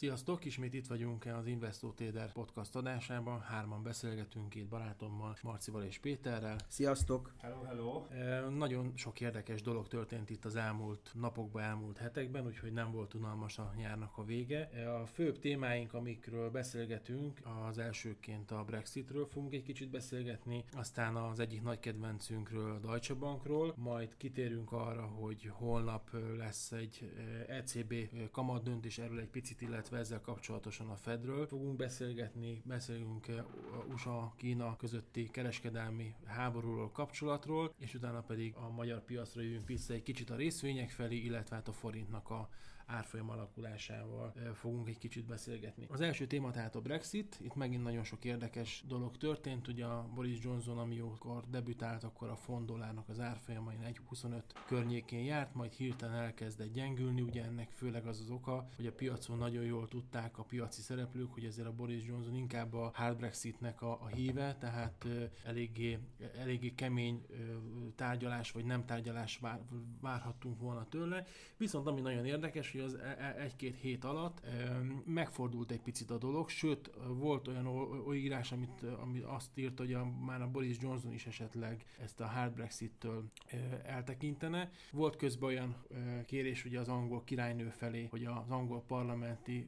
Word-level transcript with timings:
Sziasztok! 0.00 0.44
Ismét 0.44 0.74
itt 0.74 0.86
vagyunk 0.86 1.26
az 1.26 1.46
Investo 1.46 1.92
Téder 1.92 2.32
podcast 2.32 2.76
adásában. 2.76 3.40
Hárman 3.40 3.82
beszélgetünk 3.82 4.48
két 4.48 4.68
barátommal, 4.68 5.36
Marcival 5.42 5.82
és 5.82 5.98
Péterrel. 5.98 6.56
Sziasztok! 6.68 7.34
Hello, 7.38 7.62
hello! 7.62 8.06
E, 8.10 8.40
nagyon 8.40 8.92
sok 8.94 9.20
érdekes 9.20 9.62
dolog 9.62 9.88
történt 9.88 10.30
itt 10.30 10.44
az 10.44 10.56
elmúlt 10.56 11.10
napokban, 11.14 11.62
elmúlt 11.62 11.98
hetekben, 11.98 12.46
úgyhogy 12.46 12.72
nem 12.72 12.92
volt 12.92 13.14
unalmas 13.14 13.58
a 13.58 13.72
nyárnak 13.76 14.16
a 14.16 14.24
vége. 14.24 14.70
E, 14.70 14.94
a 14.94 15.06
főbb 15.06 15.38
témáink, 15.38 15.94
amikről 15.94 16.50
beszélgetünk, 16.50 17.40
az 17.68 17.78
elsőként 17.78 18.50
a 18.50 18.64
Brexitről 18.64 19.26
fogunk 19.26 19.54
egy 19.54 19.62
kicsit 19.62 19.90
beszélgetni, 19.90 20.64
aztán 20.72 21.16
az 21.16 21.40
egyik 21.40 21.62
nagy 21.62 21.78
kedvencünkről, 21.78 22.70
a 22.70 22.78
Deutsche 22.78 23.14
Bankról, 23.14 23.74
majd 23.76 24.16
kitérünk 24.16 24.72
arra, 24.72 25.02
hogy 25.06 25.50
holnap 25.52 26.10
lesz 26.36 26.72
egy 26.72 27.12
ECB 27.48 27.94
kamat 28.30 28.62
döntés, 28.62 28.98
erről 28.98 29.18
egy 29.18 29.30
picit, 29.30 29.60
illetve 29.60 29.88
illetve 29.90 30.08
ezzel 30.08 30.20
kapcsolatosan 30.20 30.88
a 30.88 30.96
Fedről. 30.96 31.46
Fogunk 31.46 31.76
beszélgetni, 31.76 32.62
beszélünk 32.64 33.26
a 33.72 33.92
USA-Kína 33.92 34.76
közötti 34.76 35.30
kereskedelmi 35.30 36.14
háborúról, 36.24 36.90
kapcsolatról, 36.90 37.74
és 37.78 37.94
utána 37.94 38.20
pedig 38.20 38.54
a 38.54 38.70
magyar 38.70 39.04
piacra 39.04 39.42
jövünk 39.42 39.66
vissza 39.66 39.92
egy 39.92 40.02
kicsit 40.02 40.30
a 40.30 40.36
részvények 40.36 40.90
felé, 40.90 41.16
illetve 41.16 41.56
hát 41.56 41.68
a 41.68 41.72
forintnak 41.72 42.30
a 42.30 42.48
árfolyam 42.90 43.30
alakulásával 43.30 44.32
fogunk 44.54 44.88
egy 44.88 44.98
kicsit 44.98 45.24
beszélgetni. 45.24 45.86
Az 45.88 46.00
első 46.00 46.26
téma 46.26 46.50
tehát 46.50 46.74
a 46.74 46.80
Brexit. 46.80 47.38
Itt 47.42 47.54
megint 47.54 47.82
nagyon 47.82 48.04
sok 48.04 48.24
érdekes 48.24 48.84
dolog 48.86 49.16
történt. 49.16 49.68
Ugye 49.68 49.84
a 49.84 50.08
Boris 50.14 50.38
Johnson, 50.42 50.78
amiókor 50.78 51.44
debütált, 51.50 52.04
akkor 52.04 52.28
a 52.28 52.36
font 52.36 52.66
dollárnak 52.66 53.08
az 53.08 53.20
árfolyama 53.20 53.72
1,25 53.72 54.42
környékén 54.66 55.24
járt, 55.24 55.54
majd 55.54 55.72
hirtelen 55.72 56.16
elkezdett 56.16 56.72
gyengülni. 56.72 57.20
Ugye 57.20 57.44
ennek 57.44 57.70
főleg 57.70 58.06
az 58.06 58.20
az 58.20 58.30
oka, 58.30 58.68
hogy 58.76 58.86
a 58.86 58.92
piacon 58.92 59.38
nagyon 59.38 59.64
jól 59.64 59.88
tudták 59.88 60.38
a 60.38 60.42
piaci 60.42 60.80
szereplők, 60.80 61.32
hogy 61.32 61.44
ezért 61.44 61.68
a 61.68 61.72
Boris 61.72 62.06
Johnson 62.06 62.34
inkább 62.34 62.74
a 62.74 62.90
hard 62.94 63.16
Brexitnek 63.16 63.82
a, 63.82 63.90
a 64.02 64.06
híve, 64.06 64.56
tehát 64.58 65.06
eléggé, 65.44 65.98
eléggé 66.38 66.74
kemény 66.74 67.26
tárgyalás 67.96 68.50
vagy 68.50 68.64
nem 68.64 68.84
tárgyalás 68.84 69.38
vár, 69.38 69.60
várhattunk 70.00 70.60
volna 70.60 70.88
tőle. 70.88 71.26
Viszont 71.56 71.86
ami 71.86 72.00
nagyon 72.00 72.26
érdekes, 72.26 72.72
hogy 72.72 72.79
hogy 72.80 72.94
az 72.94 73.00
e, 73.00 73.16
e, 73.18 73.42
egy-két 73.42 73.76
hét 73.76 74.04
alatt 74.04 74.40
megfordult 75.04 75.70
egy 75.70 75.80
picit 75.80 76.10
a 76.10 76.18
dolog, 76.18 76.48
sőt 76.48 76.90
volt 77.06 77.48
olyan 77.48 78.14
írás, 78.14 78.52
amit, 78.52 78.82
amit 78.82 79.24
azt 79.24 79.58
írt, 79.58 79.78
hogy 79.78 79.92
a, 79.92 80.04
már 80.04 80.42
a 80.42 80.50
Boris 80.50 80.76
Johnson 80.80 81.12
is 81.12 81.26
esetleg 81.26 81.84
ezt 81.98 82.20
a 82.20 82.26
hard 82.26 82.54
Brexit-től 82.54 83.30
eltekintene. 83.84 84.70
Volt 84.92 85.16
közben 85.16 85.48
olyan 85.48 85.76
kérés 86.26 86.64
ugye 86.64 86.80
az 86.80 86.88
angol 86.88 87.24
királynő 87.24 87.68
felé, 87.68 88.06
hogy 88.10 88.24
az 88.24 88.50
angol 88.50 88.84
parlamenti 88.86 89.64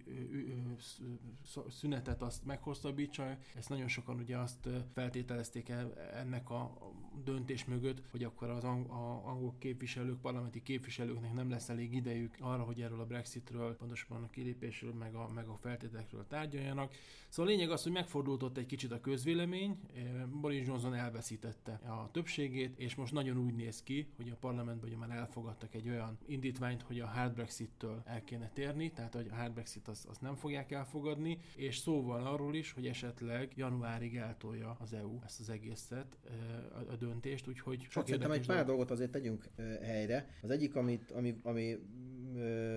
szünetet 1.68 2.22
azt 2.22 2.44
meghosszabbítsa. 2.44 3.36
Ezt 3.56 3.68
nagyon 3.68 3.88
sokan 3.88 4.18
ugye 4.18 4.36
azt 4.38 4.68
feltételezték 4.92 5.68
el 5.68 5.98
ennek 5.98 6.50
a 6.50 6.78
döntés 7.24 7.64
mögött, 7.64 8.02
hogy 8.10 8.24
akkor 8.24 8.48
az 8.48 8.64
angol 8.64 9.54
képviselők, 9.58 10.20
parlamenti 10.20 10.62
képviselőknek 10.62 11.32
nem 11.32 11.50
lesz 11.50 11.68
elég 11.68 11.94
idejük 11.94 12.36
arra, 12.40 12.62
hogy 12.62 12.80
erről 12.80 13.00
a 13.00 13.06
Brexitről, 13.06 13.76
pontosabban 13.76 14.22
a 14.22 14.30
kilépésről, 14.30 14.92
meg 14.92 15.14
a, 15.14 15.28
meg 15.34 15.46
a 15.46 15.56
feltételekről 15.60 16.26
tárgyaljanak. 16.28 16.94
Szóval 17.28 17.52
a 17.52 17.54
lényeg 17.54 17.70
az, 17.70 17.82
hogy 17.82 17.92
megfordult 17.92 18.42
ott 18.42 18.56
egy 18.56 18.66
kicsit 18.66 18.92
a 18.92 19.00
közvélemény, 19.00 19.78
eh, 19.94 20.26
Boris 20.26 20.66
Johnson 20.66 20.94
elveszítette 20.94 21.72
a 21.72 22.08
többségét, 22.12 22.78
és 22.78 22.94
most 22.94 23.12
nagyon 23.12 23.36
úgy 23.38 23.54
néz 23.54 23.82
ki, 23.82 24.06
hogy 24.16 24.30
a 24.30 24.36
parlamentben 24.36 24.88
ugye 24.88 24.98
már 24.98 25.10
elfogadtak 25.10 25.74
egy 25.74 25.88
olyan 25.88 26.18
indítványt, 26.26 26.82
hogy 26.82 27.00
a 27.00 27.06
hard 27.06 27.34
Brexit-től 27.34 28.02
el 28.04 28.24
kéne 28.24 28.50
térni, 28.54 28.90
tehát 28.90 29.14
hogy 29.14 29.28
a 29.30 29.34
hard 29.34 29.52
Brexit 29.52 29.88
azt, 29.88 30.06
azt 30.06 30.20
nem 30.20 30.34
fogják 30.34 30.70
elfogadni, 30.70 31.38
és 31.56 31.76
szóval 31.76 32.26
arról 32.26 32.54
is, 32.54 32.72
hogy 32.72 32.86
esetleg 32.86 33.52
januárig 33.56 34.16
eltolja 34.16 34.76
az 34.80 34.92
EU 34.92 35.18
ezt 35.24 35.40
az 35.40 35.50
egészet, 35.50 36.16
eh, 36.24 36.90
a 36.90 36.96
döntést, 37.06 37.48
úgyhogy 37.48 37.86
sok 37.90 38.06
Szerintem 38.06 38.30
egy 38.30 38.46
pár 38.46 38.64
dolgot 38.64 38.90
azért 38.90 39.10
tegyünk 39.10 39.44
helyre. 39.82 40.28
Az 40.42 40.50
egyik, 40.50 40.76
amit, 40.76 41.10
ami, 41.10 41.40
ami 41.42 41.78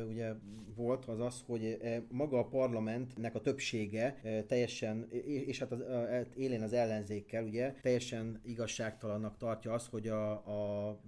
ugye 0.07 0.33
volt, 0.75 1.05
az 1.05 1.19
az, 1.19 1.43
hogy 1.45 1.77
maga 2.09 2.39
a 2.39 2.45
parlamentnek 2.45 3.35
a 3.35 3.41
többsége 3.41 4.21
teljesen, 4.47 5.07
és 5.25 5.59
hát 5.59 5.71
az, 5.71 5.83
hát 6.09 6.35
élén 6.35 6.61
az 6.61 6.73
ellenzékkel, 6.73 7.43
ugye, 7.43 7.73
teljesen 7.81 8.39
igazságtalannak 8.43 9.37
tartja 9.37 9.73
az, 9.73 9.87
hogy 9.87 10.07
a, 10.07 10.31
a 10.31 10.99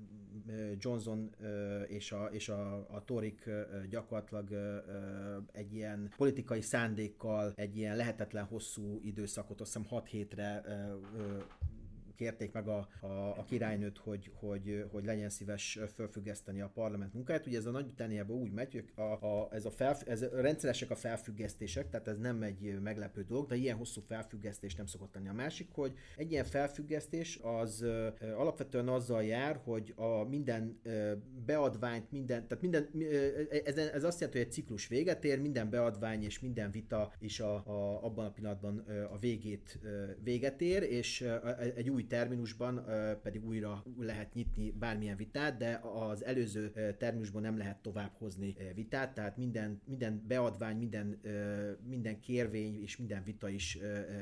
Johnson 0.77 1.35
és 1.87 2.11
a, 2.11 2.25
és 2.31 2.49
a, 2.49 2.75
a 2.75 3.03
Torik 3.05 3.49
gyakorlatilag 3.89 4.49
egy 5.51 5.73
ilyen 5.73 6.13
politikai 6.17 6.61
szándékkal 6.61 7.53
egy 7.55 7.77
ilyen 7.77 7.95
lehetetlen 7.95 8.43
hosszú 8.43 8.99
időszakot, 9.03 9.61
azt 9.61 9.73
hiszem 9.73 9.89
6 9.89 10.07
hétre 10.07 10.63
kérték 12.17 12.51
meg 12.51 12.67
a, 12.67 12.87
a, 12.99 13.07
a 13.37 13.43
királynőt, 13.47 13.97
hogy, 13.97 14.31
hogy, 14.33 14.85
hogy 14.91 15.05
legyen 15.05 15.29
szíves 15.29 15.79
felfüggeszteni 15.95 16.61
a 16.61 16.71
parlament 16.73 17.13
munkáját. 17.13 17.47
Ugye 17.47 17.57
ez 17.57 17.65
a 17.65 17.71
Nagy-Britanniában 17.71 18.37
úgy 18.37 18.51
megy, 18.51 18.71
hogy 18.73 18.91
a, 18.95 19.25
a, 19.25 19.47
ez 19.51 19.65
a, 19.65 19.71
felf, 19.71 20.01
ez 20.07 20.21
a 20.21 20.41
rendszeresek 20.41 20.89
a 20.89 20.95
felfüggesztések, 20.95 21.89
tehát 21.89 22.07
ez 22.07 22.17
nem 22.17 22.43
egy 22.43 22.79
meglepő 22.81 23.23
dolog, 23.23 23.47
de 23.47 23.55
ilyen 23.55 23.77
hosszú 23.77 24.01
felfüggesztés 24.01 24.75
nem 24.75 24.85
szokott 24.85 25.13
lenni. 25.13 25.27
A 25.27 25.33
másik, 25.33 25.67
hogy 25.71 25.93
egy 26.15 26.31
ilyen 26.31 26.45
felfüggesztés 26.45 27.39
az 27.41 27.81
ö, 27.81 28.07
alapvetően 28.35 28.87
azzal 28.87 29.23
jár, 29.23 29.59
hogy 29.63 29.93
a 29.95 30.23
minden 30.23 30.79
ö, 30.83 31.11
beadványt, 31.45 32.11
minden, 32.11 32.47
tehát 32.47 32.61
minden, 32.61 32.89
ez, 33.65 33.77
ez 33.77 34.03
azt 34.03 34.19
jelenti, 34.19 34.39
hogy 34.39 34.47
egy 34.47 34.53
ciklus 34.53 34.87
véget 34.87 35.23
ér, 35.23 35.41
minden 35.41 35.69
beadvány 35.69 36.23
és 36.23 36.39
minden 36.39 36.71
vita 36.71 37.13
is 37.19 37.39
a, 37.39 37.55
a, 37.55 38.03
abban 38.03 38.25
a 38.25 38.31
pillanatban 38.31 38.77
a 39.11 39.17
végét 39.19 39.79
véget 40.23 40.61
ér, 40.61 40.83
és 40.83 41.29
egy 41.75 41.89
új 41.89 42.06
terminusban 42.07 42.85
pedig 43.23 43.45
újra 43.45 43.83
lehet 43.99 44.33
nyitni 44.33 44.71
bármilyen 44.71 45.17
vitát, 45.17 45.57
de 45.57 45.81
az 45.93 46.25
előző 46.25 46.71
terminusban 46.97 47.41
nem 47.41 47.57
lehet 47.57 47.77
tovább 47.81 48.11
hozni 48.17 48.55
vitát, 48.75 49.13
tehát 49.13 49.37
minden, 49.37 49.81
minden 49.85 50.23
beadvány, 50.27 50.77
minden, 50.77 51.21
minden 51.87 52.19
kérvény 52.19 52.81
és 52.81 52.97
minden 52.97 53.23
vita 53.23 53.49
is 53.49 53.77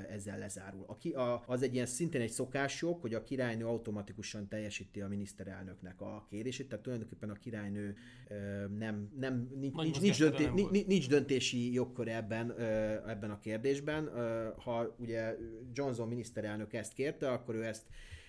ezzel 0.10 0.38
lezárul. 0.38 0.84
Aki, 0.88 1.12
a, 1.12 1.44
az 1.48 1.62
egy 1.62 1.74
ilyen 1.74 1.86
szintén 1.86 2.22
egy 2.22 2.30
szokásjog, 2.30 3.02
hogy 3.02 3.14
a 3.14 3.24
királynő 3.24 3.66
automatikusan 3.66 4.48
teljesíti 4.48 5.02
a 5.02 5.08
miniszterelnöknek 5.08 6.02
a 6.02 6.26
kérését, 6.30 6.70
tehát 6.70 6.84
tulajdonképpen 6.84 7.30
a 7.30 7.34
királynő 7.34 7.96
nem, 8.78 9.12
nem 9.20 9.50
nincs, 9.60 9.76
nincs, 9.76 10.02
nincs, 10.02 10.20
dönté, 10.20 10.50
nincs, 10.54 10.86
nincs 10.86 11.10
döntési 11.10 11.74
jogkör 11.74 12.08
ebben, 12.08 12.60
ebben 13.08 13.32
a 13.32 13.40
kérdésben. 13.40 14.10
Ha 14.58 14.96
ugye 15.00 15.36
Johnson 15.74 16.08
miniszterelnök 16.08 16.74
ezt 16.74 16.94
kérte, 16.94 17.32
akkor 17.32 17.56
ő 17.56 17.64
ezt 17.64 17.75
ezt 17.76 17.86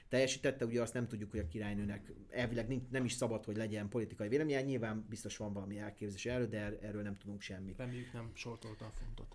teljesítette, 0.08 0.64
ugye 0.64 0.82
azt 0.82 0.94
nem 0.94 1.08
tudjuk, 1.08 1.30
hogy 1.30 1.40
a 1.40 1.46
királynőnek 1.46 2.12
elvileg 2.30 2.80
nem 2.90 3.04
is 3.04 3.12
szabad, 3.12 3.44
hogy 3.44 3.56
legyen 3.56 3.88
politikai 3.88 4.28
véleménye, 4.28 4.62
nyilván 4.62 5.06
biztos 5.08 5.36
van 5.36 5.52
valami 5.52 5.78
elképzelés 5.78 6.26
erről, 6.26 6.48
de 6.48 6.58
er-, 6.58 6.82
erről 6.82 7.02
nem 7.02 7.16
tudunk 7.16 7.40
semmit. 7.40 7.78
Reméljük 7.78 8.12
nem 8.12 8.30
sortolta 8.34 8.84
a 8.84 8.90
fontot. 8.90 9.34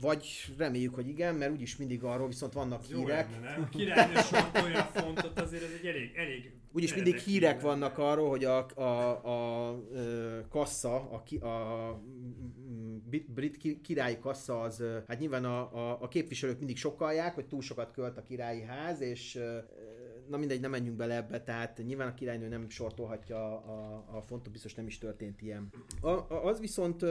Vagy 0.00 0.26
reméljük, 0.56 0.94
hogy 0.94 1.08
igen, 1.08 1.34
mert 1.34 1.52
úgyis 1.52 1.76
mindig 1.76 2.02
arról 2.02 2.28
viszont 2.28 2.52
vannak 2.52 2.88
Jó 2.88 2.98
hírek. 2.98 3.30
Lenne, 3.30 3.56
nem? 3.56 3.68
Királynő 3.68 4.20
sortolja 4.20 4.82
a 4.82 5.00
fontot, 5.00 5.40
azért 5.40 5.62
ez 5.62 5.70
egy 5.78 5.86
elég, 5.86 6.14
elég 6.14 6.52
Úgyis 6.74 6.94
mindig 6.94 7.16
hírek 7.16 7.60
vannak 7.60 7.98
arról, 7.98 8.28
hogy 8.28 8.44
a, 8.44 8.66
a, 8.74 8.82
a, 8.82 9.68
a 9.68 9.78
kassa, 10.48 11.10
a, 11.40 11.46
a 11.46 12.00
brit 13.26 13.80
királyi 13.82 14.18
kassa 14.18 14.60
az, 14.60 14.82
hát 15.06 15.18
nyilván 15.18 15.44
a, 15.44 15.58
a, 15.60 15.98
a 16.00 16.08
képviselők 16.08 16.58
mindig 16.58 16.76
sokalják, 16.76 17.34
hogy 17.34 17.46
túl 17.46 17.62
sokat 17.62 17.92
költ 17.92 18.18
a 18.18 18.22
királyi 18.22 18.62
ház, 18.62 19.00
és 19.00 19.38
na 20.28 20.36
mindegy, 20.36 20.60
nem 20.60 20.70
menjünk 20.70 20.96
bele 20.96 21.16
ebbe, 21.16 21.42
tehát 21.42 21.82
nyilván 21.86 22.08
a 22.08 22.14
királynő 22.14 22.48
nem 22.48 22.68
sortolhatja 22.68 23.36
a, 23.64 24.04
a 24.16 24.22
fontot, 24.22 24.52
biztos 24.52 24.74
nem 24.74 24.86
is 24.86 24.98
történt 24.98 25.42
ilyen. 25.42 25.70
A, 26.00 26.08
az 26.44 26.60
viszont 26.60 27.02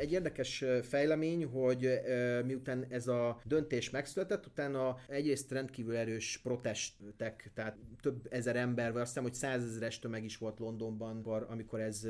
egy 0.00 0.12
érdekes 0.12 0.64
fejlemény, 0.82 1.44
hogy 1.44 2.00
miután 2.44 2.86
ez 2.88 3.06
a 3.06 3.40
döntés 3.44 3.90
megszületett, 3.90 4.46
utána 4.46 4.96
egyrészt 5.08 5.50
rendkívül 5.50 5.96
erős 5.96 6.40
protestek, 6.42 7.50
tehát 7.54 7.76
több 8.00 8.26
ezer 8.30 8.56
ember, 8.56 8.92
vagy 8.92 9.00
azt 9.00 9.10
hiszem, 9.10 9.22
hogy 9.22 9.34
százezeres 9.34 9.98
tömeg 9.98 10.24
is 10.24 10.38
volt 10.38 10.58
Londonban, 10.58 11.22
amikor 11.48 11.80
ez 11.80 12.08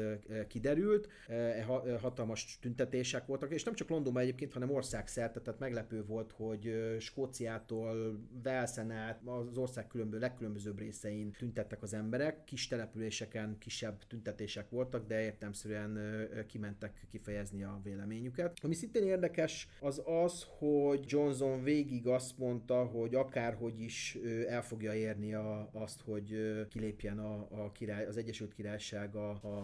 kiderült, 0.49 1.09
e 1.29 1.65
hatalmas 2.01 2.59
tüntetések 2.61 3.27
voltak, 3.27 3.53
és 3.53 3.63
nem 3.63 3.75
csak 3.75 3.89
Londonban 3.89 4.23
egyébként, 4.23 4.53
hanem 4.53 4.71
országszerte, 4.71 5.41
tehát 5.41 5.61
meglepő 5.61 6.05
volt, 6.05 6.33
hogy 6.33 6.97
Skóciától 6.99 8.21
Velszen 8.43 8.91
át, 8.91 9.21
az 9.25 9.57
ország 9.57 9.87
különböző 9.87 10.21
legkülönbözőbb 10.43 10.79
részein 10.79 11.31
tüntettek 11.31 11.83
az 11.83 11.95
emberek, 11.95 12.45
kis 12.45 12.67
településeken 12.67 13.59
kisebb 13.59 14.07
tüntetések 14.07 14.71
voltak, 14.71 15.07
de 15.07 15.23
értelmszerűen 15.23 15.99
kimentek 16.47 17.07
kifejezni 17.11 17.63
a 17.63 17.81
véleményüket. 17.85 18.59
Ami 18.63 18.75
szintén 18.75 19.03
érdekes, 19.03 19.69
az 19.81 20.03
az, 20.05 20.47
hogy 20.59 21.05
Johnson 21.07 21.63
végig 21.63 22.07
azt 22.07 22.39
mondta, 22.39 22.85
hogy 22.85 23.15
akárhogy 23.15 23.81
is 23.81 24.19
el 24.49 24.63
fogja 24.63 24.95
érni 24.95 25.35
a, 25.35 25.69
azt, 25.73 26.01
hogy 26.01 26.35
kilépjen 26.69 27.19
a, 27.19 27.65
a 27.65 27.73
király, 27.73 28.07
az 28.07 28.17
Egyesült 28.17 28.55
Királyság 28.55 29.15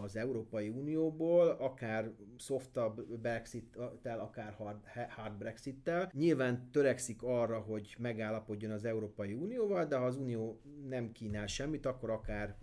az 0.02 0.16
Európai 0.16 0.68
Unióból, 0.68 1.48
akár 1.48 2.10
softabb 2.36 3.18
Brexit-tel, 3.20 4.20
akár 4.20 4.52
hard, 4.52 4.78
hard 5.08 5.38
Brexit-tel. 5.38 6.10
Nyilván 6.14 6.70
törekszik 6.70 7.22
arra, 7.22 7.58
hogy 7.58 7.96
megállapodjon 7.98 8.70
az 8.70 8.84
Európai 8.84 9.32
Unióval, 9.32 9.84
de 9.84 9.96
ha 9.96 10.04
az 10.04 10.16
Unió 10.16 10.60
nem 10.88 11.12
kínál 11.12 11.46
semmit, 11.46 11.86
akkor 11.86 12.10
akár 12.10 12.58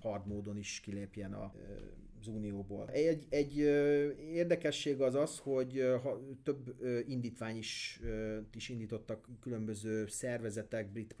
hard 0.00 0.26
módon 0.26 0.56
is 0.56 0.80
kilépjen 0.80 1.32
a 1.32 1.52
az 2.26 2.34
Unióból. 2.34 2.88
Egy, 2.90 3.26
egy 3.28 3.56
érdekesség 4.32 5.00
az 5.00 5.14
az, 5.14 5.38
hogy 5.38 5.84
több 6.42 6.74
indítvány 7.06 7.56
is, 7.56 8.00
is 8.54 8.68
indítottak 8.68 9.28
különböző 9.40 10.06
szervezetek, 10.06 10.92
brit 10.92 11.16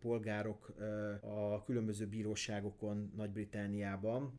polgárok 0.00 0.74
a 1.20 1.64
különböző 1.64 2.06
bíróságokon 2.06 3.12
Nagy-Britániában 3.16 4.34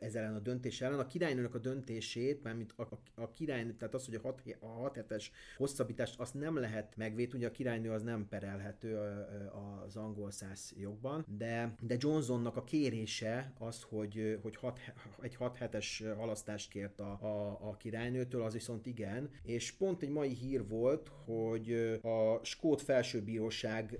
ez 0.00 0.14
ellen 0.14 0.34
a 0.34 0.38
döntés 0.38 0.80
ellen. 0.80 0.98
A 0.98 1.06
királynőnek 1.06 1.54
a 1.54 1.58
döntését, 1.58 2.42
mármint 2.42 2.72
a, 2.76 2.82
a, 2.82 3.22
a 3.22 3.32
királynő, 3.32 3.74
tehát 3.74 3.94
az, 3.94 4.04
hogy 4.04 4.14
a 4.14 4.20
6 4.20 4.42
a 4.60 4.66
hat 4.66 4.94
hetes 4.94 5.30
hosszabbítást 5.56 6.20
azt 6.20 6.34
nem 6.34 6.56
lehet 6.56 6.96
megvédni, 6.96 7.38
ugye 7.38 7.46
a 7.46 7.50
királynő 7.50 7.90
az 7.90 8.02
nem 8.02 8.28
perelhető 8.28 8.96
az 9.86 9.96
angol 9.96 10.30
száz 10.30 10.72
jogban, 10.76 11.24
de, 11.36 11.74
de 11.80 11.96
Johnsonnak 11.98 12.56
a 12.56 12.64
kérése 12.64 13.52
az, 13.58 13.82
hogy, 13.82 14.38
hogy 14.42 14.56
hat, 14.56 14.80
egy 15.20 15.34
6 15.38 15.56
hetes 15.56 16.02
halasztást 16.16 16.70
kért 16.70 17.00
a, 17.00 17.18
a, 17.20 17.58
a 17.68 17.76
királynőtől, 17.76 18.42
az 18.42 18.52
viszont 18.52 18.86
igen, 18.86 19.30
és 19.42 19.72
pont 19.72 20.02
egy 20.02 20.08
mai 20.08 20.34
hír 20.34 20.68
volt, 20.68 21.10
hogy 21.24 21.98
a 22.02 22.44
Skót 22.44 22.82
felsőbíróság 22.82 23.98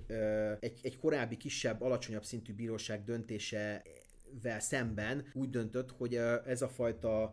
egy, 0.59 0.79
egy 0.81 0.97
korábbi 0.97 1.37
kisebb, 1.37 1.81
alacsonyabb 1.81 2.23
szintű 2.23 2.53
bíróság 2.53 3.03
döntése 3.03 3.83
vel 4.41 4.59
szemben 4.59 5.25
úgy 5.33 5.49
döntött, 5.49 5.91
hogy 5.91 6.15
ez 6.45 6.61
a 6.61 6.67
fajta, 6.67 7.23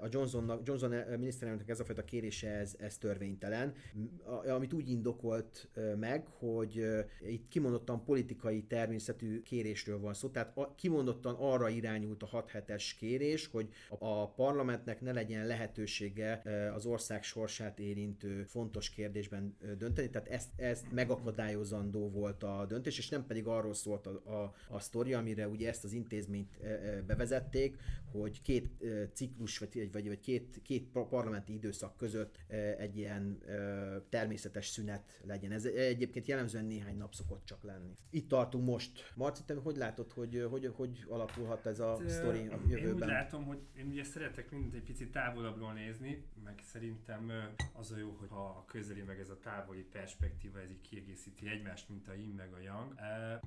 a 0.00 0.08
Johnson, 0.10 0.60
Johnson 0.64 0.90
miniszterelnöknek 0.90 1.68
ez 1.70 1.80
a 1.80 1.84
fajta 1.84 2.04
kérése, 2.04 2.48
ez, 2.48 2.74
ez 2.78 2.98
törvénytelen, 2.98 3.74
amit 4.54 4.72
úgy 4.72 4.90
indokolt 4.90 5.68
meg, 5.98 6.26
hogy 6.26 6.86
itt 7.26 7.48
kimondottan 7.48 8.04
politikai 8.04 8.62
természetű 8.62 9.42
kérésről 9.42 9.98
van 9.98 10.14
szó, 10.14 10.28
tehát 10.28 10.58
kimondottan 10.76 11.34
arra 11.38 11.68
irányult 11.68 12.22
a 12.22 12.26
6 12.26 12.50
hetes 12.50 12.94
kérés, 12.94 13.46
hogy 13.46 13.68
a 13.98 14.30
parlamentnek 14.30 15.00
ne 15.00 15.12
legyen 15.12 15.46
lehetősége 15.46 16.42
az 16.74 16.86
ország 16.86 17.22
sorsát 17.22 17.78
érintő 17.78 18.42
fontos 18.44 18.90
kérdésben 18.90 19.56
dönteni, 19.78 20.10
tehát 20.10 20.28
ezt, 20.28 20.48
ezt 20.56 20.92
megakadályozandó 20.92 22.10
volt 22.10 22.42
a 22.42 22.64
döntés, 22.68 22.98
és 22.98 23.08
nem 23.08 23.26
pedig 23.26 23.46
arról 23.46 23.74
szólt 23.74 24.06
a, 24.06 24.10
a, 24.10 24.54
a 24.68 24.80
sztori, 24.80 25.14
amire 25.14 25.48
ugye 25.48 25.68
ezt 25.68 25.84
az 25.84 25.92
intézményt 25.92 26.35
intézményt 26.36 27.04
bevezették, 27.06 27.76
hogy 28.10 28.42
két 28.42 28.84
ciklus, 29.12 29.58
vagy, 29.58 29.92
vagy, 29.92 30.06
vagy 30.06 30.20
két, 30.20 30.60
két 30.62 30.88
parlamenti 31.08 31.52
időszak 31.52 31.96
között 31.96 32.38
egy 32.78 32.96
ilyen 32.96 33.38
természetes 34.08 34.66
szünet 34.66 35.20
legyen. 35.24 35.52
Ez 35.52 35.64
egyébként 35.64 36.26
jellemzően 36.26 36.64
néhány 36.64 36.96
nap 36.96 37.14
szokott 37.14 37.44
csak 37.44 37.62
lenni. 37.62 37.96
Itt 38.10 38.28
tartunk 38.28 38.64
most. 38.64 39.12
Marci, 39.14 39.42
te 39.46 39.54
hogy 39.54 39.76
látod, 39.76 40.12
hogy 40.12 40.46
hogy, 40.50 40.66
hogy 40.74 41.04
alakulhat 41.08 41.66
ez 41.66 41.80
a 41.80 41.98
sztori 42.06 42.46
a 42.46 42.60
jövőben? 42.68 42.88
Én 42.88 42.92
úgy 42.92 43.00
látom, 43.00 43.44
hogy 43.44 43.58
én 43.76 43.86
ugye 43.86 44.04
szeretek 44.04 44.50
mindent 44.50 44.74
egy 44.74 44.82
picit 44.82 45.10
távolabbról 45.12 45.72
nézni, 45.72 46.24
meg 46.44 46.60
szerintem 46.62 47.32
az 47.72 47.92
a 47.92 47.96
jó, 47.96 48.16
hogy 48.18 48.28
ha 48.28 48.44
a 48.44 48.64
közeli 48.64 49.02
meg 49.02 49.20
ez 49.20 49.30
a 49.30 49.38
távoli 49.38 49.86
perspektíva, 49.92 50.60
ez 50.60 50.70
így 50.70 50.80
kiegészíti 50.80 51.48
egymást, 51.48 51.88
mint 51.88 52.08
a 52.08 52.14
yin 52.14 52.34
meg 52.36 52.52
a 52.52 52.60
yang. 52.60 52.94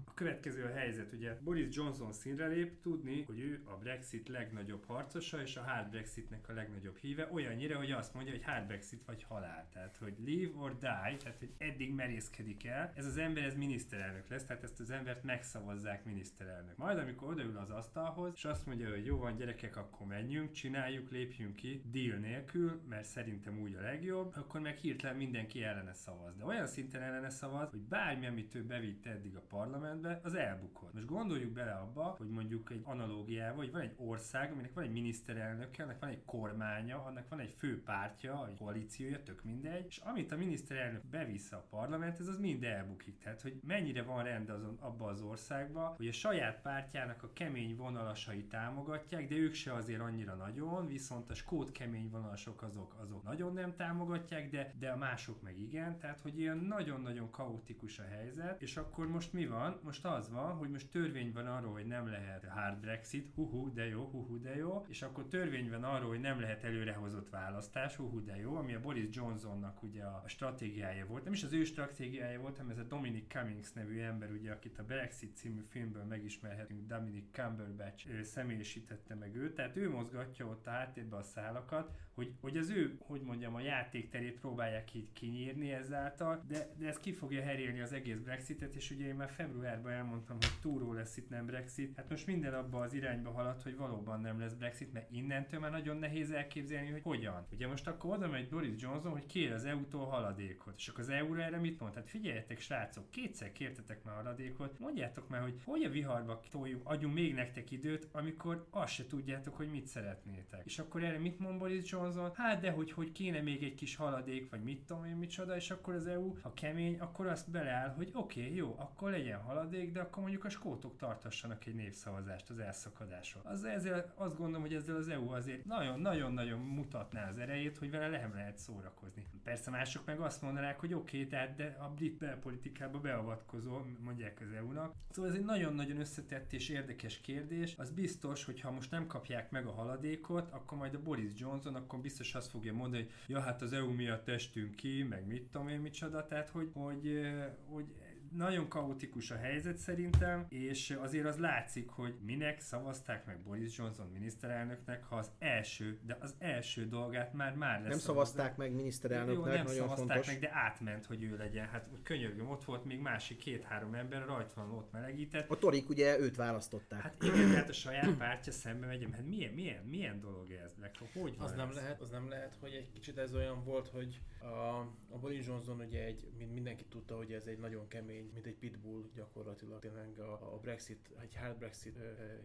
A 0.06 0.14
következő 0.14 0.64
a 0.64 0.72
helyzet, 0.72 1.14
ugye 1.14 1.38
Boris 1.44 1.76
Johnson 1.76 2.14
színre 2.14 2.48
lép, 2.48 2.79
tudni, 2.82 3.24
hogy 3.24 3.40
ő 3.40 3.62
a 3.66 3.74
Brexit 3.74 4.28
legnagyobb 4.28 4.86
harcosa, 4.86 5.42
és 5.42 5.56
a 5.56 5.62
hard 5.62 5.90
Brexitnek 5.90 6.50
a 6.50 6.54
legnagyobb 6.54 6.98
híve, 6.98 7.30
olyannyira, 7.32 7.78
hogy 7.78 7.92
azt 7.92 8.14
mondja, 8.14 8.34
hogy 8.34 8.44
hard 8.44 8.66
Brexit 8.68 9.06
vagy 9.06 9.24
halál. 9.24 9.68
Tehát, 9.74 9.98
hogy 9.98 10.14
live 10.18 10.58
or 10.58 10.78
die, 10.78 11.18
tehát, 11.18 11.40
hogy 11.40 11.52
eddig 11.58 11.94
merészkedik 11.94 12.66
el. 12.66 12.92
Ez 12.96 13.06
az 13.06 13.18
ember, 13.18 13.44
ez 13.44 13.56
miniszterelnök 13.56 14.28
lesz, 14.28 14.46
tehát 14.46 14.64
ezt 14.64 14.80
az 14.80 14.90
embert 14.90 15.24
megszavazzák 15.24 16.06
miniszterelnök. 16.06 16.78
Majd, 16.78 16.98
amikor 16.98 17.30
odaül 17.30 17.58
az 17.58 17.70
asztalhoz, 17.70 18.32
és 18.36 18.46
azt 18.46 18.66
mondja, 18.66 18.90
hogy 18.90 19.06
jó 19.06 19.18
van, 19.18 19.36
gyerekek, 19.36 19.78
akkor 19.78 20.08
menjünk, 20.08 20.52
csináljuk, 20.52 21.10
lépjünk 21.10 21.56
ki, 21.56 21.82
deal 21.92 22.18
nélkül, 22.18 22.82
mert 22.90 23.06
szerintem 23.06 23.60
úgy 23.60 23.74
a 23.74 23.82
legjobb, 23.82 24.34
akkor 24.36 24.62
meg 24.62 24.76
hirtelen 24.76 25.18
mindenki 25.18 25.64
ellene 25.64 25.94
szavaz. 25.94 26.36
De 26.36 26.46
olyan 26.46 26.68
szinten 26.68 27.02
ellene 27.02 27.30
szavaz, 27.30 27.70
hogy 27.70 27.80
bármi, 27.80 28.28
amit 28.28 28.56
ő 28.56 28.64
bevitt 28.64 29.06
eddig 29.06 29.36
a 29.36 29.42
parlamentbe, 29.42 30.20
az 30.24 30.34
elbukott. 30.34 30.94
Most 30.94 31.06
gondoljuk 31.06 31.52
bele 31.52 31.72
abba, 31.72 32.16
hogy 32.18 32.30
mondjuk 32.30 32.69
egy 32.72 32.82
analógiával, 32.86 33.58
hogy 33.58 33.72
van 33.72 33.82
egy 33.82 33.96
ország, 33.98 34.52
aminek 34.52 34.74
van 34.74 34.84
egy 34.84 34.92
miniszterelnöke, 34.92 35.84
annak 35.84 36.00
van 36.00 36.10
egy 36.10 36.26
kormánya, 36.26 37.04
annak 37.06 37.30
van 37.30 37.40
egy 37.40 37.54
fő 37.58 37.84
pártja, 37.84 38.48
egy 38.48 38.58
koalíciója, 38.58 39.24
tök 39.24 39.44
mindegy, 39.44 39.86
és 39.86 39.98
amit 39.98 40.32
a 40.32 40.38
miniszterelnök 40.38 41.04
bevisz 41.06 41.52
a 41.52 41.66
parlament, 41.70 42.20
ez 42.20 42.28
az 42.28 42.38
mind 42.38 42.64
elbukik. 42.64 43.20
Tehát, 43.20 43.42
hogy 43.42 43.60
mennyire 43.68 44.04
van 44.04 44.24
rend 44.24 44.50
azon, 44.50 44.78
abba 44.80 45.06
az 45.06 45.22
országba, 45.22 45.94
hogy 45.98 46.08
a 46.08 46.12
saját 46.12 46.62
pártjának 46.62 47.24
a 47.24 47.34
kemény 47.34 47.76
vonalasai 47.76 48.44
támogatják, 48.44 49.28
de 49.28 49.36
ők 49.36 49.54
se 49.54 49.74
azért 49.74 50.02
annyira 50.02 50.36
nagyon, 50.36 50.88
viszont 50.88 51.30
a 51.30 51.34
skót 51.34 51.72
kemény 51.72 52.10
vonalasok 52.10 52.62
azok, 52.62 52.96
azok 53.02 53.24
nagyon 53.24 53.54
nem 53.54 53.76
támogatják, 53.76 54.50
de, 54.50 54.74
de 54.80 54.90
a 54.90 54.98
mások 54.98 55.42
meg 55.42 55.60
igen, 55.60 56.00
tehát 56.00 56.22
hogy 56.22 56.40
ilyen 56.40 56.58
nagyon-nagyon 56.58 57.32
kaotikus 57.32 58.00
a 58.00 58.04
helyzet, 58.04 58.62
és 58.62 58.78
akkor 58.78 59.08
most 59.08 59.34
mi 59.34 59.48
van? 59.48 59.80
Most 59.84 60.06
az 60.06 60.30
van, 60.30 60.56
hogy 60.56 60.70
most 60.70 60.90
törvény 60.90 61.32
van 61.34 61.48
arról, 61.48 61.72
hogy 61.72 61.86
nem 61.86 62.08
lehet 62.08 62.44
hard 62.60 62.80
Brexit, 62.80 63.32
huhu, 63.36 63.74
de 63.74 63.88
jó, 63.88 64.06
huhu, 64.06 64.40
de 64.40 64.56
jó, 64.56 64.86
és 64.88 65.02
akkor 65.02 65.28
törvény 65.28 65.70
van 65.70 65.84
arról, 65.84 66.10
hogy 66.10 66.20
nem 66.20 66.40
lehet 66.40 66.64
előrehozott 66.64 67.30
választás, 67.30 67.96
huhu, 67.96 68.24
de 68.24 68.36
jó, 68.36 68.56
ami 68.56 68.74
a 68.74 68.80
Boris 68.80 69.08
Johnsonnak 69.16 69.84
ugye 69.84 70.04
a 70.04 70.24
stratégiája 70.28 71.06
volt. 71.06 71.24
Nem 71.24 71.34
is 71.34 71.44
az 71.44 71.54
ő 71.54 71.64
stratégiája 71.64 72.40
volt, 72.40 72.58
hanem 72.58 72.72
ez 72.72 72.78
a 72.78 72.84
Dominic 72.84 73.28
Cummings 73.28 73.72
nevű 73.72 74.00
ember, 74.00 74.32
ugye, 74.32 74.52
akit 74.52 74.80
a 74.80 74.84
Brexit 74.84 75.36
című 75.36 75.62
filmből 75.70 76.04
megismerhetünk, 76.04 76.88
Dominic 76.88 77.32
Cumberbatch 77.32 78.10
ő 78.10 78.24
személyisítette 78.24 79.16
meg 79.16 79.36
őt, 79.36 79.56
tehát 79.56 79.76
ő 79.76 79.90
mozgatja 79.90 80.46
ott 80.46 80.68
a 80.68 80.70
háttérbe 80.70 81.16
a 81.16 81.24
szálakat, 81.24 81.92
hogy, 82.20 82.34
hogy 82.42 82.58
az 82.58 82.70
ő, 82.70 82.98
hogy 83.00 83.22
mondjam, 83.22 83.56
a 83.56 83.60
játékterét 83.60 84.40
próbálják 84.40 84.94
így 84.94 85.12
kinyírni 85.14 85.72
ezáltal, 85.72 86.44
de, 86.48 86.70
de 86.78 86.88
ez 86.88 87.00
ki 87.00 87.14
fogja 87.14 87.42
herélni 87.42 87.80
az 87.80 87.94
egész 87.94 88.18
Brexitet, 88.18 88.76
és 88.76 88.92
ugye 88.92 89.08
én 89.08 89.16
már 89.16 89.30
februárban 89.30 89.92
elmondtam, 89.92 90.38
hogy 90.40 90.60
túró 90.62 90.94
lesz 90.94 91.18
itt 91.18 91.30
nem 91.30 91.46
Brexit. 91.46 91.96
Hát 91.96 92.10
most 92.10 92.26
minden 92.26 92.54
abba 92.54 92.80
az 92.80 92.94
irányba 92.94 93.32
halad, 93.32 93.62
hogy 93.62 93.76
valóban 93.76 94.22
nem 94.22 94.40
lesz 94.40 94.54
Brexit, 94.54 94.94
mert 94.94 95.12
innentől 95.12 95.60
már 95.60 95.72
nagyon 95.72 95.98
nehéz 95.98 96.32
elképzelni, 96.32 96.90
hogy 96.90 97.02
hogyan. 97.02 97.48
Ugye 97.52 97.68
most 97.68 97.88
akkor 97.88 98.14
oda 98.14 98.28
megy 98.28 98.50
Boris 98.50 98.82
Johnson, 98.82 99.12
hogy 99.12 99.26
kér 99.26 99.52
az 99.52 99.66
EU-tól 99.66 100.06
haladékot, 100.06 100.74
és 100.78 100.88
akkor 100.88 101.00
az 101.00 101.10
EU 101.10 101.36
erre 101.36 101.58
mit 101.58 101.80
mond? 101.80 101.94
Hát 101.94 102.10
figyeljetek, 102.10 102.60
srácok, 102.60 103.12
kétszer 103.12 103.52
kértetek 103.52 104.04
már 104.04 104.16
haladékot, 104.16 104.80
mondjátok 104.80 105.30
már, 105.30 105.42
hogy 105.42 105.60
hogy 105.64 105.84
a 105.84 105.90
viharba 105.90 106.40
toljuk, 106.52 106.82
adjunk 106.84 107.14
még 107.14 107.34
nektek 107.34 107.72
időt, 107.72 108.08
amikor 108.12 108.68
azt 108.70 108.94
se 108.94 109.06
tudjátok, 109.06 109.56
hogy 109.56 109.70
mit 109.70 109.88
szeretnétek. 109.88 110.62
És 110.66 110.80
akkor 110.80 111.04
erre 111.04 111.18
mit 111.18 111.40
mond 111.40 111.58
Boris 111.60 111.92
Johnson? 111.92 112.09
Amazon, 112.10 112.32
hát 112.36 112.60
de 112.60 112.72
hogy, 112.72 112.92
hogy 112.92 113.12
kéne 113.12 113.42
még 113.42 113.64
egy 113.64 113.76
kis 113.76 113.96
haladék, 113.96 114.50
vagy 114.50 114.64
mit 114.64 114.86
tudom 114.86 115.06
én 115.06 115.16
micsoda, 115.16 115.56
és 115.56 115.72
akkor 115.72 115.94
az 115.94 116.08
EU, 116.08 116.34
ha 116.42 116.54
kemény, 116.54 117.00
akkor 117.00 117.28
azt 117.28 117.52
beleáll, 117.52 117.90
hogy 117.90 118.12
oké, 118.14 118.42
okay, 118.42 118.56
jó, 118.56 118.76
akkor 118.78 119.12
legyen 119.12 119.40
haladék, 119.40 119.92
de 119.92 120.00
akkor 120.00 120.22
mondjuk 120.22 120.44
a 120.44 120.50
skótok 120.50 120.98
tartassanak 120.98 121.66
egy 121.66 121.76
népszavazást 121.76 122.50
az 122.50 122.60
elszakadásról. 122.60 123.44
Az, 123.46 123.64
ezzel 123.64 124.14
azt 124.16 124.38
gondolom, 124.38 124.62
hogy 124.62 124.74
ezzel 124.74 124.96
az 124.96 125.10
EU 125.10 125.30
azért 125.30 125.66
nagyon-nagyon-nagyon 125.66 126.60
mutatná 126.60 127.30
az 127.30 127.38
erejét, 127.38 127.78
hogy 127.78 127.92
vele 127.92 128.10
nem 128.10 128.34
lehet 128.34 128.58
szórakozni. 128.58 129.26
Persze 129.44 129.70
mások 129.70 130.06
meg 130.06 130.20
azt 130.20 130.42
mondanák, 130.42 130.80
hogy 130.80 130.94
oké, 130.94 131.24
okay, 131.24 131.50
de 131.56 131.78
a 131.80 131.90
brit 131.90 132.18
belpolitikába 132.18 133.00
beavatkozó, 133.00 133.82
mondják 134.04 134.42
az 134.42 134.52
EU-nak. 134.52 134.94
Szóval 135.10 135.32
ez 135.32 135.38
egy 135.38 135.46
nagyon-nagyon 135.46 136.00
összetett 136.00 136.54
és 136.54 136.70
érdekes 136.70 137.22
kérdés. 137.22 137.76
Az 137.78 137.92
biztos, 137.92 138.46
hogy 138.46 138.62
ha 138.62 138.72
most 138.72 138.92
nem 138.92 139.08
kapják 139.08 139.52
meg 139.52 139.66
a 139.66 139.72
haladékot, 139.72 140.52
akkor 140.52 140.78
majd 140.78 140.94
a 140.94 141.02
Boris 141.02 141.32
Johnson 141.36 141.76
akkor 141.76 141.99
akkor 142.00 142.12
biztos 142.12 142.36
azt 142.36 142.50
fogja 142.50 142.74
mondani, 142.74 143.04
hogy 143.04 143.12
ja, 143.28 143.40
hát 143.40 143.62
az 143.62 143.74
EU 143.74 143.92
miatt 143.92 144.24
testünk 144.24 144.76
ki, 144.76 145.04
meg 145.04 145.28
mit 145.28 145.44
tudom 145.52 145.68
én 145.68 145.80
micsoda, 145.80 146.26
tehát 146.26 146.50
hogy, 146.50 146.70
hogy, 146.74 147.20
hogy 147.66 147.86
nagyon 148.32 148.68
kaotikus 148.68 149.32
a 149.32 149.38
helyzet 149.38 149.78
szerintem, 149.78 150.46
és 150.50 150.98
azért 151.02 151.26
az 151.26 151.38
látszik, 151.38 151.90
hogy 151.90 152.16
minek 152.26 152.60
szavazták 152.60 153.26
meg 153.26 153.40
Boris 153.40 153.78
Johnson 153.78 154.08
miniszterelnöknek, 154.14 155.04
ha 155.04 155.16
az 155.16 155.32
első, 155.40 156.00
de 156.06 156.18
az 156.20 156.36
első 156.40 156.88
dolgát 156.88 157.34
már 157.34 157.56
már 157.56 157.82
Nem 157.82 157.98
szavazták 157.98 158.58
meg 158.58 158.74
miniszterelnöknek, 158.74 159.36
Jó, 159.36 159.44
nem 159.44 159.66
nagyon 159.66 159.74
szavazták 159.74 160.08
fontos. 160.08 160.28
meg, 160.28 160.40
de 160.40 160.50
átment, 160.54 161.06
hogy 161.06 161.24
ő 161.24 161.38
legyen. 161.38 161.68
Hát 161.68 161.90
könyörgöm, 162.04 162.50
ott 162.50 162.64
volt 162.64 162.86
még 162.86 163.00
másik 163.00 163.38
két-három 163.38 163.94
ember, 163.94 164.26
rajt 164.26 164.54
van, 164.54 164.72
ott 164.72 164.92
melegített. 164.92 165.50
A 165.50 165.58
torik 165.58 165.90
ugye 165.90 166.20
őt 166.20 166.36
választották. 166.36 167.02
Hát 167.02 167.24
igen, 167.24 167.50
tehát 167.50 167.70
a 167.70 167.74
saját 167.74 168.18
pártja 168.18 168.52
szembe 168.52 168.86
megy, 168.86 169.08
hát 169.12 169.28
milyen, 169.28 169.54
milyen, 169.54 169.84
milyen 169.84 170.20
dolog 170.20 170.52
ez? 170.52 170.78
Hogy 171.14 171.38
van 171.38 171.48
Az 171.48 171.56
nem, 171.56 171.70
ez? 171.70 171.76
lehet, 171.76 172.02
az 172.02 172.10
nem 172.10 172.30
lehet, 172.30 172.56
hogy 172.60 172.74
egy 172.74 172.90
kicsit 172.90 173.18
ez 173.18 173.36
olyan 173.36 173.64
volt, 173.64 173.88
hogy 173.88 174.22
a, 174.42 174.80
a 175.10 175.18
Boris 175.20 175.48
Johnson 175.48 175.80
ugye 175.80 176.04
egy, 176.04 176.28
mindenki 176.54 176.86
tudta, 176.86 177.16
hogy 177.16 177.32
ez 177.32 177.46
egy 177.46 177.60
nagyon 177.60 177.88
kemény, 177.88 178.19
mint 178.34 178.46
egy 178.46 178.56
pitbull 178.56 179.10
gyakorlatilag 179.16 179.80
tényleg 179.80 180.20
a, 180.20 180.54
a 180.54 180.60
Brexit, 180.62 181.10
egy 181.22 181.36
hard 181.36 181.58
Brexit 181.58 181.98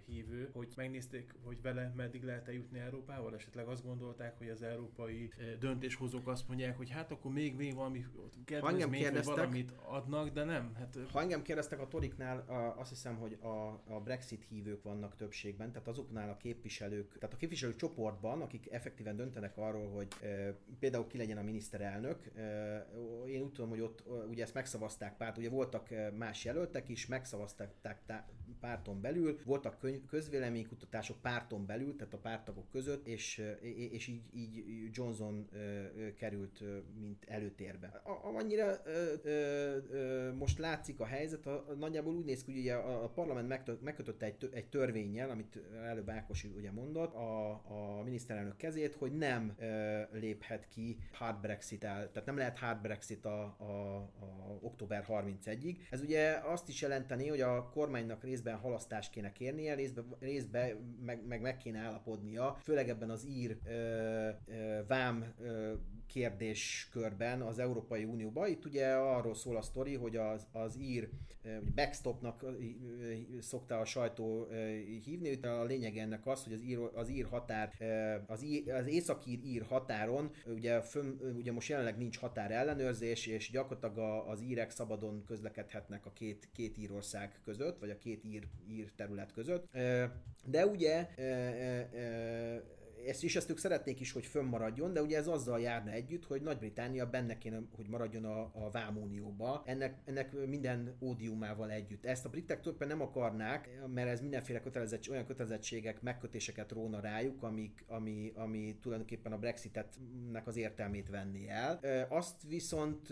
hívő, 0.06 0.50
hogy 0.52 0.72
megnézték, 0.76 1.34
hogy 1.42 1.62
vele 1.62 1.92
meddig 1.96 2.22
lehet 2.22 2.48
eljutni 2.48 2.78
Európával, 2.78 3.34
esetleg 3.34 3.66
azt 3.66 3.84
gondolták, 3.84 4.38
hogy 4.38 4.48
az 4.48 4.62
európai 4.62 5.30
döntéshozók 5.58 6.28
azt 6.28 6.48
mondják, 6.48 6.76
hogy 6.76 6.90
hát 6.90 7.10
akkor 7.10 7.32
még, 7.32 7.56
még 7.56 7.74
valami 7.74 8.04
kedvezményt, 8.44 9.10
vagy 9.10 9.24
valamit 9.24 9.72
adnak, 9.84 10.28
de 10.28 10.44
nem. 10.44 10.74
Hát, 10.74 10.98
Ha 11.12 11.20
engem 11.20 11.42
kérdeztek 11.42 11.80
a 11.80 11.88
toriknál, 11.88 12.44
azt 12.78 12.88
hiszem, 12.88 13.16
hogy 13.16 13.38
a, 13.40 13.82
a 13.94 14.00
Brexit 14.04 14.44
hívők 14.48 14.82
vannak 14.82 15.16
többségben, 15.16 15.72
tehát 15.72 15.88
azoknál 15.88 16.30
a 16.30 16.36
képviselők, 16.36 17.18
tehát 17.18 17.34
a 17.34 17.38
képviselő 17.38 17.74
csoportban, 17.74 18.40
akik 18.40 18.72
effektíven 18.72 19.16
döntenek 19.16 19.56
arról, 19.56 19.88
hogy 19.88 20.08
e, 20.22 20.56
például 20.78 21.06
ki 21.06 21.18
legyen 21.18 21.38
a 21.38 21.42
miniszterelnök, 21.42 22.26
e, 22.36 22.86
én 23.26 23.42
úgy 23.42 23.52
tudom, 23.52 23.70
hogy 23.70 23.80
ott 23.80 24.04
ugye 24.28 24.42
ezt 24.42 24.54
megszavazták 24.54 25.16
párt, 25.16 25.38
ugye 25.38 25.48
voltak 25.64 25.90
e, 25.90 26.10
más 26.10 26.44
jelöltek 26.44 26.88
is, 26.88 27.06
megszavazták 27.06 27.70
tá, 28.06 28.26
párton 28.60 29.00
belül, 29.00 29.38
voltak 29.44 29.78
könyv, 29.78 30.04
közvéleménykutatások 30.06 31.16
párton 31.20 31.66
belül, 31.66 31.96
tehát 31.96 32.14
a 32.14 32.18
pártagok 32.18 32.70
között, 32.70 33.06
és, 33.06 33.42
és 33.90 34.06
így, 34.06 34.22
így 34.34 34.88
Johnson 34.92 35.48
került, 36.16 36.62
mint 37.00 37.24
előtérbe. 37.26 37.86
A, 37.86 38.36
annyira 38.36 38.82
most 40.38 40.58
látszik 40.58 41.00
a 41.00 41.06
helyzet, 41.06 41.46
a, 41.46 41.74
nagyjából 41.78 42.14
úgy 42.14 42.24
néz 42.24 42.44
ki, 42.44 42.52
hogy 42.52 42.60
ugye 42.60 42.74
a, 42.74 43.08
parlament 43.08 43.48
megkötötte 43.82 44.26
egy, 44.26 44.48
egy 44.52 44.68
törvényjel, 44.68 45.30
amit 45.30 45.58
előbb 45.84 46.10
Ákos 46.10 46.44
ugye 46.44 46.70
mondott, 46.72 47.14
a, 47.14 47.50
a 47.50 48.02
miniszterelnök 48.04 48.56
kezét, 48.56 48.94
hogy 48.94 49.12
nem 49.12 49.56
léphet 50.12 50.68
ki 50.68 50.98
hard 51.12 51.40
Brexit-el, 51.40 52.10
tehát 52.10 52.26
nem 52.26 52.36
lehet 52.36 52.58
hard 52.58 52.80
Brexit 52.80 53.24
a, 53.24 53.42
a, 53.58 53.96
a 53.96 54.58
október 54.60 55.04
31-ig. 55.08 55.76
Ez 55.90 56.00
ugye 56.00 56.40
azt 56.44 56.68
is 56.68 56.80
jelenteni, 56.80 57.28
hogy 57.28 57.40
a 57.40 57.70
kormánynak 57.70 58.22
részben 58.34 58.58
halasztást 58.58 59.10
kéne 59.10 59.32
kérnie, 59.32 59.74
részben, 59.74 60.04
részben 60.20 60.96
meg, 61.04 61.26
meg, 61.26 61.40
meg 61.40 61.56
kéne 61.56 61.78
állapodnia, 61.78 62.56
főleg 62.62 62.88
ebben 62.88 63.10
az 63.10 63.26
ír 63.26 63.58
ö, 63.64 64.28
ö, 64.46 64.80
vám 64.86 65.34
ö, 65.40 65.72
kérdéskörben 66.06 67.42
az 67.42 67.58
Európai 67.58 68.04
Unióban. 68.04 68.48
Itt 68.48 68.64
ugye 68.64 68.94
arról 68.94 69.34
szól 69.34 69.56
a 69.56 69.62
sztori, 69.62 69.94
hogy 69.94 70.16
az, 70.16 70.46
az 70.52 70.76
ír 70.78 71.08
backstopnak 71.74 72.44
szokta 73.40 73.78
a 73.78 73.84
sajtó 73.84 74.48
hívni, 75.04 75.34
de 75.34 75.48
a 75.48 75.64
lényeg 75.64 75.96
ennek 75.96 76.26
az, 76.26 76.44
hogy 76.44 76.52
az 76.52 76.62
ír, 76.62 76.78
az 76.94 77.08
ír 77.08 77.26
határ, 77.26 77.72
az, 78.26 78.42
ír, 78.42 78.72
az 78.72 78.86
északír 78.86 79.38
ír 79.44 79.62
határon, 79.62 80.30
ugye, 80.46 80.80
fönn, 80.80 81.36
ugye 81.36 81.52
most 81.52 81.68
jelenleg 81.68 81.96
nincs 81.96 82.18
határ 82.18 82.50
ellenőrzés, 82.50 83.26
és 83.26 83.50
gyakorlatilag 83.50 84.24
az 84.28 84.40
írek 84.42 84.70
szabadon 84.70 85.24
közlekedhetnek 85.26 86.06
a 86.06 86.12
két, 86.12 86.48
két 86.52 86.78
írország 86.78 87.40
között, 87.44 87.78
vagy 87.78 87.90
a 87.90 87.98
két 87.98 88.24
ír, 88.24 88.46
ír 88.68 88.92
terület 88.96 89.32
között. 89.32 89.72
De 90.44 90.66
ugye 90.66 91.08
ezt 93.06 93.22
is 93.22 93.36
ezt 93.36 93.50
ők 93.50 93.58
szeretnék 93.58 94.00
is, 94.00 94.12
hogy 94.12 94.26
fönnmaradjon, 94.26 94.92
de 94.92 95.02
ugye 95.02 95.16
ez 95.16 95.26
azzal 95.26 95.60
járna 95.60 95.90
együtt, 95.90 96.24
hogy 96.24 96.42
Nagy-Britannia 96.42 97.10
benne 97.10 97.38
kéne, 97.38 97.62
hogy 97.76 97.88
maradjon 97.88 98.24
a, 98.24 98.40
a 98.40 98.70
Vámunióba, 98.70 99.62
ennek, 99.66 99.98
ennek 100.04 100.46
minden 100.46 100.96
ódiumával 101.00 101.70
együtt. 101.70 102.04
Ezt 102.04 102.24
a 102.24 102.28
britek 102.28 102.60
többen 102.60 102.88
nem 102.88 103.00
akarnák, 103.00 103.80
mert 103.94 104.08
ez 104.08 104.20
mindenféle 104.20 104.60
kötelezett, 104.60 105.08
olyan 105.10 105.26
kötelezettségek, 105.26 106.02
megkötéseket 106.02 106.72
róna 106.72 107.00
rájuk, 107.00 107.42
amik, 107.42 107.84
ami, 107.86 108.32
ami 108.34 108.76
tulajdonképpen 108.80 109.32
a 109.32 109.38
Brexitetnek 109.38 110.46
az 110.46 110.56
értelmét 110.56 111.08
venni 111.08 111.48
el. 111.48 111.80
Azt 112.08 112.42
viszont 112.48 113.08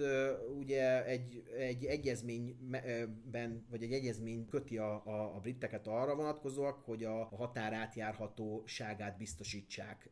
ugye 0.59 1.05
egy, 1.05 1.43
egy 1.59 1.85
egyezményben, 1.85 3.67
vagy 3.71 3.83
egy 3.83 3.93
egyezmény 3.93 4.47
köti 4.47 4.79
a, 4.79 5.07
a, 5.07 5.35
a 5.37 5.41
briteket 5.41 5.87
arra 5.87 6.15
vonatkozóak, 6.15 6.85
hogy 6.85 7.05
a, 7.05 7.21
a 7.21 7.37
határ 7.37 7.73
átjárhatóságát 7.73 9.17
biztosítsák 9.17 9.82
biztosítsák, 9.83 10.11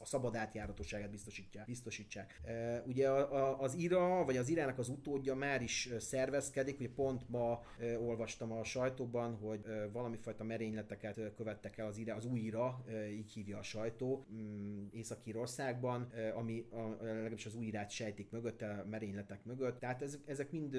a 0.00 0.04
szabad 0.04 0.36
átjáratosságát 0.36 1.10
biztosítják. 1.10 1.66
biztosítsák. 1.66 2.40
Ugye 2.86 3.10
az 3.58 3.74
IRA, 3.74 4.24
vagy 4.24 4.36
az 4.36 4.48
IRA-nak 4.48 4.78
az 4.78 4.88
utódja 4.88 5.34
már 5.34 5.62
is 5.62 5.88
szervezkedik, 5.98 6.78
ugye 6.78 6.88
pont 6.94 7.28
ma 7.28 7.62
olvastam 7.98 8.52
a 8.52 8.64
sajtóban, 8.64 9.36
hogy 9.36 9.60
valami 9.92 10.16
fajta 10.16 10.44
merényleteket 10.44 11.20
követtek 11.36 11.78
el 11.78 11.86
az, 11.86 11.98
IRA, 11.98 12.14
az 12.14 12.24
új 12.24 12.40
IRA, 12.40 12.84
így 13.10 13.32
hívja 13.32 13.58
a 13.58 13.62
sajtó, 13.62 14.26
mm, 14.32 14.86
Észak-Írországban, 14.92 16.12
ami 16.34 16.66
a, 16.70 17.04
legalábbis 17.04 17.46
az 17.46 17.54
új 17.54 17.66
irát 17.66 17.90
sejtik 17.90 18.30
mögött, 18.30 18.62
a 18.62 18.84
merényletek 18.90 19.44
mögött. 19.44 19.78
Tehát 19.78 20.02
ez, 20.02 20.18
ezek 20.26 20.50
mind 20.50 20.76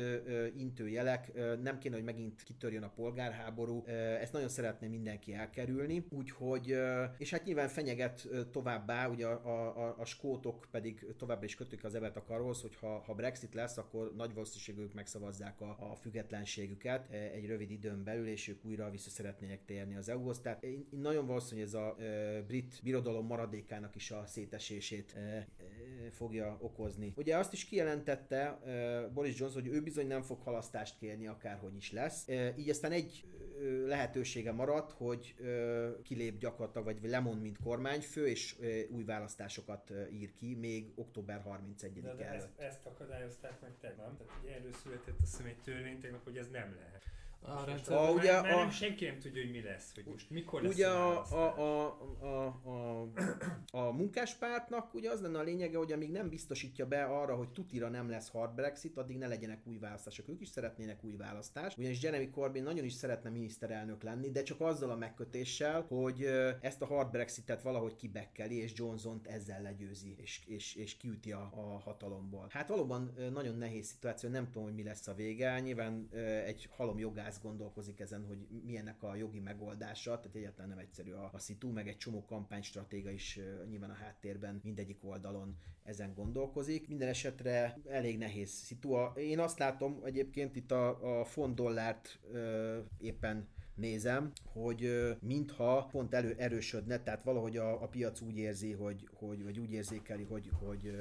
intőjelek, 0.58 1.32
nem 1.62 1.80
kéne, 1.80 1.96
hogy 1.96 2.04
megint 2.04 2.44
kitörjön 2.44 2.84
a 2.84 2.90
polgárháború, 2.90 3.86
ezt 4.20 4.34
nagyon 4.34 4.50
szeretné 4.50 4.88
mindenki 4.88 5.34
elkerülni, 5.34 6.06
úgyhogy, 6.10 6.78
és 7.18 7.32
hát 7.32 7.46
nyilván 7.46 7.68
fenyeget 7.68 8.19
továbbá, 8.52 9.08
ugye 9.08 9.28
a, 9.28 9.88
a, 9.88 9.96
a 10.00 10.06
skótok 10.06 10.68
pedig 10.72 11.06
továbbra 11.18 11.46
is 11.46 11.56
kötük 11.56 11.84
az 11.84 11.96
evet 11.96 12.16
a 12.16 12.24
karhoz, 12.24 12.62
hogy 12.62 12.76
ha, 12.76 13.00
ha 13.00 13.14
Brexit 13.14 13.54
lesz, 13.54 13.78
akkor 13.78 14.14
nagy 14.16 14.34
valószínűségük 14.34 14.94
megszavazzák 14.94 15.62
a, 15.62 15.78
a 15.92 15.96
függetlenségüket 15.96 17.12
egy 17.12 17.46
rövid 17.46 17.72
időn 17.72 18.04
belül, 18.04 18.28
és 18.28 18.48
ők 18.48 18.66
újra 18.66 18.90
vissza 18.90 19.10
szeretnének 19.10 19.66
térni 19.66 19.96
az 19.96 20.10
EU-hoz. 20.10 20.40
Tehát 20.40 20.64
én, 20.64 20.88
én 20.94 21.00
nagyon 21.00 21.26
valószínű, 21.26 21.60
hogy 21.60 21.70
ez 21.70 21.74
a 21.74 21.96
e, 22.00 22.42
brit 22.42 22.80
birodalom 22.84 23.26
maradékának 23.26 23.96
is 23.96 24.12
a 24.12 24.24
szétesését 24.26 25.16
fogja 26.12 26.58
okozni. 26.62 27.14
Ugye 27.16 27.38
azt 27.38 27.54
is 27.54 27.66
kijelentette 27.66 28.60
Boris 29.14 29.40
Johnson, 29.40 29.62
hogy 29.62 29.72
ő 29.72 29.82
bizony 29.82 30.08
nem 30.08 30.22
fog 30.22 30.42
halasztást 30.42 30.98
kérni, 30.98 31.28
akárhogy 31.28 31.76
is 31.76 31.92
lesz. 31.92 32.28
Így 32.58 32.70
aztán 32.70 32.92
egy 32.92 33.26
lehetősége 33.86 34.52
maradt, 34.52 34.92
hogy 34.92 35.36
kilép 36.04 36.40
gyakorlatilag, 36.40 36.86
vagy 36.86 37.10
lemond, 37.10 37.42
mint 37.42 37.58
kormányfő, 37.64 38.28
és 38.28 38.56
új 38.90 39.04
választásokat 39.04 39.94
ír 40.12 40.34
ki, 40.34 40.56
még 40.56 40.92
október 40.96 41.42
31 41.42 42.02
de, 42.02 42.14
de 42.14 42.26
előtt. 42.26 42.42
Ezt, 42.42 42.60
ezt 42.60 42.86
akadályozták 42.86 43.62
meg 43.62 43.72
tegnap, 43.80 44.18
tehát 44.18 44.34
ugye 44.42 44.56
erről 44.56 44.74
született 44.74 45.20
azt 45.22 45.32
hiszem 45.32 45.46
egy 45.46 45.62
törvény 45.64 46.00
tegnap, 46.00 46.24
hogy 46.24 46.38
ez 46.38 46.48
nem 46.52 46.76
lehet. 46.76 47.04
A 47.42 47.64
rendszer, 47.66 47.98
a, 47.98 48.12
ugye 48.12 48.32
már, 48.32 48.42
már 48.42 48.54
a, 48.54 48.58
nem, 48.58 48.70
senki 48.70 49.06
nem 49.06 49.20
tudja, 49.20 49.42
hogy 49.42 49.52
mi 49.52 49.62
lesz, 49.62 49.92
hogy 49.96 50.06
most 50.06 50.30
mikor 50.30 50.62
lesz 50.62 50.74
ugye 50.74 50.88
a, 50.88 51.26
a, 51.32 51.58
a, 51.58 51.98
a, 52.22 52.46
a, 52.64 53.10
a 53.72 53.92
munkáspártnak 53.92 54.94
ugye 54.94 55.10
az 55.10 55.22
lenne 55.22 55.40
a 55.40 55.44
lényege, 55.44 55.78
hogy 55.78 55.92
amíg 55.92 56.12
nem 56.12 56.30
biztosítja 56.30 56.86
be 56.86 57.04
arra, 57.04 57.36
hogy 57.36 57.50
tutira 57.50 57.90
nem 57.90 58.10
lesz 58.10 58.30
hard 58.30 58.56
Brexit, 58.56 58.98
addig 58.98 59.18
ne 59.18 59.28
legyenek 59.28 59.68
új 59.68 59.78
választások. 59.78 60.30
Ők 60.30 60.42
is 60.42 60.48
szeretnének 60.48 61.04
új 61.04 61.16
választást, 61.16 61.78
ugyanis 61.78 62.04
Jeremy 62.04 62.30
Corbyn 62.30 62.64
nagyon 62.64 62.86
is 62.86 62.94
szeretne 62.94 63.30
miniszterelnök 63.30 64.04
lenni, 64.04 64.32
de 64.32 64.44
csak 64.44 64.62
azzal 64.62 64.90
a 64.90 64.96
megkötéssel, 64.96 65.82
hogy 65.82 66.24
ezt 66.62 66.82
a 66.82 66.86
hard 66.86 67.12
Brexitet 67.12 67.62
valahogy 67.62 67.96
kibekkeli, 67.96 68.56
és 68.56 68.72
Johnson-t 68.76 69.28
ezzel 69.28 69.62
legyőzi, 69.62 70.16
és, 70.18 70.42
és, 70.46 70.76
és 70.76 70.98
kiüti 70.98 71.32
a, 71.32 71.50
a 71.54 71.80
hatalomból. 71.80 72.48
Hát 72.50 72.68
valóban 72.68 73.14
nagyon 73.34 73.58
nehéz 73.58 73.88
szituáció, 73.88 74.30
nem 74.30 74.46
tudom, 74.46 74.64
hogy 74.64 74.76
mi 74.76 74.84
lesz 74.84 75.08
a 75.08 75.14
vége. 75.14 75.60
Nyilván 75.60 76.10
egy 76.46 76.70
halom 76.72 77.00
jogás 77.00 77.28
jogász 77.30 77.44
gondolkozik 77.44 78.00
ezen, 78.00 78.26
hogy 78.28 78.48
milyennek 78.66 79.04
a 79.04 79.16
jogi 79.16 79.40
megoldása, 79.40 80.20
tehát 80.20 80.36
egyáltalán 80.36 80.70
nem 80.70 80.78
egyszerű 80.78 81.12
a, 81.12 81.30
a 81.34 81.40
szitu, 81.40 81.72
meg 81.72 81.88
egy 81.88 81.98
csomó 81.98 82.26
kampánystratéga 82.26 83.10
is 83.10 83.40
nyilván 83.70 83.90
a 83.90 83.94
háttérben 83.94 84.60
mindegyik 84.64 85.04
oldalon 85.04 85.58
ezen 85.84 86.14
gondolkozik. 86.14 86.88
Minden 86.88 87.08
esetre 87.08 87.78
elég 87.88 88.18
nehéz 88.18 88.50
szitu. 88.50 88.96
Én 89.16 89.40
azt 89.40 89.60
látom 89.60 90.00
egyébként 90.04 90.56
itt 90.56 90.72
a, 90.72 91.20
a 91.20 91.26
font 91.26 91.56
dollárt 91.56 92.20
uh, 92.32 92.78
éppen 92.98 93.48
nézem, 93.76 94.32
hogy 94.44 95.08
mintha 95.22 95.88
pont 95.92 96.14
elő, 96.14 96.36
erősödne, 96.38 97.00
tehát 97.04 97.24
valahogy 97.24 97.58
a, 97.58 97.82
a 97.84 97.88
piac 97.88 98.22
úgy 98.22 98.38
érzi, 98.38 98.72
hogy, 98.72 99.08
hogy 99.14 99.44
vagy 99.44 99.60
úgy 99.60 99.72
érzékeli, 99.72 100.24
hogy, 100.24 100.50
hogy 100.60 100.96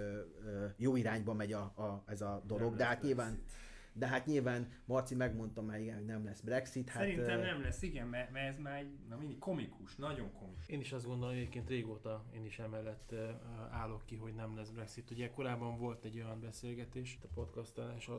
jó 0.77 0.97
irányba 0.97 1.35
megy 1.35 1.53
a, 1.53 1.61
a, 1.61 2.05
ez 2.07 2.21
a 2.21 2.43
dolog, 2.47 2.77
de 2.77 2.85
hát 2.85 3.03
nyilván 3.03 3.43
de 3.99 4.07
hát 4.07 4.27
nyilván 4.27 4.69
Marci 4.85 5.15
megmondta 5.15 5.63
már 5.63 5.81
igen, 5.81 5.97
hogy 5.97 6.05
nem 6.05 6.25
lesz 6.25 6.41
Brexit. 6.41 6.89
Hát, 6.89 7.03
Szerintem 7.03 7.41
nem 7.41 7.63
lesz, 7.63 7.83
igen, 7.83 8.07
mert, 8.07 8.31
mert 8.31 8.49
ez 8.49 8.59
már 8.59 8.79
egy, 8.79 8.91
na, 9.09 9.17
mindig 9.17 9.39
komikus, 9.39 9.97
nagyon 9.97 10.33
komikus. 10.33 10.69
Én 10.69 10.81
is 10.81 10.93
azt 10.93 11.07
gondolom, 11.07 11.31
hogy 11.31 11.39
egyébként 11.39 11.69
régóta 11.69 12.25
én 12.35 12.45
is 12.45 12.59
emellett 12.59 13.15
állok 13.71 14.03
ki, 14.07 14.17
hogy 14.17 14.35
nem 14.35 14.57
lesz 14.57 14.71
Brexit. 14.71 15.11
Ugye 15.11 15.31
korábban 15.31 15.79
volt 15.79 16.05
egy 16.05 16.17
olyan 16.17 16.41
beszélgetés, 16.41 17.19
a 17.23 17.27
podcast 17.35 17.79
adás, 17.79 18.11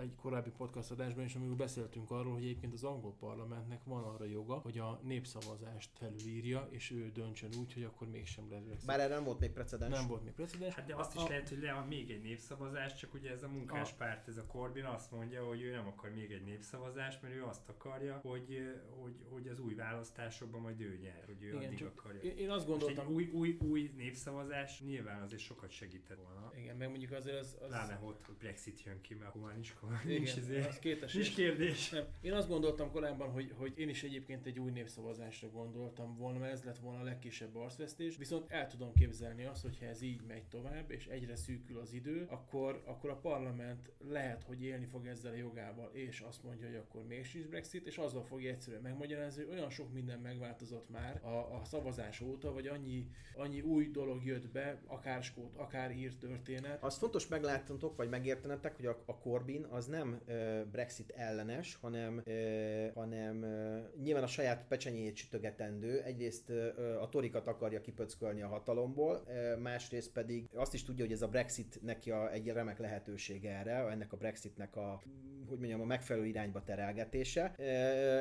egy 0.00 0.14
korábbi 0.14 0.50
podcast 0.50 0.90
adásban 0.90 1.24
is, 1.24 1.34
amikor 1.34 1.56
beszéltünk 1.56 2.10
arról, 2.10 2.32
hogy 2.32 2.42
egyébként 2.42 2.72
az 2.72 2.84
angol 2.84 3.14
parlamentnek 3.18 3.84
van 3.84 4.04
arra 4.04 4.24
joga, 4.24 4.54
hogy 4.54 4.78
a 4.78 5.00
népszavazást 5.02 5.90
felülírja, 5.98 6.68
és 6.70 6.90
ő 6.90 7.10
döntsön 7.14 7.50
úgy, 7.58 7.72
hogy 7.72 7.82
akkor 7.82 8.08
mégsem 8.08 8.50
lesz 8.50 8.62
Brexit. 8.62 8.86
Bár 8.86 9.00
erre 9.00 9.14
nem 9.14 9.24
volt 9.24 9.40
még 9.40 9.50
precedens. 9.50 9.94
Nem 9.94 10.06
volt 10.08 10.24
még 10.24 10.32
precedens. 10.32 10.74
Hát 10.74 10.86
de 10.86 10.94
azt 10.94 11.14
is 11.14 11.22
a, 11.22 11.28
lehet, 11.28 11.48
hogy 11.48 11.58
le 11.58 11.84
még 11.88 12.10
egy 12.10 12.22
népszavazás, 12.22 12.94
csak 12.94 13.14
ugye 13.14 13.30
ez 13.30 13.42
a 13.42 13.48
munkáspárt, 13.48 14.28
ez 14.28 14.36
a 14.36 14.46
Corbyn 14.46 14.84
azt 14.84 15.05
mondja, 15.10 15.44
hogy 15.44 15.62
ő 15.62 15.70
nem 15.70 15.86
akar 15.86 16.10
még 16.10 16.32
egy 16.32 16.42
népszavazást, 16.42 17.22
mert 17.22 17.34
ő 17.34 17.44
azt 17.44 17.68
akarja, 17.68 18.18
hogy, 18.22 18.74
hogy, 19.00 19.14
hogy 19.30 19.48
az 19.48 19.60
új 19.60 19.74
választásokban 19.74 20.60
majd 20.60 20.80
ő 20.80 20.98
nyer, 21.02 21.22
hogy 21.26 21.42
ő 21.42 21.46
Igen, 21.46 21.64
addig 21.64 21.84
akarja. 21.84 22.20
Én 22.20 22.50
azt 22.50 22.66
gondoltam... 22.66 23.06
egy 23.06 23.12
új, 23.12 23.30
új, 23.32 23.58
új 23.60 23.92
népszavazás 23.96 24.80
nyilván 24.80 25.22
azért 25.22 25.42
sokat 25.42 25.70
segített 25.70 26.18
volna. 26.18 26.52
Igen, 26.56 26.76
meg 26.76 26.88
mondjuk 26.88 27.12
azért 27.12 27.38
az... 27.38 27.56
az... 27.60 27.70
Láne, 27.70 27.94
hogy 27.94 28.14
Brexit 28.38 28.82
jön 28.82 29.00
ki, 29.00 29.14
mert 29.14 29.28
akkor 29.28 29.42
már 29.42 29.54
nincs, 29.54 29.74
nincs, 30.04 30.36
azért, 30.36 30.68
az 30.68 30.78
kétes 30.78 31.12
nincs 31.12 31.34
kérdés. 31.34 31.90
Nem. 31.90 32.04
Én 32.20 32.32
azt 32.32 32.48
gondoltam 32.48 32.90
korábban, 32.90 33.30
hogy, 33.30 33.52
hogy 33.56 33.78
én 33.78 33.88
is 33.88 34.02
egyébként 34.02 34.46
egy 34.46 34.58
új 34.58 34.70
népszavazásra 34.70 35.50
gondoltam 35.50 36.16
volna, 36.16 36.38
mert 36.38 36.52
ez 36.52 36.64
lett 36.64 36.78
volna 36.78 37.00
a 37.00 37.04
legkisebb 37.04 37.56
arcvesztés, 37.56 38.16
viszont 38.16 38.50
el 38.50 38.66
tudom 38.66 38.92
képzelni 38.92 39.44
azt, 39.44 39.62
hogyha 39.62 39.86
ez 39.86 40.02
így 40.02 40.22
megy 40.26 40.44
tovább, 40.48 40.90
és 40.90 41.06
egyre 41.06 41.36
szűkül 41.36 41.78
az 41.78 41.92
idő, 41.92 42.26
akkor, 42.30 42.82
akkor 42.84 43.10
a 43.10 43.16
parlament 43.16 43.92
lehet, 43.98 44.42
hogy 44.42 44.62
élni 44.62 44.85
fog 44.86 45.06
ezzel 45.06 45.32
a 45.32 45.36
jogával, 45.36 45.90
és 45.92 46.20
azt 46.20 46.42
mondja, 46.42 46.66
hogy 46.66 46.76
akkor 46.76 47.06
még 47.06 47.24
sincs 47.24 47.46
Brexit, 47.46 47.86
és 47.86 47.96
azzal 47.96 48.22
fogja 48.22 48.50
egyszerűen 48.50 48.82
megmagyarázni, 48.82 49.44
hogy 49.44 49.54
olyan 49.54 49.70
sok 49.70 49.92
minden 49.92 50.18
megváltozott 50.18 50.90
már 50.90 51.20
a, 51.24 51.54
a 51.60 51.60
szavazás 51.64 52.20
óta, 52.20 52.52
vagy 52.52 52.66
annyi, 52.66 53.06
annyi 53.34 53.60
új 53.60 53.88
dolog 53.90 54.24
jött 54.24 54.48
be, 54.48 54.80
akár 54.86 55.22
skót, 55.22 55.56
akár 55.56 55.90
ír 55.90 56.16
történet. 56.16 56.82
Az 56.82 56.96
fontos 56.96 57.28
meglátatok, 57.28 57.96
vagy 57.96 58.08
megértenetek, 58.08 58.76
hogy 58.76 58.86
a, 58.86 59.02
a 59.06 59.18
Corbyn 59.18 59.64
az 59.64 59.86
nem 59.86 60.20
uh, 60.28 60.64
Brexit 60.64 61.10
ellenes, 61.10 61.74
hanem, 61.74 62.22
uh, 62.26 62.92
hanem 62.94 63.42
uh, 63.42 64.02
nyilván 64.02 64.22
a 64.22 64.26
saját 64.26 64.66
pecsenyét 64.68 65.16
sütögetendő. 65.16 66.02
Egyrészt 66.02 66.50
uh, 66.50 67.02
a 67.02 67.08
torikat 67.08 67.46
akarja 67.46 67.80
kipöckölni 67.80 68.42
a 68.42 68.48
hatalomból, 68.48 69.22
uh, 69.26 69.58
másrészt 69.58 70.12
pedig 70.12 70.48
azt 70.54 70.74
is 70.74 70.84
tudja, 70.84 71.04
hogy 71.04 71.14
ez 71.14 71.22
a 71.22 71.28
Brexit 71.28 71.78
neki 71.82 72.10
a, 72.10 72.32
egy 72.32 72.48
remek 72.48 72.78
lehetőség 72.78 73.44
erre, 73.44 73.88
ennek 73.88 74.12
a 74.12 74.16
Brexitnek 74.16 74.75
a, 74.76 75.02
hogy 75.48 75.58
mondjam, 75.58 75.80
a 75.80 75.84
megfelelő 75.84 76.26
irányba 76.26 76.62
terelgetése. 76.64 77.54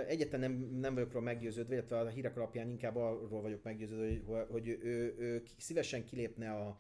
Egyetlen 0.07 0.39
nem, 0.39 0.51
nem 0.79 0.93
vagyok 0.93 1.12
róla 1.12 1.25
meggyőződve, 1.25 1.74
illetve 1.74 2.00
a 2.00 2.07
hírek 2.07 2.38
alapján 2.38 2.69
inkább 2.69 2.95
arról 2.95 3.41
vagyok 3.41 3.63
meggyőződve, 3.63 4.05
hogy, 4.05 4.45
hogy 4.50 4.67
ő, 4.67 4.79
ő, 4.83 5.15
ő 5.17 5.43
szívesen 5.57 6.05
kilépne 6.05 6.51
a, 6.51 6.79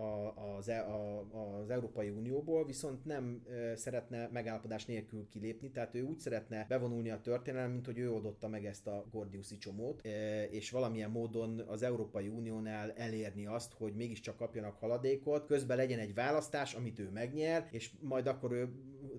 a, 0.00 0.34
az, 0.56 0.68
e, 0.68 0.86
a, 0.86 1.26
az 1.60 1.70
Európai 1.70 2.08
Unióból, 2.08 2.66
viszont 2.66 3.04
nem 3.04 3.42
szeretne 3.74 4.28
megállapodás 4.32 4.84
nélkül 4.84 5.28
kilépni, 5.30 5.70
tehát 5.70 5.94
ő 5.94 6.02
úgy 6.02 6.18
szeretne 6.18 6.64
bevonulni 6.68 7.10
a 7.10 7.20
történelem, 7.20 7.70
mint 7.70 7.86
hogy 7.86 7.98
ő 7.98 8.12
oldotta 8.12 8.48
meg 8.48 8.64
ezt 8.64 8.86
a 8.86 9.06
Gordiuszi 9.10 9.58
csomót, 9.58 10.06
és 10.50 10.70
valamilyen 10.70 11.10
módon 11.10 11.58
az 11.66 11.82
Európai 11.82 12.28
Uniónál 12.28 12.92
elérni 12.92 13.46
azt, 13.46 13.72
hogy 13.72 13.94
mégiscsak 13.94 14.36
kapjanak 14.36 14.76
haladékot, 14.76 15.46
közben 15.46 15.76
legyen 15.76 15.98
egy 15.98 16.14
választás, 16.14 16.74
amit 16.74 16.98
ő 16.98 17.10
megnyer, 17.12 17.68
és 17.70 17.90
majd 18.00 18.26
akkor 18.26 18.52
ő 18.52 18.68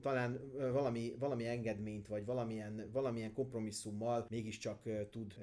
talán 0.02 0.52
valami, 0.72 1.16
valami 1.20 1.48
engedményt, 1.48 2.08
vagy 2.08 2.26
valamilyen, 2.26 2.90
valamilyen 2.92 3.34
kompromisszummal 3.34 4.26
mégiscsak 4.30 4.82
tud 5.10 5.36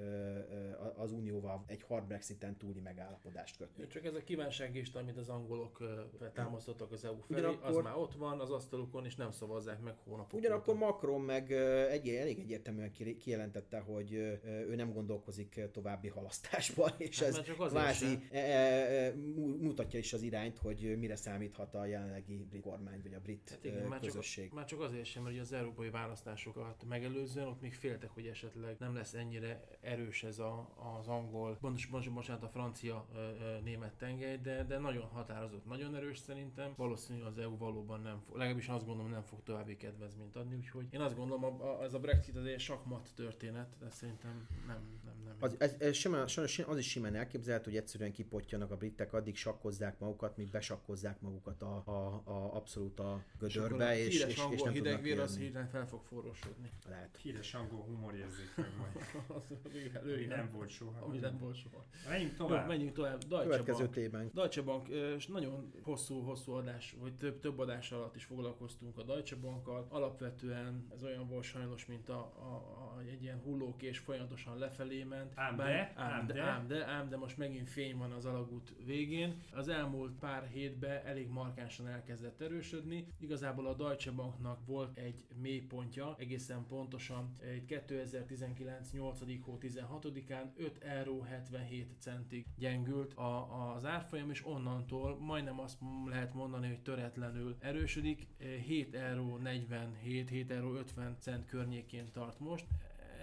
az 0.97 1.13
Unióval 1.13 1.65
egy 1.67 1.83
hard 1.83 2.07
Brexiten 2.07 2.57
túli 2.57 2.81
megállapodást 2.81 3.57
kötni. 3.57 3.87
Csak 3.87 4.05
ez 4.05 4.15
a 4.15 4.23
kívánságist, 4.23 4.97
amit 4.97 5.17
az 5.17 5.29
angolok 5.29 5.83
támasztottak 6.35 6.93
az 6.93 7.05
EU 7.05 7.21
felé, 7.21 7.41
Ugyanakkor, 7.41 7.69
az 7.69 7.85
már 7.85 7.97
ott 7.97 8.15
van 8.15 8.41
az 8.41 8.51
asztalukon, 8.51 9.05
és 9.05 9.17
nem 9.17 9.31
szavazzák 9.31 9.81
meg 9.81 9.95
hónapok 10.05 10.39
Ugyanakkor 10.39 10.75
óta. 10.75 10.85
Macron 10.85 11.21
meg 11.21 11.53
egy, 11.91 12.09
elég 12.09 12.39
egyértelműen 12.39 12.93
kijelentette, 13.19 13.79
hogy 13.79 14.13
ő 14.45 14.75
nem 14.77 14.93
gondolkozik 14.93 15.61
további 15.73 16.09
halasztásban, 16.09 16.91
és 16.97 17.19
hát 17.19 17.29
ez 17.29 17.41
kvázi 17.69 18.19
e, 18.31 18.39
e, 18.39 19.07
e, 19.07 19.15
mutatja 19.61 19.99
is 19.99 20.13
az 20.13 20.23
irányt, 20.23 20.59
hogy 20.59 20.99
mire 20.99 21.17
számíthat 21.17 21.75
a 21.75 21.85
jelenlegi 21.85 22.47
brit 22.51 22.63
kormány, 22.63 23.01
vagy 23.03 23.15
a 23.15 23.21
brit 23.21 23.51
hát 23.51 23.65
igen. 23.65 23.87
Már 23.87 24.01
csak, 24.01 24.13
már 24.53 24.65
csak 24.65 24.81
azért 24.81 25.05
sem, 25.05 25.23
mert 25.23 25.39
az 25.39 25.53
európai 25.53 25.91
választásokat 25.91 26.85
megelőzően 26.89 27.47
ott 27.47 27.61
még 27.61 27.75
féltek, 27.75 28.11
hogy 28.11 28.27
esetleg 28.27 28.77
nem 28.79 28.95
lesz 28.95 29.15
ennyire 29.15 29.65
erős 29.81 30.23
ez 30.23 30.39
a, 30.39 30.69
az 30.99 31.09
angol, 31.09 31.59
bocsánat, 31.61 32.13
bocsánat 32.13 32.43
a 32.43 32.49
francia-német 32.49 33.95
tengely, 33.97 34.37
de, 34.37 34.65
de 34.65 34.79
nagyon 34.79 35.07
határozott, 35.07 35.67
nagyon 35.67 35.95
erős 35.95 36.19
szerintem. 36.19 36.73
Valószínű 36.77 37.23
az 37.23 37.39
EU 37.39 37.57
valóban 37.57 38.01
nem 38.01 38.21
fog, 38.21 38.37
legalábbis 38.37 38.69
azt 38.69 38.87
gondolom 38.87 39.11
nem 39.11 39.23
fog 39.23 39.43
további 39.43 39.77
kedvezményt 39.77 40.37
adni, 40.37 40.57
úgyhogy 40.57 40.87
én 40.91 41.01
azt 41.01 41.17
gondolom, 41.17 41.45
a, 41.45 41.81
a, 41.81 41.83
ez 41.83 41.95
a 41.95 41.99
Brexit 41.99 42.37
az 42.37 42.45
egy 42.45 42.61
sakmat 42.61 43.09
történet, 43.15 43.77
de 43.79 43.91
szerintem 43.91 44.47
nem. 44.67 44.98
Az, 45.39 45.55
ez, 45.59 45.75
ez 45.79 45.95
simán, 45.95 46.27
az 46.67 46.79
is 46.79 46.89
simán 46.89 47.15
elképzelhető, 47.15 47.65
hogy 47.71 47.77
egyszerűen 47.77 48.13
kipottyanak 48.13 48.71
a 48.71 48.77
britek, 48.77 49.13
addig 49.13 49.37
sakkozzák 49.37 49.99
magukat, 49.99 50.37
míg 50.37 50.51
besakkozzák 50.51 51.21
magukat 51.21 51.63
a, 51.63 51.83
a, 51.85 52.23
a 52.25 52.55
abszolút 52.55 53.01
a 53.01 53.25
gödörbe, 53.39 53.99
és, 53.99 54.07
és, 54.07 54.25
és, 54.25 54.43
és 54.51 54.63
nem 54.63 54.73
hideg 54.73 55.03
vér, 55.03 55.21
az 55.21 55.37
hirtelen 55.37 55.69
fel 55.69 55.87
fog 55.87 56.03
forrósodni. 56.05 56.71
Lehet. 56.89 57.17
Híres 57.23 57.55
angol 57.55 57.81
humorérzék 57.81 58.57
meg 58.57 58.71
majd. 58.79 59.07
az, 59.43 59.55
ami 60.03 60.25
nem 60.25 60.51
volt 60.53 60.71
soha. 60.71 61.05
Ami 61.05 61.19
nem 61.19 61.39
volt 61.39 61.57
soha. 61.57 61.87
Menjünk 62.09 62.37
tovább. 62.37 62.63
Jó, 62.63 62.69
menjünk 62.69 62.93
tovább. 62.93 63.25
Deutsche 63.25 63.49
Következő 63.49 63.79
Bank. 63.79 63.95
témánk. 63.95 64.33
Deutsche 64.33 64.63
Bank, 64.63 64.89
és 64.89 65.27
nagyon 65.27 65.73
hosszú-hosszú 65.83 66.53
adás, 66.53 66.97
vagy 67.01 67.15
több, 67.17 67.39
több 67.39 67.59
adás 67.59 67.93
alatt 67.93 68.17
is 68.17 68.25
foglalkoztunk 68.25 68.99
a 68.99 69.03
Deutsche 69.03 69.37
Bankkal. 69.37 69.87
Alapvetően 69.89 70.87
ez 70.95 71.03
olyan 71.05 71.29
volt 71.29 71.45
sajnos, 71.45 71.87
mint 71.87 72.09
a, 72.09 72.19
a, 72.19 72.55
a 72.97 73.01
egy 73.01 73.23
ilyen 73.23 73.41
hullókés 73.41 73.99
folyamatosan 73.99 74.59
lefelé 74.59 75.03
ment. 75.19 75.33
Ám 75.35 75.57
de, 75.57 75.93
ám, 75.97 76.13
ám, 76.13 76.27
de, 76.27 76.43
ám 76.43 76.67
de, 76.67 76.87
ám 76.87 77.09
de 77.09 77.17
most 77.17 77.37
megint 77.37 77.69
fény 77.69 77.97
van 77.97 78.13
az 78.13 78.25
alagút 78.25 78.75
végén. 78.85 79.41
Az 79.53 79.69
elmúlt 79.69 80.19
pár 80.19 80.47
hétben 80.47 81.07
elég 81.07 81.29
markánsan 81.29 81.89
elkezdett 81.89 82.41
erősödni. 82.41 83.07
Igazából 83.19 83.67
a 83.67 83.75
Deutsche 83.75 84.11
Banknak 84.11 84.67
volt 84.67 84.99
egy 84.99 85.27
mélypontja, 85.41 86.15
egészen 86.19 86.67
pontosan 86.67 87.33
egy 87.41 87.65
2019 87.65 88.91
8. 88.93 89.19
hó 89.45 89.59
16-án 89.61 90.45
5 90.57 90.83
euró 90.83 91.21
77 91.21 91.89
centig 91.99 92.47
gyengült 92.57 93.15
a, 93.15 93.73
az 93.75 93.85
árfolyam, 93.85 94.31
és 94.31 94.47
onnantól 94.47 95.19
majdnem 95.19 95.61
azt 95.61 95.79
lehet 96.07 96.35
mondani, 96.35 96.67
hogy 96.67 96.81
töretlenül 96.83 97.57
erősödik, 97.61 98.27
7 98.67 98.95
euró 98.95 99.37
47, 99.37 100.29
7 100.29 100.51
euró 100.51 100.75
50 100.75 101.17
cent 101.19 101.47
környékén 101.47 102.11
tart 102.13 102.41
most 102.41 102.65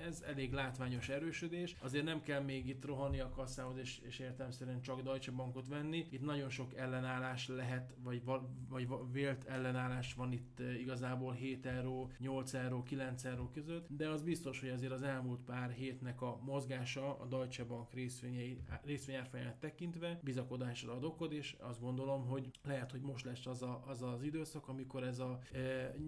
ez 0.08 0.21
elég 0.21 0.53
látványos 0.53 1.10
erősödés. 1.10 1.75
Azért 1.79 2.05
nem 2.05 2.21
kell 2.21 2.41
még 2.41 2.67
itt 2.67 2.86
rohanni 2.86 3.19
a 3.19 3.29
kasszához, 3.29 3.77
és, 3.77 3.99
és 3.99 4.19
értelmszerűen 4.19 4.81
csak 4.81 5.01
Deutsche 5.01 5.31
Bankot 5.31 5.67
venni. 5.67 6.05
Itt 6.10 6.21
nagyon 6.21 6.49
sok 6.49 6.75
ellenállás 6.75 7.47
lehet, 7.47 7.93
vagy, 8.03 8.21
vagy 8.69 8.88
vélt 9.12 9.43
ellenállás 9.43 10.13
van 10.13 10.31
itt 10.31 10.60
eh, 10.60 10.79
igazából 10.79 11.34
7 11.34 11.65
euró, 11.65 12.12
8 12.17 12.53
euró, 12.53 12.84
9 12.84 13.23
euró 13.25 13.49
között, 13.49 13.86
de 13.89 14.10
az 14.10 14.21
biztos, 14.21 14.60
hogy 14.60 14.69
azért 14.69 14.91
az 14.91 15.01
elmúlt 15.01 15.41
pár 15.41 15.71
hétnek 15.71 16.21
a 16.21 16.39
mozgása 16.41 17.19
a 17.19 17.25
Deutsche 17.25 17.63
Bank 17.63 17.93
részvényei, 17.93 18.60
részvényárfolyamát 18.84 19.60
tekintve 19.60 20.19
bizakodásra 20.23 20.93
ad 20.93 21.03
okod, 21.03 21.34
és 21.34 21.55
azt 21.60 21.81
gondolom, 21.81 22.25
hogy 22.27 22.49
lehet, 22.63 22.91
hogy 22.91 23.01
most 23.01 23.25
lesz 23.25 23.45
az 23.45 23.62
a, 23.62 23.84
az, 23.88 24.01
az 24.01 24.23
időszak, 24.23 24.67
amikor 24.67 25.03
ez 25.03 25.19
a 25.19 25.39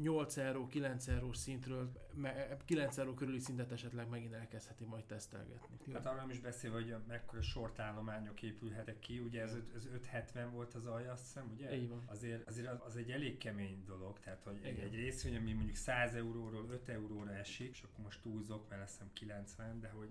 8 0.01 0.37
eh, 0.37 0.47
euró, 0.47 0.67
9 0.67 1.07
eurós 1.07 1.37
szintről, 1.37 1.91
9 2.65 2.97
euró 2.97 3.13
körüli 3.13 3.39
szintet 3.39 3.71
esetleg 3.77 4.09
megint 4.09 4.33
elkezdheti 4.33 4.85
majd 4.85 5.03
tesztelgetni. 5.05 5.93
Hát 5.93 6.05
arra 6.05 6.15
nem 6.15 6.29
is 6.29 6.39
beszél, 6.39 6.71
hogy 6.71 6.95
mekkora 7.07 7.41
sortállományok 7.41 8.41
épülhetek 8.41 8.99
ki, 8.99 9.19
ugye 9.19 9.41
ez, 9.41 9.57
ez 9.75 9.85
570 9.85 10.51
volt 10.51 10.73
az 10.73 10.85
alja, 10.85 11.11
azt 11.11 11.23
hiszem, 11.23 11.49
ugye? 11.53 11.75
Így 11.75 11.89
van. 11.89 12.03
Azért, 12.05 12.47
azért 12.47 12.67
az, 12.67 12.79
az 12.85 12.95
egy 12.95 13.11
elég 13.11 13.37
kemény 13.37 13.83
dolog, 13.85 14.19
tehát 14.19 14.43
hogy 14.43 14.57
Igen. 14.65 14.85
egy 14.85 14.95
részvény, 14.95 15.35
ami 15.35 15.53
mondjuk 15.53 15.75
100 15.75 16.13
euróról 16.13 16.67
5 16.69 16.89
euróra 16.89 17.33
esik, 17.33 17.69
és 17.69 17.81
akkor 17.81 18.03
most 18.03 18.21
túlzok, 18.21 18.69
mert 18.69 18.81
leszem 18.81 19.09
90, 19.13 19.79
de 19.79 19.89
hogy 19.89 20.09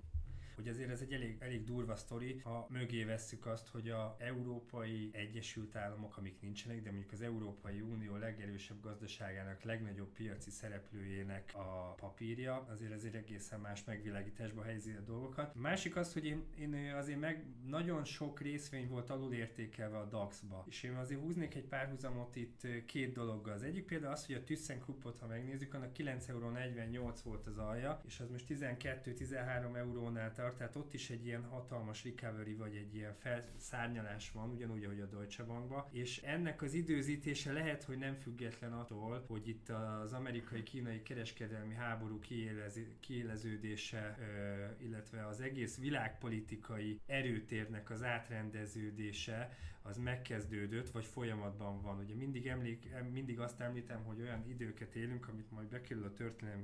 hogy 0.56 0.68
azért 0.68 0.90
ez 0.90 1.00
egy 1.00 1.12
elég, 1.12 1.36
elég 1.40 1.64
durva 1.64 1.96
sztori, 1.96 2.40
ha 2.44 2.66
mögé 2.70 3.04
vesszük 3.04 3.46
azt, 3.46 3.68
hogy 3.68 3.88
a 3.90 4.16
Európai 4.18 5.10
Egyesült 5.12 5.76
Államok, 5.76 6.16
amik 6.16 6.40
nincsenek, 6.40 6.82
de 6.82 6.90
mondjuk 6.90 7.12
az 7.12 7.20
Európai 7.20 7.80
Unió 7.80 8.16
legerősebb 8.16 8.80
gazdaságának, 8.80 9.62
legnagyobb 9.62 10.12
piaci 10.12 10.50
szereplőjének 10.50 11.52
a 11.54 11.94
papírja, 11.96 12.66
azért 12.68 12.92
azért 12.92 13.14
egészen 13.14 13.60
más 13.60 13.84
megvilágításba 13.84 14.62
helyezi 14.62 14.92
a 14.92 15.00
dolgokat. 15.00 15.54
Másik 15.54 15.96
az, 15.96 16.12
hogy 16.12 16.24
én, 16.24 16.44
én 16.58 16.92
azért 16.94 17.20
meg 17.20 17.44
nagyon 17.66 18.04
sok 18.04 18.40
részvény 18.40 18.88
volt 18.88 19.10
alulértékelve 19.10 19.98
a 19.98 20.04
DAX-ba, 20.04 20.64
és 20.68 20.82
én 20.82 20.94
azért 20.94 21.20
húznék 21.20 21.54
egy 21.54 21.66
párhuzamot 21.66 22.36
itt 22.36 22.66
két 22.86 23.12
dologgal. 23.12 23.52
Az 23.54 23.62
egyik 23.62 23.84
például 23.84 24.12
az, 24.12 24.26
hogy 24.26 24.34
a 24.34 24.42
ThyssenKruppot, 24.42 25.18
ha 25.18 25.26
megnézzük, 25.26 25.74
annak 25.74 25.92
9,48 25.96 26.28
euró 26.28 27.12
volt 27.24 27.46
az 27.46 27.58
alja, 27.58 28.00
és 28.06 28.20
az 28.20 28.30
most 28.30 28.46
12-13 28.48 29.76
eurónál 29.76 30.32
tart, 30.46 30.58
tehát 30.58 30.76
ott 30.76 30.94
is 30.94 31.10
egy 31.10 31.26
ilyen 31.26 31.44
hatalmas 31.44 32.04
recovery, 32.04 32.54
vagy 32.54 32.76
egy 32.76 32.94
ilyen 32.94 33.14
felszárnyalás 33.14 34.32
van, 34.32 34.50
ugyanúgy, 34.50 34.84
ahogy 34.84 35.00
a 35.00 35.06
Deutsche 35.06 35.44
Bankban, 35.44 35.84
és 35.90 36.22
ennek 36.22 36.62
az 36.62 36.74
időzítése 36.74 37.52
lehet, 37.52 37.84
hogy 37.84 37.98
nem 37.98 38.14
független 38.14 38.72
attól, 38.72 39.24
hogy 39.26 39.48
itt 39.48 39.68
az 39.68 40.12
amerikai-kínai 40.12 41.02
kereskedelmi 41.02 41.74
háború 41.74 42.18
kiéleződése, 43.00 44.18
illetve 44.78 45.26
az 45.26 45.40
egész 45.40 45.78
világpolitikai 45.78 47.00
erőtérnek 47.06 47.90
az 47.90 48.02
átrendeződése, 48.02 49.56
az 49.88 49.96
megkezdődött, 49.96 50.90
vagy 50.90 51.04
folyamatban 51.04 51.82
van. 51.82 51.98
Ugye 51.98 52.14
mindig, 52.14 52.46
emlék, 52.46 52.88
mindig 53.12 53.40
azt 53.40 53.60
említem, 53.60 54.04
hogy 54.04 54.20
olyan 54.20 54.44
időket 54.48 54.94
élünk, 54.94 55.28
amit 55.28 55.50
majd 55.50 55.68
bekerül 55.68 56.04
a 56.04 56.12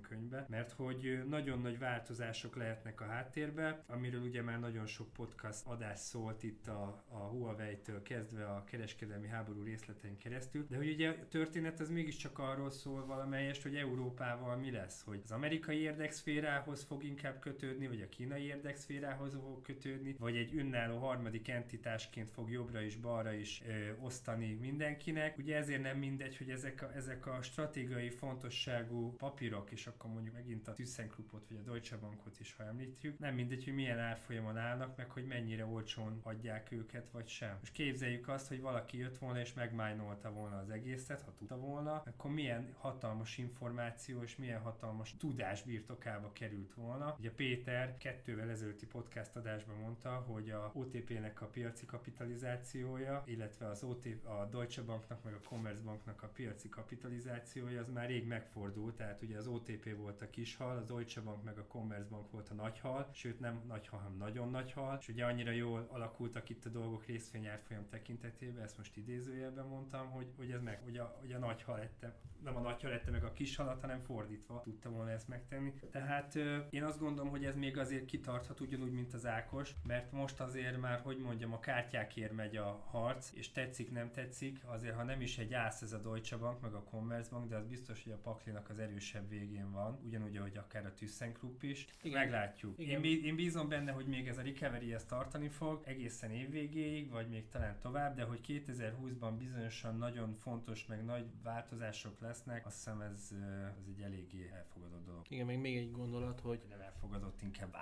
könyvbe, 0.00 0.46
mert 0.48 0.72
hogy 0.72 1.22
nagyon 1.28 1.60
nagy 1.60 1.78
változások 1.78 2.56
lehetnek 2.56 3.00
a 3.00 3.04
háttérbe, 3.04 3.84
amiről 3.86 4.22
ugye 4.22 4.42
már 4.42 4.60
nagyon 4.60 4.86
sok 4.86 5.12
podcast 5.12 5.66
adás 5.66 5.98
szólt 5.98 6.42
itt 6.42 6.68
a, 6.68 7.04
a 7.08 7.16
Huawei-től 7.16 8.02
kezdve 8.02 8.46
a 8.46 8.64
kereskedelmi 8.64 9.28
háború 9.28 9.62
részletein 9.62 10.16
keresztül, 10.18 10.66
de 10.68 10.76
hogy 10.76 10.90
ugye 10.90 11.08
a 11.08 11.28
történet 11.28 11.80
az 11.80 11.88
mégiscsak 11.88 12.38
arról 12.38 12.70
szól 12.70 13.06
valamelyest, 13.06 13.62
hogy 13.62 13.76
Európával 13.76 14.56
mi 14.56 14.70
lesz, 14.70 15.02
hogy 15.02 15.20
az 15.24 15.30
amerikai 15.30 15.78
érdekszférához 15.78 16.82
fog 16.82 17.04
inkább 17.04 17.38
kötődni, 17.38 17.86
vagy 17.86 18.00
a 18.00 18.08
kínai 18.08 18.42
érdekszférához 18.42 19.32
fog 19.32 19.62
kötődni, 19.62 20.16
vagy 20.18 20.36
egy 20.36 20.56
önálló 20.56 20.98
harmadik 20.98 21.48
entitásként 21.48 22.30
fog 22.30 22.50
jobbra 22.50 22.80
is 22.80 22.96
balra 22.96 23.11
balra 23.12 23.32
is 23.32 23.62
ö, 23.66 23.90
osztani 24.00 24.54
mindenkinek. 24.60 25.38
Ugye 25.38 25.56
ezért 25.56 25.82
nem 25.82 25.98
mindegy, 25.98 26.36
hogy 26.36 26.50
ezek 26.50 26.82
a, 26.82 26.94
ezek 26.94 27.26
a 27.26 27.42
stratégiai 27.42 28.10
fontosságú 28.10 29.16
papírok, 29.16 29.70
és 29.70 29.86
akkor 29.86 30.10
mondjuk 30.10 30.34
megint 30.34 30.68
a 30.68 30.72
ThyssenKruppot 30.72 31.46
vagy 31.48 31.58
a 31.58 31.62
Deutsche 31.62 31.96
Bankot 31.96 32.40
is, 32.40 32.54
ha 32.54 32.64
említjük, 32.64 33.18
nem 33.18 33.34
mindegy, 33.34 33.64
hogy 33.64 33.74
milyen 33.74 33.98
árfolyamon 33.98 34.56
állnak, 34.56 34.96
meg 34.96 35.10
hogy 35.10 35.26
mennyire 35.26 35.66
olcsón 35.66 36.20
adják 36.22 36.70
őket, 36.70 37.10
vagy 37.10 37.28
sem. 37.28 37.56
Most 37.60 37.72
képzeljük 37.72 38.28
azt, 38.28 38.48
hogy 38.48 38.60
valaki 38.60 38.98
jött 38.98 39.18
volna 39.18 39.40
és 39.40 39.52
megmájnolta 39.52 40.32
volna 40.32 40.58
az 40.58 40.70
egészet, 40.70 41.22
ha 41.22 41.34
tudta 41.38 41.56
volna, 41.56 42.02
akkor 42.06 42.30
milyen 42.30 42.74
hatalmas 42.78 43.38
információ 43.38 44.22
és 44.22 44.36
milyen 44.36 44.60
hatalmas 44.60 45.16
tudás 45.16 45.62
birtokába 45.62 46.32
került 46.32 46.74
volna. 46.74 47.16
Ugye 47.18 47.30
Péter 47.30 47.96
kettővel 47.96 48.50
ezelőtti 48.50 48.86
podcast 48.86 49.36
adásban 49.36 49.76
mondta, 49.76 50.10
hogy 50.10 50.50
a 50.50 50.70
OTP-nek 50.74 51.40
a 51.40 51.46
piaci 51.46 51.86
kapitalizációja 51.86 53.01
kapitalizációja, 53.04 53.22
illetve 53.26 53.68
az 53.68 53.82
OT, 53.82 54.06
a 54.24 54.48
Deutsche 54.50 54.82
Banknak 54.82 55.24
meg 55.24 55.34
a 55.34 55.40
Commerzbanknak 55.48 56.22
a 56.22 56.26
piaci 56.26 56.68
kapitalizációja 56.68 57.80
az 57.80 57.88
már 57.88 58.06
rég 58.06 58.26
megfordult, 58.26 58.96
tehát 58.96 59.22
ugye 59.22 59.36
az 59.36 59.46
OTP 59.46 59.96
volt 59.96 60.22
a 60.22 60.30
kis 60.30 60.56
hal, 60.56 60.76
az 60.76 60.84
Deutsche 60.84 61.20
Bank 61.20 61.44
meg 61.44 61.58
a 61.58 61.66
Commerzbank 61.66 62.30
volt 62.30 62.48
a 62.48 62.54
nagy 62.54 62.78
hal, 62.80 63.08
sőt 63.12 63.40
nem 63.40 63.62
nagy 63.66 63.86
hal, 63.86 64.00
hanem 64.00 64.16
nagyon 64.16 64.50
nagy 64.50 64.72
hal, 64.72 64.96
és 65.00 65.08
ugye 65.08 65.24
annyira 65.24 65.50
jól 65.50 65.86
alakultak 65.90 66.48
itt 66.48 66.64
a 66.64 66.68
dolgok 66.68 67.06
részvényárfolyam 67.06 67.88
tekintetében, 67.88 68.62
ezt 68.62 68.76
most 68.76 68.96
idézőjelben 68.96 69.66
mondtam, 69.66 70.10
hogy, 70.10 70.32
hogy 70.36 70.50
ez 70.50 70.62
meg, 70.62 70.80
hogy 70.82 70.96
a, 70.96 71.16
hogy 71.20 71.32
a 71.32 71.38
nagy 71.38 71.62
hal 71.62 71.78
lette, 71.78 72.16
nem 72.42 72.56
a 72.56 72.60
nagy 72.60 72.82
hal 72.82 72.90
lette 72.90 73.10
meg 73.10 73.24
a 73.24 73.32
kis 73.32 73.56
halat, 73.56 73.80
hanem 73.80 74.00
fordítva 74.00 74.60
tudta 74.60 74.90
volna 74.90 75.10
ezt 75.10 75.28
megtenni. 75.28 75.72
Tehát 75.90 76.34
én 76.70 76.84
azt 76.84 76.98
gondolom, 76.98 77.30
hogy 77.30 77.44
ez 77.44 77.56
még 77.56 77.78
azért 77.78 78.04
kitarthat 78.04 78.60
ugyanúgy, 78.60 78.92
mint 78.92 79.14
az 79.14 79.26
Ákos, 79.26 79.74
mert 79.82 80.12
most 80.12 80.40
azért 80.40 80.80
már, 80.80 81.00
hogy 81.00 81.18
mondjam, 81.18 81.52
a 81.52 81.60
kártyákért 81.60 82.32
megy 82.32 82.56
a 82.56 82.81
harc, 82.90 83.30
és 83.34 83.50
tetszik, 83.50 83.90
nem 83.90 84.10
tetszik, 84.10 84.60
azért 84.64 84.94
ha 84.94 85.02
nem 85.02 85.20
is 85.20 85.38
egy 85.38 85.54
ász 85.54 85.82
ez 85.82 85.92
a 85.92 85.98
Deutsche 85.98 86.36
Bank, 86.36 86.60
meg 86.60 86.74
a 86.74 86.82
Commerzbank, 86.82 87.48
de 87.48 87.56
az 87.56 87.66
biztos, 87.66 88.02
hogy 88.02 88.12
a 88.12 88.16
paklinak 88.16 88.70
az 88.70 88.78
erősebb 88.78 89.28
végén 89.28 89.72
van, 89.72 89.98
ugyanúgy, 90.04 90.36
ahogy 90.36 90.56
akár 90.56 90.86
a 90.86 90.92
ThyssenKrupp 90.92 91.62
is. 91.62 91.86
Igen. 92.02 92.20
Meglátjuk. 92.20 92.78
Igen. 92.78 93.04
Én, 93.04 93.24
én 93.24 93.36
bízom 93.36 93.68
benne, 93.68 93.92
hogy 93.92 94.06
még 94.06 94.28
ez 94.28 94.38
a 94.38 94.42
recovery 94.42 94.92
ezt 94.92 95.08
tartani 95.08 95.48
fog, 95.48 95.82
egészen 95.84 96.30
évvégéig, 96.30 97.10
vagy 97.10 97.28
még 97.28 97.48
talán 97.48 97.78
tovább, 97.80 98.16
de 98.16 98.24
hogy 98.24 98.40
2020-ban 98.48 99.32
bizonyosan 99.38 99.96
nagyon 99.96 100.34
fontos, 100.34 100.86
meg 100.86 101.04
nagy 101.04 101.26
változások 101.42 102.20
lesznek, 102.20 102.66
azt 102.66 102.76
hiszem 102.76 103.00
ez, 103.00 103.30
ez 103.78 103.86
egy 103.88 104.02
eléggé 104.02 104.50
elfogadott 104.52 105.06
dolog. 105.06 105.24
Igen, 105.28 105.46
meg 105.46 105.60
még 105.60 105.76
egy 105.76 105.90
gondolat, 105.90 106.40
hogy... 106.40 106.60
Nem 106.68 106.80
elfogadott, 106.80 107.42
inkább 107.42 107.72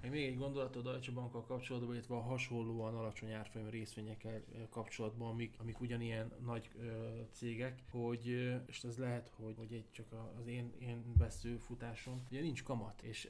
meg 0.00 0.10
még 0.12 0.26
egy 0.26 0.36
gondolat 0.36 0.76
a 0.76 0.80
Deutsche 0.80 1.12
Bankkal 1.12 1.44
kapcsolatban, 1.44 1.94
illetve 1.94 2.14
a 2.14 2.20
hasonlóan 2.20 2.94
alacsony 2.94 3.32
árfolyam 3.32 3.68
részvények 3.68 4.13
cégekkel 4.14 4.68
kapcsolatban, 4.70 5.28
amik, 5.28 5.54
amik 5.58 5.80
ugyanilyen 5.80 6.32
nagy 6.44 6.70
ö, 6.78 7.20
cégek, 7.32 7.82
hogy, 7.90 8.26
és 8.66 8.84
ez 8.84 8.98
lehet, 8.98 9.30
hogy, 9.36 9.54
hogy 9.56 9.72
egy 9.72 9.90
csak 9.90 10.06
az 10.38 10.46
én, 10.46 10.72
én 10.78 11.02
vesző 11.18 11.56
futásom, 11.56 12.22
ugye 12.30 12.40
nincs 12.40 12.62
kamat, 12.62 13.02
és 13.02 13.28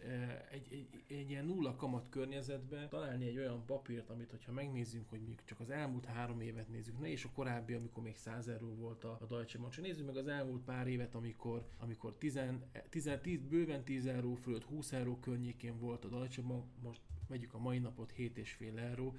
egy, 0.50 0.68
egy, 0.70 0.88
egy 1.18 1.30
ilyen 1.30 1.44
nulla 1.44 1.76
kamat 1.76 2.08
környezetben 2.08 2.88
találni 2.88 3.26
egy 3.26 3.38
olyan 3.38 3.64
papírt, 3.66 4.10
amit 4.10 4.30
hogyha 4.30 4.52
megnézzünk, 4.52 5.08
hogy 5.08 5.18
mondjuk 5.18 5.44
csak 5.44 5.60
az 5.60 5.70
elmúlt 5.70 6.04
három 6.04 6.40
évet 6.40 6.68
nézzük, 6.68 6.98
ne 6.98 7.08
és 7.08 7.24
a 7.24 7.30
korábbi, 7.34 7.74
amikor 7.74 8.02
még 8.02 8.16
100 8.16 8.48
euró 8.48 8.74
volt 8.74 9.04
a, 9.04 9.18
a 9.20 9.26
Deutsche 9.26 9.58
Bank, 9.58 9.80
nézzük 9.80 10.06
meg 10.06 10.16
az 10.16 10.26
elmúlt 10.26 10.62
pár 10.62 10.86
évet, 10.86 11.14
amikor, 11.14 11.66
amikor 11.78 12.14
10, 12.18 12.40
10, 12.88 13.10
10, 13.22 13.40
bőven 13.48 13.84
10 13.84 14.06
euró 14.06 14.34
fölött 14.34 14.64
20 14.64 14.92
euró 14.92 15.18
környékén 15.18 15.78
volt 15.78 16.04
a 16.04 16.08
Deutsche 16.08 16.42
Bank, 16.42 16.64
most 16.82 17.00
vegyük 17.28 17.54
a 17.54 17.58
mai 17.58 17.78
napot 17.78 18.12
7,5 18.16 18.78
euró, 18.78 19.16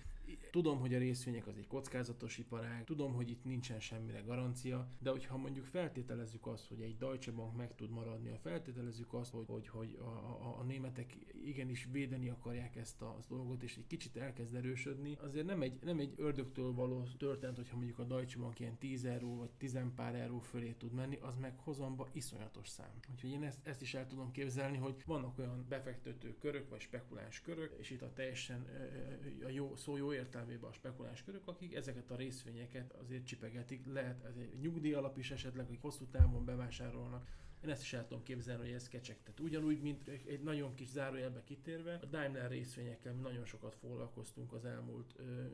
Tudom, 0.52 0.80
hogy 0.80 0.94
a 0.94 0.98
részvények 0.98 1.48
az 1.48 1.58
egy 1.58 1.68
kockázatos 1.68 2.38
iparág, 2.38 2.84
tudom, 2.84 3.14
hogy 3.14 3.30
itt 3.30 3.44
nincsen 3.44 3.80
semmire 3.80 4.20
garancia, 4.20 4.88
de 5.00 5.10
hogyha 5.10 5.38
mondjuk 5.38 5.66
feltételezzük 5.66 6.48
azt, 6.48 6.68
hogy 6.68 6.82
egy 6.82 6.98
Deutsche 6.98 7.32
Bank 7.32 7.56
meg 7.56 7.76
tud 7.76 7.90
maradni, 7.90 8.30
ha 8.30 8.38
feltételezzük 8.38 9.14
azt, 9.14 9.32
hogy, 9.32 9.46
hogy, 9.48 9.68
hogy 9.68 9.98
a, 10.00 10.08
a, 10.08 10.58
a 10.60 10.64
németek 10.64 11.18
igenis 11.46 11.88
védeni 11.92 12.30
akarják 12.30 12.76
ezt 12.76 13.02
a 13.02 13.16
az 13.18 13.26
dolgot, 13.28 13.64
és 13.64 13.78
egy 13.78 13.88
kicsit 13.88 14.18
elkezd 14.18 14.56
erősödni, 14.56 15.18
azért 15.22 15.46
nem 15.46 15.62
egy, 15.62 15.80
nem 15.84 16.00
egy 16.00 16.14
ördögtől 16.18 16.74
való 16.74 17.04
történet, 17.18 17.56
hogyha 17.56 17.76
mondjuk 17.76 18.00
a 18.00 18.04
Deutsche 18.04 18.40
Bank 18.40 18.60
ilyen 18.60 18.78
10 18.78 19.06
euró 19.06 19.36
vagy 19.38 19.52
10 19.58 19.80
pár 19.96 20.16
euró 20.16 20.40
fölé 20.40 20.72
tud 20.72 20.94
menni, 20.94 21.18
az 21.22 21.38
meg 21.38 21.58
hozomba 21.58 22.10
iszonyatos 22.12 22.68
szám. 22.68 23.00
Úgyhogy 23.12 23.30
én 23.30 23.44
ezt, 23.44 23.60
ezt 23.64 23.82
is 23.82 23.94
el 23.94 24.08
tudom 24.08 24.32
képzelni, 24.32 24.78
hogy 24.78 24.96
vannak 25.06 25.38
olyan 25.38 25.66
befektető 25.70 26.36
körök, 26.40 26.70
vagy 26.70 26.80
spekuláns 26.80 27.42
körök, 27.42 27.76
és 27.80 27.90
itt 27.90 28.02
a 28.02 28.14
teljesen 28.14 28.66
a 29.46 29.50
jó, 29.50 29.76
szó 29.76 29.98
jó 29.98 30.12
értelmében 30.16 30.70
a 30.70 30.74
spekuláns 30.74 31.24
körök, 31.24 31.48
akik 31.48 31.76
ezeket 31.76 32.12
a 32.12 32.16
részvényeket 32.16 32.94
azért 32.94 33.26
csipegetik, 33.26 33.86
lehet 33.86 34.24
ez 34.24 34.36
egy 34.38 34.60
nyugdíj 34.60 34.94
alap 34.94 35.18
is 35.18 35.32
esetleg, 35.32 35.68
hogy 35.68 35.80
hosszú 35.82 36.06
távon 36.06 36.46
bevásárolnak, 36.46 37.28
én 37.66 37.72
ezt 37.72 37.82
is 37.82 37.94
el 37.94 38.08
tudom 38.08 38.24
képzelni, 38.24 38.64
hogy 38.64 38.74
ez 38.74 38.88
kecsegtet. 38.88 39.40
Ugyanúgy, 39.40 39.82
mint 39.82 40.08
egy 40.08 40.42
nagyon 40.44 40.74
kis 40.76 40.88
zárójelbe 40.88 41.44
kitérve, 41.44 42.00
a 42.02 42.06
Daimler 42.06 42.50
részvényekkel 42.50 43.14
mi 43.14 43.22
nagyon 43.22 43.46
sokat 43.46 43.76
foglalkoztunk 43.76 44.54
az 44.54 44.66
elmúlt 44.66 45.14
ö, 45.18 45.46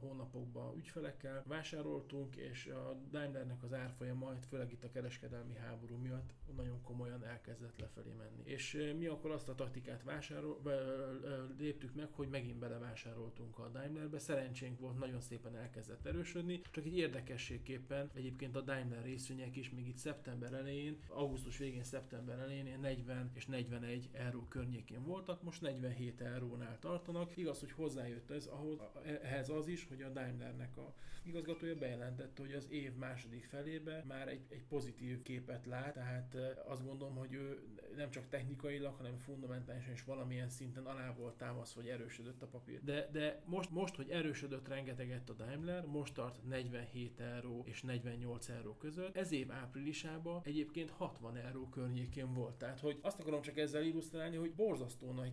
hónapokban 0.00 0.76
ügyfelekkel, 0.76 1.42
vásároltunk, 1.46 2.36
és 2.36 2.66
a 2.66 2.96
Daimlernek 3.10 3.62
az 3.62 3.72
árfolyama 3.72 4.32
főleg 4.48 4.72
itt 4.72 4.84
a 4.84 4.90
kereskedelmi 4.90 5.54
háború 5.54 5.96
miatt 5.96 6.32
nagyon 6.56 6.82
komolyan 6.82 7.24
elkezdett 7.24 7.78
lefelé 7.78 8.12
menni. 8.12 8.42
És 8.44 8.92
mi 8.98 9.06
akkor 9.06 9.30
azt 9.30 9.48
a 9.48 9.54
taktikát 9.54 10.02
vásárol, 10.02 10.60
ö, 10.64 10.70
ö, 10.70 11.44
léptük 11.58 11.94
meg, 11.94 12.08
hogy 12.12 12.28
megint 12.28 12.58
belevásároltunk 12.58 13.58
a 13.58 13.68
Daimlerbe. 13.68 14.18
Szerencsénk 14.18 14.78
volt, 14.78 14.98
nagyon 14.98 15.20
szépen 15.20 15.56
elkezdett 15.56 16.06
erősödni, 16.06 16.60
csak 16.70 16.84
egy 16.84 16.96
érdekességképpen 16.96 18.10
egyébként 18.14 18.56
a 18.56 18.60
Daimler 18.60 19.02
részvények 19.02 19.56
is 19.56 19.70
még 19.70 19.88
itt 19.88 19.96
szeptember 19.96 20.52
elején, 20.52 20.98
augusztus 21.08 21.41
augusztus 21.42 21.66
végén, 21.66 21.84
szeptember 21.84 22.38
elején 22.38 22.78
40 22.80 23.30
és 23.34 23.46
41 23.46 24.08
euró 24.12 24.46
környékén 24.48 25.04
voltak, 25.04 25.42
most 25.42 25.60
47 25.60 26.20
eurónál 26.20 26.78
tartanak. 26.78 27.36
Igaz, 27.36 27.60
hogy 27.60 27.72
hozzájött 27.72 28.30
ez 28.30 28.46
ahhoz, 28.46 28.78
ehhez 29.22 29.48
az 29.48 29.66
is, 29.68 29.86
hogy 29.88 30.02
a 30.02 30.08
Daimlernek 30.08 30.76
a 30.76 30.94
igazgatója 31.22 31.76
bejelentette, 31.76 32.42
hogy 32.42 32.52
az 32.52 32.66
év 32.70 32.94
második 32.94 33.44
felébe 33.44 34.04
már 34.08 34.28
egy, 34.28 34.44
egy 34.48 34.64
pozitív 34.64 35.22
képet 35.22 35.66
lát, 35.66 35.92
tehát 35.94 36.34
azt 36.66 36.84
gondolom, 36.84 37.14
hogy 37.16 37.32
ő 37.32 37.62
nem 37.96 38.10
csak 38.10 38.28
technikailag, 38.28 38.94
hanem 38.94 39.18
fundamentálisan 39.18 39.92
is 39.92 40.04
valamilyen 40.04 40.48
szinten 40.48 40.86
alá 40.86 41.14
volt 41.14 41.36
támasz, 41.36 41.74
hogy 41.74 41.86
erősödött 41.86 42.42
a 42.42 42.46
papír. 42.46 42.80
De, 42.84 43.08
de 43.12 43.42
most, 43.44 43.70
most, 43.70 43.96
hogy 43.96 44.10
erősödött 44.10 44.68
rengeteget 44.68 45.30
a 45.30 45.32
Daimler, 45.32 45.86
most 45.86 46.14
tart 46.14 46.44
47 46.44 47.20
euró 47.20 47.62
és 47.66 47.82
48 47.82 48.48
euró 48.48 48.76
között. 48.76 49.16
Ez 49.16 49.32
év 49.32 49.50
áprilisában 49.50 50.40
egyébként 50.44 50.90
60 50.90 51.22
60 51.22 51.36
euró 51.36 51.68
környékén 51.68 52.34
volt. 52.34 52.54
Tehát, 52.54 52.80
hogy 52.80 52.98
azt 53.02 53.20
akarom 53.20 53.42
csak 53.42 53.58
ezzel 53.58 53.82
illusztrálni, 53.82 54.36
hogy 54.36 54.54
borzasztó 54.54 55.12
nagy 55.12 55.32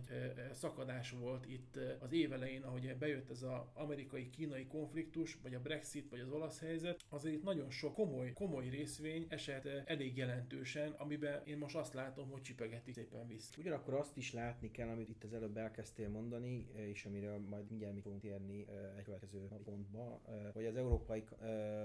szakadás 0.52 1.10
volt 1.10 1.46
itt 1.46 1.78
az 1.98 2.12
évelején, 2.12 2.62
ahogy 2.62 2.96
bejött 2.98 3.30
ez 3.30 3.42
az 3.42 3.60
amerikai-kínai 3.74 4.66
konfliktus, 4.66 5.38
vagy 5.42 5.54
a 5.54 5.60
Brexit, 5.60 6.08
vagy 6.10 6.20
az 6.20 6.30
olasz 6.30 6.60
helyzet, 6.60 7.00
azért 7.08 7.34
itt 7.34 7.42
nagyon 7.42 7.70
sok 7.70 7.94
komoly, 7.94 8.32
komoly 8.32 8.68
részvény 8.68 9.26
esett 9.28 9.64
elég 9.84 10.16
jelentősen, 10.16 10.90
amiben 10.90 11.42
én 11.44 11.58
most 11.58 11.76
azt 11.76 11.94
látom, 11.94 12.30
hogy 12.30 12.40
csipegetik 12.50 12.94
szépen 12.94 13.26
vissza. 13.26 13.54
Ugyanakkor 13.58 13.94
azt 13.94 14.16
is 14.16 14.32
látni 14.32 14.70
kell, 14.70 14.88
amit 14.88 15.08
itt 15.08 15.24
az 15.24 15.32
előbb 15.32 15.56
elkezdtél 15.56 16.08
mondani, 16.08 16.66
és 16.72 17.04
amiről 17.04 17.38
majd 17.38 17.68
mindjárt 17.68 17.94
mi 17.94 18.00
fogunk 18.00 18.20
térni 18.20 18.66
egy 18.96 19.04
következő 19.04 19.48
pontba, 19.64 20.20
hogy 20.52 20.64
az 20.64 20.76
Európai 20.76 21.24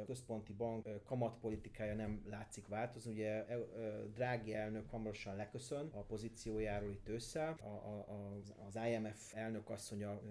Központi 0.06 0.54
Bank 0.54 1.04
kamatpolitikája 1.04 1.95
nem 1.95 2.25
látszik 2.30 2.67
változni. 2.67 3.12
Ugye 3.12 3.45
Drági 4.13 4.54
elnök 4.54 4.89
hamarosan 4.89 5.36
leköszön 5.36 5.89
a 5.93 6.01
pozíciójáról 6.01 6.91
itt 6.91 7.10
össze, 7.10 7.47
a, 7.47 7.67
a, 7.67 8.39
az 8.67 8.80
IMF 8.91 9.36
elnök 9.36 9.69
asszonya 9.69 10.21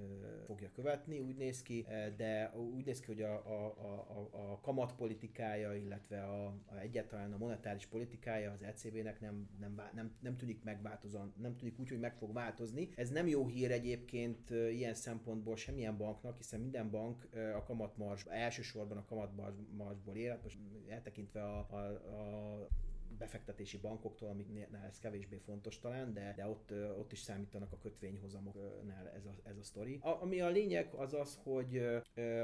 fogja 0.47 0.71
követni, 0.75 1.19
úgy 1.19 1.37
néz 1.37 1.63
ki, 1.63 1.87
de 2.17 2.53
úgy 2.75 2.85
néz 2.85 3.01
ki, 3.01 3.07
hogy 3.07 3.23
a, 3.23 3.35
a, 3.35 3.67
a, 3.67 4.29
a 4.33 4.61
kamatpolitikája, 4.61 5.75
illetve 5.75 6.23
a, 6.23 6.47
a 6.47 6.79
egyáltalán 6.79 7.33
a 7.33 7.39
monetáris 7.39 7.87
politikája 7.87 8.53
az 8.53 8.63
ECB-nek 8.63 9.21
nem, 9.21 9.49
nem, 9.59 9.91
nem, 9.95 10.15
nem 10.25 10.37
tűnik 10.37 10.63
megváltozóan, 10.63 11.33
nem 11.41 11.57
tűnik 11.57 11.79
úgy, 11.79 11.89
hogy 11.89 12.01
meg 12.01 12.15
fog 12.17 12.33
változni. 12.33 12.89
Ez 12.97 13.11
nem 13.11 13.27
jó 13.27 13.47
hír 13.47 13.71
egyébként 13.71 14.51
ilyen 14.51 14.95
szempontból 14.95 15.57
semmilyen 15.57 15.97
banknak, 15.97 16.37
hiszen 16.37 16.61
minden 16.61 16.91
bank 16.91 17.29
a 17.57 17.63
kamatmars, 17.63 18.25
elsősorban 18.25 18.97
a 18.97 19.05
kamatmarsból 19.05 20.15
él, 20.15 20.41
most 20.43 20.59
eltekintve 20.89 21.43
a, 21.43 21.67
a, 21.71 21.77
a 21.77 22.69
befektetési 23.19 23.79
bankoktól, 23.79 24.29
amiknél 24.29 24.69
ez 24.89 24.99
kevésbé 24.99 25.37
fontos 25.37 25.79
talán, 25.79 26.13
de, 26.13 26.33
de 26.37 26.47
ott, 26.47 26.73
ott 26.99 27.13
is 27.13 27.19
számítanak 27.19 27.73
a 27.73 27.79
kötvényhozamoknál 27.79 29.09
ez 29.17 29.27
a, 29.27 29.35
ez 29.43 29.59
a 29.59 29.63
sztori. 29.63 29.99
A, 30.03 30.23
ami 30.23 30.41
a 30.41 30.49
lényeg 30.49 30.95
az 30.95 31.15
az, 31.15 31.39
hogy 31.43 31.77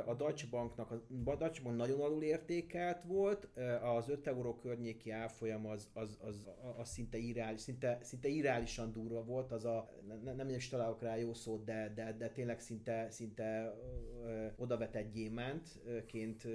a 0.07 0.15
Deutsche 0.15 0.49
Banknak, 0.51 0.91
a 0.91 1.03
Deutsche 1.09 1.63
Bank 1.63 1.77
nagyon 1.77 2.01
alul 2.01 2.23
értékelt 2.23 3.03
volt, 3.03 3.49
az 3.83 4.09
5 4.09 4.27
euró 4.27 4.57
környéki 4.57 5.11
árfolyam 5.11 5.67
az, 5.67 5.91
az, 5.93 6.19
az, 6.21 6.49
az 6.77 6.89
szinte, 6.89 7.19
irális, 7.19 7.61
szinte, 7.61 7.99
szinte 8.03 8.29
irálisan 8.29 8.93
durva 8.93 9.25
volt, 9.25 9.53
az 9.53 9.65
a, 9.65 9.91
nem, 10.25 10.37
nem 10.37 10.49
is 10.49 10.69
találok 10.69 11.03
rá 11.03 11.17
jó 11.17 11.35
szót, 11.35 11.65
de, 11.65 11.93
de, 11.95 12.13
de 12.13 12.29
tényleg 12.29 12.61
szinte, 12.61 13.11
szinte 13.11 13.75
odavetett 14.57 15.13
gyémántként 15.13 16.47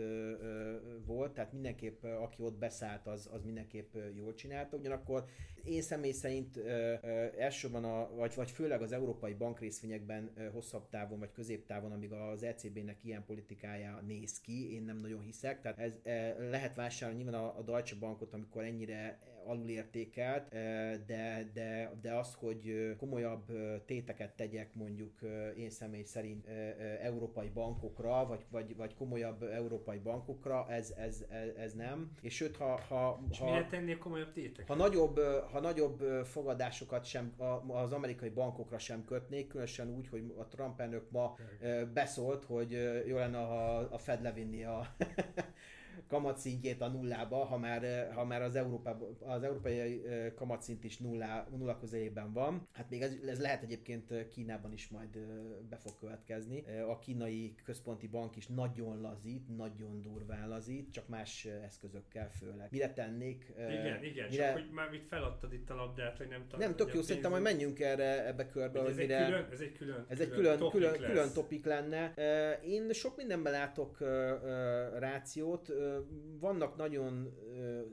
volt, 1.06 1.34
tehát 1.34 1.54
mindenképp 1.54 2.04
aki 2.04 2.41
ott 2.41 2.58
beszállt, 2.58 3.08
az, 3.08 3.30
az 3.34 3.43
mindenképp 3.43 3.95
jól 4.13 4.34
csinálta, 4.34 4.78
ugyanakkor 4.78 5.26
én 5.65 5.82
személy 5.82 6.12
szerint 6.12 6.58
ö, 6.58 6.93
ö, 7.01 7.25
elsősorban, 7.38 7.84
a, 7.84 8.15
vagy, 8.15 8.36
vagy 8.36 8.51
főleg 8.51 8.82
az 8.82 8.91
európai 8.91 9.34
bankrészvényekben 9.34 10.32
ö, 10.38 10.49
hosszabb 10.49 10.89
távon 10.89 11.19
vagy 11.19 11.32
középtávon, 11.32 11.91
amíg 11.91 12.12
az 12.12 12.43
ECB-nek 12.43 12.97
ilyen 13.04 13.25
politikája 13.25 14.01
néz 14.08 14.41
ki, 14.41 14.73
én 14.73 14.84
nem 14.84 14.97
nagyon 14.97 15.21
hiszek, 15.21 15.62
tehát 15.62 15.80
ez 15.80 15.91
ö, 16.04 16.49
lehet 16.49 16.75
vásárolni 16.75 17.23
nyilván 17.23 17.41
a, 17.41 17.58
a 17.58 17.62
Deutsche 17.62 17.97
Bankot, 17.99 18.34
amikor 18.34 18.63
ennyire 18.63 19.19
alulértékelt, 19.45 20.49
de, 21.06 21.49
de, 21.54 21.91
de 22.01 22.13
az, 22.13 22.34
hogy 22.39 22.95
komolyabb 22.97 23.43
téteket 23.86 24.36
tegyek 24.36 24.73
mondjuk 24.73 25.19
én 25.58 25.69
személy 25.69 26.04
szerint 26.04 26.47
európai 27.01 27.49
bankokra, 27.54 28.25
vagy, 28.28 28.45
vagy, 28.51 28.75
vagy 28.75 28.95
komolyabb 28.95 29.43
európai 29.43 29.97
bankokra, 29.97 30.65
ez, 30.69 30.93
ez, 30.97 31.25
ez, 31.30 31.47
ez 31.58 31.73
nem. 31.73 32.12
És 32.21 32.36
sőt, 32.36 32.56
ha... 32.56 32.80
ha, 32.88 33.23
és 33.30 33.39
ha 33.39 33.45
miért 33.45 33.69
tennél 33.69 33.97
komolyabb 33.97 34.34
téteket? 34.34 34.67
Ha 34.67 34.75
nagyobb, 34.75 35.19
ha 35.56 35.62
nagyobb 35.62 36.26
fogadásokat 36.26 37.06
sem 37.06 37.34
az 37.68 37.91
amerikai 37.91 38.30
bankokra 38.30 38.78
sem 38.78 39.06
kötnék, 39.06 39.48
különösen 39.48 39.96
úgy, 39.96 40.08
hogy 40.08 40.34
a 40.38 40.48
Trump 40.48 40.80
elnök 40.80 41.12
ma 41.12 41.36
beszólt, 41.94 42.44
hogy 42.44 42.72
jó 43.06 43.18
lenne, 43.18 43.38
ha 43.38 43.76
a 43.78 43.98
Fed 43.98 44.22
levinni 44.22 44.63
a 44.63 44.96
kamatszintjét 46.08 46.81
a 46.81 46.88
nullába, 46.88 47.36
ha 47.36 47.58
már, 47.58 48.12
ha 48.13 48.25
már 48.25 48.41
az, 48.41 48.55
Európa, 48.55 48.97
az 49.19 49.43
európai 49.43 50.01
kamatszint 50.36 50.84
is 50.84 50.97
nullá, 50.97 51.47
nulla 51.58 51.77
közelében 51.77 52.34
van. 52.34 52.62
Hát 52.73 52.89
még 52.89 53.01
ez, 53.01 53.15
ez 53.27 53.41
lehet 53.41 53.63
egyébként 53.63 54.27
Kínában 54.27 54.73
is 54.73 54.88
majd 54.88 55.17
be 55.69 55.75
fog 55.75 55.93
következni. 55.99 56.63
A 56.89 56.99
kínai 56.99 57.55
központi 57.63 58.08
bank 58.08 58.36
is 58.36 58.47
nagyon 58.47 59.01
lazít, 59.01 59.58
nagyon 59.58 60.01
durván 60.01 60.49
lazít, 60.49 60.91
csak 60.91 61.08
más 61.08 61.45
eszközökkel 61.45 62.29
főleg. 62.29 62.67
Mire 62.71 62.93
tennék? 62.93 63.53
Igen, 63.58 64.03
igen, 64.03 64.29
mire... 64.29 64.45
csak 64.45 64.53
hogy 64.53 64.69
már 64.73 64.89
mit 64.89 65.05
feladtad 65.08 65.53
itt 65.53 65.69
a 65.69 65.75
labdát, 65.75 66.17
hogy 66.17 66.27
nem. 66.27 66.45
Nem, 66.58 66.75
tök 66.75 66.93
jó, 66.93 67.01
szerintem 67.01 67.31
majd 67.31 67.43
menjünk 67.43 67.79
erre 67.79 68.27
ebbe 68.27 68.47
körbe, 68.47 68.79
ez 68.79 68.95
mire... 68.95 69.17
Egy 69.17 69.25
külön, 69.25 69.47
ez 69.51 69.60
egy 69.60 69.71
külön, 69.71 70.05
ez 70.08 70.19
egy 70.19 70.29
külön, 70.29 70.58
külön, 70.58 70.93
külön, 70.93 71.10
külön 71.10 71.34
topik 71.34 71.65
lenne. 71.65 72.13
Én 72.63 72.93
sok 72.93 73.17
mindenben 73.17 73.51
látok 73.51 73.97
rációt, 74.99 75.69
vannak 76.39 76.76
nagyon 76.76 77.34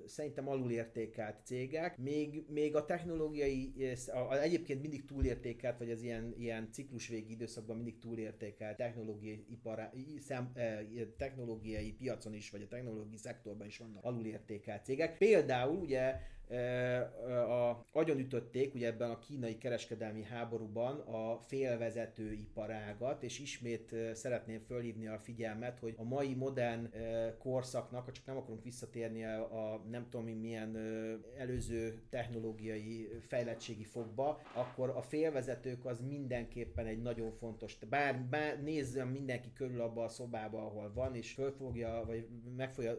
szerintem 0.07 0.48
alulértékelt 0.48 1.37
cégek, 1.44 1.98
még, 1.98 2.44
még 2.48 2.74
a 2.76 2.85
technológiai, 2.85 3.72
a, 4.07 4.38
egyébként 4.38 4.81
mindig 4.81 5.05
túlértékelt, 5.05 5.78
vagy 5.78 5.90
az 5.90 6.02
ilyen, 6.02 6.35
ilyen 6.37 6.68
ciklusvégi 6.72 7.33
időszakban 7.33 7.76
mindig 7.76 7.98
túlértékelt 7.98 8.76
technológiai, 8.76 9.44
ipar, 9.48 9.90
szem, 10.20 10.52
technológiai 11.16 11.92
piacon 11.92 12.35
is, 12.35 12.50
vagy 12.50 12.62
a 12.62 12.68
technológiai 12.68 13.16
szektorban 13.16 13.66
is 13.66 13.78
vannak 13.78 14.05
alulértékelt 14.05 14.85
cégek. 14.85 15.18
Például 15.18 15.76
ugye 15.76 16.14
a, 17.48 17.80
agyonütötték 17.92 18.74
ugye 18.74 18.86
ebben 18.86 19.10
a 19.10 19.18
kínai 19.18 19.58
kereskedelmi 19.58 20.22
háborúban 20.22 20.98
a 20.98 21.38
félvezető 21.38 22.32
iparágat, 22.32 23.22
és 23.22 23.38
ismét 23.38 23.94
szeretném 24.12 24.60
fölhívni 24.60 25.06
a 25.06 25.18
figyelmet, 25.18 25.78
hogy 25.78 25.94
a 25.96 26.04
mai 26.04 26.34
modern 26.34 26.90
korszaknak, 27.38 28.12
csak 28.12 28.26
nem 28.26 28.36
akarunk 28.36 28.62
visszatérni 28.62 29.24
a, 29.24 29.72
a 29.72 29.82
nem 29.90 30.06
tudom 30.10 30.26
milyen 30.26 30.76
előző 31.38 32.02
technológiai 32.10 33.08
fejlettségi 33.26 33.84
fogba, 33.84 34.40
akkor 34.54 34.88
a 34.88 35.02
félvezetők 35.02 35.84
az 35.84 36.00
mindenképpen 36.00 36.86
egy 36.86 37.02
nagyon 37.02 37.32
fontos, 37.32 37.78
bár, 37.88 38.20
bár 38.20 38.62
nézzem 38.62 39.08
mindenki 39.08 39.52
körül 39.52 39.80
abba 39.80 40.04
a 40.04 40.08
szobába, 40.08 40.66
ahol 40.66 40.92
van, 40.94 41.14
és 41.14 41.32
fölfogja, 41.32 42.02
vagy 42.06 42.28
meg 42.56 42.72
fogja 42.72 42.98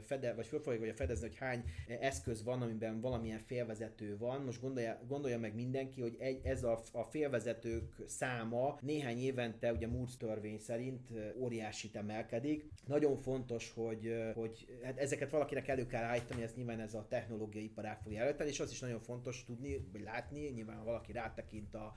fede, 0.00 0.34
vagy 0.34 0.46
föl 0.46 0.60
fogja 0.60 0.94
fedezni, 0.94 1.26
hogy 1.26 1.36
hány 1.36 1.64
eszköz 2.00 2.42
van, 2.42 2.62
amiben 2.62 2.89
amiben 2.90 3.10
valamilyen 3.10 3.38
félvezető 3.38 4.16
van. 4.18 4.40
Most 4.44 4.60
gondolja, 4.60 5.00
gondolja 5.08 5.38
meg 5.38 5.54
mindenki, 5.54 6.00
hogy 6.00 6.16
egy, 6.18 6.40
ez 6.46 6.62
a, 6.64 6.80
a 6.92 7.02
félvezetők 7.02 7.94
száma 8.06 8.78
néhány 8.80 9.18
évente, 9.18 9.72
ugye 9.72 9.88
Moore's 9.92 10.16
törvény 10.18 10.58
szerint 10.58 11.08
óriásit 11.36 11.96
emelkedik. 11.96 12.68
Nagyon 12.86 13.16
fontos, 13.16 13.72
hogy, 13.74 14.14
hogy 14.34 14.66
hát 14.82 14.98
ezeket 14.98 15.30
valakinek 15.30 15.68
elő 15.68 15.86
kell 15.86 16.04
állítani, 16.04 16.42
ez 16.42 16.54
nyilván 16.54 16.80
ez 16.80 16.94
a 16.94 17.06
technológiai 17.08 17.64
iparág 17.64 17.98
fogja 18.02 18.20
előtteni, 18.20 18.50
és 18.50 18.60
az 18.60 18.70
is 18.70 18.80
nagyon 18.80 19.00
fontos 19.00 19.44
tudni, 19.44 19.88
vagy 19.92 20.02
látni, 20.02 20.48
nyilván 20.48 20.76
ha 20.76 20.84
valaki 20.84 21.12
rátekint 21.12 21.74
a 21.74 21.94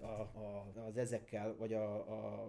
a, 0.00 0.20
a, 0.20 0.72
az 0.86 0.96
ezekkel, 0.96 1.56
vagy 1.58 1.72
a, 1.72 1.94
a, 1.94 2.42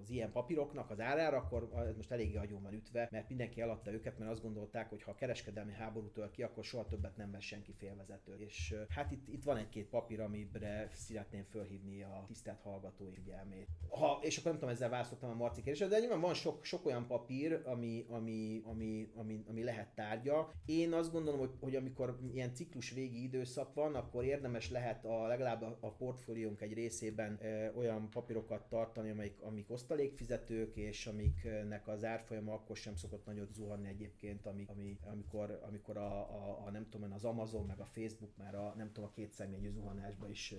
az 0.00 0.10
ilyen 0.10 0.32
papíroknak 0.32 0.90
az 0.90 1.00
árára, 1.00 1.36
akkor 1.36 1.70
ez 1.88 1.96
most 1.96 2.10
eléggé 2.10 2.36
agyon 2.36 2.62
van 2.62 2.72
ütve, 2.72 3.08
mert 3.10 3.28
mindenki 3.28 3.60
eladta 3.60 3.92
őket, 3.92 4.18
mert 4.18 4.30
azt 4.30 4.42
gondolták, 4.42 4.88
hogy 4.88 5.02
ha 5.02 5.10
a 5.10 5.14
kereskedelmi 5.14 5.72
háború 5.72 6.10
tör 6.10 6.30
ki, 6.30 6.42
akkor 6.42 6.64
soha 6.64 6.86
többet 6.86 7.16
nem 7.16 7.30
vesz 7.30 7.42
senki 7.42 7.72
félvezető. 7.72 8.36
És 8.38 8.74
hát 8.88 9.10
itt, 9.10 9.28
itt 9.28 9.44
van 9.44 9.56
egy-két 9.56 9.88
papír, 9.88 10.20
amire 10.20 10.88
szeretném 10.92 11.44
fölhívni 11.44 12.02
a 12.02 12.24
tisztelt 12.26 12.60
hallgatói 12.60 13.12
figyelmét. 13.12 13.68
Ha, 13.88 14.18
és 14.22 14.36
akkor 14.36 14.50
nem 14.50 14.60
tudom, 14.60 14.74
ezzel 14.74 14.88
választottam 14.88 15.30
a 15.30 15.34
Marci 15.34 15.62
kérdésre, 15.62 15.86
de 15.86 15.98
nyilván 15.98 16.20
van 16.20 16.34
sok, 16.34 16.64
sok 16.64 16.86
olyan 16.86 17.06
papír, 17.06 17.62
ami, 17.64 18.06
ami, 18.08 18.62
ami, 18.64 19.10
ami, 19.14 19.44
ami 19.48 19.62
lehet 19.62 19.94
tárgya. 19.94 20.52
Én 20.64 20.92
azt 20.92 21.12
gondolom, 21.12 21.40
hogy, 21.40 21.54
hogy 21.60 21.76
amikor 21.76 22.18
ilyen 22.32 22.54
ciklus 22.54 22.90
végi 22.90 23.22
időszak 23.22 23.74
van, 23.74 23.94
akkor 23.94 24.24
érdemes 24.24 24.70
lehet 24.70 25.04
a, 25.04 25.26
legalább 25.26 25.62
a, 25.62 25.78
a 25.80 25.92
portfólió 25.92 26.35
portfóliónk 26.36 26.60
egy 26.60 26.72
részében 26.72 27.40
olyan 27.76 28.10
papírokat 28.10 28.68
tartani, 28.68 29.10
amik, 29.10 29.42
amik 29.42 29.70
osztalékfizetők, 29.70 30.76
és 30.76 31.06
amiknek 31.06 31.88
az 31.88 32.04
árfolyama 32.04 32.52
akkor 32.52 32.76
sem 32.76 32.96
szokott 32.96 33.26
nagyot 33.26 33.54
zuhanni 33.54 33.88
egyébként, 33.88 34.46
ami, 34.46 34.64
ami, 34.66 34.98
amikor, 35.02 35.60
amikor 35.66 35.96
a, 35.96 36.20
a, 36.20 36.62
a, 36.66 36.70
nem 36.70 36.86
tudom, 36.90 37.12
az 37.12 37.24
Amazon 37.24 37.66
meg 37.66 37.80
a 37.80 37.84
Facebook 37.84 38.36
már 38.36 38.54
a 38.54 38.74
nem 38.76 38.86
tudom, 38.92 39.04
a 39.04 39.12
két 39.14 39.32
személyű 39.32 39.70
zuhanásban 39.70 40.30
is 40.30 40.54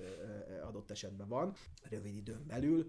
adott 0.68 0.92
esetben 0.92 1.28
van, 1.28 1.54
rövid 1.90 2.16
időn 2.16 2.46
belül. 2.48 2.88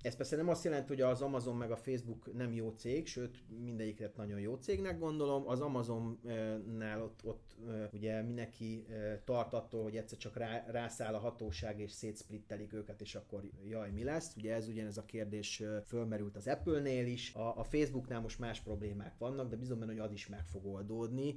Ez 0.00 0.16
persze 0.16 0.36
nem 0.36 0.48
azt 0.48 0.64
jelenti, 0.64 0.88
hogy 0.88 1.00
az 1.00 1.22
Amazon 1.22 1.56
meg 1.56 1.70
a 1.70 1.76
Facebook 1.76 2.34
nem 2.36 2.52
jó 2.52 2.70
cég, 2.70 3.06
sőt 3.06 3.42
mindegyiket 3.64 4.16
nagyon 4.16 4.40
jó 4.40 4.54
cégnek 4.54 4.98
gondolom. 4.98 5.48
Az 5.48 5.60
Amazonnál 5.60 7.02
ott, 7.02 7.20
ott 7.24 7.56
ugye 7.92 8.22
mindenki 8.22 8.86
tart 9.24 9.52
attól, 9.52 9.82
hogy 9.82 9.96
egyszer 9.96 10.18
csak 10.18 10.36
rá, 10.36 10.64
rászáll 10.66 11.14
a 11.14 11.18
hatóság 11.18 11.80
és 11.80 11.92
szétsplittelik 12.04 12.72
őket, 12.72 13.00
és 13.00 13.14
akkor 13.14 13.50
jaj, 13.68 13.90
mi 13.90 14.04
lesz? 14.04 14.34
Ugye 14.36 14.54
ez 14.54 14.68
ugyanez 14.68 14.96
a 14.96 15.04
kérdés 15.04 15.62
fölmerült 15.86 16.36
az 16.36 16.46
Apple-nél 16.46 17.06
is, 17.06 17.34
a, 17.34 17.58
a 17.58 17.64
Facebooknál 17.64 18.20
most 18.20 18.38
más 18.38 18.60
problémák 18.60 19.18
vannak, 19.18 19.50
de 19.50 19.56
bizony 19.56 19.78
benne, 19.78 19.92
hogy 19.92 20.00
az 20.00 20.12
is 20.12 20.28
meg 20.28 20.46
fog 20.46 20.66
oldódni. 20.66 21.36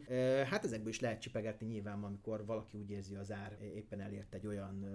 Hát 0.50 0.64
ezekből 0.64 0.90
is 0.90 1.00
lehet 1.00 1.22
csipegetni 1.22 1.66
nyilván, 1.66 2.04
amikor 2.04 2.46
valaki 2.46 2.78
úgy 2.78 2.90
érzi 2.90 3.16
az 3.16 3.32
ár 3.32 3.58
éppen 3.76 4.00
elért 4.00 4.34
egy 4.34 4.48
olyan 4.48 4.86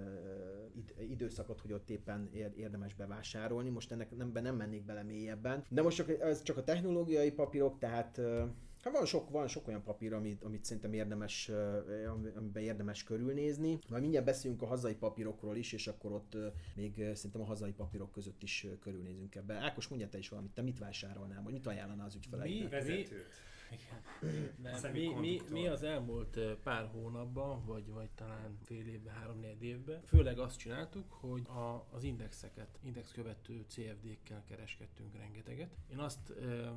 időszakot, 1.08 1.60
hogy 1.60 1.72
ott 1.72 1.90
éppen 1.90 2.30
érdemes 2.56 2.94
bevásárolni. 2.94 3.70
Most 3.70 3.92
ennek 3.92 4.16
nem, 4.16 4.30
nem 4.32 4.56
mennék 4.56 4.84
bele 4.84 5.02
mélyebben. 5.02 5.64
De 5.68 5.82
most 5.82 5.96
csak, 5.96 6.10
ez 6.20 6.42
csak 6.42 6.56
a 6.56 6.64
technológiai 6.64 7.30
papírok, 7.30 7.78
tehát 7.78 8.20
Hát 8.82 8.92
van 8.92 9.06
sok, 9.06 9.30
van 9.30 9.48
sok 9.48 9.68
olyan 9.68 9.82
papír, 9.82 10.12
amit, 10.12 10.42
amit 10.44 10.64
szerintem 10.64 10.92
érdemes, 10.92 11.50
amiben 12.36 12.62
érdemes 12.62 13.04
körülnézni. 13.04 13.78
Majd 13.88 14.02
mindjárt 14.02 14.26
beszélünk 14.26 14.62
a 14.62 14.66
hazai 14.66 14.94
papírokról 14.94 15.56
is, 15.56 15.72
és 15.72 15.86
akkor 15.86 16.12
ott 16.12 16.36
még 16.74 16.94
szerintem 16.94 17.40
a 17.40 17.44
hazai 17.44 17.72
papírok 17.72 18.12
között 18.12 18.42
is 18.42 18.66
körülnézünk 18.80 19.34
ebbe. 19.34 19.54
Ákos, 19.54 19.88
mondja 19.88 20.08
te 20.08 20.18
is 20.18 20.28
valamit, 20.28 20.52
te 20.52 20.62
mit 20.62 20.78
vásárolnál, 20.78 21.42
vagy 21.42 21.52
mit 21.52 21.66
ajánlanál 21.66 22.06
az 22.06 22.14
ügyfeleidnek? 22.14 22.62
Mi 22.62 22.68
vezetőt? 22.68 23.24
Nem, 24.62 24.92
mi, 24.92 25.14
mi, 25.20 25.40
mi, 25.50 25.66
az 25.66 25.82
elmúlt 25.82 26.38
pár 26.62 26.86
hónapban, 26.86 27.64
vagy, 27.64 27.90
vagy 27.90 28.10
talán 28.14 28.58
fél 28.62 28.86
évben, 28.86 29.14
három-négy 29.14 29.62
évben, 29.62 30.02
főleg 30.06 30.38
azt 30.38 30.58
csináltuk, 30.58 31.12
hogy 31.12 31.46
a, 31.46 31.86
az 31.90 32.02
indexeket, 32.02 32.78
index 32.82 33.12
követő 33.12 33.64
CFD-kkel 33.68 34.44
kereskedtünk 34.44 35.16
rengeteget. 35.16 35.76
Én 35.90 35.98
azt 35.98 36.30
e, 36.30 36.72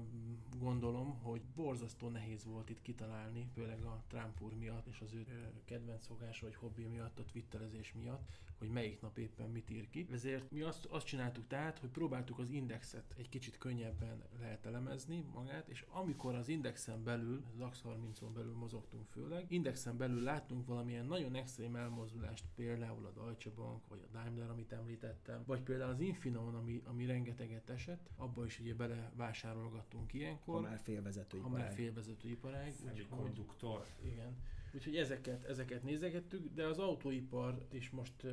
gondolom, 0.60 1.20
hogy 1.22 1.42
borzasztó 1.56 2.10
nehéz 2.10 2.46
volt 2.46 2.70
itt 2.70 2.82
kitalálni, 2.82 3.50
főleg 3.54 3.84
a 3.84 4.04
Trump 4.08 4.42
úr 4.42 4.54
miatt, 4.54 4.88
és 4.88 5.02
az 5.02 5.14
ő 5.14 5.26
kedvenc 5.66 6.06
szokása, 6.06 6.46
vagy 6.46 6.56
hobbi 6.56 6.86
miatt, 6.86 7.20
a 7.20 7.26
twitterezés 7.26 7.94
miatt, 7.94 8.40
hogy 8.58 8.70
melyik 8.70 9.02
nap 9.02 9.18
éppen 9.18 9.50
mit 9.50 9.70
ír 9.70 9.90
ki. 9.90 10.08
Ezért 10.12 10.52
mi 10.52 10.62
azt, 10.62 10.86
azt 10.86 11.06
csináltuk 11.06 11.48
tehát, 11.48 11.80
hogy 11.80 11.90
próbáltuk 11.90 12.40
az 12.40 12.50
indexet 12.50 13.14
egy 13.18 13.30
kicsit 13.30 13.58
könnyebben 13.58 14.24
lehet 14.40 14.66
elemezni 14.66 15.26
magát, 15.34 15.68
és 15.68 15.86
amikor 15.90 16.36
az 16.36 16.50
indexen 16.88 17.04
belül, 17.04 17.44
az 17.50 17.58
DAX 17.58 17.82
30-on 17.86 18.34
belül 18.34 18.54
mozogtunk 18.54 19.08
főleg, 19.08 19.46
indexen 19.52 19.98
belül 19.98 20.24
láttunk 20.24 20.68
valamilyen 20.68 21.06
nagyon 21.06 21.36
extrém 21.36 21.76
elmozdulást, 21.76 22.46
például 22.56 23.06
a 23.06 23.12
Deutsche 23.12 23.52
Bank, 23.56 23.88
vagy 23.88 24.00
a 24.04 24.18
Daimler, 24.18 24.50
amit 24.50 24.72
említettem, 24.72 25.44
vagy 25.46 25.62
például 25.62 25.92
az 25.92 26.00
Infineon, 26.00 26.56
ami, 26.56 26.82
ami 26.86 27.06
rengeteget 27.06 27.70
esett, 27.70 28.10
abba 28.18 28.46
is 28.46 28.60
ugye 28.60 28.76
belevásárolgattunk 28.76 30.14
ilyenkor. 30.14 30.56
Ha 30.56 30.62
már 30.62 30.80
félvezető 30.80 31.40
Ha 31.40 31.50
már 31.50 31.72
félvezető 31.74 32.30
iparág. 32.30 32.74
Konduktor. 33.10 33.86
Igen. 34.04 34.36
Úgyhogy 34.76 34.96
ezeket, 34.96 35.44
ezeket 35.44 35.84
nézegettük, 35.84 36.54
de 36.54 36.66
az 36.66 36.80
autóipar 36.80 37.66
is 37.72 37.90
most 37.90 38.24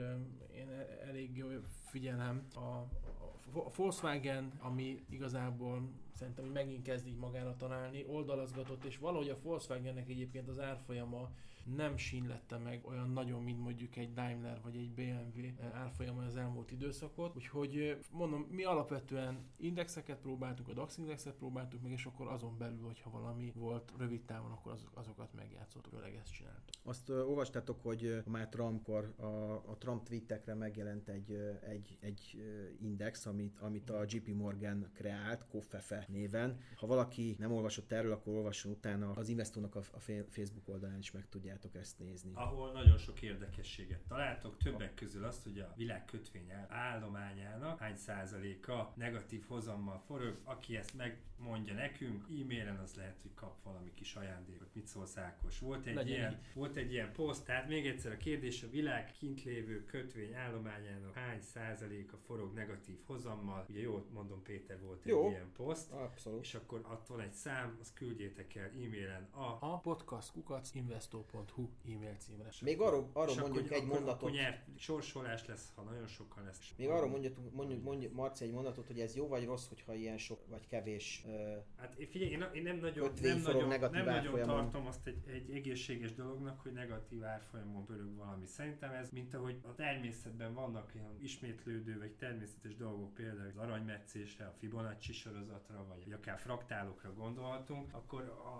én 0.54 0.68
e-, 0.68 1.06
elég 1.08 1.36
jó 1.36 1.48
figyelem. 1.84 2.46
A, 2.54 2.58
a 2.58 3.70
Volkswagen, 3.76 4.52
ami 4.58 5.04
igazából 5.08 5.90
szerintem 6.14 6.44
megint 6.44 6.82
kezd 6.82 7.06
így 7.06 7.16
magára 7.16 7.56
találni, 7.56 8.04
oldalazgatott, 8.08 8.84
és 8.84 8.98
valahogy 8.98 9.28
a 9.28 9.38
Volkswagennek 9.42 10.08
egyébként 10.08 10.48
az 10.48 10.60
árfolyama 10.60 11.30
nem 11.64 11.96
sínlette 11.96 12.58
meg 12.58 12.86
olyan 12.86 13.10
nagyon, 13.10 13.42
mint 13.42 13.60
mondjuk 13.60 13.96
egy 13.96 14.12
Daimler 14.12 14.60
vagy 14.62 14.76
egy 14.76 14.90
BMW 14.90 15.64
árfolyama 15.72 16.24
az 16.24 16.36
elmúlt 16.36 16.70
időszakot. 16.70 17.36
Úgyhogy 17.36 17.98
mondom, 18.10 18.46
mi 18.50 18.64
alapvetően 18.64 19.38
indexeket 19.56 20.18
próbáltuk, 20.18 20.68
a 20.68 20.72
DAX 20.72 20.98
indexet 20.98 21.34
próbáltuk 21.34 21.82
meg, 21.82 21.92
és 21.92 22.04
akkor 22.04 22.26
azon 22.26 22.58
belül, 22.58 22.84
hogyha 22.84 23.10
valami 23.10 23.52
volt 23.54 23.92
rövid 23.98 24.22
távon, 24.22 24.50
akkor 24.50 24.72
azok, 24.72 24.90
azokat 24.94 25.34
megjátszottuk, 25.34 25.92
főleg 25.92 26.14
ezt 26.14 26.32
csináltuk. 26.32 26.74
Azt 26.82 27.08
uh, 27.08 27.28
olvastátok, 27.28 27.80
hogy 27.82 28.22
már 28.26 28.48
Trumpkor 28.48 29.14
a, 29.16 29.24
a 29.70 29.76
Trump 29.78 30.04
tweetekre 30.04 30.54
megjelent 30.54 31.08
egy, 31.08 31.32
egy, 31.68 31.98
egy 32.00 32.42
index, 32.80 33.26
amit, 33.26 33.58
amit 33.58 33.90
a 33.90 34.04
JP 34.06 34.28
Morgan 34.34 34.90
kreált, 34.94 35.46
Koffefe 35.46 36.06
néven. 36.08 36.58
Ha 36.76 36.86
valaki 36.86 37.36
nem 37.38 37.52
olvasott 37.52 37.92
erről, 37.92 38.12
akkor 38.12 38.34
olvasson 38.34 38.72
utána 38.72 39.10
az 39.10 39.28
Investónak 39.28 39.74
a, 39.74 39.78
a 39.92 40.00
Facebook 40.28 40.68
oldalán 40.68 40.98
is 40.98 41.10
meg 41.10 41.28
tudja 41.28 41.51
tudjátok 41.52 41.80
ezt 41.80 41.98
nézni. 41.98 42.30
Ahol 42.34 42.72
nagyon 42.72 42.98
sok 42.98 43.22
érdekességet 43.22 44.00
találtok, 44.08 44.56
többek 44.56 44.94
közül 44.94 45.24
azt, 45.24 45.42
hogy 45.42 45.58
a 45.58 45.72
világ 45.76 46.04
kötvény 46.04 46.52
állományának 46.68 47.78
hány 47.78 47.96
százaléka 47.96 48.92
negatív 48.96 49.44
hozammal 49.46 50.02
forog, 50.06 50.40
aki 50.44 50.76
ezt 50.76 50.94
megmondja 50.94 51.74
nekünk, 51.74 52.24
e-mailen 52.24 52.78
az 52.78 52.94
lehet, 52.94 53.18
hogy 53.22 53.34
kap 53.34 53.62
valami 53.62 53.92
kis 53.94 54.14
ajándékot. 54.14 54.74
Mit 54.74 54.86
szólsz 54.86 55.16
Ákos? 55.16 55.58
Volt 55.58 55.86
egy, 55.86 56.08
ilyen, 56.08 56.40
volt 56.54 56.76
egy 56.76 56.92
ilyen 56.92 57.12
poszt, 57.12 57.44
tehát 57.44 57.68
még 57.68 57.86
egyszer 57.86 58.12
a 58.12 58.16
kérdés, 58.16 58.62
a 58.62 58.70
világ 58.70 59.12
kint 59.18 59.42
lévő 59.44 59.84
kötvény 59.84 60.34
állományának 60.34 61.14
hány 61.14 61.40
százaléka 61.40 62.16
forog 62.16 62.54
negatív 62.54 62.98
hozammal? 63.06 63.66
Ugye 63.68 63.80
jól 63.80 64.06
mondom, 64.12 64.42
Péter, 64.42 64.80
volt 64.80 65.04
Jó. 65.04 65.24
egy 65.24 65.30
ilyen 65.30 65.52
poszt. 65.52 65.90
Abszolút. 65.92 66.44
És 66.44 66.54
akkor 66.54 66.80
attól 66.82 67.22
egy 67.22 67.32
szám, 67.32 67.76
azt 67.80 67.94
küldjétek 67.94 68.54
el 68.54 68.68
e-mailen 68.68 69.28
a, 69.30 69.56
a 69.60 69.78
podcastkukacinvestor.com 69.78 71.41
info.hu 71.42 71.94
e-mail 71.94 72.14
címre. 72.18 72.48
Még 72.62 72.80
arról, 72.80 73.10
arról 73.12 73.34
mondjuk 73.36 73.64
akkor, 73.64 73.76
egy 73.76 73.82
akkor, 73.82 73.94
mondatot. 73.94 74.22
Akkor 74.22 74.30
nyert, 74.30 74.60
sorsolás 74.76 75.46
lesz, 75.46 75.72
ha 75.74 75.82
nagyon 75.82 76.06
sokan 76.06 76.44
lesz. 76.44 76.72
Még 76.76 76.88
arról 76.88 77.08
mondjuk, 77.08 77.36
mondjuk, 77.52 77.82
mondjuk 77.82 78.12
Marci 78.12 78.44
egy 78.44 78.52
mondatot, 78.52 78.86
hogy 78.86 79.00
ez 79.00 79.16
jó 79.16 79.28
vagy 79.28 79.44
rossz, 79.44 79.68
hogyha 79.68 79.94
ilyen 79.94 80.18
sok 80.18 80.46
vagy 80.48 80.66
kevés 80.66 81.24
uh, 81.26 81.32
Hát 81.76 81.96
figyelj, 82.10 82.30
én, 82.30 82.44
én 82.52 82.62
nem 82.62 82.76
nagyon, 82.76 83.12
nem 83.22 83.40
nagyon, 83.40 83.68
nem 83.90 84.04
nagyon 84.04 84.42
tartom 84.42 84.86
azt 84.86 85.06
egy, 85.06 85.22
egy 85.26 85.50
egészséges 85.50 86.14
dolognak, 86.14 86.60
hogy 86.60 86.72
negatív 86.72 87.24
árfolyamon 87.24 87.84
pörög 87.84 88.16
valami. 88.16 88.46
Szerintem 88.46 88.92
ez, 88.92 89.10
mint 89.10 89.34
ahogy 89.34 89.60
a 89.62 89.74
természetben 89.74 90.54
vannak 90.54 90.94
ilyen 90.94 91.18
ismétlődő 91.22 91.98
vagy 91.98 92.12
természetes 92.12 92.76
dolgok, 92.76 93.14
például 93.14 93.48
az 93.48 93.56
aranymetszésre, 93.56 94.46
a 94.46 94.54
Fibonacci 94.58 95.12
sorozatra, 95.12 95.86
vagy 95.88 96.12
akár 96.12 96.38
fraktálokra 96.38 97.14
gondolhatunk, 97.14 97.94
akkor 97.94 98.22
a, 98.22 98.56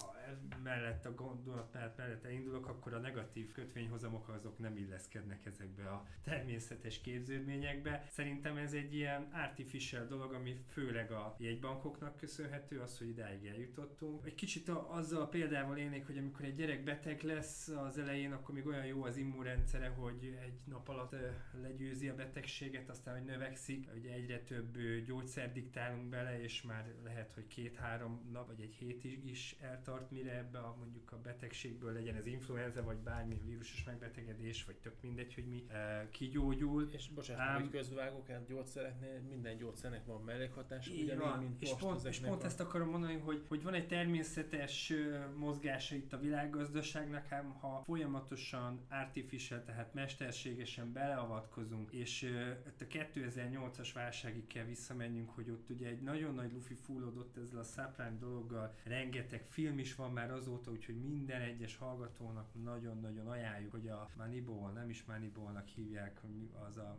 mellett 0.62 1.06
a 1.06 1.14
gondolat 1.14 1.72
mellett, 1.72 1.96
mellett 1.96 2.30
indulok, 2.30 2.66
akkor 2.72 2.94
a 2.94 2.98
negatív 2.98 3.52
kötvényhozamok 3.52 4.28
azok 4.28 4.58
nem 4.58 4.76
illeszkednek 4.76 5.46
ezekbe 5.46 5.90
a 5.90 6.06
természetes 6.22 7.00
képződményekbe. 7.00 8.04
Szerintem 8.08 8.56
ez 8.56 8.72
egy 8.72 8.94
ilyen 8.94 9.28
artificial 9.32 10.06
dolog, 10.06 10.32
ami 10.32 10.64
főleg 10.68 11.10
a 11.10 11.36
jegybankoknak 11.38 12.16
köszönhető, 12.16 12.80
az, 12.80 12.98
hogy 12.98 13.08
idáig 13.08 13.46
eljutottunk. 13.46 14.26
Egy 14.26 14.34
kicsit 14.34 14.68
a, 14.68 14.94
azzal 14.94 15.20
a 15.22 15.26
példával 15.26 15.76
élnék, 15.76 16.06
hogy 16.06 16.18
amikor 16.18 16.44
egy 16.44 16.54
gyerek 16.54 16.84
beteg 16.84 17.22
lesz 17.22 17.68
az 17.68 17.98
elején, 17.98 18.32
akkor 18.32 18.54
még 18.54 18.66
olyan 18.66 18.86
jó 18.86 19.04
az 19.04 19.16
immunrendszere, 19.16 19.88
hogy 19.88 20.36
egy 20.42 20.58
nap 20.64 20.88
alatt 20.88 21.16
legyőzi 21.62 22.08
a 22.08 22.14
betegséget, 22.14 22.88
aztán 22.88 23.14
hogy 23.14 23.24
növekszik, 23.24 23.90
hogy 23.90 24.06
egyre 24.06 24.40
több 24.40 24.78
gyógyszer 25.06 25.52
diktálunk 25.52 26.08
bele, 26.08 26.42
és 26.42 26.62
már 26.62 26.94
lehet, 27.04 27.32
hogy 27.32 27.46
két-három 27.46 28.28
nap 28.32 28.46
vagy 28.46 28.60
egy 28.60 28.74
hétig 28.74 29.26
is 29.26 29.56
eltart, 29.60 30.10
mire 30.10 30.36
ebbe 30.36 30.58
a, 30.58 30.76
mondjuk 30.78 31.12
a 31.12 31.20
betegségből 31.20 31.92
legyen 31.92 32.16
ez 32.16 32.26
influenza, 32.26 32.60
vagy 32.84 32.96
bármi 32.96 33.40
vírusos 33.44 33.84
megbetegedés, 33.84 34.64
vagy 34.64 34.76
tök 34.76 34.94
mindegy, 35.00 35.34
hogy 35.34 35.46
mi 35.46 35.64
e, 35.68 36.08
kigyógyul. 36.10 36.88
És 36.92 37.08
bocsánat, 37.08 37.42
Ám, 37.42 37.60
hogy 37.60 37.70
közvágok, 37.70 38.28
hát 38.28 38.46
gyógyszereknél 38.46 39.20
minden 39.28 39.56
gyógyszernek 39.56 40.06
van 40.06 40.22
mellékhatása, 40.22 40.90
ugyanígy, 40.92 41.16
van. 41.16 41.38
mint 41.38 41.62
és 41.62 41.70
most 41.70 41.82
pont, 41.82 42.04
és 42.04 42.18
pont 42.18 42.36
van. 42.36 42.44
ezt 42.44 42.60
akarom 42.60 42.88
mondani, 42.88 43.18
hogy, 43.18 43.44
hogy 43.48 43.62
van 43.62 43.74
egy 43.74 43.86
természetes 43.86 44.92
mozgása 45.36 45.94
itt 45.94 46.12
a 46.12 46.18
világgazdaságnak, 46.18 47.32
ám 47.32 47.50
ha 47.60 47.82
folyamatosan 47.84 48.80
artificial, 48.90 49.64
tehát 49.64 49.94
mesterségesen 49.94 50.92
beleavatkozunk, 50.92 51.92
és 51.92 52.30
a 52.80 52.84
2008-as 52.84 53.90
válságig 53.94 54.46
kell 54.46 54.64
visszamennünk, 54.64 55.30
hogy 55.30 55.50
ott 55.50 55.70
ugye 55.70 55.86
egy 55.86 56.00
nagyon 56.00 56.34
nagy 56.34 56.52
lufi 56.52 56.74
fullodott 56.74 57.36
ezzel 57.36 57.60
a 57.60 57.62
subprime 57.62 58.16
dologgal, 58.18 58.74
rengeteg 58.84 59.46
film 59.48 59.78
is 59.78 59.94
van 59.94 60.12
már 60.12 60.30
azóta, 60.30 60.70
úgyhogy 60.70 60.96
minden 61.02 61.40
egyes 61.40 61.76
hallgatónak 61.76 62.51
nagyon-nagyon 62.64 63.26
ajánljuk, 63.26 63.70
hogy 63.70 63.88
a 63.88 64.10
Moneyball, 64.16 64.72
nem 64.72 64.88
is 64.88 65.04
Moneyballnak 65.04 65.66
hívják, 65.66 66.20
az 66.68 66.76
a 66.76 66.98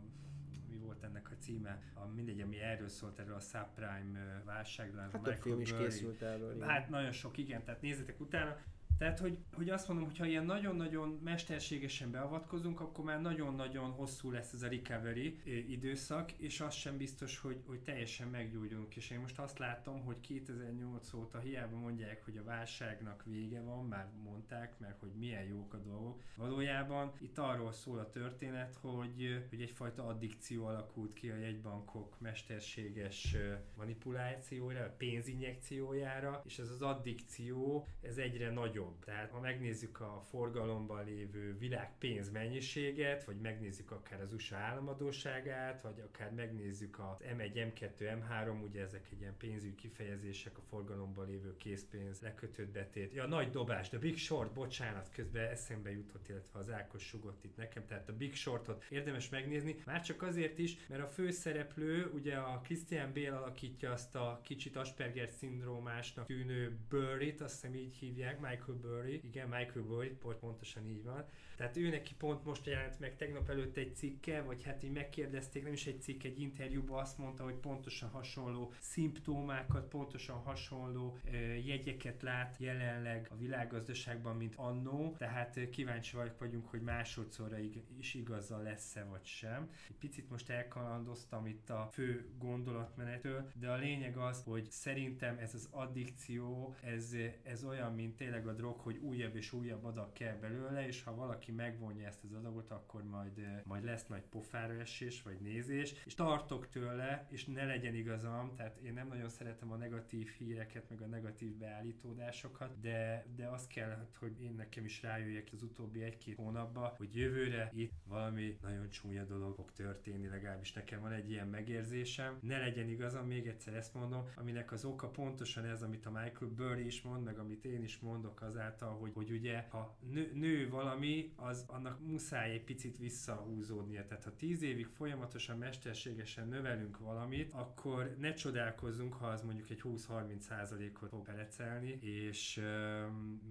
mi 0.68 0.76
volt 0.76 1.02
ennek 1.02 1.30
a 1.30 1.34
címe, 1.38 1.82
a, 1.94 2.06
mindegy, 2.06 2.40
ami 2.40 2.60
erről 2.60 2.88
szólt, 2.88 3.18
erről 3.18 3.34
a 3.34 3.40
subprime 3.40 4.42
válságról. 4.44 5.00
Hát 5.00 5.22
több 5.22 5.34
film 5.34 5.60
is 5.60 5.72
készült 5.76 6.22
erről. 6.22 6.60
Hát 6.60 6.88
nagyon 6.88 7.12
sok, 7.12 7.38
igen, 7.38 7.64
tehát 7.64 7.80
nézzétek 7.82 8.20
utána. 8.20 8.56
Tehát, 8.98 9.18
hogy, 9.18 9.38
hogy 9.52 9.70
azt 9.70 9.88
mondom, 9.88 10.06
hogy 10.06 10.18
ha 10.18 10.26
ilyen 10.26 10.44
nagyon-nagyon 10.44 11.20
mesterségesen 11.24 12.10
beavatkozunk, 12.10 12.80
akkor 12.80 13.04
már 13.04 13.20
nagyon-nagyon 13.20 13.90
hosszú 13.90 14.30
lesz 14.30 14.52
ez 14.52 14.62
a 14.62 14.68
recovery 14.68 15.40
időszak, 15.68 16.32
és 16.32 16.60
az 16.60 16.74
sem 16.74 16.96
biztos, 16.96 17.38
hogy, 17.38 17.62
hogy 17.66 17.80
teljesen 17.80 18.28
meggyógyulunk. 18.28 18.96
És 18.96 19.10
én 19.10 19.18
most 19.18 19.38
azt 19.38 19.58
látom, 19.58 20.04
hogy 20.04 20.20
2008 20.20 21.12
óta 21.12 21.38
hiába 21.38 21.76
mondják, 21.76 22.24
hogy 22.24 22.36
a 22.36 22.44
válságnak 22.44 23.24
vége 23.24 23.60
van, 23.60 23.86
már 23.86 24.08
mondták, 24.24 24.78
mert 24.78 25.00
hogy 25.00 25.12
milyen 25.18 25.44
jók 25.44 25.74
a 25.74 25.78
dolgok. 25.78 26.22
Valójában 26.36 27.12
itt 27.20 27.38
arról 27.38 27.72
szól 27.72 27.98
a 27.98 28.10
történet, 28.10 28.76
hogy, 28.80 29.44
hogy 29.48 29.60
egyfajta 29.60 30.06
addikció 30.06 30.66
alakult 30.66 31.12
ki 31.12 31.30
a 31.30 31.36
jegybankok 31.36 32.20
mesterséges 32.20 33.36
manipulációjára, 33.76 34.94
pénzinjekciójára, 34.96 36.42
és 36.44 36.58
ez 36.58 36.70
az 36.70 36.82
addikció, 36.82 37.86
ez 38.00 38.16
egyre 38.16 38.50
nagyobb 38.50 38.93
nagyobb. 38.94 39.04
Tehát 39.04 39.30
ha 39.30 39.40
megnézzük 39.40 40.00
a 40.00 40.22
forgalomban 40.30 41.04
lévő 41.04 41.58
világ 41.58 41.98
pénz 41.98 42.30
mennyiséget, 42.30 43.24
vagy 43.24 43.36
megnézzük 43.36 43.90
akár 43.90 44.20
az 44.20 44.32
USA 44.32 44.56
államadóságát, 44.56 45.82
vagy 45.82 46.00
akár 46.00 46.32
megnézzük 46.32 46.98
az 46.98 47.22
M1, 47.36 47.72
M2, 47.72 47.90
M3, 47.98 48.62
ugye 48.62 48.82
ezek 48.82 49.06
egy 49.12 49.20
ilyen 49.20 49.36
pénzügyi 49.36 49.74
kifejezések, 49.74 50.58
a 50.58 50.62
forgalomban 50.68 51.26
lévő 51.26 51.56
készpénz, 51.56 52.20
lekötött 52.20 52.68
betét. 52.68 53.12
Ja, 53.12 53.26
nagy 53.26 53.50
dobás, 53.50 53.88
de 53.88 53.98
Big 53.98 54.16
Short, 54.16 54.52
bocsánat, 54.52 55.10
közben 55.12 55.50
eszembe 55.50 55.90
jutott, 55.90 56.28
illetve 56.28 56.58
az 56.58 56.70
Ákos 56.70 57.02
sugott 57.02 57.44
itt 57.44 57.56
nekem, 57.56 57.86
tehát 57.86 58.08
a 58.08 58.16
Big 58.16 58.34
Shortot 58.34 58.84
érdemes 58.88 59.28
megnézni, 59.28 59.76
már 59.86 60.02
csak 60.02 60.22
azért 60.22 60.58
is, 60.58 60.86
mert 60.88 61.02
a 61.02 61.06
főszereplő, 61.06 62.10
ugye 62.14 62.36
a 62.36 62.60
Christian 62.60 63.12
Bale 63.12 63.36
alakítja 63.36 63.92
azt 63.92 64.14
a 64.14 64.40
kicsit 64.42 64.76
Asperger 64.76 65.28
szindrómásnak 65.28 66.26
tűnő 66.26 66.78
Burry-t, 66.88 67.40
azt 67.40 67.52
hiszem 67.54 67.74
így 67.74 67.96
hívják, 67.96 68.40
Michael 68.40 68.73
Burry, 68.80 69.20
igen, 69.24 69.48
Michael 69.48 69.84
Burry, 69.84 70.16
pontosan 70.40 70.86
így 70.86 71.04
van, 71.04 71.24
tehát 71.56 71.76
ő 71.76 71.88
neki 71.88 72.14
pont 72.18 72.44
most 72.44 72.66
jelent 72.66 73.00
meg 73.00 73.16
tegnap 73.16 73.48
előtt 73.48 73.76
egy 73.76 73.96
cikke, 73.96 74.42
vagy 74.42 74.62
hát 74.62 74.82
így 74.82 74.92
megkérdezték, 74.92 75.62
nem 75.62 75.72
is 75.72 75.86
egy 75.86 76.02
cikk, 76.02 76.22
egy 76.22 76.40
interjúban 76.40 77.00
azt 77.00 77.18
mondta, 77.18 77.44
hogy 77.44 77.54
pontosan 77.54 78.08
hasonló 78.08 78.72
szimptomákat, 78.78 79.88
pontosan 79.88 80.36
hasonló 80.36 81.18
jegyeket 81.64 82.22
lát 82.22 82.56
jelenleg 82.58 83.28
a 83.30 83.36
világgazdaságban, 83.36 84.36
mint 84.36 84.54
annó, 84.56 85.14
tehát 85.18 85.68
kíváncsi 85.70 86.16
vagyunk, 86.38 86.68
hogy 86.68 86.80
másodszorra 86.80 87.58
is 87.98 88.14
igaza 88.14 88.58
lesz-e 88.58 89.04
vagy 89.04 89.24
sem. 89.24 89.70
Egy 89.88 89.96
picit 89.96 90.30
most 90.30 90.50
elkalandoztam 90.50 91.46
itt 91.46 91.70
a 91.70 91.88
fő 91.92 92.28
gondolatmenetől, 92.38 93.50
de 93.54 93.70
a 93.70 93.76
lényeg 93.76 94.16
az, 94.16 94.42
hogy 94.42 94.70
szerintem 94.70 95.38
ez 95.38 95.54
az 95.54 95.68
addikció, 95.70 96.74
ez, 96.80 97.14
ez 97.42 97.64
olyan, 97.64 97.94
mint 97.94 98.16
tényleg 98.16 98.46
a 98.46 98.52
drog, 98.52 98.78
hogy 98.78 98.96
újabb 98.96 99.36
és 99.36 99.52
újabb 99.52 99.84
adag 99.84 100.12
kell 100.12 100.36
belőle, 100.36 100.86
és 100.86 101.02
ha 101.02 101.14
valaki 101.14 101.43
megvonja 101.52 102.06
ezt 102.06 102.24
az 102.24 102.32
adagot, 102.32 102.70
akkor 102.70 103.04
majd, 103.04 103.62
majd 103.64 103.84
lesz 103.84 104.06
nagy 104.06 104.22
pofára 104.22 104.72
esés, 104.72 105.22
vagy 105.22 105.40
nézés, 105.40 105.94
és 106.04 106.14
tartok 106.14 106.68
tőle, 106.68 107.26
és 107.30 107.44
ne 107.44 107.64
legyen 107.64 107.94
igazam, 107.94 108.54
tehát 108.56 108.78
én 108.78 108.92
nem 108.92 109.08
nagyon 109.08 109.28
szeretem 109.28 109.72
a 109.72 109.76
negatív 109.76 110.28
híreket, 110.38 110.88
meg 110.88 111.00
a 111.00 111.06
negatív 111.06 111.56
beállítódásokat, 111.56 112.80
de, 112.80 113.26
de 113.36 113.46
azt 113.46 113.68
kellett, 113.68 114.16
hogy 114.16 114.42
én 114.42 114.54
nekem 114.54 114.84
is 114.84 115.02
rájöjjek 115.02 115.48
az 115.52 115.62
utóbbi 115.62 116.02
egy-két 116.02 116.36
hónapban, 116.36 116.92
hogy 116.96 117.16
jövőre 117.16 117.70
itt 117.74 117.92
valami 118.06 118.58
nagyon 118.62 118.88
csúnya 118.88 119.24
dolog 119.24 119.54
fog 119.54 119.72
történni, 119.72 120.28
legalábbis 120.28 120.72
nekem 120.72 121.00
van 121.00 121.12
egy 121.12 121.30
ilyen 121.30 121.48
megérzésem. 121.48 122.38
Ne 122.40 122.58
legyen 122.58 122.88
igazam, 122.88 123.26
még 123.26 123.46
egyszer 123.46 123.74
ezt 123.74 123.94
mondom, 123.94 124.28
aminek 124.36 124.72
az 124.72 124.84
oka 124.84 125.08
pontosan 125.08 125.64
ez, 125.64 125.82
amit 125.82 126.06
a 126.06 126.10
Michael 126.10 126.50
Burry 126.50 126.84
is 126.84 127.02
mond, 127.02 127.24
meg 127.24 127.38
amit 127.38 127.64
én 127.64 127.82
is 127.82 127.98
mondok 127.98 128.42
azáltal, 128.42 128.96
hogy, 128.98 129.10
hogy 129.14 129.30
ugye, 129.30 129.66
ha 129.70 129.96
nő, 130.10 130.30
nő 130.34 130.68
valami, 130.68 131.32
az 131.36 131.64
annak 131.66 132.00
muszáj 132.06 132.52
egy 132.52 132.64
picit 132.64 132.98
visszahúzódnia. 132.98 134.06
Tehát 134.06 134.24
ha 134.24 134.36
tíz 134.36 134.62
évig 134.62 134.86
folyamatosan 134.86 135.58
mesterségesen 135.58 136.48
növelünk 136.48 136.98
valamit, 136.98 137.52
akkor 137.52 138.16
ne 138.18 138.34
csodálkozzunk, 138.34 139.14
ha 139.14 139.26
az 139.26 139.42
mondjuk 139.42 139.70
egy 139.70 139.80
20-30 139.84 140.38
százalékot 140.38 141.08
fog 141.08 141.24
belecelni, 141.26 141.98
és 142.00 142.60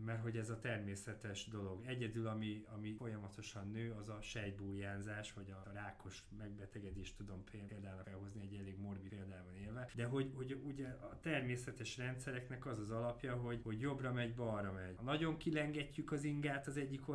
mert 0.05 0.21
hogy 0.21 0.38
ez 0.38 0.49
a 0.49 0.59
természetes 0.59 1.47
dolog. 1.47 1.86
Egyedül, 1.86 2.27
ami, 2.27 2.65
ami 2.73 2.93
folyamatosan 2.93 3.71
nő, 3.71 3.91
az 3.91 4.09
a 4.09 4.21
sejtbújjánzás, 4.21 5.34
vagy 5.34 5.51
a 5.51 5.71
rákos 5.73 6.23
megbetegedés, 6.38 7.13
tudom 7.13 7.43
például 7.67 8.01
felhozni 8.03 8.41
egy 8.41 8.59
elég 8.59 8.77
morbid 8.79 9.09
példában 9.09 9.55
élve, 9.55 9.89
de 9.95 10.05
hogy, 10.05 10.31
hogy 10.36 10.61
ugye 10.63 10.88
a 10.88 11.19
természetes 11.21 11.97
rendszereknek 11.97 12.65
az 12.65 12.79
az 12.79 12.91
alapja, 12.91 13.36
hogy, 13.36 13.59
hogy 13.63 13.79
jobbra 13.79 14.11
megy, 14.11 14.34
balra 14.34 14.71
megy. 14.71 14.95
Ha 14.95 15.03
nagyon 15.03 15.38
kilengetjük 15.38 16.11
az 16.11 16.23
ingát 16.23 16.67
az 16.67 16.77
egyik 16.77 17.07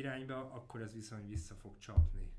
irányba, 0.00 0.50
akkor 0.52 0.80
ez 0.80 0.94
viszont 0.94 1.28
vissza 1.28 1.54
fog 1.54 1.78
csapni. 1.78 2.32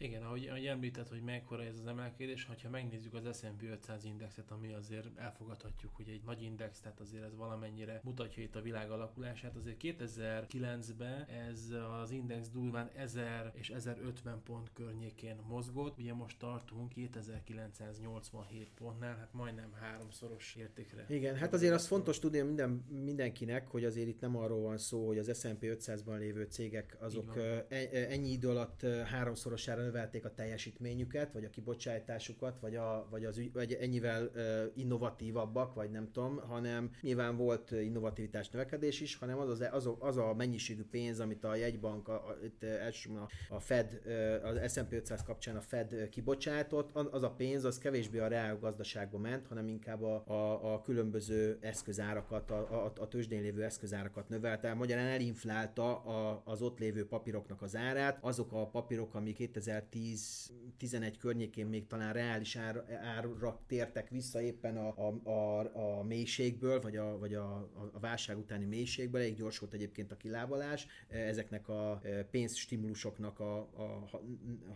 Igen, 0.00 0.22
ahogy, 0.22 0.46
ahogy 0.48 0.66
említett, 0.66 1.08
hogy 1.08 1.22
mekkora 1.22 1.62
ez 1.64 1.78
az 1.78 1.86
emelkedés, 1.86 2.44
ha 2.44 2.68
megnézzük 2.70 3.14
az 3.14 3.38
S&P 3.38 3.62
500 3.62 4.04
indexet, 4.04 4.50
ami 4.50 4.72
azért 4.72 5.18
elfogadhatjuk, 5.18 5.96
hogy 5.96 6.08
egy 6.08 6.22
nagy 6.24 6.42
index, 6.42 6.80
tehát 6.80 7.00
azért 7.00 7.24
ez 7.24 7.36
valamennyire 7.36 8.00
mutatja 8.04 8.42
itt 8.42 8.56
a 8.56 8.60
világ 8.60 8.90
alakulását, 8.90 9.56
azért 9.56 9.76
2009-ben 9.82 11.24
ez 11.24 11.74
az 12.02 12.10
index 12.10 12.48
durván 12.48 12.90
1000 12.96 13.52
és 13.54 13.70
1050 13.70 14.42
pont 14.42 14.70
környékén 14.72 15.36
mozgott, 15.48 15.98
ugye 15.98 16.14
most 16.14 16.38
tartunk 16.38 16.88
2987 16.88 18.70
pontnál, 18.74 19.16
hát 19.16 19.32
majdnem 19.32 19.72
háromszoros 19.80 20.54
értékre. 20.58 21.04
Igen, 21.08 21.36
hát 21.36 21.52
azért 21.52 21.74
az 21.74 21.86
fontos 21.86 22.18
tudni 22.18 22.40
minden, 22.40 22.70
mindenkinek, 22.88 23.68
hogy 23.68 23.84
azért 23.84 24.08
itt 24.08 24.20
nem 24.20 24.36
arról 24.36 24.60
van 24.60 24.78
szó, 24.78 25.06
hogy 25.06 25.18
az 25.18 25.38
S&P 25.40 25.60
500-ban 25.60 26.18
lévő 26.18 26.44
cégek 26.44 26.96
azok 27.00 27.36
e, 27.36 27.66
ennyi 27.90 28.30
idő 28.30 28.48
alatt 28.48 28.82
háromszorosára 29.04 29.86
növelték 29.88 30.24
a 30.24 30.34
teljesítményüket, 30.34 31.32
vagy 31.32 31.44
a 31.44 31.50
kibocsátásukat, 31.50 32.60
vagy, 32.60 32.76
a, 32.76 33.06
vagy, 33.10 33.24
az, 33.24 33.40
vagy 33.52 33.72
ennyivel 33.72 34.30
innovatívabbak, 34.74 35.74
vagy 35.74 35.90
nem 35.90 36.10
tudom, 36.12 36.36
hanem 36.36 36.90
nyilván 37.00 37.36
volt 37.36 37.70
innovativitás 37.70 38.48
növekedés 38.48 39.00
is, 39.00 39.16
hanem 39.16 39.38
az, 39.38 39.48
az, 39.48 39.68
az, 39.70 39.90
az 39.98 40.16
a 40.16 40.34
mennyiségű 40.34 40.84
pénz, 40.90 41.20
amit 41.20 41.44
a 41.44 41.54
jegybank, 41.54 42.08
a, 42.08 42.12
a, 42.12 42.36
itt 42.44 42.62
elsősorban 42.62 43.26
a, 43.48 43.54
a 43.54 43.60
Fed, 43.60 44.00
az 44.42 44.72
S&P 44.72 44.92
500 44.92 45.22
kapcsán 45.22 45.56
a 45.56 45.60
Fed 45.60 46.08
kibocsátott, 46.08 46.96
az 46.96 47.22
a 47.22 47.30
pénz 47.30 47.64
az 47.64 47.78
kevésbé 47.78 48.18
a 48.18 48.28
reál 48.28 48.58
gazdaságba 48.58 49.18
ment, 49.18 49.46
hanem 49.46 49.68
inkább 49.68 50.02
a, 50.02 50.22
a, 50.26 50.72
a 50.74 50.80
különböző 50.80 51.58
eszközárakat, 51.60 52.50
a, 52.50 52.84
a, 52.84 52.92
a 53.00 53.08
tőzsdén 53.08 53.42
lévő 53.42 53.64
eszközárakat 53.64 54.28
növelte. 54.28 54.74
Magyarán 54.74 55.06
elinflálta 55.06 55.96
a, 55.96 56.42
az 56.44 56.62
ott 56.62 56.78
lévő 56.78 57.06
papíroknak 57.06 57.62
az 57.62 57.76
árát. 57.76 58.18
Azok 58.20 58.52
a 58.52 58.66
papírok, 58.66 59.14
ami 59.14 59.32
2000 59.32 59.77
2010-11 59.92 61.14
környékén 61.18 61.66
még 61.66 61.86
talán 61.86 62.12
reális 62.12 62.56
ár, 62.56 62.84
árra 63.02 63.60
tértek 63.66 64.08
vissza 64.08 64.40
éppen 64.40 64.76
a, 64.76 65.08
a, 65.08 65.28
a, 65.30 65.98
a 65.98 66.02
mélységből, 66.02 66.80
vagy, 66.80 66.96
a, 66.96 67.18
vagy 67.18 67.34
a, 67.34 67.70
a 67.92 67.98
válság 68.00 68.38
utáni 68.38 68.64
mélységből, 68.64 69.20
elég 69.20 69.36
gyors 69.36 69.58
volt 69.58 69.72
egyébként 69.72 70.12
a 70.12 70.16
kilábalás, 70.16 70.86
ezeknek 71.08 71.68
a 71.68 72.00
pénzstimulusoknak 72.30 73.40
a, 73.40 73.58
a 73.58 74.10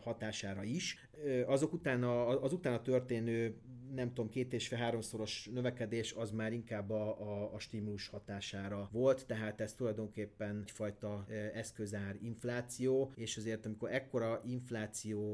hatására 0.02 0.62
is. 0.62 1.08
Azok 1.46 1.72
utána, 1.72 2.26
az 2.26 2.52
utána 2.52 2.82
történő 2.82 3.56
nem 3.94 4.08
tudom, 4.08 4.30
két 4.30 4.52
és 4.52 4.68
fél 4.68 4.78
háromszoros 4.78 5.48
növekedés 5.52 6.12
az 6.12 6.30
már 6.30 6.52
inkább 6.52 6.90
a, 6.90 7.20
a, 7.20 7.54
a 7.54 7.58
stimulus 7.58 8.08
hatására 8.08 8.88
volt, 8.92 9.26
tehát 9.26 9.60
ez 9.60 9.74
tulajdonképpen 9.74 10.60
egyfajta 10.62 11.26
eszközár 11.54 12.16
infláció, 12.22 13.12
és 13.14 13.36
azért 13.36 13.66
amikor 13.66 13.92
ekkora 13.92 14.42
infláció 14.46 14.91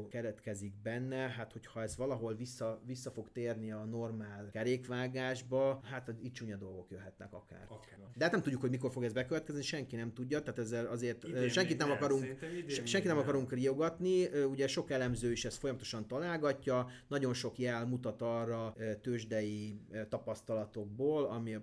keretkezik 0.09 0.73
benne, 0.81 1.17
hát 1.17 1.51
hogyha 1.51 1.81
ez 1.81 1.97
valahol 1.97 2.35
vissza, 2.35 2.81
vissza 2.85 3.11
fog 3.11 3.31
térni 3.31 3.71
a 3.71 3.85
normál 3.85 4.49
kerékvágásba, 4.51 5.79
hát 5.83 6.13
itt 6.21 6.33
csúnya 6.33 6.57
dolgok 6.57 6.91
jöhetnek 6.91 7.33
akár. 7.33 7.65
akár. 7.69 7.99
De 8.15 8.23
hát 8.23 8.33
nem 8.33 8.41
tudjuk, 8.41 8.61
hogy 8.61 8.69
mikor 8.69 8.91
fog 8.91 9.03
ez 9.03 9.13
bekövetkezni, 9.13 9.61
senki 9.61 9.95
nem 9.95 10.13
tudja, 10.13 10.41
tehát 10.41 10.59
ezzel 10.59 10.85
azért 10.85 11.23
idén 11.23 11.49
senkit 11.49 11.77
nem, 11.77 11.87
nem 11.87 11.97
akarunk, 11.97 12.37
senkit 12.83 13.09
nem 13.09 13.17
akarunk 13.17 13.53
riogatni, 13.53 14.25
ugye 14.43 14.67
sok 14.67 14.91
elemző 14.91 15.31
is 15.31 15.45
ezt 15.45 15.57
folyamatosan 15.57 16.07
találgatja, 16.07 16.87
nagyon 17.07 17.33
sok 17.33 17.57
jel 17.57 17.85
mutat 17.85 18.21
arra, 18.21 18.49
arra 18.49 18.75
tőzsdei 19.01 19.79
tapasztalatokból 20.09 21.25
ami, 21.25 21.57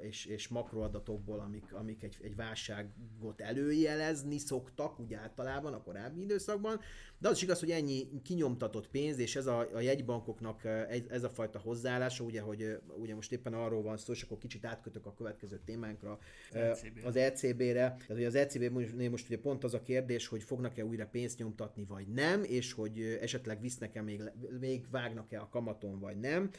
és, 0.00 0.24
és 0.24 0.48
makroadatokból, 0.48 1.40
amik, 1.40 1.72
amik 1.72 2.02
egy, 2.02 2.16
egy 2.22 2.36
válságot 2.36 3.40
előjelezni 3.40 4.38
szoktak, 4.38 5.00
úgy 5.00 5.14
általában 5.14 5.72
a 5.72 5.82
korábbi 5.82 6.20
időszakban, 6.20 6.80
de 7.18 7.28
az 7.28 7.36
is 7.36 7.41
igaz, 7.42 7.60
hogy 7.60 7.70
ennyi 7.70 8.08
kinyomtatott 8.22 8.88
pénz, 8.88 9.18
és 9.18 9.36
ez 9.36 9.46
a, 9.46 9.68
a 9.74 9.80
jegybankoknak 9.80 10.64
ez, 10.64 11.00
ez 11.08 11.24
a 11.24 11.28
fajta 11.28 11.58
hozzáállása, 11.58 12.24
ugye, 12.24 12.40
hogy 12.40 12.78
ugye 12.98 13.14
most 13.14 13.32
éppen 13.32 13.54
arról 13.54 13.82
van 13.82 13.96
szó, 13.96 14.12
és 14.12 14.22
akkor 14.22 14.38
kicsit 14.38 14.64
átkötök 14.64 15.06
a 15.06 15.14
következő 15.14 15.60
témánkra, 15.64 16.18
ECB. 16.52 16.98
az 17.04 17.16
ECB-re. 17.16 17.72
Tehát 17.72 18.10
ugye 18.10 18.26
az 18.26 18.34
ECB 18.34 18.62
most 19.10 19.26
ugye 19.26 19.38
pont 19.38 19.64
az 19.64 19.74
a 19.74 19.82
kérdés, 19.82 20.26
hogy 20.26 20.42
fognak-e 20.42 20.84
újra 20.84 21.06
pénzt 21.06 21.38
nyomtatni, 21.38 21.84
vagy 21.84 22.06
nem, 22.06 22.42
és 22.44 22.72
hogy 22.72 23.18
esetleg 23.20 23.60
visznek-e 23.60 24.02
még, 24.02 24.22
még 24.60 24.86
vágnak-e 24.90 25.40
a 25.40 25.48
kamaton, 25.48 25.98
vagy 25.98 26.16
nem. 26.16 26.50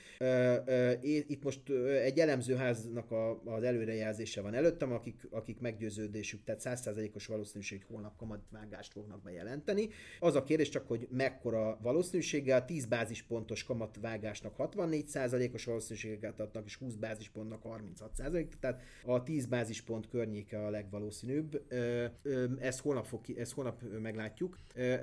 Itt 1.02 1.44
most 1.44 1.70
egy 2.04 2.20
elemzőháznak 2.20 3.12
a, 3.12 3.42
az 3.46 3.64
előrejelzése 3.64 4.42
van 4.42 4.54
előttem, 4.54 4.92
akik, 4.92 5.28
akik 5.30 5.60
meggyőződésük, 5.60 6.44
tehát 6.44 6.62
100%-os 6.86 7.26
valószínűség, 7.26 7.84
hogy 7.86 7.96
holnap 7.96 8.16
kamatvágást 8.18 8.92
fognak 8.92 9.22
bejelenteni. 9.22 9.90
Az 10.20 10.36
a 10.36 10.44
kérdés 10.44 10.70
csak, 10.74 10.88
hogy 10.88 11.08
mekkora 11.12 11.78
valószínűséggel, 11.82 12.66
10 12.66 12.86
bázispontos 12.86 13.64
kamatvágásnak 13.64 14.54
64%-os 14.58 15.66
valószínűséget 15.66 16.40
adnak, 16.40 16.66
és 16.66 16.76
20 16.76 16.94
bázispontnak 16.94 17.62
36%, 17.66 18.48
tehát 18.60 18.82
a 19.06 19.24
10 19.24 19.46
bázispont 19.46 20.08
környéke 20.08 20.66
a 20.66 20.70
legvalószínűbb. 20.70 21.62
Ezt 22.60 22.80
holnap, 22.80 23.06
fog, 23.06 23.22
ezt 23.38 23.54
holnap 23.54 23.82
meglátjuk. 24.02 24.58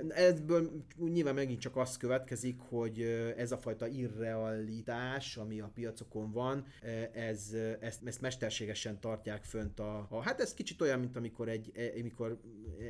Ebből 0.08 0.70
nyilván 0.98 1.34
megint 1.34 1.60
csak 1.60 1.76
az 1.76 1.96
következik, 1.96 2.60
hogy 2.60 3.00
ez 3.36 3.52
a 3.52 3.58
fajta 3.58 3.86
irreal 3.86 4.64
árstabilitás, 4.86 5.36
ami 5.36 5.60
a 5.60 5.70
piacokon 5.74 6.32
van, 6.32 6.64
ez, 7.12 7.52
ezt, 7.80 8.00
ezt 8.04 8.20
mesterségesen 8.20 9.00
tartják 9.00 9.44
fönt 9.44 9.80
a, 9.80 10.06
a, 10.10 10.22
hát 10.22 10.40
ez 10.40 10.54
kicsit 10.54 10.80
olyan, 10.80 10.98
mint 10.98 11.16
amikor 11.16 11.48
egy, 11.48 11.72
amikor 12.00 12.40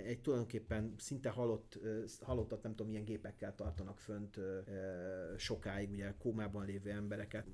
egy 0.05 0.21
tulajdonképpen 0.21 0.95
szinte 0.99 1.29
halott, 1.29 1.79
halottat 2.61 2.63
nem 2.63 2.75
tudom 2.75 2.89
milyen 2.89 3.05
gépekkel 3.05 3.55
tartanak 3.55 3.99
fönt 3.99 4.41
sokáig, 5.37 5.91
ugye 5.91 6.15
kómában 6.19 6.67
lévő 6.67 6.91
embereket. 6.91 7.47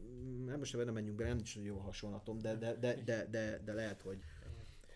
Nem 0.45 0.59
most 0.59 0.77
nem 0.77 0.95
menjünk 0.95 1.17
bele, 1.17 1.29
nem 1.29 1.39
is 1.39 1.57
jó 1.57 1.77
hasonlatom, 1.77 2.39
de, 2.39 2.55
de, 2.55 2.75
de, 2.75 2.95
de, 3.05 3.27
de, 3.31 3.59
de 3.65 3.73
lehet, 3.73 4.03
hogy 4.03 4.19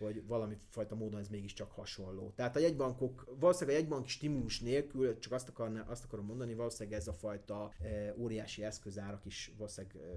hogy 0.05 0.27
valami 0.27 0.57
fajta 0.69 0.95
módon 0.95 1.19
ez 1.19 1.27
mégiscsak 1.27 1.71
hasonló. 1.71 2.31
Tehát 2.35 2.55
a 2.55 2.59
jegybankok, 2.59 3.35
valószínűleg 3.39 3.75
a 3.75 3.79
jegybank 3.79 4.07
stimulus 4.07 4.59
nélkül, 4.59 5.19
csak 5.19 5.33
azt, 5.33 5.49
akarná, 5.49 5.81
azt 5.81 6.03
akarom 6.03 6.25
mondani, 6.25 6.53
valószínűleg 6.53 6.99
ez 6.99 7.07
a 7.07 7.13
fajta 7.13 7.73
e, 7.81 8.13
óriási 8.17 8.63
eszközárak 8.63 9.25
is 9.25 9.53
valószínűleg 9.57 9.95
e, 9.95 10.07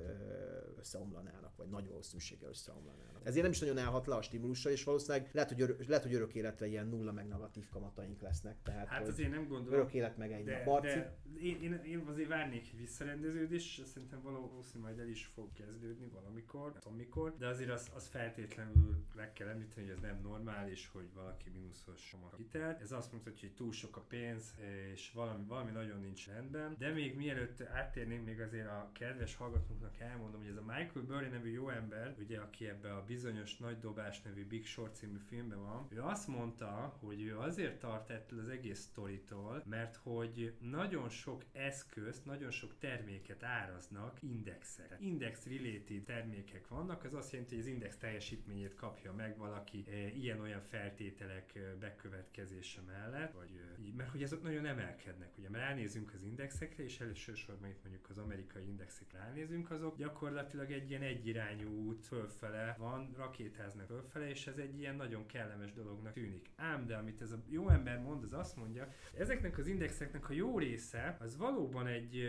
összeomlanának, 0.78 1.56
vagy 1.56 1.68
nagy 1.68 1.88
valószínűséggel 1.88 2.48
összeomlanának. 2.48 3.20
Ezért 3.22 3.42
nem 3.42 3.52
is 3.52 3.60
nagyon 3.60 3.78
állhat 3.78 4.06
le 4.06 4.14
a 4.14 4.22
stimulusra, 4.22 4.70
és 4.70 4.84
valószínűleg 4.84 5.30
lehet, 5.32 5.48
hogy, 5.50 5.60
örök, 5.60 5.86
lehet, 5.86 6.02
hogy 6.02 6.14
örök 6.14 6.34
életre 6.34 6.66
ilyen 6.66 6.86
nulla 6.86 7.12
meg 7.12 7.28
negatív 7.28 7.68
kamataink 7.68 8.20
lesznek. 8.20 8.56
Tehát, 8.62 8.86
hát 8.86 9.08
azért 9.08 9.30
nem 9.30 9.48
gondolom. 9.48 9.78
Örök 9.78 9.92
élet 9.92 10.16
meg 10.16 10.32
egy 10.32 10.44
de, 10.44 10.62
de 10.80 11.16
én, 11.40 11.62
én, 11.62 11.80
én, 11.84 12.04
azért 12.06 12.28
várnék 12.28 12.72
visszarendeződés, 12.76 13.82
szerintem 13.84 14.22
valószínűleg 14.22 14.82
majd 14.94 14.98
el 14.98 15.08
is 15.08 15.24
fog 15.24 15.52
kezdődni 15.52 16.08
valamikor, 16.08 16.72
nem 16.72 16.80
tudom 16.80 16.98
mikor, 16.98 17.36
de 17.38 17.46
azért 17.46 17.70
az, 17.70 17.90
az 17.94 18.06
feltétlenül 18.06 19.04
meg 19.14 19.32
kell 19.32 19.48
említeni, 19.48 19.73
említeni, 19.76 19.86
hogy 19.86 19.96
ez 19.96 20.00
nem 20.00 20.20
normális, 20.22 20.88
hogy 20.92 21.12
valaki 21.14 21.50
mínuszos 21.50 22.14
a 22.32 22.36
hitel. 22.36 22.78
Ez 22.80 22.92
azt 22.92 23.12
mutatja, 23.12 23.48
hogy 23.48 23.56
túl 23.56 23.72
sok 23.72 23.96
a 23.96 24.00
pénz, 24.00 24.54
és 24.92 25.12
valami, 25.12 25.44
valami 25.46 25.70
nagyon 25.70 26.00
nincs 26.00 26.26
rendben. 26.26 26.74
De 26.78 26.90
még 26.90 27.16
mielőtt 27.16 27.60
áttérnénk, 27.60 28.24
még 28.24 28.40
azért 28.40 28.66
a 28.66 28.90
kedves 28.92 29.36
hallgatóknak 29.36 29.98
elmondom, 29.98 30.40
hogy 30.40 30.50
ez 30.50 30.56
a 30.56 30.62
Michael 30.62 31.04
Burry 31.06 31.28
nevű 31.28 31.50
jó 31.50 31.68
ember, 31.68 32.14
ugye, 32.18 32.38
aki 32.38 32.68
ebbe 32.68 32.94
a 32.94 33.04
bizonyos 33.04 33.56
nagy 33.56 33.78
dobás 33.78 34.22
nevű 34.22 34.46
Big 34.46 34.66
Short 34.66 34.94
című 34.94 35.18
filmben 35.18 35.62
van, 35.62 35.86
ő 35.90 36.02
azt 36.02 36.28
mondta, 36.28 36.96
hogy 37.00 37.22
ő 37.22 37.38
azért 37.38 37.78
tart 37.78 38.10
ettől 38.10 38.38
az 38.38 38.48
egész 38.48 38.80
sztoritól, 38.80 39.62
mert 39.66 39.96
hogy 39.96 40.54
nagyon 40.60 41.08
sok 41.08 41.44
eszközt, 41.52 42.24
nagyon 42.24 42.50
sok 42.50 42.78
terméket 42.78 43.42
áraznak 43.42 44.22
indexek. 44.22 44.96
Index-related 45.00 46.02
termékek 46.04 46.68
vannak, 46.68 47.04
az 47.04 47.14
azt 47.14 47.32
jelenti, 47.32 47.54
hogy 47.54 47.64
az 47.64 47.70
index 47.70 47.96
teljesítményét 47.96 48.74
kapja 48.74 49.12
meg 49.12 49.36
valaki 49.36 49.63
valaki 49.64 49.84
e, 49.90 50.16
ilyen-olyan 50.16 50.60
feltételek 50.60 51.54
e, 51.54 51.60
bekövetkezése 51.80 52.80
mellett, 52.86 53.32
vagy, 53.32 53.50
e, 53.56 53.92
mert 53.96 54.10
hogy 54.10 54.22
azok 54.22 54.42
nagyon 54.42 54.66
emelkednek, 54.66 55.38
ugye, 55.38 55.50
mert 55.50 55.64
elnézünk 55.64 56.12
az 56.14 56.22
indexekre, 56.22 56.84
és 56.84 57.00
elsősorban 57.00 57.68
itt 57.68 57.82
mondjuk 57.82 58.10
az 58.10 58.18
amerikai 58.18 58.66
indexekre 58.66 59.18
elnézünk, 59.18 59.70
azok 59.70 59.96
gyakorlatilag 59.96 60.70
egy 60.70 60.90
ilyen 60.90 61.02
egyirányú 61.02 61.68
út 61.68 62.04
fölfele 62.06 62.74
van, 62.78 63.14
rakétáznak 63.16 63.86
fölfele, 63.86 64.28
és 64.28 64.46
ez 64.46 64.56
egy 64.56 64.78
ilyen 64.78 64.96
nagyon 64.96 65.26
kellemes 65.26 65.72
dolognak 65.72 66.12
tűnik. 66.12 66.50
Ám 66.56 66.86
de 66.86 66.96
amit 66.96 67.20
ez 67.20 67.32
a 67.32 67.42
jó 67.48 67.68
ember 67.68 67.98
mond, 68.00 68.24
az 68.24 68.32
azt 68.32 68.56
mondja, 68.56 68.92
ezeknek 69.16 69.58
az 69.58 69.66
indexeknek 69.66 70.28
a 70.28 70.32
jó 70.32 70.58
része, 70.58 71.16
az 71.20 71.36
valóban 71.36 71.86
egy 71.86 72.22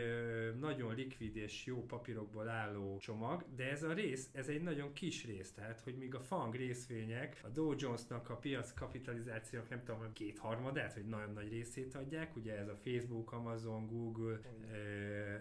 nagyon 0.60 0.96
likvid 0.96 1.36
és 1.36 1.66
jó 1.66 1.86
papírokból 1.86 2.50
álló 2.50 2.98
csomag, 2.98 3.46
de 3.56 3.70
ez 3.70 3.84
a 3.84 3.94
rész, 3.94 4.30
ez 4.32 4.48
egy 4.48 4.62
nagyon 4.62 4.94
kis 4.94 5.26
rész, 5.26 5.52
tehát 5.52 5.80
hogy 5.80 5.98
míg 5.98 6.16
a 6.16 6.20
FANG 6.20 6.56
részvénye 6.56 7.25
részvények, 7.26 7.40
a 7.44 7.48
Dow 7.50 7.74
Jonesnak 7.78 8.30
a 8.30 8.36
piac 8.36 8.74
kapitalizációk 8.74 9.70
nem 9.70 9.84
tudom, 9.84 10.14
kétharmadát, 10.14 10.94
vagy 10.94 11.06
nagyon 11.06 11.34
nagy 11.34 11.50
részét 11.50 11.96
adják, 11.96 12.36
ugye 12.36 12.58
ez 12.58 12.68
a 12.68 12.78
Facebook, 12.84 13.32
Amazon, 13.32 13.88
Google, 13.88 14.40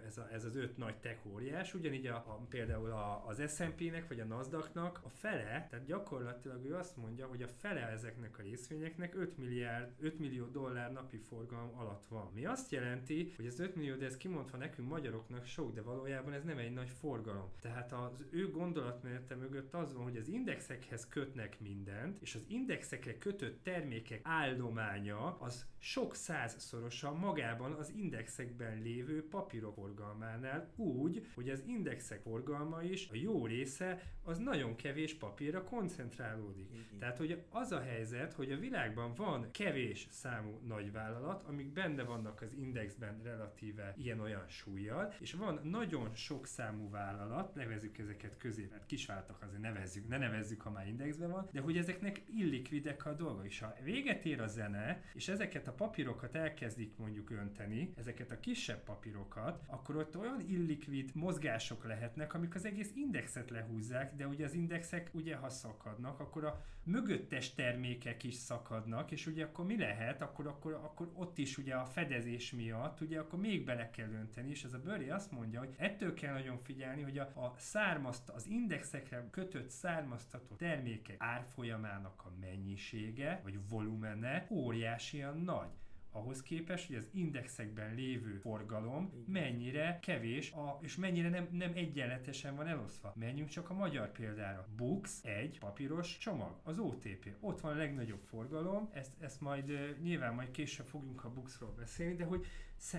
ez, 0.07 0.19
a, 0.19 0.29
ez 0.33 0.45
az 0.45 0.57
öt 0.57 0.77
nagy 0.77 0.97
tech 0.97 1.27
óriás, 1.27 1.75
ugyanígy 1.75 2.07
a, 2.07 2.15
a, 2.15 2.47
például 2.49 2.91
a, 2.91 3.27
az 3.27 3.55
S&P-nek, 3.55 4.09
vagy 4.09 4.21
a 4.21 4.25
Nasdaq-nak 4.25 5.01
a 5.05 5.09
fele, 5.09 5.67
tehát 5.71 5.85
gyakorlatilag 5.87 6.65
ő 6.65 6.75
azt 6.75 6.97
mondja, 6.97 7.27
hogy 7.27 7.43
a 7.43 7.49
fele 7.49 7.89
ezeknek 7.89 8.39
a 8.39 8.43
részvényeknek 8.43 9.15
5 9.15 9.39
milliárd, 9.39 9.93
5 10.01 10.19
millió 10.19 10.47
dollár 10.47 10.93
napi 10.93 11.17
forgalom 11.17 11.79
alatt 11.79 12.07
van. 12.07 12.31
Mi 12.35 12.45
azt 12.47 12.71
jelenti, 12.71 13.33
hogy 13.37 13.47
ez 13.47 13.59
5 13.59 13.75
millió, 13.75 13.95
de 13.95 14.05
ez 14.05 14.17
kimondva 14.17 14.57
nekünk 14.57 14.89
magyaroknak 14.89 15.45
sok, 15.45 15.75
de 15.75 15.83
valójában 15.83 16.33
ez 16.33 16.45
nem 16.45 16.59
egy 16.59 16.73
nagy 16.73 16.91
forgalom. 16.91 17.51
Tehát 17.61 17.93
az 17.93 18.25
ő 18.31 18.51
gondolatmenete 18.51 19.35
mögött 19.35 19.75
az 19.75 19.93
van, 19.93 20.03
hogy 20.03 20.17
az 20.17 20.29
indexekhez 20.29 21.09
kötnek 21.09 21.61
mindent, 21.75 22.19
és 22.21 22.35
az 22.35 22.45
indexekre 22.49 23.19
kötött 23.19 23.63
termékek 23.63 24.21
állománya 24.23 25.37
az 25.39 25.67
sok 25.79 26.15
százszorosa 26.15 27.13
magában 27.13 27.73
az 27.73 27.93
indexekben 27.97 28.83
lévő 28.83 29.29
papírok 29.29 29.75
forgalmánál 29.75 30.73
úgy, 30.77 31.27
hogy 31.35 31.51
az 31.51 31.63
indexek 31.67 32.21
forgalma 32.21 32.83
is, 32.83 33.09
a 33.11 33.15
jó 33.15 33.47
része, 33.47 34.03
az 34.23 34.39
nagyon 34.39 34.77
kevés 34.77 35.15
papírra 35.15 35.65
koncentrálódik. 35.65 36.69
Igen. 36.73 36.99
Tehát, 36.99 37.17
hogy 37.17 37.43
az 37.51 37.73
a 37.73 37.81
helyzet, 37.81 38.33
hogy 38.33 38.53
a 38.53 38.59
világban 38.59 39.15
van 39.15 39.51
kevés 39.51 40.07
számú 40.11 40.61
nagyvállalat, 40.67 41.43
amik 41.43 41.73
benne 41.73 42.03
vannak 42.03 42.43
az 42.43 42.53
indexben 42.53 43.21
relatíve 43.23 43.95
ilyen-olyan 43.97 44.49
súlyjal, 44.49 45.15
és 45.21 45.33
van 45.33 45.61
nagyon 45.63 46.15
sok 46.15 46.47
számú 46.47 46.91
vállalat, 46.91 47.55
nevezzük 47.55 47.99
ezeket 47.99 48.37
közé, 48.37 48.69
mert 48.71 48.87
kisváltak 48.87 49.43
azért 49.43 49.61
nevezzük, 49.61 50.09
ne 50.09 50.19
nevezzük, 50.19 50.61
ha 50.61 50.71
már 50.71 50.87
indexben 50.87 51.31
van, 51.31 51.49
de 51.55 51.61
hogy 51.61 51.77
ezeknek 51.77 52.23
illikvidek 52.37 53.07
a 53.07 53.13
dolga. 53.13 53.45
És 53.45 53.59
ha 53.61 53.75
véget 53.83 54.25
ér 54.25 54.41
a 54.41 54.47
zene, 54.47 55.03
és 55.15 55.29
ezeket 55.29 55.69
a 55.69 55.73
papírokat 55.73 56.35
elkezdik 56.35 56.97
mondjuk 56.97 57.31
önteni, 57.31 57.93
ezeket 57.97 58.31
a 58.31 58.41
kisebb 58.41 58.83
papírokat, 58.83 59.63
akkor 59.67 59.97
ott 59.97 60.17
olyan 60.17 60.41
illikvid 60.49 61.11
mozgások 61.15 61.85
lehetnek, 61.85 62.35
amik 62.35 62.55
az 62.55 62.65
egész 62.65 62.93
indexet 62.95 63.51
lehúzzák, 63.51 64.15
de 64.17 64.27
ugye 64.27 64.45
az 64.45 64.55
indexek 64.55 65.11
ugye 65.13 65.37
ha 65.37 65.49
szakadnak, 65.49 66.21
akkor 66.21 66.45
a 66.45 66.65
mögöttes 66.85 67.55
termékek 67.55 68.23
is 68.25 68.35
szakadnak, 68.35 69.11
és 69.11 69.27
ugye 69.27 69.45
akkor 69.45 69.65
mi 69.65 69.79
lehet? 69.79 70.23
Akkor, 70.23 70.47
akkor, 70.47 70.73
akkor 70.73 71.11
ott 71.15 71.39
is 71.39 71.59
ugye 71.59 71.75
a 71.75 71.85
fedezés 71.85 72.53
miatt, 72.53 73.01
ugye 73.01 73.19
akkor 73.19 73.39
még 73.39 73.65
bele 73.65 73.91
kell 73.91 74.11
önteni, 74.11 74.51
és 74.51 74.65
ez 74.65 74.73
a 74.73 74.79
Böri 74.79 75.11
azt 75.11 75.31
mondja, 75.31 75.59
hogy 75.59 75.75
ettől 75.77 76.15
kell 76.15 76.33
nagyon 76.33 76.59
figyelni, 76.59 77.03
hogy 77.03 77.19
a, 77.19 77.23
a 77.23 77.55
szármaszt, 77.57 78.29
az 78.29 78.47
indexekre 78.47 79.29
kötött 79.31 79.71
származtató 79.71 80.55
termékek 80.55 81.17
árfolyamának 81.45 82.23
a 82.25 82.33
mennyisége, 82.41 83.41
vagy 83.43 83.59
volumene 83.69 84.47
óriásian 84.51 85.39
nagy 85.39 85.69
ahhoz 86.17 86.43
képest, 86.43 86.87
hogy 86.87 86.97
az 86.97 87.09
indexekben 87.13 87.95
lévő 87.95 88.37
forgalom 88.37 89.25
mennyire 89.27 89.99
kevés, 90.03 90.53
a, 90.53 90.79
és 90.83 90.97
mennyire 90.97 91.29
nem, 91.29 91.49
nem 91.51 91.73
egyenletesen 91.75 92.57
van 92.57 92.67
elosztva. 92.67 93.13
Menjünk 93.17 93.49
csak 93.49 93.71
a 93.71 93.75
magyar 93.75 94.13
példára. 94.13 94.69
Books 94.77 95.23
egy 95.23 95.59
papíros 95.59 96.19
csomag, 96.19 96.61
az 96.63 96.79
OTP. 96.79 97.35
Ott 97.41 97.61
van 97.61 97.73
a 97.73 97.77
legnagyobb 97.77 98.23
forgalom, 98.23 98.89
ezt, 98.93 99.13
ezt 99.21 99.41
majd 99.41 99.97
nyilván 100.03 100.35
majd 100.35 100.51
később 100.51 100.87
fogunk 100.87 101.25
a 101.25 101.33
Booksról 101.33 101.75
beszélni, 101.77 102.15
de 102.15 102.25
hogy 102.25 102.47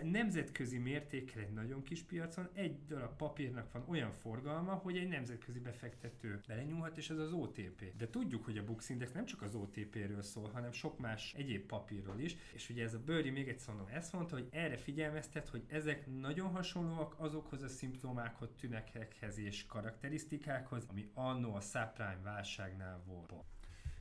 nemzetközi 0.03 0.77
mértékkel 0.77 1.41
egy 1.41 1.53
nagyon 1.53 1.83
kis 1.83 2.03
piacon 2.03 2.49
egy 2.53 2.85
darab 2.87 3.15
papírnak 3.15 3.71
van 3.71 3.83
olyan 3.87 4.11
forgalma, 4.11 4.73
hogy 4.73 4.97
egy 4.97 5.07
nemzetközi 5.07 5.59
befektető 5.59 6.41
belenyúlhat, 6.47 6.97
és 6.97 7.09
ez 7.09 7.17
az 7.17 7.31
OTP. 7.31 7.95
De 7.97 8.09
tudjuk, 8.09 8.45
hogy 8.45 8.57
a 8.57 8.63
Bux 8.63 8.89
Index 8.89 9.11
nem 9.11 9.25
csak 9.25 9.41
az 9.41 9.55
OTP-ről 9.55 10.21
szól, 10.21 10.49
hanem 10.49 10.71
sok 10.71 10.99
más 10.99 11.33
egyéb 11.33 11.65
papírról 11.65 12.19
is, 12.19 12.35
és 12.53 12.69
ugye 12.69 12.83
ez 12.83 12.93
a 12.93 12.99
Bőri 12.99 13.29
még 13.29 13.47
egyszer 13.47 13.73
mondom, 13.73 13.93
ezt 13.93 14.13
mondta, 14.13 14.35
hogy 14.35 14.47
erre 14.51 14.77
figyelmeztet, 14.77 15.49
hogy 15.49 15.63
ezek 15.67 16.07
nagyon 16.19 16.49
hasonlóak 16.49 17.15
azokhoz 17.17 17.61
a 17.61 17.67
szimptomákhoz, 17.67 18.49
tünekekhez 18.59 19.37
és 19.37 19.65
karakterisztikákhoz, 19.65 20.87
ami 20.89 21.09
annó 21.13 21.55
a 21.55 21.61
subprime 21.61 22.19
válságnál 22.23 23.03
volt. 23.05 23.33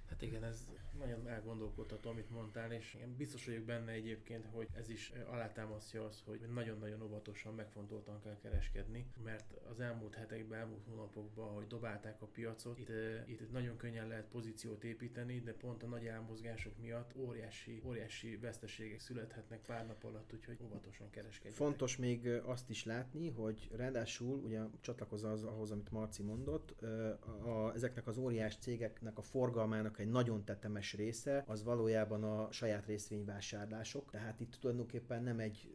Hát 0.08 0.22
igen, 0.22 0.44
ez 0.44 0.68
nagyon 0.98 1.28
elgondolkodható, 1.28 2.10
amit 2.10 2.30
mondtál, 2.30 2.72
és 2.72 2.94
én 2.94 3.16
biztos 3.16 3.46
vagyok 3.46 3.64
benne 3.64 3.92
egyébként, 3.92 4.46
hogy 4.52 4.68
ez 4.72 4.88
is 4.88 5.12
alátámasztja 5.26 6.04
azt, 6.04 6.22
hogy 6.24 6.40
nagyon-nagyon 6.52 7.02
óvatosan, 7.02 7.54
megfontoltan 7.54 8.20
kell 8.20 8.38
kereskedni, 8.42 9.06
mert 9.24 9.52
az 9.70 9.80
elmúlt 9.80 10.14
hetekben, 10.14 10.58
elmúlt 10.58 10.84
hónapokban, 10.88 11.54
hogy 11.54 11.66
dobálták 11.66 12.22
a 12.22 12.26
piacot, 12.26 12.78
itt, 12.78 12.90
itt 13.26 13.52
nagyon 13.52 13.76
könnyen 13.76 14.08
lehet 14.08 14.28
pozíciót 14.28 14.84
építeni, 14.84 15.40
de 15.40 15.52
pont 15.52 15.82
a 15.82 15.86
nagy 15.86 16.06
elmozgások 16.06 16.78
miatt 16.78 17.16
óriási, 17.16 17.82
óriási 17.84 18.36
veszteségek 18.36 19.00
születhetnek 19.00 19.60
pár 19.60 19.86
nap 19.86 20.04
alatt, 20.04 20.32
úgyhogy 20.32 20.58
óvatosan 20.62 21.10
kereskedni. 21.10 21.56
Fontos 21.56 21.96
még 21.96 22.28
azt 22.28 22.70
is 22.70 22.84
látni, 22.84 23.30
hogy 23.30 23.70
ráadásul, 23.76 24.38
ugye 24.38 24.60
csatlakozza 24.80 25.30
az, 25.30 25.44
ahhoz, 25.44 25.70
amit 25.70 25.90
Marci 25.90 26.22
mondott, 26.22 26.82
a, 26.82 27.66
a, 27.66 27.74
ezeknek 27.74 28.06
az 28.06 28.18
óriás 28.18 28.56
cégeknek 28.56 29.18
a 29.18 29.22
forgalmának 29.22 29.98
egy 29.98 30.08
nagyon 30.08 30.44
tetemes 30.44 30.83
része, 30.92 31.44
az 31.46 31.62
valójában 31.62 32.24
a 32.24 32.52
saját 32.52 32.86
részvényvásárlások. 32.86 34.10
Tehát 34.10 34.40
itt 34.40 34.56
tulajdonképpen 34.60 35.22
nem 35.22 35.38
egy, 35.38 35.74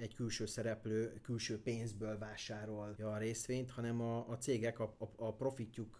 egy 0.00 0.14
külső 0.14 0.46
szereplő 0.46 1.20
külső 1.22 1.62
pénzből 1.62 2.18
vásárolja 2.18 3.10
a 3.12 3.18
részvényt, 3.18 3.70
hanem 3.70 4.00
a, 4.00 4.28
a 4.28 4.36
cégek 4.38 4.78
a, 4.78 4.94
a, 4.98 5.24
a 5.24 5.34
profitjuk 5.34 5.98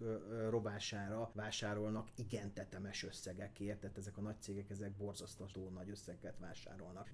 robására 0.50 1.30
vásárolnak 1.34 2.08
igen 2.16 2.52
tetemes 2.52 3.04
összegekért, 3.04 3.80
tehát 3.80 3.98
ezek 3.98 4.16
a 4.16 4.20
nagy 4.20 4.40
cégek, 4.40 4.70
ezek 4.70 4.92
borzasztató 4.92 5.68
nagy 5.68 5.90
összeget 5.90 6.38
vásárolnak 6.38 7.08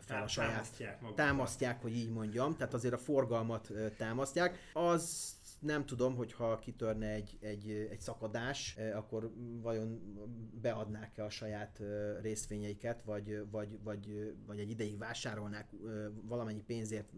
fel 0.00 0.22
a 0.22 0.28
saját... 0.28 0.50
Támasztják, 0.50 1.14
támasztják, 1.14 1.82
hogy 1.82 1.96
így 1.96 2.10
mondjam, 2.10 2.56
tehát 2.56 2.74
azért 2.74 2.94
a 2.94 2.98
forgalmat 2.98 3.72
támasztják. 3.96 4.58
Az 4.72 5.36
nem 5.58 5.86
tudom, 5.86 6.16
hogy 6.16 6.32
ha 6.32 6.58
kitörne 6.58 7.10
egy, 7.10 7.38
egy, 7.40 7.70
egy 7.90 8.00
szakadás, 8.00 8.76
akkor 8.94 9.32
vajon 9.60 10.00
beadnák-e 10.60 11.24
a 11.24 11.30
saját 11.30 11.82
részvényeiket, 12.20 13.02
vagy, 13.02 13.50
vagy, 13.50 13.78
vagy, 13.82 14.34
vagy 14.46 14.58
egy 14.58 14.70
ideig 14.70 14.98
vásárolnák, 14.98 15.68
valamennyi 16.22 16.62
pénzért 16.66 17.08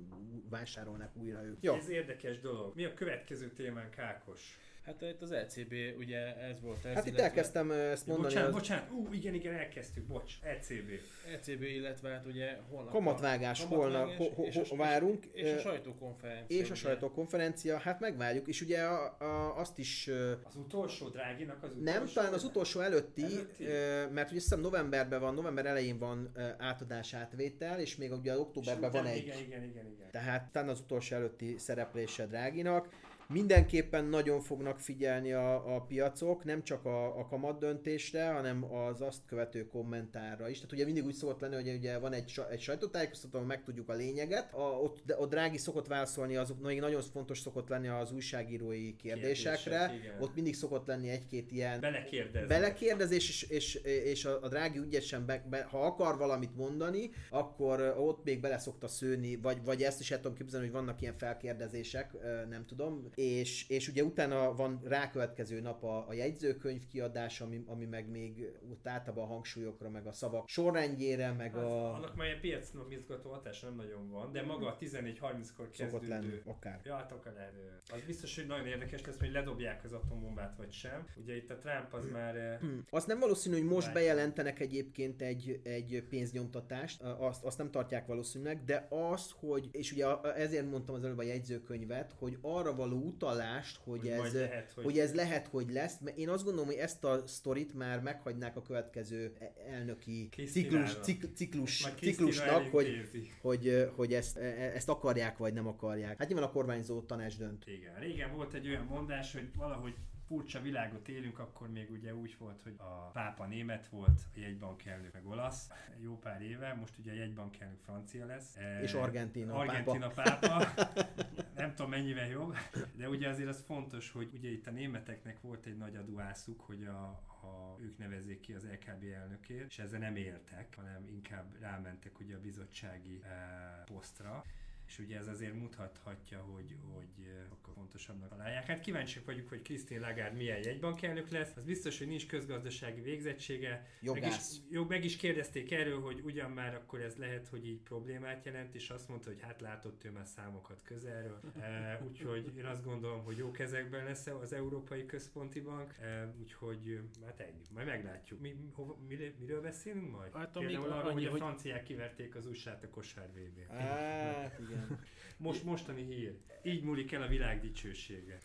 vásárolnák 0.49 1.17
újra 1.17 1.45
ők. 1.45 1.63
Jó. 1.63 1.75
Ez 1.75 1.89
érdekes 1.89 2.41
dolog. 2.41 2.75
Mi 2.75 2.85
a 2.85 2.95
következő 2.95 3.49
témánk, 3.49 3.99
Ákos? 3.99 4.59
Hát 4.85 5.03
itt 5.03 5.23
az 5.23 5.33
ECB, 5.33 5.75
ugye 5.99 6.37
ez 6.37 6.61
volt 6.61 6.85
ez. 6.85 6.95
Hát 6.95 7.07
itt 7.07 7.19
elkezdtem 7.19 7.71
ezt 7.71 8.07
mondani. 8.07 8.29
Bocsánat, 8.29 8.49
az... 8.49 8.55
bocsánat, 8.55 8.91
ú, 8.91 9.13
igen, 9.13 9.35
igen, 9.35 9.55
elkezdtük, 9.55 10.05
bocs, 10.05 10.35
ECB. 10.43 10.91
ECB, 11.33 11.63
illetve 11.63 12.11
hát 12.11 12.27
ugye 12.27 12.57
holnap. 12.71 12.93
Kamatvágás, 12.93 13.65
holnap 13.65 14.17
ho, 14.17 14.25
ho, 14.35 14.45
ho, 14.69 14.77
várunk. 14.77 15.25
És, 15.33 15.43
és 15.43 15.55
a 15.55 15.59
sajtókonferencia. 15.59 16.59
És 16.59 16.71
a 16.71 16.75
sajtókonferencia, 16.75 17.79
hát 17.79 18.01
megvárjuk, 18.01 18.49
és 18.49 18.61
ugye 18.61 18.83
a, 18.83 19.17
a, 19.19 19.59
azt 19.59 19.79
is... 19.79 20.11
Az 20.43 20.57
utolsó 20.57 21.09
dráginak 21.09 21.63
az 21.63 21.71
utolsó? 21.71 21.99
Nem, 21.99 22.07
talán 22.15 22.33
az 22.33 22.45
utolsó 22.45 22.81
előtti, 22.81 23.23
előtti? 23.23 23.65
mert 24.13 24.31
ugye 24.31 24.41
hiszem 24.41 24.61
novemberben 24.61 25.21
van, 25.21 25.35
november 25.35 25.67
elején 25.67 25.99
van 25.99 26.33
átadás 26.59 27.15
átvétel, 27.15 27.81
és 27.81 27.97
még 27.97 28.13
ugye 28.13 28.39
októberben 28.39 28.91
van 28.91 29.07
egy. 29.07 29.17
Igen, 29.17 29.39
igen, 29.39 29.63
igen, 29.63 29.87
igen. 29.87 30.11
Tehát 30.11 30.53
talán 30.53 30.69
az 30.69 30.81
utolsó 30.81 31.17
előtti 31.17 31.59
szereplése 31.59 32.27
dráginak 32.27 32.89
Mindenképpen 33.33 34.05
nagyon 34.05 34.41
fognak 34.41 34.81
figyelni 34.81 35.33
a, 35.33 35.75
a 35.75 35.81
piacok, 35.81 36.45
nem 36.45 36.63
csak 36.63 36.85
a, 36.85 37.19
a 37.19 37.27
kamat 37.27 37.59
döntésre, 37.59 38.33
hanem 38.33 38.65
az 38.73 39.01
azt 39.01 39.21
követő 39.27 39.67
kommentárra 39.67 40.49
is. 40.49 40.57
Tehát 40.57 40.73
ugye 40.73 40.85
mindig 40.85 41.05
úgy 41.05 41.15
szokott 41.15 41.41
lenni, 41.41 41.55
hogy 41.55 41.75
ugye 41.75 41.99
van 41.99 42.13
egy, 42.13 42.41
egy 42.51 42.61
sajtótájékoztató, 42.61 43.41
megtudjuk 43.41 43.89
a 43.89 43.93
lényeget. 43.93 44.53
A, 44.53 44.61
ott, 44.61 45.03
ott 45.19 45.31
Drági 45.31 45.59
szokott 45.59 45.87
válaszolni, 45.87 46.37
azok 46.37 46.63
még 46.63 46.81
nagyon 46.81 47.03
fontos 47.03 47.39
szokott 47.39 47.69
lenni 47.69 47.89
az 47.89 48.13
újságírói 48.13 48.97
kérdésekre. 48.97 49.89
Kérdések, 49.89 50.21
ott 50.21 50.35
mindig 50.35 50.55
szokott 50.55 50.87
lenni 50.87 51.09
egy-két 51.09 51.53
ilyen 51.53 51.81
belekérdezés, 51.81 52.49
belekérdezés 52.49 53.29
és, 53.29 53.43
és, 53.43 53.75
és 53.85 54.25
a, 54.25 54.43
a 54.43 54.49
Drági 54.49 54.79
ügyesen, 54.79 55.27
be, 55.27 55.47
be, 55.51 55.63
ha 55.63 55.87
akar 55.87 56.19
valamit 56.19 56.57
mondani, 56.57 57.11
akkor 57.31 57.95
ott 57.99 58.25
még 58.25 58.41
bele 58.41 58.59
szokta 58.59 58.89
szőni, 58.89 59.37
vagy, 59.37 59.65
vagy 59.65 59.83
ezt 59.83 60.01
is 60.01 60.11
el 60.11 60.21
tudom 60.21 60.37
képzelni, 60.37 60.67
hogy 60.67 60.75
vannak 60.75 61.01
ilyen 61.01 61.17
felkérdezések, 61.19 62.13
nem 62.49 62.67
tudom 62.67 63.11
és, 63.21 63.69
és 63.69 63.89
ugye 63.89 64.05
utána 64.05 64.55
van 64.55 64.81
rákövetkező 64.85 65.61
nap 65.61 65.85
a, 65.85 66.09
a 66.09 66.13
jegyzőkönyv 66.13 66.87
kiadás, 66.87 67.41
ami, 67.41 67.65
ami 67.67 67.85
meg 67.85 68.11
még 68.11 68.53
ott 68.71 68.89
általában 68.89 69.25
a 69.25 69.27
hangsúlyokra, 69.27 69.91
meg 69.91 70.07
a 70.07 70.13
szavak 70.13 70.49
sorrendjére, 70.49 71.33
meg 71.33 71.55
hát, 71.55 71.63
a... 71.63 71.95
Annak 71.95 72.17
már 72.17 72.29
egy 72.29 72.41
piac 72.41 72.73
izgató 72.89 73.31
hatása 73.31 73.67
nem 73.67 73.77
nagyon 73.77 74.11
van, 74.11 74.33
de 74.33 74.43
maga 74.43 74.67
a 74.67 74.77
14-30-kor 74.81 75.71
kezdődő... 75.71 76.09
lenni, 76.09 76.41
akár. 76.45 76.81
Ja, 76.85 76.95
hát 76.95 77.13
akár 77.13 77.53
Az 77.93 78.01
biztos, 78.07 78.37
hogy 78.37 78.47
nagyon 78.47 78.67
érdekes 78.67 79.05
lesz, 79.05 79.19
hogy 79.19 79.33
ledobják 79.33 79.85
az 79.85 79.93
atombombát, 79.93 80.57
vagy 80.57 80.73
sem. 80.73 81.07
Ugye 81.17 81.37
itt 81.37 81.51
a 81.51 81.59
Trump 81.59 81.93
az 81.93 82.07
már... 82.13 82.37
Eh. 82.37 82.59
Azt 82.91 83.07
nem 83.07 83.19
valószínű, 83.19 83.57
hogy 83.57 83.69
most 83.69 83.93
bejelentenek 83.93 84.61
egyébként 84.61 85.23
egy, 85.23 85.61
egy 85.65 86.05
pénznyomtatást, 86.09 87.03
azt, 87.03 87.45
azt 87.45 87.59
nem 87.59 87.71
tartják 87.71 88.07
valószínűleg, 88.07 88.65
de 88.65 88.87
az, 88.91 89.35
hogy, 89.39 89.69
és 89.73 89.93
ugye 89.93 90.07
ezért 90.21 90.71
mondtam 90.71 90.95
az 90.95 91.05
előbb 91.05 91.19
a 91.19 91.23
jegyzőkönyvet, 91.23 92.15
hogy 92.19 92.39
arra 92.41 92.75
való 92.75 93.10
utalást, 93.15 93.81
hogy, 93.85 93.99
hogy 93.99 94.09
ez, 94.09 94.35
lehet, 94.35 94.73
hogy... 94.73 94.85
hogy 94.85 94.99
ez 94.99 95.15
lehet, 95.15 95.47
hogy 95.47 95.71
lesz. 95.71 95.99
Mert 95.99 96.17
én 96.17 96.29
azt 96.29 96.45
gondolom, 96.45 96.67
hogy 96.69 96.77
ezt 96.77 97.05
a 97.05 97.27
sztorit 97.27 97.75
már 97.75 98.01
meghagynák 98.01 98.57
a 98.57 98.63
következő 98.63 99.33
elnöki 99.71 100.29
ciklus, 100.47 100.95
cik, 101.01 101.25
ciklus, 101.35 101.87
ciklusnak, 102.01 102.67
hogy, 102.71 103.09
hogy, 103.43 103.91
hogy 103.97 104.13
ezt, 104.13 104.37
e- 104.37 104.41
e- 104.41 104.73
ezt 104.75 104.89
akarják, 104.89 105.37
vagy 105.39 105.53
nem 105.53 105.67
akarják. 105.67 106.19
Hát 106.19 106.29
nyilván 106.29 106.49
a 106.49 106.53
kormányzó 106.53 107.01
tanács 107.01 107.37
dönt. 107.37 107.67
Igen, 107.67 107.99
régen 107.99 108.35
volt 108.35 108.55
egy 108.55 108.69
olyan 108.69 108.85
mondás, 108.85 109.33
hogy 109.33 109.49
valahogy 109.57 109.95
furcsa 110.31 110.61
világot 110.61 111.09
élünk, 111.09 111.39
akkor 111.39 111.71
még 111.71 111.91
ugye 111.91 112.15
úgy 112.15 112.37
volt, 112.39 112.61
hogy 112.63 112.75
a 112.77 113.11
pápa 113.13 113.47
német 113.47 113.89
volt, 113.89 114.21
a 114.35 114.39
jegybankelnök 114.41 115.13
meg 115.13 115.27
olasz, 115.27 115.71
jó 116.03 116.19
pár 116.19 116.43
éve, 116.43 116.75
most 116.81 116.99
ugye 116.99 117.13
a 117.13 117.15
jegybankelnök 117.15 117.79
francia 117.85 118.27
lesz. 118.27 118.57
És 118.83 118.93
Argentina, 118.93 119.55
Argentina 119.55 120.09
pápa. 120.09 120.49
pápa. 120.49 120.91
Nem 121.55 121.75
tudom 121.75 121.91
mennyivel 121.91 122.29
jobb, 122.29 122.57
de 122.99 123.09
ugye 123.09 123.29
azért 123.29 123.49
az 123.49 123.63
fontos, 123.67 124.11
hogy 124.11 124.31
ugye 124.35 124.51
itt 124.51 124.67
a 124.67 124.71
németeknek 124.71 125.41
volt 125.41 125.67
egy 125.67 125.77
nagy 125.77 125.97
aduászuk, 125.97 126.61
hogy 126.61 126.85
a, 126.85 127.03
a, 127.43 127.77
ők 127.81 127.99
nevezzék 127.99 128.41
ki 128.41 128.53
az 128.53 128.67
LKB 128.67 129.05
elnökét, 129.05 129.65
és 129.69 129.79
ezzel 129.79 129.99
nem 129.99 130.17
értek, 130.17 130.75
hanem 130.75 131.09
inkább 131.09 131.57
rámentek 131.61 132.19
ugye 132.19 132.37
a 132.37 132.41
bizottsági 132.41 133.21
e, 133.23 133.83
posztra. 133.87 134.45
És 134.87 134.99
ugye 134.99 135.19
ez 135.19 135.29
azért 135.29 135.55
mutathatja, 135.55 136.43
hogy, 136.43 136.77
hogy 136.93 137.47
akkor 137.51 137.60
fontosabbnak 138.01 138.29
találják. 138.29 138.67
Hát 138.67 138.81
kíváncsiak 138.81 139.25
vagyunk, 139.25 139.49
hogy 139.49 139.63
Krisztin 139.63 140.01
Lagarde 140.01 140.37
milyen 140.37 140.59
jegybankelnök 140.63 141.31
lesz. 141.31 141.57
Az 141.57 141.65
biztos, 141.65 141.99
hogy 141.99 142.07
nincs 142.07 142.27
közgazdasági 142.27 143.01
végzettsége. 143.01 143.87
Meg 144.01 144.27
is, 144.27 144.37
jó, 144.71 144.85
meg 144.85 145.05
is 145.05 145.17
kérdezték 145.17 145.73
erről, 145.73 146.01
hogy 146.01 146.21
ugyan 146.25 146.51
már 146.51 146.75
akkor 146.75 147.01
ez 147.01 147.17
lehet, 147.17 147.49
hogy 147.49 147.67
így 147.67 147.81
problémát 147.81 148.45
jelent, 148.45 148.75
és 148.75 148.91
azt 148.91 149.09
mondta, 149.09 149.29
hogy 149.29 149.41
hát 149.41 149.61
látott 149.61 150.05
ő 150.05 150.11
már 150.11 150.27
számokat 150.27 150.83
közelről. 150.85 151.41
E, 151.61 152.01
úgyhogy 152.09 152.53
én 152.57 152.65
azt 152.65 152.85
gondolom, 152.85 153.25
hogy 153.25 153.37
jó 153.37 153.51
kezekben 153.51 154.05
lesz 154.05 154.27
az 154.27 154.53
Európai 154.53 155.07
Központi 155.07 155.61
Bank, 155.61 155.95
e, 156.01 156.35
úgyhogy 156.41 157.01
hát 157.25 157.41
ennyi, 157.41 157.63
majd 157.75 157.87
meglátjuk. 157.87 158.41
Mi, 158.41 158.55
hova, 158.73 158.97
miről, 159.09 159.33
miről 159.39 159.61
beszélünk 159.61 160.11
majd? 160.11 160.33
Hát, 160.35 160.51
Például 160.53 160.91
arról, 160.91 161.13
hogy 161.13 161.25
a 161.25 161.35
franciák 161.37 161.83
kiverték 161.83 162.35
az 162.35 162.47
USA-t 162.47 162.85
a 162.85 162.89
kosár 162.89 163.29
vb 163.33 163.73
Hát, 163.73 164.59
igen. 164.59 164.99
Most 165.37 165.65
mostani 165.65 166.03
hír. 166.03 166.39
Így 166.63 166.83
múlik 166.83 167.13
el 167.13 167.23
a 167.23 167.27
világ 167.27 167.61
dicsősége. 167.61 168.39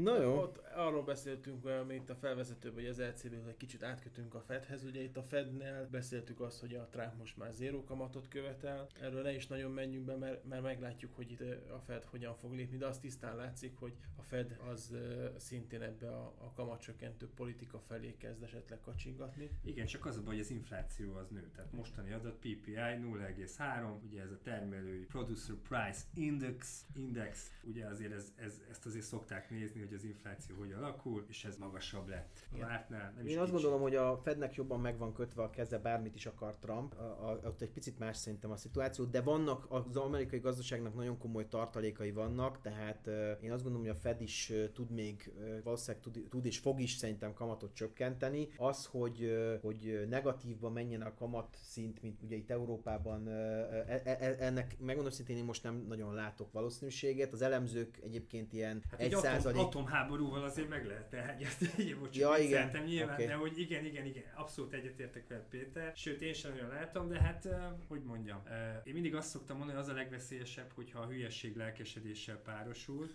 Na 0.00 0.20
jó. 0.20 0.38
Ott 0.38 0.58
arról 0.74 1.02
beszéltünk 1.02 1.68
itt 1.90 2.10
a 2.10 2.14
felvezetőben, 2.14 2.80
hogy 2.80 2.90
az 2.90 3.00
LCB-ről 3.00 3.48
egy 3.48 3.56
kicsit 3.56 3.82
átkötünk 3.82 4.34
a 4.34 4.40
Fedhez. 4.40 4.84
Ugye 4.84 5.02
itt 5.02 5.16
a 5.16 5.22
Fednél 5.22 5.88
beszéltük 5.90 6.40
azt, 6.40 6.60
hogy 6.60 6.74
a 6.74 6.88
Trump 6.90 7.18
most 7.18 7.36
már 7.36 7.52
zéró 7.52 7.84
kamatot 7.84 8.28
követel. 8.28 8.86
Erről 9.00 9.22
ne 9.22 9.34
is 9.34 9.46
nagyon 9.46 9.70
menjünk 9.70 10.04
be, 10.04 10.16
mert, 10.16 10.44
mert 10.44 10.62
meglátjuk, 10.62 11.14
hogy 11.14 11.30
itt 11.30 11.40
a 11.70 11.78
Fed 11.86 12.04
hogyan 12.04 12.34
fog 12.34 12.52
lépni, 12.52 12.76
de 12.76 12.86
azt 12.86 13.00
tisztán 13.00 13.36
látszik, 13.36 13.76
hogy 13.76 13.94
a 14.16 14.22
Fed 14.22 14.56
az 14.70 14.96
szintén 15.36 15.82
ebbe 15.82 16.08
a, 16.08 16.34
a 16.38 16.52
kamatcsökkentő 16.52 17.28
politika 17.34 17.78
felé 17.78 18.16
kezd 18.16 18.42
esetleg 18.42 18.80
kacsingatni. 18.80 19.50
Igen, 19.64 19.86
csak 19.86 20.06
az 20.06 20.16
a 20.16 20.22
baj, 20.22 20.34
hogy 20.34 20.42
az 20.42 20.50
infláció 20.50 21.14
az 21.14 21.28
nő. 21.28 21.50
Tehát 21.54 21.72
mostani 21.72 22.12
adat 22.12 22.34
PPI 22.34 22.74
0,3, 22.74 24.02
ugye 24.08 24.22
ez 24.22 24.30
a 24.30 24.38
termelői 24.42 25.04
Producer 25.04 25.54
Price 25.54 26.02
Index, 26.14 26.86
index 26.94 27.52
ugye 27.62 27.86
azért 27.86 28.12
ez, 28.12 28.32
ez, 28.36 28.60
ezt 28.70 28.86
azért 28.86 29.04
szokták 29.04 29.50
nézni, 29.50 29.83
hogy 29.84 29.94
az 29.94 30.04
infláció 30.04 30.56
hogy 30.58 30.72
alakul, 30.72 31.24
és 31.28 31.44
ez 31.44 31.56
magasabb 31.56 32.08
lett. 32.08 32.48
A 32.52 32.58
vártnál 32.58 33.12
nem 33.16 33.26
Én 33.26 33.38
azt 33.38 33.52
gondolom, 33.52 33.80
hogy 33.80 33.94
a 33.94 34.20
Fednek 34.22 34.54
jobban 34.54 34.80
meg 34.80 34.98
van 34.98 35.12
kötve 35.12 35.42
a 35.42 35.50
keze, 35.50 35.78
bármit 35.78 36.14
is 36.14 36.26
akar 36.26 36.56
Trump. 36.56 36.94
A, 36.94 37.02
a, 37.02 37.40
ott 37.44 37.60
egy 37.60 37.70
picit 37.70 37.98
más 37.98 38.16
szerintem 38.16 38.50
a 38.50 38.56
szituáció, 38.56 39.04
de 39.04 39.20
vannak 39.20 39.66
az 39.68 39.96
amerikai 39.96 40.38
gazdaságnak 40.38 40.94
nagyon 40.94 41.18
komoly 41.18 41.48
tartalékai 41.48 42.12
vannak, 42.12 42.60
tehát 42.60 43.06
én 43.40 43.52
azt 43.52 43.62
gondolom, 43.62 43.86
hogy 43.86 43.96
a 43.96 44.00
Fed 44.00 44.20
is 44.20 44.52
tud 44.72 44.90
még, 44.90 45.32
valószínűleg 45.64 46.02
tud, 46.02 46.26
tud 46.30 46.44
és 46.44 46.58
fog 46.58 46.80
is 46.80 46.92
szerintem 46.92 47.34
kamatot 47.34 47.74
csökkenteni. 47.74 48.48
Az, 48.56 48.86
hogy, 48.86 49.36
hogy 49.62 50.06
negatívba 50.08 50.70
menjen 50.70 51.02
a 51.02 51.14
kamat 51.14 51.56
szint, 51.62 52.02
mint 52.02 52.22
ugye 52.22 52.36
itt 52.36 52.50
Európában, 52.50 53.28
e, 53.28 53.32
e, 53.86 54.02
e, 54.04 54.36
ennek 54.38 54.76
megmondom 54.78 55.12
szintén 55.12 55.36
én 55.36 55.44
most 55.44 55.62
nem 55.62 55.84
nagyon 55.88 56.14
látok 56.14 56.52
valószínűséget. 56.52 57.32
Az 57.32 57.42
elemzők 57.42 57.98
egyébként 58.02 58.52
ilyen 58.52 58.82
hát 58.90 59.00
egy 59.00 59.16
százalék... 59.16 59.60
Atom, 59.74 59.86
atomháborúval 59.86 60.44
azért 60.44 60.68
meg 60.68 60.86
lehetne 60.86 61.18
hegyezteni. 61.18 61.92
Most 61.92 62.16
ja, 62.16 62.36
igen. 62.36 62.82
nyilván, 62.84 63.14
okay. 63.14 63.26
de 63.26 63.34
hogy 63.34 63.58
igen, 63.58 63.84
igen, 63.84 64.04
igen, 64.04 64.22
abszolút 64.34 64.72
egyetértek 64.72 65.28
veled 65.28 65.44
Péter. 65.44 65.92
Sőt, 65.96 66.20
én 66.20 66.32
sem 66.32 66.50
nagyon 66.50 66.68
látom, 66.68 67.08
de 67.08 67.20
hát, 67.20 67.48
hogy 67.88 68.02
mondjam, 68.02 68.42
én 68.84 68.92
mindig 68.92 69.14
azt 69.14 69.28
szoktam 69.28 69.56
mondani, 69.56 69.78
hogy 69.78 69.88
az 69.88 69.94
a 69.94 69.96
legveszélyesebb, 69.96 70.70
hogyha 70.74 71.00
a 71.00 71.06
hülyesség 71.06 71.56
lelkesedéssel 71.56 72.36
párosul, 72.36 73.10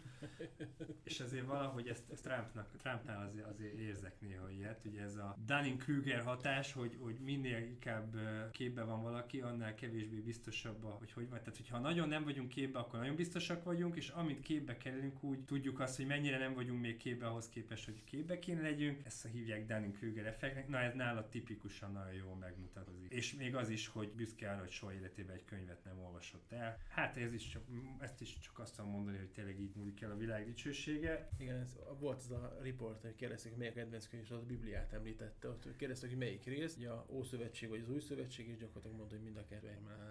és 1.03 1.19
azért 1.19 1.45
valahogy 1.45 1.87
ezt, 1.87 2.03
ezt 2.11 2.23
Trumpnak, 2.23 2.77
Trumpnál 2.77 3.27
azért, 3.27 3.47
azért 3.47 3.77
érzek 3.77 4.21
néha 4.21 4.49
ilyet. 4.49 4.85
Ugye 4.85 5.01
ez 5.01 5.15
a 5.15 5.37
Dunning-Kruger 5.45 6.23
hatás, 6.23 6.73
hogy, 6.73 6.97
hogy 6.99 7.15
minél 7.19 7.57
inkább 7.57 8.15
képbe 8.51 8.83
van 8.83 9.03
valaki, 9.03 9.41
annál 9.41 9.75
kevésbé 9.75 10.19
biztosabb, 10.19 10.83
hogy 10.83 11.11
hogy 11.11 11.29
van. 11.29 11.39
Tehát, 11.39 11.57
hogyha 11.57 11.79
nagyon 11.79 12.07
nem 12.07 12.23
vagyunk 12.23 12.49
képbe, 12.49 12.79
akkor 12.79 12.99
nagyon 12.99 13.15
biztosak 13.15 13.63
vagyunk, 13.63 13.95
és 13.95 14.09
amint 14.09 14.41
képbe 14.41 14.77
kerülünk, 14.77 15.23
úgy 15.23 15.39
tudjuk 15.39 15.79
azt, 15.79 15.95
hogy 15.95 16.05
mennyire 16.05 16.37
nem 16.39 16.53
vagyunk 16.53 16.81
még 16.81 16.97
képbe 16.97 17.27
ahhoz 17.27 17.49
képest, 17.49 17.85
hogy 17.85 18.03
képbe 18.03 18.39
kéne 18.39 18.61
legyünk, 18.61 19.05
ezt 19.05 19.25
a 19.25 19.27
hívják 19.27 19.65
Dunning-Kruger 19.65 20.25
effektnek, 20.25 20.67
na 20.67 20.79
ez 20.79 20.93
nála 20.93 21.29
tipikusan 21.29 21.91
nagyon 21.91 22.13
jól 22.13 22.35
megmutatkozik. 22.35 23.11
És 23.11 23.33
még 23.33 23.55
az 23.55 23.69
is, 23.69 23.87
hogy 23.87 24.09
büszke 24.09 24.49
arra, 24.51 24.59
hogy 24.59 24.69
soha 24.69 24.93
életében 24.93 25.35
egy 25.35 25.45
könyvet 25.45 25.83
nem 25.83 25.99
olvasott 25.99 26.51
el. 26.51 26.77
Hát 26.89 27.17
ez 27.17 27.33
is 27.33 27.47
csak, 27.47 27.61
ezt 27.99 28.21
is 28.21 28.39
csak 28.39 28.59
azt 28.59 28.75
tudom 28.75 28.91
mondani, 28.91 29.17
hogy 29.17 29.29
tényleg 29.29 29.59
így 29.59 29.75
múlik 29.75 30.01
el 30.01 30.11
a 30.11 30.17
világ 30.17 30.45
dicsősége. 30.45 31.29
Igen, 31.37 31.57
ez, 31.57 31.77
volt 31.99 32.17
az 32.17 32.31
a 32.31 32.57
riport, 32.61 33.01
hogy 33.01 33.15
kérdezték, 33.15 33.51
hogy 33.51 33.59
melyik 33.59 33.73
kedvenc 33.73 34.07
könyv, 34.07 34.23
és 34.23 34.29
az 34.29 34.37
a 34.37 34.45
Bibliát 34.45 34.93
említette. 34.93 35.47
Ott 35.47 35.75
kérdezték, 35.77 36.09
hogy 36.09 36.19
melyik 36.19 36.45
rész, 36.45 36.75
ugye 36.77 36.89
a 36.89 37.05
Ószövetség 37.09 37.69
vagy 37.69 37.79
az 37.79 37.89
Új 37.89 37.99
Szövetség, 37.99 38.47
és 38.47 38.57
gyakorlatilag 38.57 38.97
mondta, 38.97 39.15
hogy 39.15 39.23
mind 39.23 39.37
a 39.37 39.45
kettő 39.49 39.67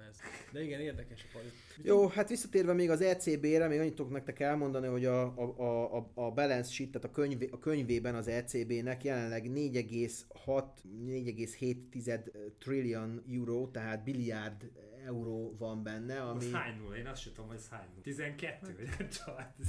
ez. 0.08 0.20
De 0.52 0.62
igen, 0.62 0.80
érdekes 0.80 1.26
a. 1.34 1.38
Jó, 1.82 2.06
hát 2.06 2.28
visszatérve 2.28 2.72
még 2.72 2.90
az 2.90 3.00
ECB-re, 3.00 3.68
még 3.68 3.78
annyit 3.78 3.94
tudok 3.94 4.12
nektek 4.12 4.40
elmondani, 4.40 4.86
hogy 4.86 5.04
a, 5.04 5.22
a, 5.22 5.96
a, 5.96 6.10
a 6.14 6.17
balance 6.20 6.70
sheet, 6.70 6.90
tehát 6.90 7.08
a, 7.08 7.10
könyv, 7.10 7.42
a 7.50 7.58
könyvében 7.58 8.14
az 8.14 8.28
ECB-nek 8.28 9.04
jelenleg 9.04 9.50
4,6 9.54 10.64
4,7 11.06 12.20
trillion 12.58 13.22
euró, 13.32 13.66
tehát 13.66 14.04
billiárd 14.04 14.70
euró 15.04 15.56
van 15.58 15.82
benne. 15.82 16.20
Ami... 16.20 16.44
Az 16.44 16.52
hány 16.52 16.76
nulla? 16.78 16.96
Én 16.96 17.06
azt 17.06 17.22
sem 17.22 17.32
tudom, 17.32 17.48
hogy 17.48 17.58
ez 17.58 17.68
hány 17.68 17.86
nulla. 17.88 18.02
12? 18.02 18.74
Vagy 18.96 19.08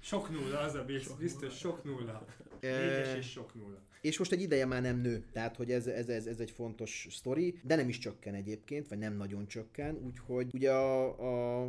sok 0.00 0.30
nulla, 0.30 0.58
az 0.58 0.74
a 0.74 0.84
biztos, 0.84 1.18
biztos 1.18 1.56
sok 1.56 1.84
nulla. 1.84 2.24
Négyes 2.60 3.16
és 3.16 3.30
sok 3.30 3.54
nulla. 3.54 3.86
És 4.00 4.18
most 4.18 4.32
egy 4.32 4.40
ideje 4.40 4.66
már 4.66 4.82
nem 4.82 5.00
nő, 5.00 5.24
tehát 5.32 5.56
hogy 5.56 5.70
ez, 5.70 5.86
ez, 5.86 6.08
ez, 6.08 6.26
ez 6.26 6.40
egy 6.40 6.50
fontos 6.50 7.06
sztori, 7.10 7.60
de 7.62 7.76
nem 7.76 7.88
is 7.88 7.98
csökken 7.98 8.34
egyébként, 8.34 8.88
vagy 8.88 8.98
nem 8.98 9.16
nagyon 9.16 9.46
csökken, 9.46 9.94
úgyhogy 9.94 10.50
ugye 10.54 10.72
a, 10.72 11.64
a 11.64 11.68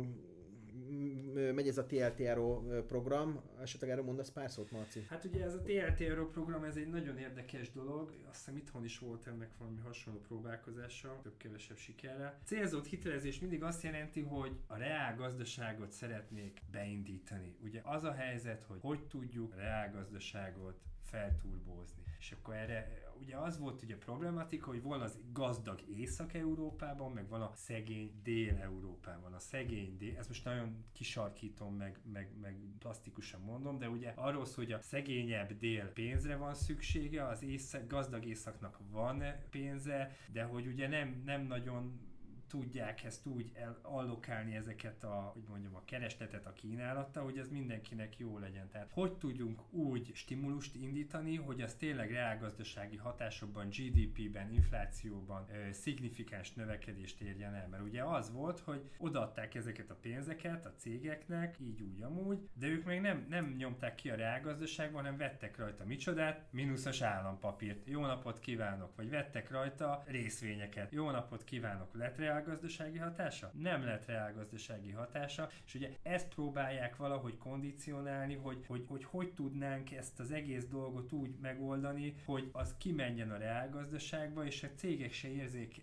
megy 1.54 1.68
ez 1.68 1.78
a 1.78 1.86
TLTRO 1.86 2.62
program, 2.86 3.40
esetleg 3.60 3.90
erről 3.90 4.04
mondasz 4.04 4.30
pár 4.30 4.50
szót, 4.50 4.70
Marci? 4.70 5.06
Hát 5.08 5.24
ugye 5.24 5.44
ez 5.44 5.54
a 5.54 5.62
TLTRO 5.62 6.26
program, 6.28 6.64
ez 6.64 6.76
egy 6.76 6.88
nagyon 6.88 7.18
érdekes 7.18 7.72
dolog, 7.72 8.14
azt 8.30 8.38
hiszem 8.38 8.56
itthon 8.56 8.84
is 8.84 8.98
volt 8.98 9.26
ennek 9.26 9.50
valami 9.58 9.80
hasonló 9.80 10.20
próbálkozása, 10.20 11.18
több-kevesebb 11.22 11.76
sikerre. 11.76 12.38
Célzott 12.44 12.86
hitelezés 12.86 13.40
mindig 13.40 13.62
azt 13.62 13.82
jelenti, 13.82 14.20
hogy 14.20 14.56
a 14.66 14.76
reál 14.76 15.16
gazdaságot 15.16 15.90
szeretnék 15.90 16.60
beindítani. 16.72 17.56
Ugye 17.62 17.80
az 17.84 18.04
a 18.04 18.12
helyzet, 18.12 18.64
hogy 18.64 18.78
hogy 18.80 19.06
tudjuk 19.06 19.52
a 19.52 19.56
reál 19.56 19.90
gazdaságot 19.90 20.80
felturbózni. 21.02 22.02
És 22.18 22.32
akkor 22.32 22.54
erre 22.54 23.09
ugye 23.20 23.36
az 23.36 23.58
volt 23.58 23.82
ugye 23.82 23.96
problematika, 23.96 24.66
hogy 24.66 24.82
van 24.82 25.00
az 25.00 25.18
gazdag 25.32 25.80
Észak-Európában, 25.96 27.12
meg 27.12 27.28
van 27.28 27.42
a 27.42 27.50
szegény 27.54 28.20
Dél-Európában. 28.22 29.32
A 29.32 29.38
szegény 29.38 29.96
Dél, 29.98 30.16
ezt 30.18 30.28
most 30.28 30.44
nagyon 30.44 30.84
kisarkítom, 30.92 31.74
meg, 31.74 31.98
meg, 32.12 32.30
meg 32.40 32.56
plastikusan 32.78 33.40
mondom, 33.40 33.78
de 33.78 33.88
ugye 33.88 34.12
arról 34.16 34.44
szól, 34.44 34.64
hogy 34.64 34.72
a 34.72 34.80
szegényebb 34.80 35.58
Dél 35.58 35.92
pénzre 35.92 36.36
van 36.36 36.54
szüksége, 36.54 37.26
az 37.26 37.42
észak, 37.42 37.86
gazdag 37.86 38.24
Északnak 38.24 38.80
van 38.90 39.22
pénze, 39.50 40.16
de 40.32 40.42
hogy 40.42 40.66
ugye 40.66 40.88
nem, 40.88 41.22
nem 41.24 41.42
nagyon 41.46 42.09
tudják 42.50 43.04
ezt 43.04 43.26
úgy 43.26 43.52
allokálni 43.82 44.56
ezeket 44.56 45.04
a, 45.04 45.30
hogy 45.34 45.42
mondjam, 45.48 45.74
a 45.74 45.84
keresletet 45.84 46.46
a 46.46 46.52
kínálatta, 46.52 47.22
hogy 47.22 47.38
ez 47.38 47.48
mindenkinek 47.48 48.18
jó 48.18 48.38
legyen. 48.38 48.68
Tehát 48.68 48.90
hogy 48.92 49.12
tudjunk 49.12 49.72
úgy 49.72 50.10
stimulust 50.14 50.74
indítani, 50.74 51.36
hogy 51.36 51.60
az 51.60 51.74
tényleg 51.74 52.12
reálgazdasági 52.12 52.96
hatásokban, 52.96 53.68
GDP-ben, 53.68 54.52
inflációban 54.52 55.46
ö, 55.52 55.72
szignifikáns 55.72 56.52
növekedést 56.52 57.20
érjen 57.20 57.54
el. 57.54 57.68
Mert 57.68 57.82
ugye 57.82 58.02
az 58.02 58.32
volt, 58.32 58.60
hogy 58.60 58.90
odaadták 58.98 59.54
ezeket 59.54 59.90
a 59.90 59.98
pénzeket 60.00 60.66
a 60.66 60.74
cégeknek, 60.76 61.56
így 61.60 61.80
úgy 61.80 62.02
amúgy, 62.02 62.48
de 62.54 62.66
ők 62.66 62.84
még 62.84 63.00
nem, 63.00 63.26
nem 63.28 63.54
nyomták 63.58 63.94
ki 63.94 64.10
a 64.10 64.14
reálgazdaságban, 64.14 65.02
hanem 65.02 65.18
vettek 65.18 65.56
rajta 65.56 65.84
micsodát, 65.84 66.52
mínuszos 66.52 67.00
állampapírt. 67.00 67.86
Jó 67.86 68.06
napot 68.06 68.38
kívánok! 68.38 68.96
Vagy 68.96 69.10
vettek 69.10 69.50
rajta 69.50 70.02
részvényeket. 70.06 70.92
Jó 70.92 71.10
napot 71.10 71.44
kívánok! 71.44 71.94
Lett 71.94 72.16
reál 72.16 72.39
reálgazdasági 72.40 72.98
hatása? 72.98 73.52
Nem 73.54 73.84
lett 73.84 74.06
reálgazdasági 74.06 74.90
hatása, 74.90 75.48
és 75.66 75.74
ugye 75.74 75.90
ezt 76.02 76.28
próbálják 76.28 76.96
valahogy 76.96 77.38
kondicionálni, 77.38 78.34
hogy 78.34 78.64
hogy, 78.66 78.84
hogy 78.88 79.04
hogy 79.04 79.32
tudnánk 79.32 79.92
ezt 79.92 80.20
az 80.20 80.30
egész 80.30 80.64
dolgot 80.64 81.12
úgy 81.12 81.34
megoldani, 81.40 82.14
hogy 82.24 82.48
az 82.52 82.74
kimenjen 82.78 83.30
a 83.30 83.36
reálgazdaságba, 83.36 84.44
és 84.44 84.62
a 84.62 84.68
cégek 84.76 85.12
se 85.12 85.28
érzék, 85.28 85.76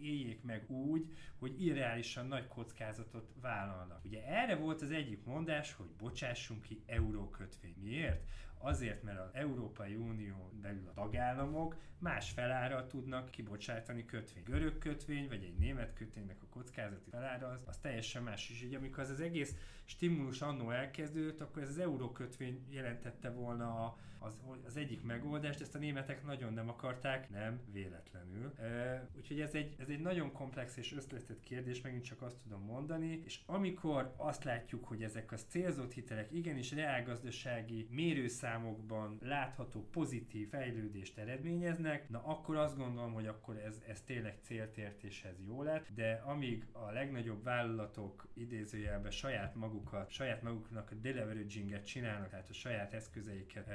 éljék 0.00 0.42
meg 0.42 0.70
úgy, 0.70 1.06
hogy 1.38 1.64
irreálisan 1.64 2.26
nagy 2.26 2.48
kockázatot 2.48 3.32
vállalnak. 3.40 4.04
Ugye 4.04 4.26
erre 4.26 4.56
volt 4.56 4.82
az 4.82 4.90
egyik 4.90 5.24
mondás, 5.24 5.72
hogy 5.72 5.90
bocsássunk 5.98 6.62
ki 6.62 6.82
eurókötvény. 6.86 7.76
Miért? 7.82 8.24
Azért, 8.58 9.02
mert 9.02 9.18
az 9.18 9.30
Európai 9.32 9.94
Unió 9.94 10.50
belül 10.62 10.88
a 10.88 10.92
tagállamok 10.92 11.76
más 11.98 12.30
felára 12.30 12.86
tudnak 12.86 13.30
kibocsátani 13.30 14.04
kötvény. 14.04 14.42
Görög 14.44 14.78
kötvény, 14.78 15.28
vagy 15.28 15.42
egy 15.42 15.58
német 15.58 15.92
kötvénynek 15.94 16.42
a 16.42 16.46
kockázati 16.50 17.10
felára 17.10 17.48
az, 17.48 17.60
az 17.66 17.76
teljesen 17.76 18.22
más. 18.22 18.50
És 18.50 18.62
ugye 18.62 18.76
amikor 18.76 19.02
az, 19.02 19.10
az 19.10 19.20
egész 19.20 19.54
stimulus 19.84 20.42
annó 20.42 20.70
elkezdődött, 20.70 21.40
akkor 21.40 21.62
ez 21.62 21.68
az 21.68 21.78
eurókötvény 21.78 22.66
jelentette 22.70 23.30
volna 23.30 23.84
a, 23.84 23.96
az, 24.18 24.40
az 24.66 24.76
egyik 24.76 25.02
megoldást, 25.02 25.60
ezt 25.60 25.74
a 25.74 25.78
németek 25.78 26.24
nagyon 26.24 26.52
nem 26.52 26.68
akarták, 26.68 27.30
nem 27.30 27.60
véletlenül. 27.72 28.52
E, 28.58 29.08
úgyhogy 29.16 29.40
ez 29.40 29.54
egy, 29.54 29.74
ez 29.78 29.88
egy 29.88 30.00
nagyon 30.00 30.32
komplex 30.32 30.76
és 30.76 30.92
összetett 30.92 31.40
kérdés, 31.40 31.80
megint 31.80 32.04
csak 32.04 32.22
azt 32.22 32.36
tudom 32.42 32.62
mondani, 32.62 33.22
és 33.24 33.40
amikor 33.46 34.14
azt 34.16 34.44
látjuk, 34.44 34.84
hogy 34.84 35.02
ezek 35.02 35.32
a 35.32 35.36
célzott 35.36 35.92
hitelek 35.92 36.32
igenis 36.32 36.72
reálgazdasági 36.72 37.88
mérőszámokban 37.90 39.18
látható 39.22 39.88
pozitív 39.90 40.48
fejlődést 40.48 41.18
eredményeznek, 41.18 42.08
na 42.08 42.22
akkor 42.24 42.56
azt 42.56 42.76
gondolom, 42.76 43.12
hogy 43.12 43.26
akkor 43.26 43.56
ez, 43.56 43.82
ez 43.86 44.00
tényleg 44.00 44.38
célt 44.42 44.78
ért 44.78 45.02
és 45.02 45.24
ez 45.24 45.46
jó 45.46 45.62
lett, 45.62 45.86
de 45.94 46.22
amíg 46.24 46.66
a 46.72 46.90
legnagyobb 46.90 47.42
vállalatok 47.42 48.28
idézőjelben 48.34 49.10
saját 49.10 49.54
magukat, 49.54 50.10
saját 50.10 50.42
maguknak 50.42 50.90
a 50.90 50.94
deleveraginget 50.94 51.86
csinálnak, 51.86 52.28
tehát 52.28 52.48
a 52.48 52.52
saját 52.52 52.92
eszközeiket 52.92 53.68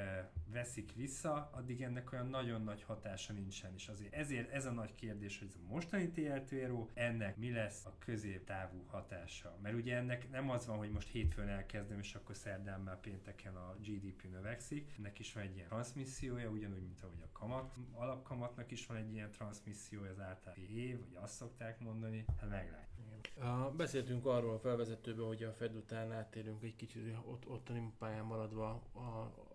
veszik 0.52 0.94
vissza, 0.94 1.50
addig 1.52 1.82
ennek 1.82 2.12
olyan 2.12 2.28
nagyon 2.28 2.62
nagy 2.62 2.82
hatása 2.82 3.32
nincsen, 3.32 3.72
és 3.74 3.88
azért 3.88 4.12
ezért 4.12 4.50
ez 4.50 4.66
a 4.66 4.72
nagy 4.72 4.94
kérdés, 4.94 5.38
hogy 5.38 5.48
ez 5.48 5.54
a 5.54 5.72
mostani 5.72 6.10
TLTRO, 6.10 6.88
ennek 6.94 7.36
mi 7.36 7.50
lesz 7.50 7.84
a 7.84 7.94
középtávú 7.98 8.84
hatása. 8.86 9.56
Mert 9.62 9.74
ugye 9.74 9.96
ennek 9.96 10.30
nem 10.30 10.50
az 10.50 10.66
van, 10.66 10.76
hogy 10.76 10.90
most 10.90 11.08
hétfőn 11.08 11.48
elkezdem, 11.48 11.98
és 11.98 12.14
akkor 12.14 12.36
szerdán 12.36 12.80
már 12.80 13.00
pénteken 13.00 13.56
a 13.56 13.76
GDP 13.80 14.30
növekszik, 14.30 14.94
ennek 14.98 15.18
is 15.18 15.32
van 15.32 15.42
egy 15.42 15.54
ilyen 15.54 15.68
transmissziója, 15.68 16.50
ugyanúgy, 16.50 16.82
mint 16.82 17.02
ahogy 17.02 17.22
a 17.22 17.38
kamat, 17.38 17.74
alapkamatnak 17.92 18.70
is 18.70 18.86
van 18.86 18.96
egy 18.96 19.12
ilyen 19.12 19.30
transmissziója, 19.30 20.10
az 20.10 20.20
általában 20.20 20.64
év, 20.64 20.98
vagy 21.00 21.16
azt 21.22 21.34
szokták 21.34 21.80
mondani, 21.80 22.24
hát 22.40 22.48
meglátjuk. 22.48 23.76
Beszéltünk 23.76 24.26
arról 24.26 24.54
a 24.54 24.58
felvezetőben, 24.58 25.26
hogy 25.26 25.42
a 25.42 25.52
Fed 25.52 25.74
után 25.74 26.12
áttérünk 26.12 26.62
egy 26.62 26.76
kicsit 26.76 27.16
ott, 27.24 27.48
ottani 27.48 27.92
pályán 27.98 28.24
maradva 28.24 28.68
a, 28.92 29.00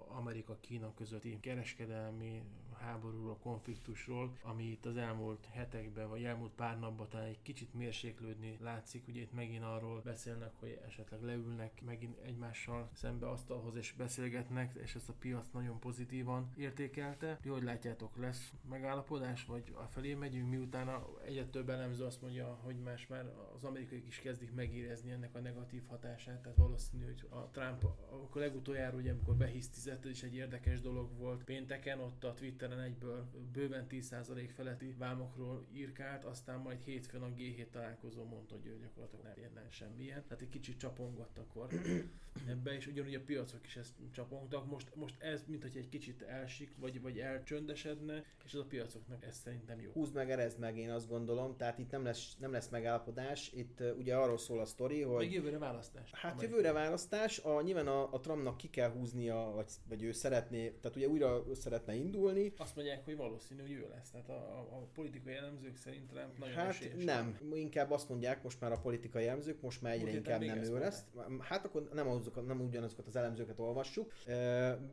Amerika-Kína 0.10 0.94
közötti 0.94 1.40
kereskedelmi 1.40 2.44
háborúról, 2.80 3.38
konfliktusról, 3.38 4.38
ami 4.42 4.64
itt 4.64 4.86
az 4.86 4.98
elmúlt 4.98 5.46
hetekben, 5.52 6.10
vagy 6.10 6.24
elmúlt 6.24 6.52
pár 6.52 6.80
napban 6.80 7.10
talán 7.10 7.28
egy 7.28 7.42
kicsit 7.42 7.74
mérséklődni 7.74 8.58
látszik. 8.62 9.08
Ugye 9.08 9.22
itt 9.22 9.34
megint 9.34 9.64
arról 9.64 10.02
beszélnek, 10.02 10.52
hogy 10.60 10.80
esetleg 10.86 11.22
leülnek 11.22 11.82
megint 11.86 12.18
egymással 12.20 12.90
szembe 12.94 13.30
asztalhoz 13.30 13.76
és 13.76 13.94
beszélgetnek, 13.98 14.74
és 14.84 14.96
ezt 14.96 15.10
a 15.10 15.14
piac 15.20 15.50
nagyon 15.52 15.80
pozitívan 15.80 16.52
értékelte. 16.56 17.40
Jó, 17.44 17.54
hogy 17.54 17.64
látjátok, 17.64 18.18
lesz 18.18 18.54
megállapodás, 18.70 19.46
vagy 19.46 19.74
a 19.74 19.84
felé 19.84 20.14
megyünk, 20.14 20.50
miután 20.50 21.04
egyre 21.26 21.46
több 21.46 21.70
elemző 21.70 22.06
azt 22.06 22.22
mondja, 22.22 22.60
hogy 22.62 22.80
más 22.80 23.08
már 23.08 23.34
az 23.56 23.64
amerikaiak 23.64 24.08
is 24.08 24.20
kezdik 24.20 24.54
megérezni 24.54 25.12
ennek 25.12 25.36
a 25.36 25.40
negatív 25.40 25.86
hatását, 25.88 26.42
tehát 26.42 26.58
valószínű, 26.58 27.04
hogy 27.06 27.28
a 27.30 27.50
Trump 27.50 27.84
akkor 28.10 28.42
legutoljára, 28.42 28.98
ugye, 28.98 29.12
amikor 29.12 29.36
behisztizett, 29.36 30.06
ez 30.06 30.12
is 30.12 30.24
egy 30.24 30.36
érdekes 30.36 30.82
dolog 30.82 31.18
volt. 31.18 31.44
Pénteken 31.44 32.00
ott 32.00 32.24
a 32.24 32.34
Twitteren 32.68 32.92
egyből 32.92 33.26
bőven 33.54 33.86
10% 33.90 34.50
feletti 34.56 34.96
vámokról 34.98 35.66
írkált, 35.74 36.24
aztán 36.24 36.60
majd 36.60 36.82
hétfőn 36.82 37.22
a 37.22 37.34
G7 37.38 37.70
találkozó 37.72 38.24
mondta, 38.24 38.56
hogy 38.56 38.66
ő 38.66 38.78
gyakorlatilag 38.82 39.26
nem 39.26 39.34
érne 39.38 39.66
semmilyen. 39.70 40.24
Tehát 40.28 40.42
egy 40.42 40.50
kicsit 40.50 40.78
csapongott 40.78 41.38
akkor 41.38 41.68
ebbe, 42.48 42.76
és 42.76 42.88
ugyanúgy 42.88 43.16
a 43.16 43.22
piacok 43.22 43.66
is 43.66 43.76
ezt 43.76 43.94
csapongtak. 44.12 44.70
Most, 44.70 44.96
most 44.96 45.22
ez, 45.22 45.44
mint 45.48 45.62
hogy 45.62 45.78
egy 45.78 45.90
kicsit 45.90 46.22
elsik, 46.22 46.72
vagy, 46.78 47.02
vagy 47.02 47.20
elcsöndesedne, 47.20 48.24
és 48.46 48.54
az 48.54 48.60
a 48.60 48.66
piacoknak 48.66 49.26
ez 49.26 49.38
szerintem 49.38 49.82
jó. 49.82 49.92
Húzd 49.92 50.14
meg, 50.14 50.32
erezd 50.32 50.60
meg, 50.60 50.78
én 50.78 50.92
azt 50.92 51.08
gondolom, 51.08 51.58
tehát 51.58 51.80
itt 51.80 51.92
nem 51.92 52.04
lesz, 52.04 52.36
nem 52.40 52.52
lesz 52.52 52.70
megállapodás, 52.70 53.52
itt 53.54 53.80
uh, 53.80 53.98
ugye 53.98 54.16
arról 54.16 54.38
szól 54.38 54.60
a 54.60 54.66
sztori, 54.66 55.02
hogy... 55.02 55.26
Még 55.26 55.34
jövőre 55.34 55.58
választás. 55.58 56.12
Hát 56.14 56.42
jövőre 56.42 56.72
választás, 56.72 57.40
a, 57.40 57.62
nyilván 57.62 57.88
a, 57.88 58.14
a 58.14 58.20
Trumpnak 58.20 58.58
ki 58.58 58.70
kell 58.70 58.92
húznia, 58.92 59.52
vagy, 59.56 59.72
vagy 59.90 60.04
ő 60.04 60.12
szeretné, 60.12 60.70
tehát 60.70 60.98
ugye 60.98 61.08
újra 61.08 61.44
szeretne 61.56 61.96
indulni, 61.96 62.50
Azt 62.58 62.76
mondják, 62.76 63.06
hogy 63.06 63.16
valószínű, 63.16 63.62
hogy 63.62 63.72
ő 63.72 63.88
lesz. 63.90 64.10
Tehát 64.10 64.30
a, 64.30 64.60
a, 64.60 64.88
politikai 64.94 65.34
elemzők 65.34 65.78
szerint 65.78 66.08
Trump 66.08 66.38
nagyon 66.38 66.56
Hát 66.56 66.70
esélyes. 66.70 67.04
nem, 67.04 67.38
inkább 67.54 67.92
azt 67.92 68.10
mondják 68.10 68.44
most 68.44 68.62
már 68.62 68.72
a 68.72 68.78
politikai 68.78 69.28
elemzők, 69.28 69.62
most 69.62 69.82
már 69.82 69.94
egyre 69.94 70.12
inkább 70.12 70.40
még 70.40 70.50
nem 70.50 70.64
ő 70.64 70.80
lesz. 70.80 71.04
Hát 71.40 71.66
akkor 71.66 71.90
nem, 71.94 72.08
azokat, 72.08 72.48
nem 72.48 72.62
ugyanazokat 72.62 73.08
az 73.08 73.16
elemzőket 73.16 73.60
olvassuk. 73.60 74.14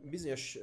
Bizonyos, 0.02 0.58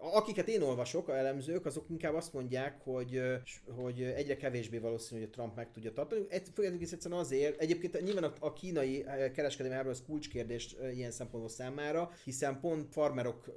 akiket 0.00 0.48
én 0.48 0.62
olvasok, 0.62 1.08
a 1.08 1.16
elemzők, 1.16 1.66
azok 1.66 1.90
inkább 1.90 2.14
azt 2.14 2.32
mondják, 2.32 2.80
hogy, 2.82 3.22
hogy 3.68 4.02
egyre 4.02 4.36
kevésbé 4.36 4.78
valószínű, 4.78 5.20
hogy 5.20 5.28
a 5.32 5.34
Trump 5.34 5.56
meg 5.56 5.70
tudja 5.70 5.92
tartani. 5.92 6.26
Egy, 6.28 6.48
egész 6.56 6.92
egyszerűen 6.92 7.20
azért, 7.20 7.60
egyébként 7.60 8.02
nyilván 8.02 8.24
a, 8.24 8.32
a 8.40 8.52
kínai 8.52 9.04
kereskedelmi 9.34 9.76
háború 9.76 9.94
az 9.94 10.02
kulcskérdés 10.06 10.76
ilyen 10.94 11.10
szempontból 11.10 11.50
számára, 11.50 12.10
hiszen 12.24 12.60
pont 12.60 12.92
farmerok 12.92 13.54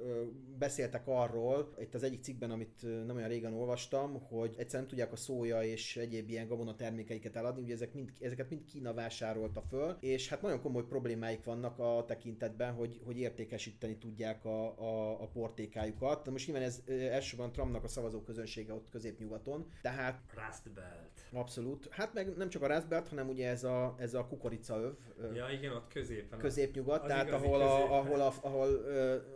beszéltek 0.57 1.07
arról, 1.07 1.73
itt 1.79 1.93
az 1.93 2.03
egyik 2.03 2.21
cikkben, 2.21 2.51
amit 2.51 2.78
nem 2.81 3.15
olyan 3.15 3.29
régen 3.29 3.53
olvastam, 3.53 4.21
hogy 4.27 4.49
egyszerűen 4.49 4.67
nem 4.79 4.87
tudják 4.87 5.11
a 5.11 5.15
szója 5.15 5.63
és 5.63 5.97
egyéb 5.97 6.29
ilyen 6.29 6.47
gabona 6.47 6.75
termékeiket 6.75 7.35
eladni, 7.35 7.61
ugye 7.61 7.73
ezek 7.73 7.93
mind, 7.93 8.11
ezeket 8.19 8.49
mind 8.49 8.63
Kína 8.65 8.93
vásárolta 8.93 9.61
föl, 9.61 9.97
és 9.99 10.29
hát 10.29 10.41
nagyon 10.41 10.61
komoly 10.61 10.83
problémáik 10.83 11.43
vannak 11.43 11.79
a 11.79 12.03
tekintetben, 12.07 12.73
hogy, 12.73 12.99
hogy 13.05 13.19
értékesíteni 13.19 13.97
tudják 13.97 14.45
a, 14.45 14.65
a, 14.65 15.21
a 15.21 15.27
portékájukat. 15.27 16.23
De 16.23 16.31
most 16.31 16.47
nyilván 16.47 16.65
ez 16.65 16.81
elsősorban 16.87 17.51
Trumpnak 17.51 17.83
a 17.83 17.87
szavazó 17.87 18.21
közönsége 18.21 18.73
ott 18.73 18.89
középnyugaton, 18.89 19.65
tehát... 19.81 20.21
Rust 20.33 20.73
Belt. 20.73 21.07
Abszolút. 21.33 21.87
Hát 21.91 22.13
meg 22.13 22.37
nem 22.37 22.49
csak 22.49 22.61
a 22.61 22.67
Rust 22.67 22.87
Belt, 22.87 23.07
hanem 23.07 23.29
ugye 23.29 23.47
ez 23.47 23.63
a, 23.63 23.95
ez 23.97 24.13
a 24.13 24.25
kukoricaöv. 24.27 24.93
Ja 25.33 25.49
igen, 25.49 25.71
ott 25.71 25.87
középen. 25.87 26.39
Középnyugat, 26.39 27.05
tehát 27.05 27.31
ahol, 27.31 27.61
a, 27.61 27.97
ahol, 27.97 28.21
a, 28.21 28.33
ahol 28.41 28.69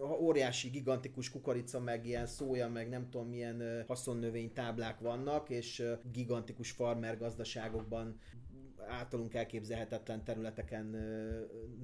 uh, 0.02 0.22
óriási, 0.22 0.70
gigantikus 0.70 1.32
kukorica, 1.32 1.80
meg 1.80 2.06
ilyen 2.06 2.26
szója, 2.26 2.70
meg 2.70 2.90
nem 2.90 3.10
tudom 3.10 3.33
milyen 3.34 3.84
haszonnövény 3.88 4.54
táblák 4.54 5.00
vannak, 5.00 5.50
és 5.50 5.84
gigantikus 6.12 6.72
farmer 6.72 7.18
gazdaságokban 7.18 8.20
általunk 8.88 9.34
elképzelhetetlen 9.34 10.24
területeken 10.24 10.86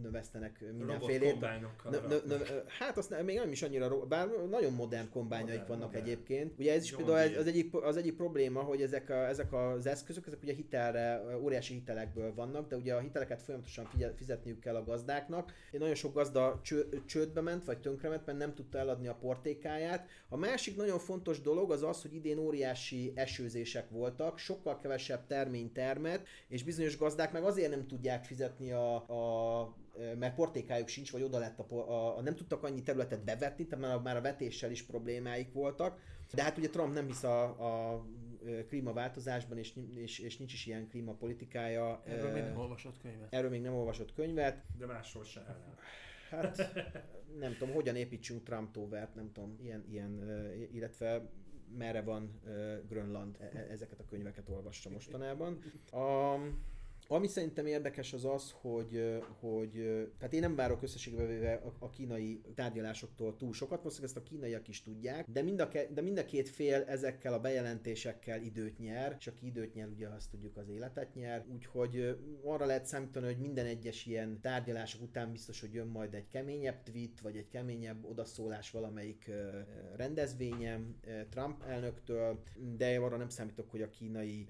növesztenek 0.01 0.63
mindenfélét. 0.77 1.39
Nö, 1.89 1.99
nö, 2.07 2.17
nö, 2.25 2.35
hát 2.79 2.97
azt 2.97 3.09
nem, 3.09 3.25
még 3.25 3.37
nem 3.37 3.51
is 3.51 3.61
annyira, 3.61 4.05
bár 4.05 4.27
nagyon 4.49 4.73
modern 4.73 5.09
kombányaik 5.09 5.65
vannak 5.67 5.85
modern. 5.85 6.05
egyébként. 6.05 6.59
Ugye 6.59 6.73
ez 6.73 6.83
is 6.83 6.95
például 6.95 7.37
az 7.37 7.47
egyik, 7.47 7.73
az 7.73 7.97
egyik 7.97 8.15
probléma, 8.15 8.61
hogy 8.61 8.81
ezek, 8.81 9.09
a, 9.09 9.27
ezek 9.27 9.53
az 9.53 9.85
eszközök, 9.85 10.27
ezek 10.27 10.41
ugye 10.41 10.53
hitelre, 10.53 11.21
óriási 11.41 11.73
hitelekből 11.73 12.33
vannak, 12.33 12.67
de 12.69 12.75
ugye 12.75 12.93
a 12.93 12.99
hiteleket 12.99 13.41
folyamatosan 13.41 13.89
fizetniük 14.15 14.59
kell 14.59 14.75
a 14.75 14.83
gazdáknak. 14.83 15.53
Nagyon 15.71 15.95
sok 15.95 16.13
gazda 16.13 16.59
cső, 16.63 17.03
csődbe 17.05 17.41
ment, 17.41 17.65
vagy 17.65 17.79
tönkrement, 17.79 18.25
mert 18.25 18.37
nem 18.37 18.53
tudta 18.53 18.77
eladni 18.77 19.07
a 19.07 19.15
portékáját. 19.15 20.07
A 20.29 20.37
másik 20.37 20.75
nagyon 20.75 20.99
fontos 20.99 21.41
dolog 21.41 21.71
az 21.71 21.83
az, 21.83 22.01
hogy 22.01 22.13
idén 22.13 22.37
óriási 22.37 23.11
esőzések 23.15 23.89
voltak, 23.89 24.37
sokkal 24.37 24.77
kevesebb 24.77 25.27
termény 25.27 25.71
termet, 25.71 26.27
és 26.47 26.63
bizonyos 26.63 26.88
bizonyos 26.89 26.97
gazdák 26.97 27.31
meg 27.31 27.43
azért 27.43 27.69
nem 27.69 27.87
tudják 27.87 28.23
fizetni 28.23 28.71
a, 28.71 28.95
a 28.95 29.75
mert 30.19 30.35
portékájuk 30.35 30.87
sincs, 30.87 31.11
vagy 31.11 31.23
oda 31.23 31.39
lett 31.39 31.59
a, 31.59 31.73
a, 31.73 32.17
a 32.17 32.21
nem 32.21 32.35
tudtak 32.35 32.63
annyi 32.63 32.83
területet 32.83 33.23
bevetni, 33.23 33.67
tehát 33.67 33.85
már 33.85 33.95
a, 33.95 34.01
már 34.01 34.17
a 34.17 34.21
vetéssel 34.21 34.71
is 34.71 34.83
problémáik 34.83 35.53
voltak. 35.53 35.99
De 36.33 36.43
hát 36.43 36.57
ugye 36.57 36.69
Trump 36.69 36.93
nem 36.93 37.05
hisz 37.05 37.23
a, 37.23 37.43
a 37.43 38.05
klímaváltozásban, 38.67 39.57
és, 39.57 39.73
és, 39.95 40.19
és 40.19 40.37
nincs 40.37 40.53
is 40.53 40.65
ilyen 40.65 40.87
klímapolitikája. 40.87 42.01
Erről 42.05 42.31
még 42.31 42.43
nem 42.43 42.57
olvasott 42.57 42.97
könyvet. 43.01 43.33
Erről 43.33 43.49
még 43.49 43.61
nem 43.61 43.73
olvasott 43.73 44.13
könyvet. 44.13 44.63
De 44.77 44.85
másról 44.85 45.23
sem 45.23 45.43
Hát 46.29 46.73
nem 47.39 47.55
tudom, 47.57 47.73
hogyan 47.73 47.95
építsünk 47.95 48.43
Trump 48.43 48.71
tovert, 48.71 49.15
nem 49.15 49.31
tudom, 49.31 49.57
ilyen, 49.61 49.85
ilyen 49.89 50.23
illetve 50.71 51.29
merre 51.77 52.01
van 52.01 52.41
Grönland, 52.87 53.37
e, 53.39 53.49
e, 53.53 53.67
ezeket 53.71 53.99
a 53.99 54.05
könyveket 54.05 54.49
olvassa 54.49 54.89
mostanában. 54.89 55.59
A, 55.91 56.35
ami 57.11 57.27
szerintem 57.27 57.65
érdekes 57.65 58.13
az 58.13 58.25
az, 58.25 58.53
hogy, 58.61 59.19
hogy 59.39 59.71
tehát 60.17 60.33
én 60.33 60.39
nem 60.39 60.55
várok 60.55 60.81
összességbe 60.81 61.25
véve 61.25 61.61
a, 61.79 61.89
kínai 61.89 62.41
tárgyalásoktól 62.55 63.35
túl 63.37 63.53
sokat, 63.53 63.77
valószínűleg 63.77 64.15
ezt 64.15 64.25
a 64.25 64.29
kínaiak 64.29 64.67
is 64.67 64.81
tudják, 64.81 65.25
de 65.29 65.41
mind, 65.41 65.59
a 65.59 65.67
ke, 65.67 65.87
de 65.93 66.01
mind 66.01 66.17
a 66.17 66.25
két 66.25 66.49
fél 66.49 66.83
ezekkel 66.87 67.33
a 67.33 67.39
bejelentésekkel 67.39 68.41
időt 68.41 68.79
nyer, 68.79 69.15
és 69.19 69.27
aki 69.27 69.45
időt 69.45 69.73
nyer, 69.73 69.87
ugye 69.87 70.07
azt 70.07 70.29
tudjuk 70.29 70.57
az 70.57 70.69
életet 70.69 71.15
nyer, 71.15 71.45
úgyhogy 71.53 72.17
arra 72.43 72.65
lehet 72.65 72.85
számítani, 72.85 73.25
hogy 73.25 73.39
minden 73.39 73.65
egyes 73.65 74.05
ilyen 74.05 74.41
tárgyalások 74.41 75.01
után 75.01 75.31
biztos, 75.31 75.59
hogy 75.59 75.73
jön 75.73 75.87
majd 75.87 76.13
egy 76.13 76.27
keményebb 76.27 76.83
tweet, 76.83 77.19
vagy 77.21 77.37
egy 77.37 77.47
keményebb 77.47 78.05
odaszólás 78.05 78.71
valamelyik 78.71 79.31
rendezvényem 79.95 80.95
Trump 81.29 81.63
elnöktől, 81.63 82.43
de 82.77 82.97
arra 82.97 83.17
nem 83.17 83.29
számítok, 83.29 83.71
hogy 83.71 83.81
a 83.81 83.89
kínai 83.89 84.47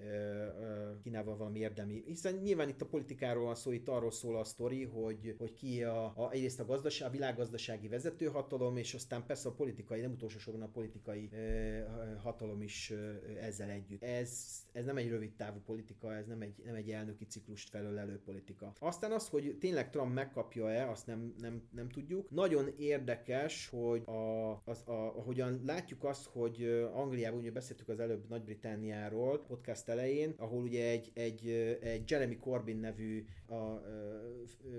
Kínával 1.02 1.36
valami 1.36 1.58
érdemi, 1.58 2.02
hiszen 2.06 2.42
nyilván 2.50 2.68
itt 2.68 2.80
a 2.80 2.86
politikáról 2.86 3.44
van 3.44 3.54
szó, 3.54 3.72
itt 3.72 3.88
arról 3.88 4.10
szól 4.10 4.36
a 4.36 4.44
sztori, 4.44 4.84
hogy, 4.84 5.34
hogy 5.38 5.52
ki 5.52 5.82
a, 5.82 6.04
a, 6.04 6.30
egyrészt 6.30 6.60
a, 6.60 6.64
gazdaság, 6.64 7.08
a 7.08 7.10
világgazdasági 7.10 7.88
vezetőhatalom, 7.88 8.76
és 8.76 8.94
aztán 8.94 9.26
persze 9.26 9.48
a 9.48 9.52
politikai, 9.52 10.00
nem 10.00 10.12
utolsó 10.12 10.38
sorban 10.38 10.62
a 10.62 10.68
politikai 10.68 11.28
e, 11.32 12.16
hatalom 12.22 12.62
is 12.62 12.90
e, 12.90 12.96
ezzel 13.40 13.70
együtt. 13.70 14.02
Ez, 14.02 14.46
ez 14.72 14.84
nem 14.84 14.96
egy 14.96 15.08
rövid 15.08 15.32
távú 15.36 15.58
politika, 15.66 16.14
ez 16.14 16.26
nem 16.26 16.40
egy, 16.40 16.62
nem 16.64 16.74
egy 16.74 16.90
elnöki 16.90 17.24
ciklust 17.24 17.68
felölelő 17.68 18.20
politika. 18.24 18.72
Aztán 18.78 19.12
az, 19.12 19.28
hogy 19.28 19.56
tényleg 19.60 19.90
Trump 19.90 20.14
megkapja-e, 20.14 20.90
azt 20.90 21.06
nem, 21.06 21.34
nem, 21.38 21.62
nem 21.72 21.88
tudjuk. 21.88 22.30
Nagyon 22.30 22.68
érdekes, 22.78 23.68
hogy 23.68 24.02
a, 24.06 24.50
az, 24.64 24.82
a, 24.88 24.92
ahogyan 24.92 25.62
látjuk 25.66 26.04
azt, 26.04 26.26
hogy 26.26 26.88
Angliában, 26.94 27.38
ugye 27.38 27.52
beszéltük 27.52 27.88
az 27.88 28.00
előbb 28.00 28.28
Nagy-Britániáról 28.28 29.38
podcast 29.38 29.88
elején, 29.88 30.34
ahol 30.36 30.62
ugye 30.62 30.88
egy, 30.88 31.10
egy, 31.14 31.48
egy 31.80 32.10
Jeremy 32.10 32.38
Corbyn 32.40 32.76
nevű 32.76 33.24
a, 33.46 33.54
a, 33.54 33.82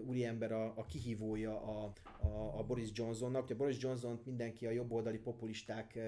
úriember 0.06 0.52
a, 0.52 0.74
a 0.76 0.86
kihívója 0.86 1.62
a, 1.62 1.94
a, 2.22 2.60
a 2.60 2.64
Boris 2.64 2.90
Johnsonnak. 2.94 3.50
A 3.50 3.56
Boris 3.56 3.78
Johnson 3.80 4.20
mindenki 4.26 4.66
a 4.66 4.72
jobboldali 4.72 5.18
populisták 5.18 6.00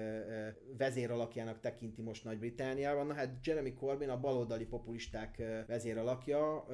vezéralakjának 0.76 1.60
tekinti 1.60 2.02
most 2.02 2.24
Nagy-Britániában. 2.24 3.06
Na 3.06 3.14
hát 3.14 3.46
Jeremy 3.46 3.74
Corbyn 3.74 4.08
a 4.08 4.20
baloldali 4.20 4.64
populisták 4.64 5.42
vezéralakja. 5.66 6.66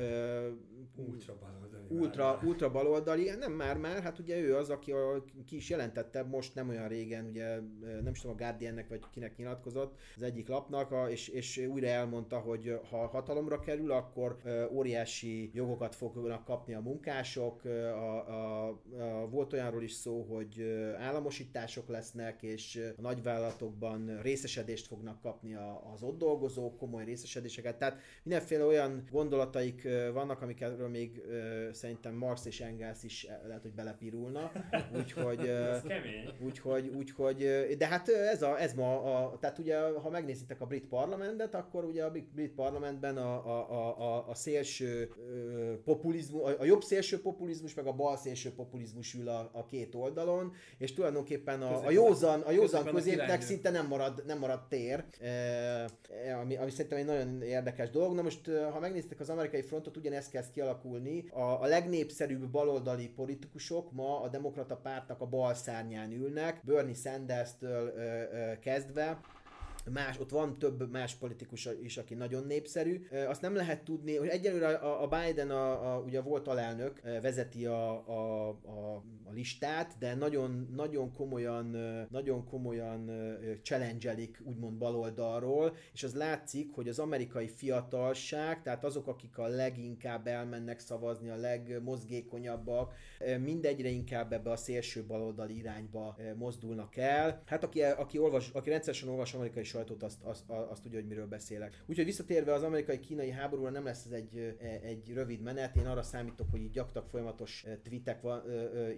Ultra 0.96 1.38
baloldali. 1.38 1.84
Ultra, 1.88 2.40
ultra 2.44 2.70
baloldali. 2.70 3.30
Nem 3.38 3.52
már 3.52 3.76
már, 3.76 4.02
hát 4.02 4.18
ugye 4.18 4.38
ő 4.38 4.56
az, 4.56 4.70
aki 4.70 4.92
a, 4.92 5.24
ki 5.46 5.56
is 5.56 5.70
jelentette 5.70 6.22
most 6.22 6.54
nem 6.54 6.68
olyan 6.68 6.88
régen, 6.88 7.26
ugye 7.26 7.60
nem 7.80 8.12
is 8.12 8.20
tudom, 8.20 8.36
a 8.36 8.38
Guardiannek 8.38 8.88
vagy 8.88 9.02
kinek 9.10 9.36
nyilatkozott 9.36 9.98
az 10.16 10.22
egyik 10.22 10.48
lapnak, 10.48 10.90
a, 10.90 11.10
és, 11.10 11.28
és 11.28 11.58
újra 11.58 11.86
elmondta, 11.86 12.38
hogy 12.38 12.80
ha 12.90 13.06
hatalomra 13.06 13.58
kerül, 13.58 13.92
akkor 13.92 14.36
óriási 14.72 15.50
jogokat 15.54 15.94
fognak 15.94 16.44
kapni 16.44 16.74
a 16.74 16.80
munkások. 16.80 17.64
A, 17.64 18.28
a, 18.28 18.68
a, 18.68 19.28
volt 19.28 19.52
olyanról 19.52 19.82
is 19.82 19.92
szó, 19.92 20.22
hogy 20.22 20.62
államosítások 20.98 21.88
lesznek, 21.88 22.42
és 22.42 22.92
a 22.96 23.00
nagyvállalatokban 23.00 24.20
részesedést 24.22 24.86
fognak 24.86 25.20
kapni 25.20 25.54
az 25.94 26.02
ott 26.02 26.18
dolgozók, 26.18 26.78
komoly 26.78 27.04
részesedéseket. 27.04 27.78
Tehát 27.78 28.00
mindenféle 28.22 28.64
olyan 28.64 29.04
gondolataik 29.10 29.88
vannak, 30.12 30.42
amikről 30.42 30.88
még 30.88 31.22
szerintem 31.72 32.14
Marx 32.14 32.44
és 32.44 32.60
Engels 32.60 33.02
is 33.02 33.26
lehet, 33.46 33.62
hogy 33.62 33.74
belepirulna. 33.74 34.52
Úgyhogy. 34.96 35.50
Úgyhogy, 36.44 36.88
úgyhogy, 36.96 37.36
de 37.78 37.86
hát 37.86 38.08
ez, 38.08 38.42
a, 38.42 38.60
ez 38.60 38.74
ma, 38.74 39.02
a, 39.02 39.38
tehát 39.38 39.58
ugye 39.58 39.78
ha 39.78 40.10
megnézitek 40.10 40.60
a 40.60 40.66
brit 40.66 40.86
parlamentet, 40.86 41.54
akkor 41.54 41.84
ugye 41.84 42.04
a 42.04 42.10
brit 42.10 42.52
parlamentben 42.54 43.16
a, 43.16 43.46
a, 43.46 43.70
a, 43.70 43.98
a, 43.98 44.28
a 44.28 44.34
szélső 44.62 45.08
populizmus, 45.84 46.42
a, 46.42 46.60
a 46.60 46.64
jobb 46.64 46.82
szélső 46.82 47.20
populizmus, 47.20 47.74
meg 47.74 47.86
a 47.86 47.92
bal 47.92 48.16
szélső 48.16 48.52
populizmus 48.52 49.14
ül 49.14 49.28
a, 49.28 49.50
a 49.52 49.66
két 49.66 49.94
oldalon, 49.94 50.52
és 50.78 50.94
tulajdonképpen 50.94 51.62
a, 51.62 51.86
a 51.86 51.90
józan, 51.90 52.40
a 52.40 52.50
józan 52.50 52.84
középnek 52.84 53.42
szinte 53.42 53.70
nem 53.70 53.86
marad, 53.86 54.22
nem 54.26 54.38
marad 54.38 54.68
tér, 54.68 55.04
e, 55.20 56.36
ami, 56.40 56.56
ami 56.56 56.70
szerintem 56.70 56.98
egy 56.98 57.04
nagyon 57.04 57.42
érdekes 57.42 57.90
dolog. 57.90 58.14
Na 58.14 58.22
most, 58.22 58.50
ha 58.72 58.80
megnéztek 58.80 59.20
az 59.20 59.30
amerikai 59.30 59.62
frontot, 59.62 59.96
ugyanezt 59.96 60.30
kezd 60.30 60.52
kialakulni. 60.52 61.28
A, 61.28 61.40
a 61.40 61.66
legnépszerűbb 61.66 62.50
baloldali 62.50 63.08
politikusok 63.08 63.92
ma 63.92 64.20
a 64.20 64.28
demokrata 64.28 64.76
pártnak 64.76 65.20
a 65.20 65.26
bal 65.26 65.54
szárnyán 65.54 66.12
ülnek, 66.12 66.60
Bernie 66.64 66.94
Sanders-től 66.94 67.92
ö, 67.96 68.00
ö, 68.00 68.58
kezdve, 68.58 69.20
más, 69.92 70.18
ott 70.18 70.30
van 70.30 70.58
több 70.58 70.90
más 70.90 71.14
politikus 71.14 71.68
is, 71.82 71.96
aki 71.96 72.14
nagyon 72.14 72.46
népszerű. 72.46 73.06
Azt 73.28 73.40
nem 73.40 73.54
lehet 73.54 73.84
tudni, 73.84 74.16
hogy 74.16 74.28
egyelőre 74.28 74.68
a, 74.68 75.02
a 75.02 75.08
Biden, 75.08 75.50
a, 75.50 75.94
a, 75.94 76.00
ugye 76.00 76.20
volt 76.20 76.48
alelnök, 76.48 77.00
vezeti 77.22 77.66
a, 77.66 78.08
a, 78.08 78.48
a, 78.48 78.94
a 79.24 79.32
listát, 79.32 79.94
de 79.98 80.14
nagyon, 80.14 80.68
nagyon 80.76 81.12
komolyan, 81.12 81.76
nagyon 82.10 82.44
komolyan 82.44 83.10
challenge 83.62 84.14
úgymond 84.44 84.78
baloldalról, 84.78 85.74
és 85.92 86.02
az 86.02 86.14
látszik, 86.14 86.74
hogy 86.74 86.88
az 86.88 86.98
amerikai 86.98 87.48
fiatalság, 87.48 88.62
tehát 88.62 88.84
azok, 88.84 89.06
akik 89.06 89.38
a 89.38 89.46
leginkább 89.46 90.26
elmennek 90.26 90.78
szavazni, 90.78 91.30
a 91.30 91.36
legmozgékonyabbak, 91.36 92.94
mindegyre 93.42 93.88
inkább 93.88 94.32
ebbe 94.32 94.50
a 94.50 94.56
szélső 94.56 95.04
baloldali 95.04 95.56
irányba 95.56 96.16
mozdulnak 96.36 96.96
el. 96.96 97.42
Hát 97.46 97.64
aki, 97.64 97.82
aki, 97.82 98.18
olvas, 98.18 98.50
aki 98.52 98.70
rendszeresen 98.70 99.08
olvas 99.08 99.34
amerikai 99.34 99.64
sajtót, 99.80 100.02
azt, 100.02 100.22
azt, 100.22 100.50
azt 100.50 100.82
tudja, 100.82 100.98
hogy 100.98 101.08
miről 101.08 101.26
beszélek. 101.26 101.82
Úgyhogy 101.86 102.04
visszatérve 102.04 102.52
az 102.52 102.62
amerikai-kínai 102.62 103.30
háborúra 103.30 103.70
nem 103.70 103.84
lesz 103.84 104.04
ez 104.04 104.10
egy, 104.12 104.56
egy 104.82 105.12
rövid 105.12 105.40
menet. 105.40 105.76
Én 105.76 105.86
arra 105.86 106.02
számítok, 106.02 106.50
hogy 106.50 106.60
így 106.60 106.70
gyakorlatilag 106.70 107.08
folyamatos 107.08 107.66
tweetek 107.82 108.20
van, 108.20 108.42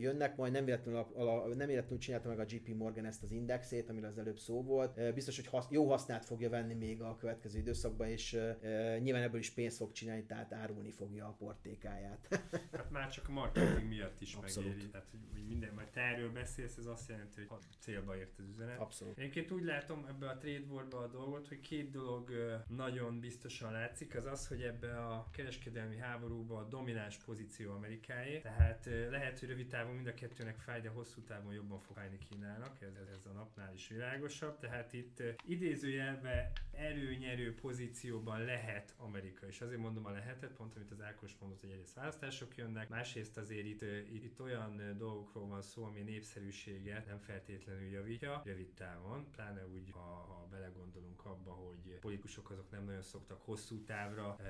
jönnek, 0.00 0.36
majd 0.36 0.52
nem 0.52 0.64
véletlenül, 0.64 1.06
nem 1.54 1.66
véletlenül 1.66 1.98
csinálta 1.98 2.28
meg 2.28 2.38
a 2.38 2.44
JP 2.48 2.74
Morgan 2.74 3.04
ezt 3.04 3.22
az 3.22 3.30
indexét, 3.30 3.88
amiről 3.88 4.08
az 4.08 4.18
előbb 4.18 4.38
szó 4.38 4.62
volt. 4.62 5.14
Biztos, 5.14 5.36
hogy 5.36 5.46
hasz, 5.46 5.66
jó 5.70 5.88
hasznát 5.88 6.24
fogja 6.24 6.48
venni 6.48 6.74
még 6.74 7.02
a 7.02 7.16
következő 7.16 7.58
időszakban, 7.58 8.08
és 8.08 8.38
nyilván 8.98 9.22
ebből 9.22 9.40
is 9.40 9.50
pénzt 9.50 9.76
fog 9.76 9.92
csinálni, 9.92 10.24
tehát 10.24 10.52
árulni 10.52 10.90
fogja 10.90 11.26
a 11.26 11.34
portékáját. 11.38 12.28
hát 12.72 12.90
már 12.90 13.10
csak 13.10 13.28
a 13.28 13.32
marketing 13.32 13.88
miatt 13.88 14.20
is 14.20 14.34
Abszolút. 14.34 14.68
megéri. 14.68 14.90
Tehát, 14.90 15.06
hogy, 15.10 15.46
minden, 15.46 15.74
majd 15.74 15.88
te 15.88 16.00
erről 16.00 16.32
beszélsz, 16.32 16.76
ez 16.76 16.86
azt 16.86 17.08
jelenti, 17.08 17.44
hogy 17.48 17.58
célba 17.78 18.16
ért 18.16 18.38
az 18.38 18.44
üzenet. 18.48 18.80
Abszolút. 18.80 19.18
Én 19.18 19.44
úgy 19.50 19.64
látom 19.64 20.06
ebbe 20.08 20.28
a 20.28 20.36
trade 20.36 20.61
war 20.68 20.86
a 20.90 21.06
dolgot, 21.06 21.48
hogy 21.48 21.60
két 21.60 21.90
dolog 21.90 22.30
nagyon 22.68 23.20
biztosan 23.20 23.72
látszik, 23.72 24.14
az 24.14 24.24
az, 24.24 24.48
hogy 24.48 24.62
ebbe 24.62 24.96
a 24.98 25.28
kereskedelmi 25.30 25.96
háborúba 25.96 26.58
a 26.58 26.64
domináns 26.68 27.16
pozíció 27.16 27.72
Amerikáé, 27.72 28.40
tehát 28.40 28.88
lehet, 29.10 29.38
hogy 29.38 29.48
rövid 29.48 29.68
távon 29.68 29.94
mind 29.94 30.06
a 30.06 30.14
kettőnek 30.14 30.58
fáj, 30.58 30.80
de 30.80 30.88
hosszú 30.88 31.20
távon 31.20 31.54
jobban 31.54 31.78
fog 31.78 31.96
fájni 31.96 32.18
Kínának, 32.18 32.82
ez, 32.82 32.94
ez 33.16 33.26
a 33.26 33.32
napnál 33.32 33.74
is 33.74 33.88
világosabb, 33.88 34.58
tehát 34.58 34.92
itt 34.92 35.22
idézőjelbe 35.46 36.52
erőnyerő 36.72 37.54
pozícióban 37.54 38.44
lehet 38.44 38.94
Amerika, 38.96 39.46
és 39.46 39.60
azért 39.60 39.80
mondom 39.80 40.06
a 40.06 40.10
lehetet, 40.10 40.52
pont 40.52 40.76
amit 40.76 40.90
az 40.90 41.00
Ákos 41.00 41.36
mondott, 41.40 41.60
hogy 41.60 41.70
egyrészt 41.70 41.94
választások 41.94 42.56
jönnek, 42.56 42.88
másrészt 42.88 43.36
azért 43.36 43.66
itt, 43.66 43.82
itt, 43.82 44.24
itt 44.24 44.40
olyan 44.40 44.96
dolgokról 44.98 45.46
van 45.46 45.62
szó, 45.62 45.84
ami 45.84 46.00
népszerűséget 46.00 47.06
nem 47.06 47.18
feltétlenül 47.18 47.88
javítja 47.88 48.42
rövid 48.44 48.72
távon, 48.74 49.30
pláne 49.30 49.66
úgy, 49.66 49.90
ha, 49.90 50.00
ha 50.00 50.48
belegondolunk 50.52 51.24
abba, 51.24 51.50
hogy 51.50 51.98
politikusok 52.00 52.50
azok 52.50 52.70
nem 52.70 52.84
nagyon 52.84 53.02
szoktak 53.02 53.42
hosszú 53.44 53.84
távra 53.84 54.36
e, 54.38 54.46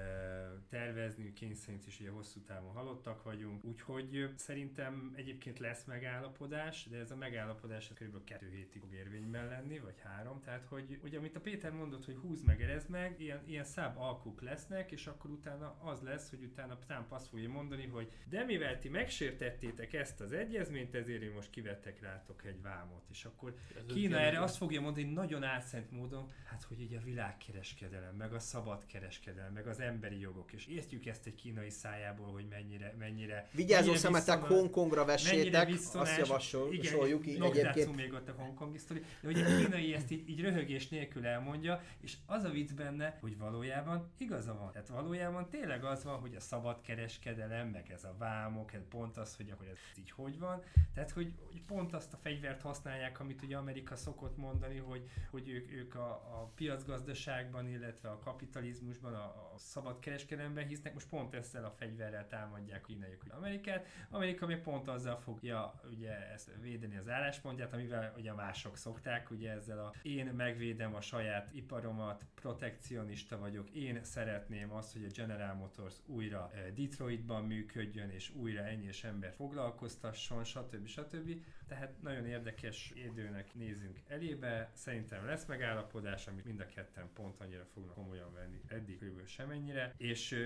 tervezni, 0.69 1.33
kényszerint 1.33 1.87
is 1.87 2.01
ugye 2.01 2.11
hosszú 2.11 2.41
távon 2.41 2.73
halottak 2.73 3.23
vagyunk, 3.23 3.65
úgyhogy 3.65 4.33
szerintem 4.37 5.13
egyébként 5.17 5.59
lesz 5.59 5.85
megállapodás, 5.85 6.87
de 6.91 6.99
ez 6.99 7.11
a 7.11 7.17
megállapodás 7.17 7.89
kb. 7.89 8.25
kettő 8.25 8.51
hétig 8.51 8.83
fog 8.93 8.93
érvényben 8.93 9.47
lenni, 9.47 9.79
vagy 9.79 10.01
három, 10.03 10.41
tehát 10.41 10.65
hogy 10.65 10.99
ugye 11.03 11.19
amit 11.19 11.37
a 11.37 11.41
Péter 11.41 11.73
mondott, 11.73 12.05
hogy 12.05 12.17
húz 12.17 12.43
meg, 12.43 12.63
erez 12.63 12.87
meg, 12.87 13.21
ilyen, 13.21 13.43
ilyen 13.47 13.65
száb 13.65 13.99
alkuk 13.99 14.41
lesznek, 14.41 14.91
és 14.91 15.07
akkor 15.07 15.31
utána 15.31 15.77
az 15.81 16.01
lesz, 16.01 16.31
hogy 16.31 16.43
utána 16.43 16.79
Trump 16.79 17.13
azt 17.13 17.29
fogja 17.29 17.49
mondani, 17.49 17.87
hogy 17.87 18.11
de 18.29 18.45
mivel 18.45 18.79
ti 18.79 18.89
megsértettétek 18.89 19.93
ezt 19.93 20.21
az 20.21 20.33
egyezményt, 20.33 20.95
ezért 20.95 21.23
én 21.23 21.33
most 21.33 21.51
kivettek 21.51 22.01
rátok 22.01 22.45
egy 22.45 22.63
vámot, 22.63 23.07
és 23.11 23.25
akkor 23.25 23.55
ez 23.77 23.85
Kína 23.87 24.19
erre 24.19 24.41
azt 24.41 24.57
fogja 24.57 24.81
mondani 24.81 25.13
nagyon 25.13 25.43
álszent 25.43 25.91
módon, 25.93 26.31
hát 26.45 26.63
hogy 26.63 26.81
ugye 26.81 26.99
a 26.99 27.03
világkereskedelem, 27.03 28.15
meg 28.15 28.33
a 28.33 28.39
szabad 28.39 28.87
kereskedelem, 28.87 29.53
meg 29.53 29.67
az 29.67 29.81
emberi 29.81 30.21
jogok, 30.21 30.53
és 30.53 30.67
értjük 30.67 31.07
ezt 31.07 31.27
egy 31.27 31.35
kínai 31.35 31.71
szájából, 31.71 32.33
hogy 32.33 32.47
mennyire, 32.49 32.95
mennyire 32.99 33.49
Vigyázó 33.53 33.95
szemetek 33.95 34.43
Hongkongra 34.43 35.05
vessétek, 35.05 35.69
azt 35.93 36.19
javasoljuk 36.19 37.27
így 37.27 37.41
egyébként. 37.43 37.97
még 37.97 38.13
ott 38.13 38.29
a 38.29 38.33
hongkongi 38.33 38.79
sztori, 38.79 39.03
de 39.21 39.29
ugye 39.29 39.45
a 39.45 39.57
kínai 39.57 39.95
ezt 39.95 40.11
így, 40.11 40.29
így 40.29 40.41
röhögés 40.41 40.89
nélkül 40.89 41.27
elmondja, 41.27 41.83
és 42.01 42.17
az 42.27 42.45
a 42.45 42.51
vicc 42.51 42.73
benne, 42.73 43.19
hogy 43.21 43.39
valójában 43.39 44.11
igaza 44.19 44.55
van. 44.55 44.73
Tehát 44.73 44.89
valójában 44.89 45.49
tényleg 45.49 45.85
az 45.85 46.05
van, 46.05 46.21
hogy 46.21 46.35
a 46.35 46.41
szabad 46.41 46.81
kereskedelem, 46.81 47.69
meg 47.69 47.91
ez 47.91 48.05
a 48.05 48.15
vámok, 48.19 48.73
ez 48.73 48.81
pont 48.89 49.17
az, 49.17 49.37
hogy 49.37 49.51
akkor 49.51 49.67
ez 49.67 49.79
így 49.99 50.11
hogy 50.11 50.39
van. 50.39 50.63
Tehát, 50.95 51.11
hogy, 51.11 51.33
hogy 51.47 51.61
pont 51.67 51.93
azt 51.93 52.13
a 52.13 52.17
fegyvert 52.17 52.61
használják, 52.61 53.21
amit 53.21 53.43
ugye 53.43 53.57
Amerika 53.57 53.97
szokott 53.97 54.37
mondani, 54.37 54.77
hogy, 54.79 55.09
hogy 55.31 55.49
ők, 55.49 55.73
ők 55.73 55.82
a, 55.91 56.11
a 56.11 56.53
piacgazdaságban, 56.55 57.69
illetve 57.69 58.09
a 58.09 58.19
kapitalizmusban, 58.19 59.15
a, 59.15 59.25
a 59.55 59.59
szabad 59.59 59.99
kereskedelemben 59.99 60.67
hisznek, 60.67 60.95
most 60.95 61.09
pont 61.09 61.35
ezzel 61.35 61.65
a 61.65 61.71
fegyverrel 61.71 62.27
támadják 62.29 62.83
kínaiak 62.83 63.25
Amerikát. 63.29 63.87
Amerika 64.11 64.47
még 64.47 64.59
pont 64.59 64.89
azzal 64.89 65.17
fogja 65.17 65.81
ugye 65.91 66.31
ezt 66.33 66.51
védeni 66.61 66.97
az 66.97 67.09
álláspontját, 67.09 67.73
amivel 67.73 68.15
ugye 68.17 68.33
mások 68.33 68.77
szokták, 68.77 69.31
ugye 69.31 69.51
ezzel 69.51 69.79
a 69.79 69.93
én 70.03 70.27
megvédem 70.27 70.95
a 70.95 71.01
saját 71.01 71.55
iparomat, 71.55 72.25
protekcionista 72.35 73.39
vagyok, 73.39 73.71
én 73.71 74.05
szeretném 74.05 74.73
azt, 74.73 74.93
hogy 74.93 75.05
a 75.05 75.13
General 75.15 75.55
Motors 75.55 75.95
újra 76.07 76.51
eh, 76.55 76.67
Detroitban 76.75 77.45
működjön, 77.45 78.11
és 78.11 78.31
újra 78.35 78.63
ennyi 78.63 78.87
és 78.87 79.05
ember 79.05 79.33
foglalkoztasson, 79.33 80.45
stb. 80.45 80.87
stb. 80.87 81.45
Tehát 81.69 82.03
nagyon 82.03 82.27
érdekes 82.27 82.93
időnek 82.95 83.55
nézünk 83.55 83.99
elébe, 84.09 84.71
szerintem 84.75 85.25
lesz 85.25 85.47
megállapodás, 85.47 86.27
amit 86.27 86.45
mind 86.45 86.61
a 86.61 86.67
ketten 86.67 87.09
pont 87.15 87.41
annyira 87.41 87.65
fognak 87.65 87.95
komolyan 87.95 88.33
venni, 88.33 88.61
eddig 88.69 88.99
kb. 88.99 89.27
semennyire, 89.27 89.95
és, 89.97 90.39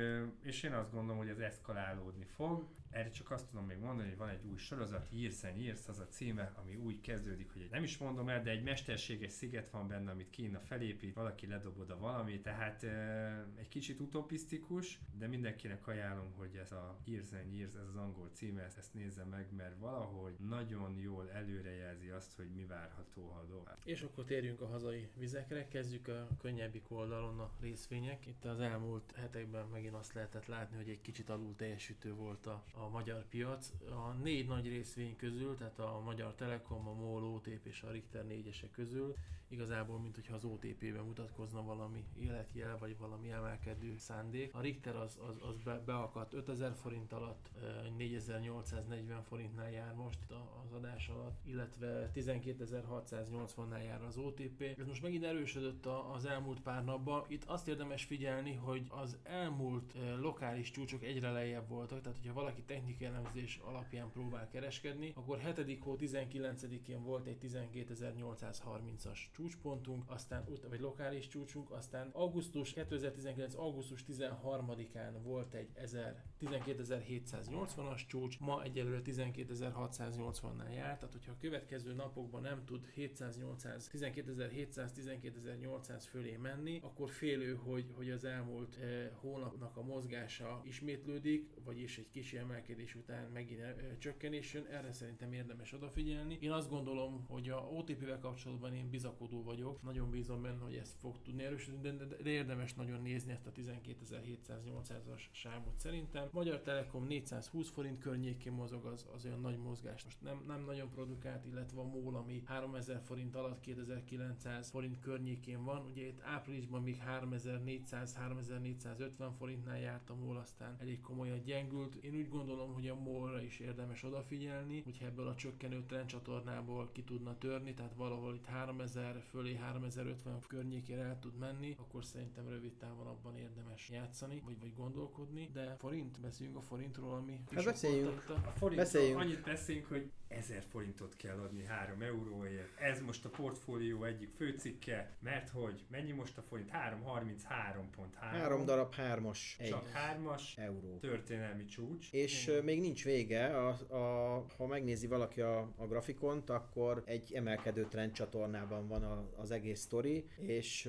és 0.42 0.62
én 0.62 0.72
azt 0.72 0.92
gondolom, 0.92 1.18
hogy 1.18 1.28
ez 1.28 1.38
eszkalálódni 1.38 2.24
fog, 2.24 2.68
erre 2.96 3.10
csak 3.10 3.30
azt 3.30 3.48
tudom 3.48 3.66
még 3.66 3.78
mondani, 3.78 4.08
hogy 4.08 4.18
van 4.18 4.28
egy 4.28 4.44
új 4.44 4.56
sorozat, 4.56 5.08
Years 5.10 5.44
and 5.44 5.60
Years, 5.60 5.88
az 5.88 5.98
a 5.98 6.08
címe, 6.08 6.52
ami 6.54 6.76
úgy 6.76 7.00
kezdődik, 7.00 7.52
hogy 7.52 7.68
nem 7.70 7.82
is 7.82 7.98
mondom 7.98 8.28
el, 8.28 8.42
de 8.42 8.50
egy 8.50 8.62
mesterséges 8.62 9.32
sziget 9.32 9.68
van 9.68 9.88
benne, 9.88 10.10
amit 10.10 10.30
Kína 10.30 10.60
felépít, 10.60 11.14
valaki 11.14 11.46
ledob 11.46 11.78
oda 11.78 11.98
valami, 11.98 12.40
tehát 12.40 12.82
e, 12.82 13.46
egy 13.56 13.68
kicsit 13.68 14.00
utopisztikus, 14.00 15.00
de 15.18 15.26
mindenkinek 15.26 15.86
ajánlom, 15.86 16.32
hogy 16.36 16.56
ez 16.56 16.72
a 16.72 16.98
Years 17.04 17.32
and 17.32 17.54
Years, 17.54 17.74
ez 17.74 17.88
az 17.88 17.96
angol 17.96 18.30
címe, 18.32 18.62
ezt, 18.62 18.78
ezt 18.78 18.94
nézze 18.94 19.24
meg, 19.24 19.52
mert 19.56 19.78
valahogy 19.78 20.34
nagyon 20.48 20.98
jól 20.98 21.30
előrejelzi 21.30 22.08
azt, 22.08 22.32
hogy 22.36 22.50
mi 22.54 22.64
várható, 22.64 23.28
ha. 23.28 23.44
És 23.84 24.02
akkor 24.02 24.24
térjünk 24.24 24.60
a 24.60 24.66
hazai 24.66 25.08
vizekre, 25.14 25.68
kezdjük 25.68 26.08
a 26.08 26.28
könnyebbik 26.38 26.90
oldalon 26.90 27.40
a 27.40 27.50
részvények. 27.60 28.26
Itt 28.26 28.44
az 28.44 28.60
elmúlt 28.60 29.12
hetekben 29.16 29.66
megint 29.66 29.94
azt 29.94 30.12
lehetett 30.12 30.46
látni, 30.46 30.76
hogy 30.76 30.88
egy 30.88 31.00
kicsit 31.00 31.30
alul 31.30 31.54
teljesítő 31.56 32.14
volt 32.14 32.46
a, 32.46 32.64
a 32.72 32.85
magyar 32.88 33.24
piac. 33.28 33.72
A 33.90 34.12
négy 34.22 34.46
nagy 34.46 34.68
részvény 34.68 35.16
közül, 35.16 35.56
tehát 35.56 35.78
a 35.78 36.00
Magyar 36.04 36.34
Telekom, 36.34 36.88
a 36.88 36.92
MOL, 36.92 37.24
OTP 37.24 37.66
és 37.66 37.82
a 37.82 37.90
Richter 37.90 38.26
négyesek 38.26 38.70
közül 38.70 39.14
igazából, 39.48 39.98
mint 39.98 40.14
hogyha 40.14 40.34
az 40.34 40.44
OTP-ben 40.44 41.04
mutatkozna 41.04 41.62
valami 41.62 42.04
életjel, 42.18 42.78
vagy 42.78 42.96
valami 42.98 43.30
emelkedő 43.30 43.96
szándék. 43.98 44.54
A 44.54 44.60
Richter 44.60 44.96
az, 44.96 45.18
az, 45.28 45.48
az 45.48 45.56
be, 45.64 45.82
beakadt 45.84 46.32
5000 46.32 46.74
forint 46.74 47.12
alatt, 47.12 47.50
4840 47.96 49.22
forintnál 49.22 49.70
jár 49.70 49.94
most 49.94 50.18
az 50.64 50.72
adás 50.72 51.08
alatt, 51.08 51.40
illetve 51.44 52.10
12680-nál 52.14 53.84
jár 53.84 54.02
az 54.02 54.16
OTP. 54.16 54.74
Ez 54.78 54.86
most 54.86 55.02
megint 55.02 55.24
erősödött 55.24 55.86
az 55.86 56.24
elmúlt 56.24 56.60
pár 56.60 56.84
napban. 56.84 57.24
Itt 57.28 57.44
azt 57.44 57.68
érdemes 57.68 58.04
figyelni, 58.04 58.54
hogy 58.54 58.86
az 58.88 59.18
elmúlt 59.22 59.94
lokális 60.20 60.70
csúcsok 60.70 61.02
egyre 61.02 61.30
lejjebb 61.30 61.68
voltak, 61.68 62.00
tehát 62.00 62.18
hogyha 62.18 62.34
valaki 62.34 62.62
technikai 62.62 63.06
elemzés 63.06 63.60
alapján 63.64 64.10
próbál 64.10 64.48
kereskedni, 64.48 65.12
akkor 65.14 65.38
7. 65.38 65.78
hó 65.80 65.96
19-én 66.00 67.02
volt 67.02 67.26
egy 67.26 67.38
12830-as 67.42 69.18
csúcspontunk, 69.36 70.04
aztán 70.06 70.44
vagy 70.68 70.80
lokális 70.80 71.28
csúcsunk, 71.28 71.70
aztán 71.70 72.10
augusztus 72.12 72.72
2019. 72.72 73.54
augusztus 73.54 74.04
13-án 74.08 75.12
volt 75.22 75.54
egy 75.54 75.68
1000, 75.74 76.24
12780-as 76.40 78.06
csúcs, 78.06 78.38
ma 78.40 78.62
egyelőre 78.62 79.00
12680-nál 79.04 80.74
jár, 80.74 80.98
tehát 80.98 81.12
hogyha 81.12 81.32
a 81.32 81.36
következő 81.40 81.92
napokban 81.92 82.42
nem 82.42 82.64
tud 82.64 82.92
700-800, 82.96 83.86
12700, 84.12 84.92
12800 84.92 86.06
fölé 86.06 86.36
menni, 86.36 86.80
akkor 86.82 87.10
félő, 87.10 87.54
hogy, 87.54 87.90
hogy 87.96 88.10
az 88.10 88.24
elmúlt 88.24 88.76
eh, 88.76 89.10
hónapnak 89.20 89.76
a 89.76 89.82
mozgása 89.82 90.60
ismétlődik, 90.64 91.54
vagyis 91.64 91.98
egy 91.98 92.10
kis 92.10 92.32
emelkedés 92.32 92.94
után 92.94 93.30
megint 93.30 93.60
eh, 93.60 93.74
csökkenés 93.98 94.52
jön, 94.52 94.66
erre 94.66 94.92
szerintem 94.92 95.32
érdemes 95.32 95.72
odafigyelni. 95.72 96.38
Én 96.40 96.52
azt 96.52 96.70
gondolom, 96.70 97.24
hogy 97.28 97.48
a 97.48 97.58
OTP-vel 97.58 98.18
kapcsolatban 98.18 98.74
én 98.74 98.90
bizakodom 98.90 99.25
várakozó 99.26 99.42
vagyok. 99.42 99.82
Nagyon 99.82 100.10
bízom 100.10 100.42
benne, 100.42 100.62
hogy 100.62 100.74
ez 100.74 100.96
fog 101.00 101.22
tudni 101.22 101.42
erősödni, 101.42 101.80
de, 101.80 102.04
de, 102.04 102.16
de 102.22 102.30
érdemes 102.30 102.74
nagyon 102.74 103.02
nézni 103.02 103.32
ezt 103.32 103.46
a 103.46 103.52
12.700-800-as 103.52 105.20
sávot 105.30 105.78
szerintem. 105.78 106.28
Magyar 106.32 106.60
Telekom 106.60 107.06
420 107.06 107.70
forint 107.70 107.98
környékén 107.98 108.52
mozog, 108.52 108.84
az, 108.84 109.06
az 109.14 109.24
olyan 109.24 109.40
nagy 109.40 109.58
mozgás. 109.58 110.04
Most 110.04 110.22
nem, 110.22 110.44
nem 110.46 110.64
nagyon 110.64 110.90
produkált, 110.90 111.46
illetve 111.46 111.80
a 111.80 111.84
MOL, 111.84 112.16
ami 112.16 112.42
3000 112.44 113.00
forint 113.04 113.34
alatt 113.34 113.60
2900 113.60 114.70
forint 114.70 115.00
környékén 115.00 115.64
van. 115.64 115.84
Ugye 115.90 116.06
itt 116.06 116.20
áprilisban 116.22 116.82
még 116.82 117.02
3400-3450 117.06 119.30
forintnál 119.38 119.78
járt 119.78 120.10
a 120.10 120.14
MOL, 120.14 120.36
aztán 120.36 120.76
elég 120.80 121.00
komolyan 121.00 121.42
gyengült. 121.44 121.94
Én 121.94 122.14
úgy 122.14 122.28
gondolom, 122.28 122.72
hogy 122.72 122.88
a 122.88 122.94
MOL-ra 122.94 123.42
is 123.42 123.58
érdemes 123.58 124.02
odafigyelni, 124.02 124.80
hogyha 124.80 125.04
ebből 125.04 125.26
a 125.26 125.34
csökkenő 125.34 125.84
trendcsatornából 125.86 126.90
ki 126.92 127.02
tudna 127.02 127.38
törni, 127.38 127.74
tehát 127.74 127.94
valahol 127.94 128.34
itt 128.34 128.46
3000 128.46 129.15
fölé 129.20 129.54
3050 129.54 130.40
környékére 130.48 131.02
el 131.02 131.18
tud 131.18 131.38
menni, 131.38 131.74
akkor 131.78 132.04
szerintem 132.04 132.48
rövid 132.48 132.72
távon 132.74 133.06
abban 133.06 133.36
érdemes 133.36 133.88
játszani, 133.90 134.42
vagy, 134.44 134.60
vagy 134.60 134.74
gondolkodni. 134.74 135.50
De 135.52 135.76
forint, 135.78 136.20
beszéljünk 136.20 136.58
a 136.58 136.62
forintról, 136.62 137.14
ami 137.14 137.40
Hát 137.54 137.64
beszéljünk. 137.64 138.22
A 138.28 138.50
forint, 138.50 138.80
Beszéljünk. 138.80 139.18
annyit 139.20 139.42
beszélünk, 139.42 139.86
hogy 139.86 140.10
1000 140.28 140.64
forintot 140.70 141.16
kell 141.16 141.38
adni 141.38 141.64
3 141.64 142.00
euróért. 142.02 142.80
Ez 142.80 143.00
most 143.00 143.24
a 143.24 143.28
portfólió 143.28 144.04
egyik 144.04 144.30
főcikke, 144.36 145.16
mert 145.20 145.48
hogy 145.48 145.84
mennyi 145.90 146.12
most 146.12 146.38
a 146.38 146.42
forint? 146.42 146.70
333.3. 146.72 148.12
Három 148.14 148.64
darab 148.64 148.94
hármas 148.94 149.56
egy 149.58 149.68
Csak 149.68 149.88
hármas. 149.88 150.56
euró. 150.56 150.98
Történelmi 150.98 151.64
csúcs. 151.64 152.12
És 152.12 152.48
ö, 152.48 152.62
még 152.62 152.80
nincs 152.80 153.04
vége, 153.04 153.46
a, 153.46 153.68
a, 153.94 154.44
ha 154.56 154.66
megnézi 154.66 155.06
valaki 155.06 155.40
a, 155.40 155.58
a 155.76 155.86
grafikont, 155.86 156.50
akkor 156.50 157.02
egy 157.06 157.32
emelkedő 157.34 157.84
trendcsatornában 157.84 158.88
van 158.88 159.02
a, 159.06 159.32
az 159.36 159.50
egész 159.50 159.80
sztori, 159.80 160.24
és 160.36 160.88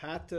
hát 0.00 0.34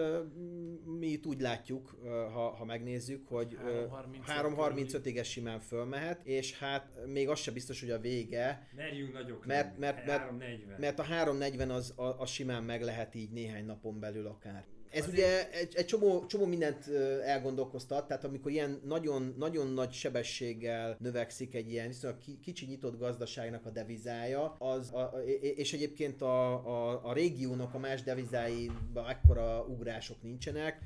mi 1.00 1.08
itt 1.08 1.26
úgy 1.26 1.42
látjuk, 1.42 1.90
ha, 2.34 2.50
ha 2.50 2.66
megnézzük, 2.66 3.28
hogy 3.28 3.58
ö, 3.66 3.86
3.35 3.88 3.94
3.35-ig 4.28 5.18
ez 5.18 5.28
simán 5.28 5.60
fölmehet, 5.60 6.26
és 6.26 6.58
hát 6.58 7.00
még 7.06 7.30
az 7.30 7.40
se 7.40 7.52
biztos, 7.52 7.80
hogy 7.80 7.92
a 7.92 8.00
vége, 8.00 8.68
Merjünk 8.76 9.14
nagyok 9.14 9.46
Mert- 9.46 9.78
mert- 9.78 10.06
mert- 10.06 10.22
340. 10.22 10.80
mert 10.80 11.00
a 11.00 11.04
3.40 11.04 11.70
az, 11.70 11.94
a, 11.96 12.20
az 12.20 12.30
simán 12.30 12.64
meg 12.64 12.82
lehet 12.82 13.16
így 13.16 13.32
néhány 13.32 13.66
napon 13.66 14.00
belül 14.00 14.28
akár. 14.28 14.66
Ez 14.92 15.02
Azért- 15.08 15.14
ugye 15.18 15.50
egy, 15.52 15.76
egy 15.76 15.86
csomó, 15.86 16.26
csomó 16.26 16.46
mindent 16.46 16.88
elgondolkoztat, 17.24 18.08
tehát 18.08 18.24
amikor 18.24 18.52
ilyen 18.52 18.82
nagyon, 18.86 19.36
nagyon 19.38 19.68
nagy 19.74 19.92
sebességgel 19.92 20.98
növekszik 21.00 21.56
egy 21.56 21.72
ilyen 21.72 21.88
viszonylag 21.88 22.20
ki- 22.20 22.40
kicsi 22.44 22.66
nyitott 22.66 23.00
gazdaságnak 23.00 23.66
a 23.66 23.70
devizája, 23.70 24.56
az, 24.60 24.94
a, 24.94 25.14
és 25.42 25.74
egyébként 25.74 26.22
a, 26.22 26.54
a, 26.54 27.06
a 27.06 27.14
régiónak 27.14 27.74
a 27.74 27.80
más 27.80 28.04
devizáiban 28.04 29.10
ekkora 29.10 29.66
ugrások 29.66 30.22
nincsenek, 30.22 30.80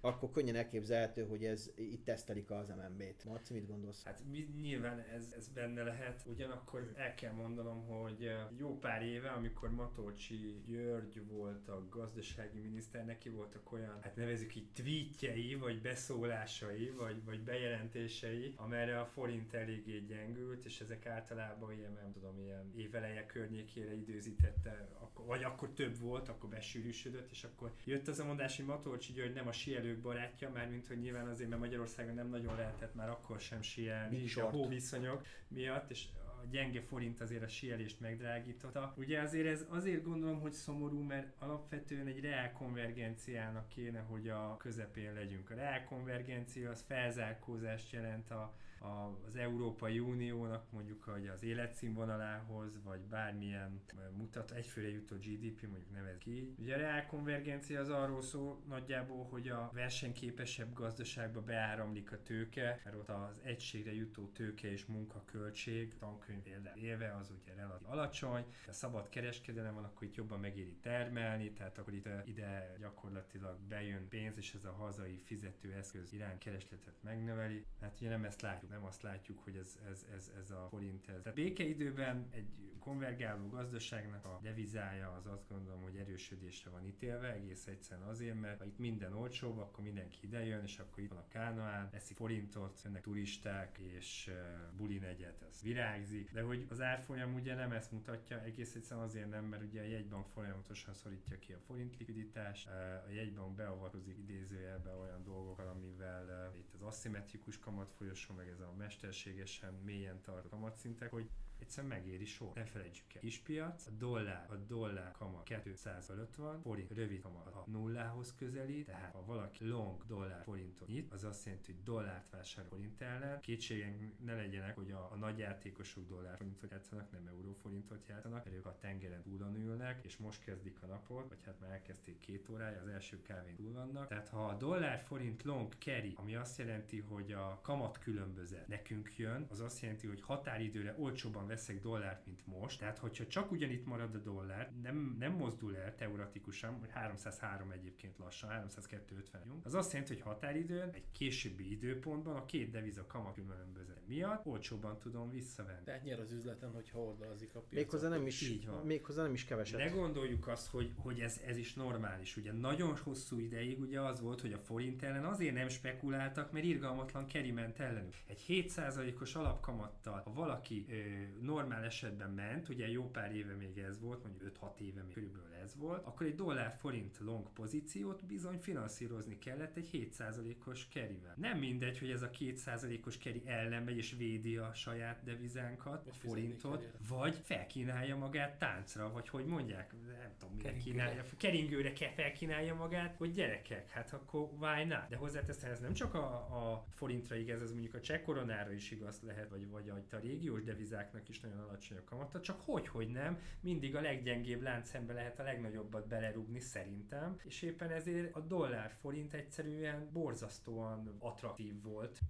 akkor 0.00 0.30
könnyen 0.30 0.56
elképzelhető, 0.56 1.26
hogy 1.26 1.44
ez 1.44 1.70
itt 1.74 2.04
tesztelik 2.04 2.50
az 2.50 2.68
MNB-t. 2.68 3.24
Marci, 3.24 3.52
mit 3.52 3.66
gondolsz? 3.66 4.04
Hát 4.04 4.22
mi, 4.30 4.48
nyilván 4.60 4.98
ez, 4.98 5.34
ez 5.36 5.48
benne 5.48 5.82
lehet, 5.82 6.22
ugyanakkor 6.26 6.92
el 6.96 7.14
kell 7.14 7.32
mondanom, 7.32 7.86
hogy 7.86 8.30
jó 8.56 8.78
pár 8.78 9.02
éve, 9.02 9.28
amikor 9.28 9.70
Matolcsi 9.70 10.62
György 10.66 11.26
volt 11.26 11.68
a 11.68 11.86
gazdasági 11.90 12.58
miniszter, 12.58 13.04
neki 13.04 13.28
voltak 13.28 13.72
olyan, 13.72 13.98
hát 14.02 14.16
nevezük 14.16 14.54
így 14.54 14.68
tweetjei, 14.72 15.54
vagy 15.54 15.80
beszólásai, 15.80 16.90
vagy, 16.90 17.24
vagy 17.24 17.40
bejelentései, 17.40 18.52
amerre 18.56 19.00
a 19.00 19.06
forint 19.06 19.54
eléggé 19.54 19.98
gyengült, 19.98 20.64
és 20.64 20.80
ezek 20.80 21.06
általában 21.06 21.72
ilyen, 21.72 21.92
nem 21.92 22.12
tudom, 22.12 22.38
ilyen 22.38 22.72
éveleje 22.76 23.26
környékére 23.26 23.94
időzítette, 23.94 24.88
akkor, 24.98 25.26
vagy 25.26 25.42
akkor 25.42 25.68
több 25.72 25.98
volt, 25.98 26.28
akkor 26.28 26.48
besűrűsödött, 26.48 27.30
és 27.30 27.44
akkor 27.44 27.72
jött 27.84 28.08
az 28.08 28.18
a 28.18 28.24
mondás, 28.24 28.56
hogy 28.56 28.66
Matolcsi 28.66 29.12
György 29.12 29.34
nem 29.34 29.46
a 29.46 29.52
sielők 29.88 30.02
barátja, 30.02 30.50
mint 30.70 30.86
hogy 30.86 30.98
nyilván 30.98 31.28
azért, 31.28 31.48
mert 31.48 31.60
Magyarországon 31.60 32.14
nem 32.14 32.28
nagyon 32.28 32.56
lehetett 32.56 32.94
már 32.94 33.08
akkor 33.08 33.40
sem 33.40 33.62
sielni, 33.62 34.22
is 34.22 34.36
a 34.36 34.50
hóviszonyok 34.50 35.24
miatt, 35.48 35.90
és 35.90 36.06
a 36.16 36.46
gyenge 36.50 36.80
forint 36.80 37.20
azért 37.20 37.42
a 37.42 37.48
sielést 37.48 38.00
megdrágította. 38.00 38.94
Ugye 38.96 39.20
azért 39.20 39.46
ez 39.46 39.66
azért 39.68 40.04
gondolom, 40.04 40.40
hogy 40.40 40.52
szomorú, 40.52 41.02
mert 41.02 41.32
alapvetően 41.38 42.06
egy 42.06 42.20
reál 42.20 42.52
konvergenciának 42.52 43.68
kéne, 43.68 44.00
hogy 44.00 44.28
a 44.28 44.56
közepén 44.56 45.12
legyünk. 45.12 45.50
A 45.50 45.54
reál 45.54 45.84
konvergencia 45.84 46.70
az 46.70 46.84
felzárkózást 46.86 47.92
jelent 47.92 48.30
a, 48.30 48.54
az 48.80 49.36
Európai 49.36 49.98
Uniónak 49.98 50.70
mondjuk 50.70 51.02
hogy 51.02 51.26
az 51.26 51.42
életszínvonalához, 51.42 52.82
vagy 52.82 53.00
bármilyen 53.00 53.80
mutat, 54.16 54.50
egyfőre 54.50 54.88
jutó 54.88 55.16
GDP, 55.16 55.62
mondjuk 55.62 55.92
nevez 55.92 56.18
ki. 56.18 56.54
Ugye 56.58 56.74
a 56.74 56.78
reál 56.78 57.06
konvergencia 57.06 57.80
az 57.80 57.88
arról 57.88 58.22
szól 58.22 58.62
nagyjából, 58.68 59.24
hogy 59.24 59.48
a 59.48 59.70
versenyképesebb 59.74 60.72
gazdaságba 60.72 61.40
beáramlik 61.40 62.12
a 62.12 62.22
tőke, 62.22 62.80
mert 62.84 62.96
ott 62.96 63.08
az 63.08 63.40
egységre 63.42 63.94
jutó 63.94 64.26
tőke 64.26 64.70
és 64.70 64.84
munkaköltség, 64.86 65.98
tankönyv 65.98 66.46
élve, 66.74 67.16
az 67.20 67.32
ugye 67.42 67.54
relatív 67.54 67.88
alacsony, 67.90 68.44
de 68.66 68.72
szabad 68.72 69.08
kereskedelem 69.08 69.74
van, 69.74 69.84
akkor 69.84 70.06
itt 70.06 70.14
jobban 70.14 70.40
megéri 70.40 70.76
termelni, 70.82 71.52
tehát 71.52 71.78
akkor 71.78 71.94
itt 71.94 72.08
ide 72.24 72.76
gyakorlatilag 72.80 73.58
bejön 73.68 74.08
pénz, 74.08 74.36
és 74.36 74.54
ez 74.54 74.64
a 74.64 74.72
hazai 74.72 75.22
fizetőeszköz 75.24 76.12
irány 76.12 76.38
keresletet 76.38 77.02
megnöveli. 77.02 77.64
Hát 77.80 77.96
ugye 78.00 78.08
nem 78.08 78.24
ezt 78.24 78.42
látjuk, 78.42 78.67
nem 78.68 78.84
azt 78.84 79.02
látjuk, 79.02 79.38
hogy 79.44 79.56
ez, 79.56 79.78
ez, 79.90 80.06
ez, 80.14 80.32
ez 80.42 80.50
a 80.50 80.66
forint. 80.70 81.08
Ez. 81.08 81.22
Tehát 81.22 81.34
békeidőben 81.34 82.28
egy 82.30 82.48
konvergáló 82.88 83.48
gazdaságnak 83.48 84.24
a 84.24 84.40
devizája 84.42 85.12
az 85.12 85.26
azt 85.26 85.48
gondolom, 85.48 85.82
hogy 85.82 85.96
erősödésre 85.96 86.70
van 86.70 86.86
ítélve, 86.86 87.32
egész 87.32 87.66
egyszerűen 87.66 88.08
azért, 88.08 88.40
mert 88.40 88.58
ha 88.58 88.64
itt 88.64 88.78
minden 88.78 89.12
olcsóbb, 89.12 89.58
akkor 89.58 89.84
mindenki 89.84 90.18
idejön, 90.20 90.62
és 90.62 90.78
akkor 90.78 91.02
itt 91.02 91.08
van 91.08 91.18
a 91.18 91.28
Kánaán, 91.28 91.88
eszik 91.92 92.16
forintot, 92.16 92.80
jönnek 92.84 93.02
turisták, 93.02 93.78
és 93.78 94.30
uh, 94.30 94.76
buli 94.76 94.98
negyed, 94.98 95.34
az 95.50 95.62
virágzik, 95.62 96.32
de 96.32 96.42
hogy 96.42 96.66
az 96.70 96.80
árfolyam 96.80 97.34
ugye 97.34 97.54
nem 97.54 97.72
ezt 97.72 97.92
mutatja, 97.92 98.42
egész 98.42 98.74
egyszerűen 98.74 99.06
azért 99.06 99.30
nem, 99.30 99.44
mert 99.44 99.62
ugye 99.62 99.80
a 99.80 99.86
jegybank 99.86 100.26
folyamatosan 100.26 100.94
szorítja 100.94 101.38
ki 101.38 101.52
a 101.52 101.58
forint 101.66 101.96
likviditást, 101.98 102.68
a 103.06 103.10
jegybank 103.10 103.54
beavatkozik 103.54 104.18
idézőjelbe 104.18 104.90
olyan 104.94 105.24
dolgokkal, 105.24 105.68
amivel 105.68 106.50
uh, 106.52 106.58
itt 106.58 106.74
az 106.74 106.82
aszimmetrikus 106.82 107.58
kamatfolyosó, 107.58 108.34
meg 108.34 108.48
ez 108.48 108.60
a 108.60 108.74
mesterségesen 108.78 109.74
mélyen 109.84 110.20
tart 110.20 110.48
kamatszintek, 110.48 111.10
hogy 111.10 111.30
egyszerűen 111.58 111.92
megéri 111.92 112.24
sor. 112.24 112.54
Ne 112.54 112.64
felejtsük 112.64 113.14
el. 113.14 113.20
Kispiac, 113.20 113.86
a 113.86 113.90
dollár, 113.90 114.46
a 114.50 114.56
dollár 114.56 115.12
kamat 115.12 115.42
200 115.62 116.06
fölött 116.06 116.34
van, 116.34 116.60
forint 116.60 116.90
rövid 116.90 117.20
kamat 117.22 117.46
a 117.46 117.64
nullához 117.66 118.34
közeli, 118.34 118.84
tehát 118.84 119.12
ha 119.12 119.24
valaki 119.24 119.64
long 119.64 120.04
dollár 120.06 120.42
forintot 120.42 120.88
nyit, 120.88 121.12
az 121.12 121.24
azt 121.24 121.44
jelenti, 121.44 121.72
hogy 121.72 121.82
dollárt 121.82 122.30
vásárol 122.30 122.70
forint 122.70 123.00
ellen. 123.00 123.40
Kétségek 123.40 124.18
ne 124.24 124.34
legyenek, 124.34 124.74
hogy 124.74 124.90
a, 124.90 125.08
a 125.12 125.16
nagy 125.16 125.38
játékosok 125.38 126.08
dollár 126.08 126.36
forintot 126.36 126.70
játszanak, 126.70 127.10
nem 127.10 127.26
euró 127.26 127.52
forintot 127.52 128.06
játszanak, 128.08 128.44
mert 128.44 128.56
ők 128.56 128.66
a 128.66 128.78
tengeren 128.80 129.22
túlon 129.22 129.56
ülnek, 129.56 130.04
és 130.04 130.16
most 130.16 130.44
kezdik 130.44 130.82
a 130.82 130.86
napot, 130.86 131.28
vagy 131.28 131.42
hát 131.44 131.60
már 131.60 131.70
elkezdték 131.70 132.18
két 132.18 132.48
órája, 132.48 132.80
az 132.80 132.88
első 132.88 133.22
kávén 133.22 133.56
túl 133.56 133.72
vannak. 133.72 134.08
Tehát 134.08 134.28
ha 134.28 134.46
a 134.46 134.54
dollár 134.54 135.00
forint 135.00 135.42
long 135.42 135.74
carry, 135.78 136.12
ami 136.16 136.34
azt 136.34 136.58
jelenti, 136.58 136.98
hogy 137.00 137.32
a 137.32 137.58
kamat 137.62 137.98
különbözet 137.98 138.68
nekünk 138.68 139.16
jön, 139.16 139.46
az 139.48 139.60
azt 139.60 139.80
jelenti, 139.80 140.06
hogy 140.06 140.20
határidőre 140.20 140.94
olcsóban 140.98 141.46
veszek 141.48 141.80
dollárt, 141.80 142.26
mint 142.26 142.46
most. 142.46 142.78
Tehát, 142.78 142.98
hogyha 142.98 143.26
csak 143.26 143.50
ugyanitt 143.50 143.86
marad 143.86 144.14
a 144.14 144.18
dollár, 144.18 144.72
nem, 144.82 145.16
nem 145.18 145.32
mozdul 145.32 145.76
el 145.76 145.94
teoretikusan, 145.94 146.78
hogy 146.78 146.90
303 146.90 147.70
egyébként 147.70 148.18
lassan, 148.18 148.50
302.50 148.50 149.46
junk, 149.46 149.64
az 149.64 149.74
azt 149.74 149.92
jelenti, 149.92 150.14
hogy 150.14 150.22
határidőn, 150.22 150.90
egy 150.92 151.10
későbbi 151.12 151.70
időpontban 151.70 152.36
a 152.36 152.44
két 152.44 152.70
deviza 152.70 153.06
kamat 153.06 153.34
különbözet 153.34 154.06
miatt 154.06 154.46
olcsóban 154.46 154.98
tudom 154.98 155.30
visszavenni. 155.30 155.84
Tehát 155.84 156.02
nyer 156.02 156.20
az 156.20 156.32
üzleten, 156.32 156.70
hogyha 156.70 156.98
oldalazik 156.98 157.54
a 157.54 157.60
piac. 157.60 157.82
Méghozzá 157.82 158.08
nem 158.08 158.26
is, 158.26 158.48
Így 158.48 158.66
van. 158.66 158.86
méghozzá 158.86 159.22
nem 159.22 159.32
is 159.32 159.44
keveset. 159.44 159.78
Ne 159.78 159.88
gondoljuk 159.88 160.46
azt, 160.48 160.68
hogy, 160.68 160.92
hogy 160.96 161.20
ez, 161.20 161.40
ez 161.46 161.56
is 161.56 161.74
normális. 161.74 162.36
Ugye 162.36 162.52
nagyon 162.52 162.96
hosszú 162.96 163.38
ideig 163.38 163.80
ugye 163.80 164.00
az 164.00 164.20
volt, 164.20 164.40
hogy 164.40 164.52
a 164.52 164.58
forint 164.58 165.02
ellen 165.02 165.24
azért 165.24 165.54
nem 165.54 165.68
spekuláltak, 165.68 166.52
mert 166.52 166.64
irgalmatlan 166.64 167.26
keri 167.26 167.50
ment 167.50 167.78
ellenük. 167.78 168.14
Egy 168.26 168.44
7%-os 168.48 169.34
alapkamattal, 169.34 170.20
ha 170.24 170.32
valaki 170.32 170.86
ö, 170.88 170.94
normál 171.40 171.84
esetben 171.84 172.30
ment, 172.30 172.68
ugye 172.68 172.88
jó 172.88 173.10
pár 173.10 173.34
éve 173.34 173.54
még 173.54 173.78
ez 173.78 174.00
volt, 174.00 174.22
mondjuk 174.22 174.58
5-6 174.60 174.78
éve 174.80 175.02
még 175.02 175.12
körülbelül 175.12 175.48
ez 175.62 175.76
volt, 175.76 176.06
akkor 176.06 176.26
egy 176.26 176.34
dollár-forint 176.34 177.18
long 177.20 177.52
pozíciót 177.52 178.24
bizony 178.24 178.58
finanszírozni 178.58 179.38
kellett 179.38 179.76
egy 179.76 179.88
7%-os 179.92 180.88
kerivel. 180.88 181.34
Nem 181.36 181.58
mindegy, 181.58 181.98
hogy 181.98 182.10
ez 182.10 182.22
a 182.22 182.30
2%-os 182.30 183.18
keri 183.18 183.42
ellen 183.46 183.82
megy 183.82 183.96
és 183.96 184.14
védi 184.18 184.56
a 184.56 184.74
saját 184.74 185.22
devizánkat, 185.24 186.06
a 186.06 186.12
forintot, 186.12 186.88
vagy 187.08 187.40
felkínálja 187.42 188.16
magát 188.16 188.58
táncra, 188.58 189.12
vagy 189.12 189.28
hogy 189.28 189.44
mondják, 189.44 189.92
nem 189.92 190.32
tudom, 190.38 190.54
mire 190.56 190.68
Keringőre. 190.68 191.04
kínálja, 191.04 191.24
keringőre 191.36 191.92
kell 191.92 192.10
felkínálja 192.10 192.74
magát, 192.74 193.14
hogy 193.16 193.32
gyerekek, 193.32 193.90
hát 193.90 194.12
akkor 194.12 194.48
why 194.58 194.84
not? 194.84 195.08
De 195.08 195.16
hozzáteszem, 195.16 195.70
ez 195.70 195.80
nem 195.80 195.92
csak 195.92 196.14
a, 196.14 196.26
a 196.34 196.84
forintra 196.94 197.36
igaz, 197.36 197.62
ez 197.62 197.70
mondjuk 197.70 197.94
a 197.94 198.00
cseh 198.00 198.20
koronára 198.20 198.72
is 198.72 198.90
igaz 198.90 199.20
lehet, 199.22 199.48
vagy, 199.48 199.68
vagy 199.68 199.88
a, 199.88 200.16
régiós 200.16 200.62
devizáknak 200.62 201.28
is 201.28 201.40
nagyon 201.40 201.58
alacsony 201.58 201.98
a 201.98 202.04
kamata, 202.04 202.40
csak 202.40 202.60
hogy, 202.64 202.88
hogy 202.88 203.08
nem, 203.08 203.38
mindig 203.60 203.96
a 203.96 204.00
leggyengébb 204.00 204.62
láncszembe 204.62 205.12
lehet 205.12 205.38
a 205.38 205.42
legnagyobbat 205.48 206.06
belerúgni 206.06 206.60
szerintem, 206.60 207.40
és 207.44 207.62
éppen 207.62 207.90
ezért 207.90 208.34
a 208.34 208.40
dollár 208.40 208.90
forint 208.90 209.34
egyszerűen 209.34 210.08
borzasztóan 210.12 211.16
attraktív 211.18 211.82
volt 211.82 212.20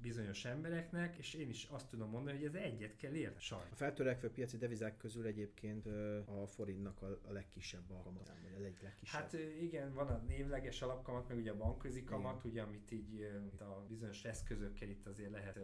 bizonyos 0.00 0.44
embereknek, 0.44 1.16
és 1.16 1.34
én 1.34 1.48
is 1.48 1.64
azt 1.70 1.88
tudom 1.88 2.10
mondani, 2.10 2.36
hogy 2.36 2.46
ez 2.46 2.54
egyet 2.54 2.96
kell 2.96 3.12
érni, 3.12 3.40
sajnos. 3.40 3.70
A 3.70 3.74
feltörekvő 3.74 4.30
piaci 4.30 4.56
devizák 4.56 4.96
közül 4.96 5.26
egyébként 5.26 5.86
a 6.26 6.46
forintnak 6.46 7.02
a, 7.02 7.20
a 7.28 7.32
legkisebb 7.32 7.90
a 7.90 8.02
kamat, 8.02 8.28
vagy 8.42 8.54
az 8.56 8.62
egyik 8.62 8.82
legkisebb. 8.82 9.20
Hát 9.20 9.32
igen, 9.60 9.94
van 9.94 10.08
a 10.08 10.22
névleges 10.28 10.82
alapkamat, 10.82 11.28
meg 11.28 11.36
ugye 11.36 11.50
a 11.50 11.56
bankközi 11.56 12.04
kamat, 12.04 12.44
igen. 12.44 12.50
ugye, 12.50 12.62
amit 12.62 12.90
így 12.90 13.28
a 13.58 13.84
bizonyos 13.88 14.24
eszközökkel 14.24 14.88
itt 14.88 15.06
azért 15.06 15.30
lehet 15.30 15.58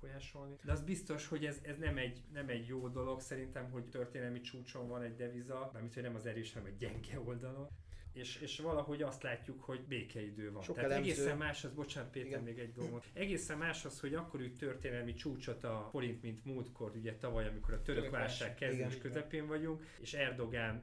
befolyásolni. 0.00 0.56
De 0.64 0.72
az 0.72 0.80
biztos, 0.80 1.26
hogy 1.26 1.44
ez, 1.44 1.58
ez 1.62 1.76
nem, 1.78 1.96
egy, 1.96 2.22
nem 2.32 2.48
egy 2.48 2.66
jó 2.66 2.88
dolog 2.88 3.20
szerintem, 3.20 3.70
hogy 3.70 3.84
történelmi 3.84 4.40
csúcson 4.40 4.88
van 4.88 5.02
egy 5.02 5.14
deviza, 5.14 5.70
mármint, 5.72 5.94
hogy 5.94 6.02
nem 6.02 6.14
az 6.14 6.26
erős, 6.26 6.52
hanem 6.52 6.72
a 6.72 6.76
gyenge 6.78 7.20
oldalon 7.20 7.68
és, 8.12 8.40
és 8.40 8.58
valahogy 8.58 9.02
azt 9.02 9.22
látjuk, 9.22 9.62
hogy 9.62 9.80
békeidő 9.80 10.52
van. 10.52 10.62
Sok 10.62 10.74
Tehát 10.74 10.90
elemző... 10.90 11.10
egészen 11.10 11.36
más 11.36 11.64
az, 11.64 11.72
bocsánat 11.72 12.10
Péter, 12.10 12.28
Igen. 12.28 12.42
még 12.42 12.58
egy 12.58 12.72
dolgot. 12.72 13.04
Egészen 13.12 13.58
más 13.58 13.84
az, 13.84 14.00
hogy 14.00 14.14
akkor 14.14 14.40
úgy 14.40 14.54
történelmi 14.54 15.14
csúcsot 15.14 15.64
a 15.64 15.88
forint, 15.90 16.22
mint 16.22 16.44
múltkor, 16.44 16.92
ugye 16.96 17.16
tavaly, 17.16 17.46
amikor 17.46 17.74
a 17.74 17.82
török 17.82 18.10
válság 18.10 18.54
kezdés 18.54 18.98
közepén 18.98 19.46
vagyunk, 19.46 19.84
és 20.00 20.12
Erdogán 20.12 20.82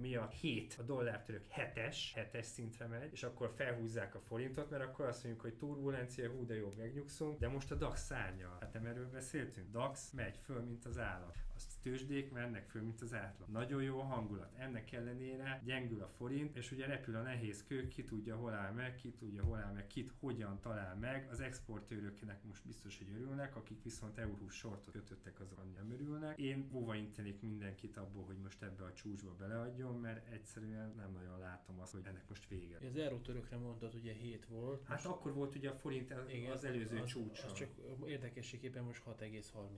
miatt 0.00 0.32
7, 0.32 0.76
a 0.78 0.82
dollár 0.82 1.22
török 1.22 1.44
7-es, 1.56 1.96
7-es 2.14 2.42
szintre 2.42 2.86
megy, 2.86 3.12
és 3.12 3.22
akkor 3.22 3.52
felhúzzák 3.56 4.14
a 4.14 4.20
forintot, 4.20 4.70
mert 4.70 4.82
akkor 4.82 5.06
azt 5.06 5.24
mondjuk, 5.24 5.44
hogy 5.44 5.54
turbulencia, 5.54 6.30
hú, 6.30 6.46
de 6.46 6.54
jó, 6.54 6.72
megnyugszunk, 6.76 7.38
de 7.38 7.48
most 7.48 7.70
a 7.70 7.74
DAX 7.74 8.04
szárnyal. 8.04 8.56
Hát 8.60 8.72
nem 8.72 8.86
erről 8.86 9.10
beszéltünk. 9.10 9.70
DAX 9.70 10.10
megy 10.10 10.38
föl, 10.44 10.60
mint 10.60 10.84
az 10.84 10.98
állat 10.98 11.36
tőzsdék 11.82 12.32
mennek 12.32 12.68
föl, 12.68 12.82
mint 12.82 13.00
az 13.00 13.14
átlag. 13.14 13.48
Nagyon 13.48 13.82
jó 13.82 14.00
a 14.00 14.04
hangulat. 14.04 14.52
Ennek 14.58 14.92
ellenére 14.92 15.62
gyengül 15.64 16.02
a 16.02 16.08
forint, 16.08 16.56
és 16.56 16.72
ugye 16.72 16.86
repül 16.86 17.16
a 17.16 17.22
nehéz 17.22 17.64
kő, 17.64 17.88
ki 17.88 18.04
tudja, 18.04 18.36
hol 18.36 18.52
áll 18.52 18.72
meg, 18.72 18.94
ki 18.94 19.12
tudja, 19.12 19.44
hol 19.44 19.58
áll 19.58 19.72
meg, 19.72 19.86
kit 19.86 20.12
hogyan 20.20 20.60
talál 20.60 20.96
meg. 20.96 21.28
Az 21.30 21.40
exportőröknek 21.40 22.44
most 22.44 22.66
biztos, 22.66 22.98
hogy 22.98 23.10
örülnek, 23.14 23.56
akik 23.56 23.82
viszont 23.82 24.18
eurós 24.18 24.54
sortot 24.54 24.92
kötöttek, 24.92 25.40
azok 25.40 25.74
nem 25.74 25.92
örülnek. 25.92 26.38
Én 26.38 26.68
óva 26.72 26.94
intenék 26.94 27.40
mindenkit 27.40 27.96
abból, 27.96 28.24
hogy 28.24 28.38
most 28.42 28.62
ebbe 28.62 28.84
a 28.84 28.92
csúcsba 28.92 29.34
beleadjon, 29.38 30.00
mert 30.00 30.32
egyszerűen 30.32 30.92
nem 30.96 31.12
nagyon 31.12 31.38
látom 31.38 31.80
azt, 31.80 31.92
hogy 31.92 32.02
ennek 32.04 32.28
most 32.28 32.48
vége. 32.48 32.78
Az 32.88 32.96
eurótörökre 32.96 33.56
mondtad, 33.56 33.94
ugye 33.94 34.12
7 34.12 34.46
volt. 34.46 34.84
Hát 34.84 35.02
most... 35.02 35.06
akkor 35.06 35.32
volt 35.32 35.54
ugye 35.54 35.70
a 35.70 35.74
forint 35.74 36.10
az, 36.10 36.28
igen, 36.28 36.52
az 36.52 36.64
előző 36.64 36.98
az, 36.98 37.08
csúcson. 37.08 37.50
Az 37.50 37.52
csak 37.52 37.68
érdekességképpen 38.06 38.84
most 38.84 39.02
6,30. 39.06 39.10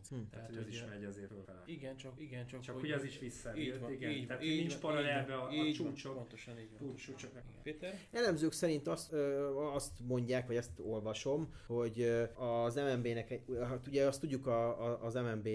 Hm. 0.08 0.14
Tehát, 0.14 0.28
Tehát 0.30 0.56
ez 0.56 0.68
is 0.68 0.84
megy 0.84 1.04
azért 1.04 1.28
fölfelé. 1.28 1.65
Igen, 1.66 1.86
igen, 1.86 1.96
csak, 1.96 2.12
igen, 2.20 2.46
csak, 2.46 2.60
csak 2.60 2.74
hogy, 2.74 2.82
hogy 2.84 2.92
az 2.92 3.04
is 3.04 3.18
visszajött, 3.18 3.80
van, 3.80 3.92
igen. 3.92 4.10
Így, 4.10 4.26
Tehát 4.26 4.44
így, 4.44 4.58
nincs 4.58 4.76
paralelbe 4.76 5.34
a, 5.34 5.48
a 5.48 5.72
csúcsok. 5.72 6.14
Pontosan 6.14 6.58
így 6.58 6.68
van. 6.78 6.94
Csúcsok. 6.96 7.30
Péter? 7.62 7.98
Elemzők 8.12 8.52
szerint 8.52 8.88
azt, 8.88 9.12
ö, 9.12 9.54
azt 9.54 9.92
mondják, 10.06 10.46
vagy 10.46 10.56
ezt 10.56 10.70
olvasom, 10.80 11.54
hogy 11.66 12.26
az 12.34 12.74
MNB-nek, 12.74 13.40
hát 13.68 13.86
ugye 13.86 14.06
azt 14.06 14.20
tudjuk 14.20 14.46
a, 14.46 14.84
a, 14.84 15.04
az 15.04 15.14
MNB 15.14 15.48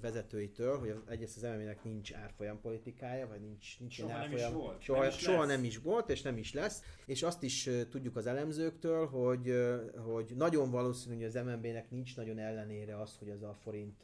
vezetőitől, 0.00 0.78
hogy 0.78 0.88
az, 0.88 0.96
egyrészt 1.08 1.36
az 1.36 1.42
MNB-nek 1.42 1.84
nincs 1.84 2.12
árfolyam 2.14 2.60
politikája, 2.60 3.26
vagy 3.26 3.40
nincs, 3.40 3.78
nincs 3.78 3.94
soha 3.94 4.12
árfolyam. 4.12 4.52
Nem 4.52 4.60
is 4.60 4.64
volt. 4.64 4.82
Soha, 4.82 5.00
nem 5.00 5.08
is 5.08 5.18
soha 5.18 5.44
nem 5.44 5.64
is 5.64 5.78
volt, 5.78 6.10
és 6.10 6.22
nem 6.22 6.36
is 6.36 6.54
lesz. 6.54 6.82
És 7.06 7.22
azt 7.22 7.42
is 7.42 7.68
tudjuk 7.90 8.16
az 8.16 8.26
elemzőktől, 8.26 9.06
hogy, 9.06 9.54
hogy 9.96 10.32
nagyon 10.36 10.70
valószínű, 10.70 11.14
hogy 11.14 11.24
az 11.24 11.34
MNB-nek 11.34 11.90
nincs 11.90 12.16
nagyon 12.16 12.38
ellenére 12.38 13.00
az, 13.00 13.16
hogy 13.18 13.30
az 13.30 13.42
a 13.42 13.56
forint 13.62 14.02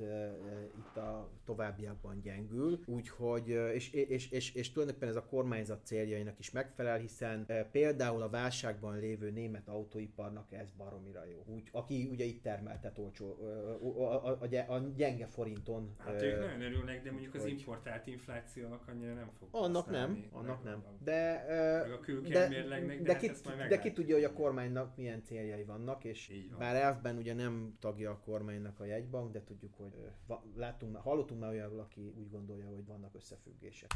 itt 0.79 0.97
a 0.97 1.06
továbbiakban 1.45 2.21
gyengül, 2.21 2.81
úgyhogy, 2.87 3.49
és, 3.49 3.93
és, 3.93 4.31
és, 4.31 4.55
és 4.55 4.73
tulajdonképpen 4.73 5.09
ez 5.09 5.17
a 5.17 5.27
kormányzat 5.27 5.85
céljainak 5.85 6.39
is 6.39 6.51
megfelel, 6.51 6.99
hiszen 6.99 7.47
például 7.71 8.23
a 8.23 8.29
válságban 8.29 8.99
lévő 8.99 9.31
német 9.31 9.69
autóiparnak 9.69 10.53
ez 10.53 10.71
baromira 10.71 11.25
jó. 11.25 11.45
Úgy, 11.55 11.69
aki 11.73 12.09
ugye 12.11 12.25
itt 12.25 12.43
termeltet 12.43 12.99
olcsó, 12.99 13.39
a, 13.83 14.03
a, 14.03 14.39
a, 14.41 14.75
a 14.75 14.79
gyenge 14.97 15.27
forinton. 15.27 15.95
Hát 15.99 16.23
ők 16.23 16.41
nagyon 16.41 16.61
örülnek, 16.61 17.03
de 17.03 17.11
mondjuk 17.11 17.35
az 17.35 17.43
hogy... 17.43 17.51
importált 17.51 18.07
inflációnak 18.07 18.89
annyira 18.89 19.15
nem 19.15 19.31
fog 19.39 19.49
Annak 19.51 19.91
nem, 19.91 20.25
annak 20.33 20.65
nem. 20.65 20.85
De, 21.05 21.45
a 21.95 22.11
de, 22.21 22.49
de, 22.49 22.99
de, 23.03 23.13
hát 23.13 23.21
ki, 23.21 23.31
de 23.69 23.79
ki 23.79 23.93
tudja, 23.93 24.15
hogy 24.15 24.25
a 24.25 24.33
kormánynak 24.33 24.97
milyen 24.97 25.23
céljai 25.23 25.65
vannak, 25.65 26.05
és 26.05 26.33
bár 26.59 26.77
elfben 26.77 27.17
ugye 27.17 27.35
nem 27.35 27.77
tagja 27.81 28.11
a 28.11 28.19
kormánynak 28.25 28.81
a 28.81 28.85
jegybank, 28.85 29.33
de 29.33 29.45
tudjuk, 29.45 29.75
hogy 29.77 29.93
láttunk, 30.57 30.96
hallottunk 31.03 31.41
már 31.41 31.51
olyanról, 31.51 31.81
aki 31.81 32.13
úgy 32.17 32.31
gondolja, 32.31 32.69
hogy 32.69 32.87
vannak 32.87 33.15
összefüggések. 33.15 33.91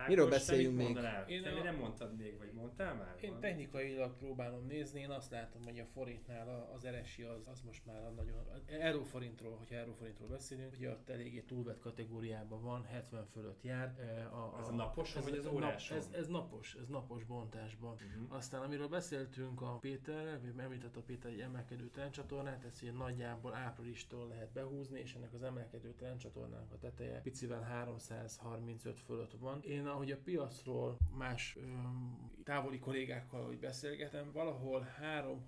Ákos, 0.00 0.14
Miről 0.14 0.28
beszéljünk 0.28 0.76
még? 0.76 0.98
Én 1.26 1.42
te 1.42 1.50
a... 1.50 1.62
nem 1.62 1.76
mondtad 1.76 2.16
még, 2.16 2.38
vagy 2.38 2.52
mondtál 2.52 2.94
már? 2.94 3.16
Én 3.20 3.30
van? 3.30 3.40
technikailag 3.40 4.16
próbálom 4.16 4.66
nézni, 4.66 5.00
én 5.00 5.10
azt 5.10 5.30
látom, 5.30 5.62
hogy 5.64 5.78
a 5.78 5.84
forintnál 5.84 6.70
az 6.74 6.84
eresi 6.84 7.22
az, 7.22 7.42
az 7.44 7.60
most 7.60 7.86
már 7.86 8.04
a 8.04 8.10
nagyon... 8.10 8.44
Euróforintról, 8.66 9.56
hogyha 9.56 9.74
euróforintról 9.74 10.28
beszélünk, 10.28 10.74
ugye 10.76 10.90
ott 10.90 11.08
eléggé 11.08 11.40
túlvett 11.40 11.80
kategóriában 11.80 12.62
van, 12.62 12.84
70 12.84 13.26
fölött 13.32 13.62
jár. 13.62 13.94
A, 14.32 14.36
a, 14.36 14.56
ez 14.60 14.68
a 14.68 14.72
napos, 14.72 15.16
ez, 15.16 15.24
vagy 15.24 15.38
az 15.38 15.46
órás? 15.46 15.90
Ez, 15.90 16.08
ez, 16.12 16.26
napos, 16.26 16.76
ez 16.80 16.88
napos 16.88 17.24
bontásban. 17.24 17.92
Uh-huh. 17.92 18.36
Aztán 18.36 18.62
amiről 18.62 18.88
beszéltünk 18.88 19.62
a 19.62 19.78
vagy 20.42 20.52
említett 20.56 20.96
a 20.96 21.00
Péter 21.00 21.30
egy 21.30 21.40
emelkedő 21.40 21.88
trendcsatornát, 21.88 22.64
ezt 22.64 22.82
ugye 22.82 22.92
nagyjából 22.92 23.54
áprilistól 23.54 24.28
lehet 24.28 24.52
behúzni, 24.52 25.00
és 25.00 25.14
ennek 25.14 25.32
az 25.32 25.42
emelkedő 25.42 25.94
trendcsatornának 25.94 26.72
a 26.72 26.78
teteje 26.78 27.20
picivel 27.20 27.62
335 27.62 29.00
fölött 29.00 29.32
van. 29.32 29.62
Én 29.62 29.86
ahogy 29.90 30.10
a 30.10 30.16
piacról 30.24 30.96
más 31.18 31.56
öm, 31.56 32.30
távoli 32.44 32.78
kollégákkal, 32.78 33.46
hogy 33.46 33.58
beszélgetem, 33.58 34.32
valahol 34.32 34.86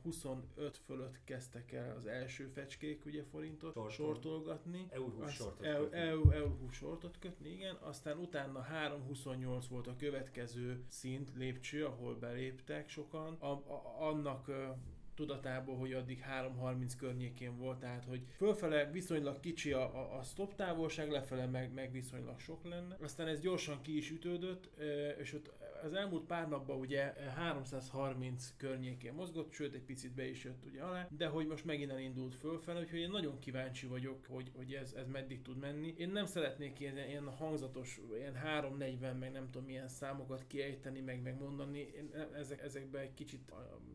3-25 0.05 0.75
fölött 0.85 1.25
kezdtek 1.25 1.73
el 1.73 1.97
az 1.97 2.07
első 2.07 2.47
fecskék 2.47 3.05
ugye 3.05 3.25
forintot 3.25 3.73
Sortol. 3.73 3.91
sortolgatni. 3.91 4.87
Sortot 5.29 5.65
eu, 5.67 5.83
kötni. 5.83 5.99
EU, 5.99 6.31
EU 6.31 6.71
sortot 6.71 7.19
kötni, 7.19 7.51
igen. 7.51 7.77
Aztán 7.81 8.19
utána 8.19 8.67
3-28 9.11 9.65
volt 9.71 9.87
a 9.87 9.97
következő 9.97 10.85
szint, 10.89 11.33
lépcső, 11.35 11.85
ahol 11.85 12.15
beléptek 12.15 12.89
sokan. 12.89 13.37
A, 13.39 13.47
a, 13.47 13.97
annak 13.99 14.51
tudatából, 15.15 15.77
hogy 15.77 15.93
addig 15.93 16.25
3.30 16.61 16.93
környékén 16.99 17.57
volt, 17.57 17.79
tehát 17.79 18.05
hogy 18.05 18.23
fölfele 18.37 18.91
viszonylag 18.91 19.41
kicsi 19.41 19.73
a, 19.73 19.83
a, 19.83 20.19
a 20.19 20.23
stop 20.23 20.55
távolság, 20.55 21.11
lefele 21.11 21.47
meg, 21.47 21.73
meg 21.73 21.93
viszonylag 21.93 22.41
sok 22.41 22.65
lenne. 22.65 22.97
Aztán 23.03 23.27
ez 23.27 23.41
gyorsan 23.41 23.83
ki 23.83 23.97
is 23.97 24.11
ütődött, 24.11 24.71
és 25.19 25.35
ott 25.35 25.53
az 25.83 25.93
elmúlt 25.95 26.27
pár 26.27 26.49
napban 26.49 26.79
ugye 26.79 27.13
330 27.35 28.55
környékén 28.57 29.13
mozgott, 29.13 29.53
sőt 29.53 29.75
egy 29.75 29.83
picit 29.83 30.15
be 30.15 30.29
is 30.29 30.45
jött 30.45 30.65
ugye 30.65 30.83
alá, 30.83 31.09
de 31.17 31.27
hogy 31.27 31.47
most 31.47 31.65
megint 31.65 31.91
elindult 31.91 32.35
fölfelé, 32.35 32.81
úgyhogy 32.81 32.99
én 32.99 33.11
nagyon 33.11 33.39
kíváncsi 33.39 33.87
vagyok, 33.87 34.27
hogy, 34.29 34.51
hogy 34.55 34.73
ez, 34.73 34.93
ez 34.93 35.07
meddig 35.07 35.43
tud 35.43 35.59
menni. 35.59 35.95
Én 35.97 36.09
nem 36.09 36.27
szeretnék 36.27 36.81
ilyen, 36.81 36.97
ilyen 36.97 37.31
hangzatos, 37.31 38.01
ilyen 38.17 38.35
340, 38.35 39.17
meg 39.17 39.33
nem 39.33 39.51
tudom 39.51 39.67
milyen 39.67 39.89
számokat 39.89 40.45
kiejteni, 40.47 41.01
meg 41.01 41.23
megmondani. 41.23 41.79
Én 41.79 42.11
ezek, 42.35 42.63
ezekbe 42.63 42.99
egy 42.99 43.15
kicsit, 43.15 43.53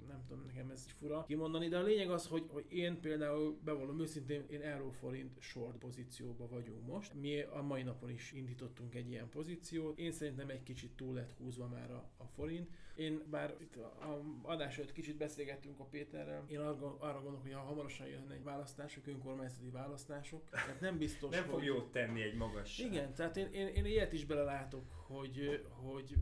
nem 0.07 0.23
tudom, 0.27 0.43
nekem 0.45 0.69
ez 0.69 0.83
egy 0.87 0.93
fura 0.99 1.25
kimondani, 1.27 1.67
de 1.67 1.77
a 1.77 1.83
lényeg 1.83 2.09
az, 2.09 2.27
hogy, 2.27 2.45
hogy 2.47 2.65
én 2.69 2.99
például 2.99 3.59
bevallom 3.63 3.99
őszintén, 3.99 4.45
én 4.49 4.61
euróforint 4.61 5.39
short 5.39 5.77
pozícióba 5.77 6.47
vagyunk 6.47 6.87
most. 6.87 7.13
Mi 7.13 7.41
a 7.41 7.61
mai 7.61 7.83
napon 7.83 8.09
is 8.09 8.31
indítottunk 8.31 8.95
egy 8.95 9.09
ilyen 9.09 9.29
pozíciót. 9.29 9.99
Én 9.99 10.11
szerintem 10.11 10.49
egy 10.49 10.63
kicsit 10.63 10.91
túl 10.91 11.13
lett 11.13 11.31
húzva 11.31 11.67
már 11.67 11.76
a, 11.85 12.09
a 12.17 12.25
forint. 12.35 12.69
Én 12.95 13.23
bár 13.29 13.55
itt 13.59 13.75
a 13.75 14.21
adás 14.41 14.77
előtt 14.77 14.91
kicsit 14.91 15.17
beszélgettünk 15.17 15.79
a 15.79 15.83
Péterrel, 15.83 16.45
én 16.47 16.59
arra, 16.59 16.97
arra 16.99 17.13
gondolok, 17.13 17.41
hogy 17.41 17.53
ha 17.53 17.59
hamarosan 17.59 18.07
jönne 18.07 18.33
egy 18.33 18.43
választások, 18.43 19.07
önkormányzati 19.07 19.69
választások, 19.69 20.49
tehát 20.49 20.79
nem 20.79 20.97
biztos, 20.97 21.35
Nem 21.35 21.43
fog 21.43 21.63
jót 21.63 21.91
tenni 21.91 22.21
egy 22.21 22.35
magas. 22.35 22.79
Igen, 22.79 23.13
tehát 23.13 23.37
én, 23.37 23.47
én, 23.51 23.67
én 23.67 23.85
ilyet 23.85 24.13
is 24.13 24.25
belelátok, 24.25 24.83
hogy, 25.07 25.65
hogy 25.69 26.15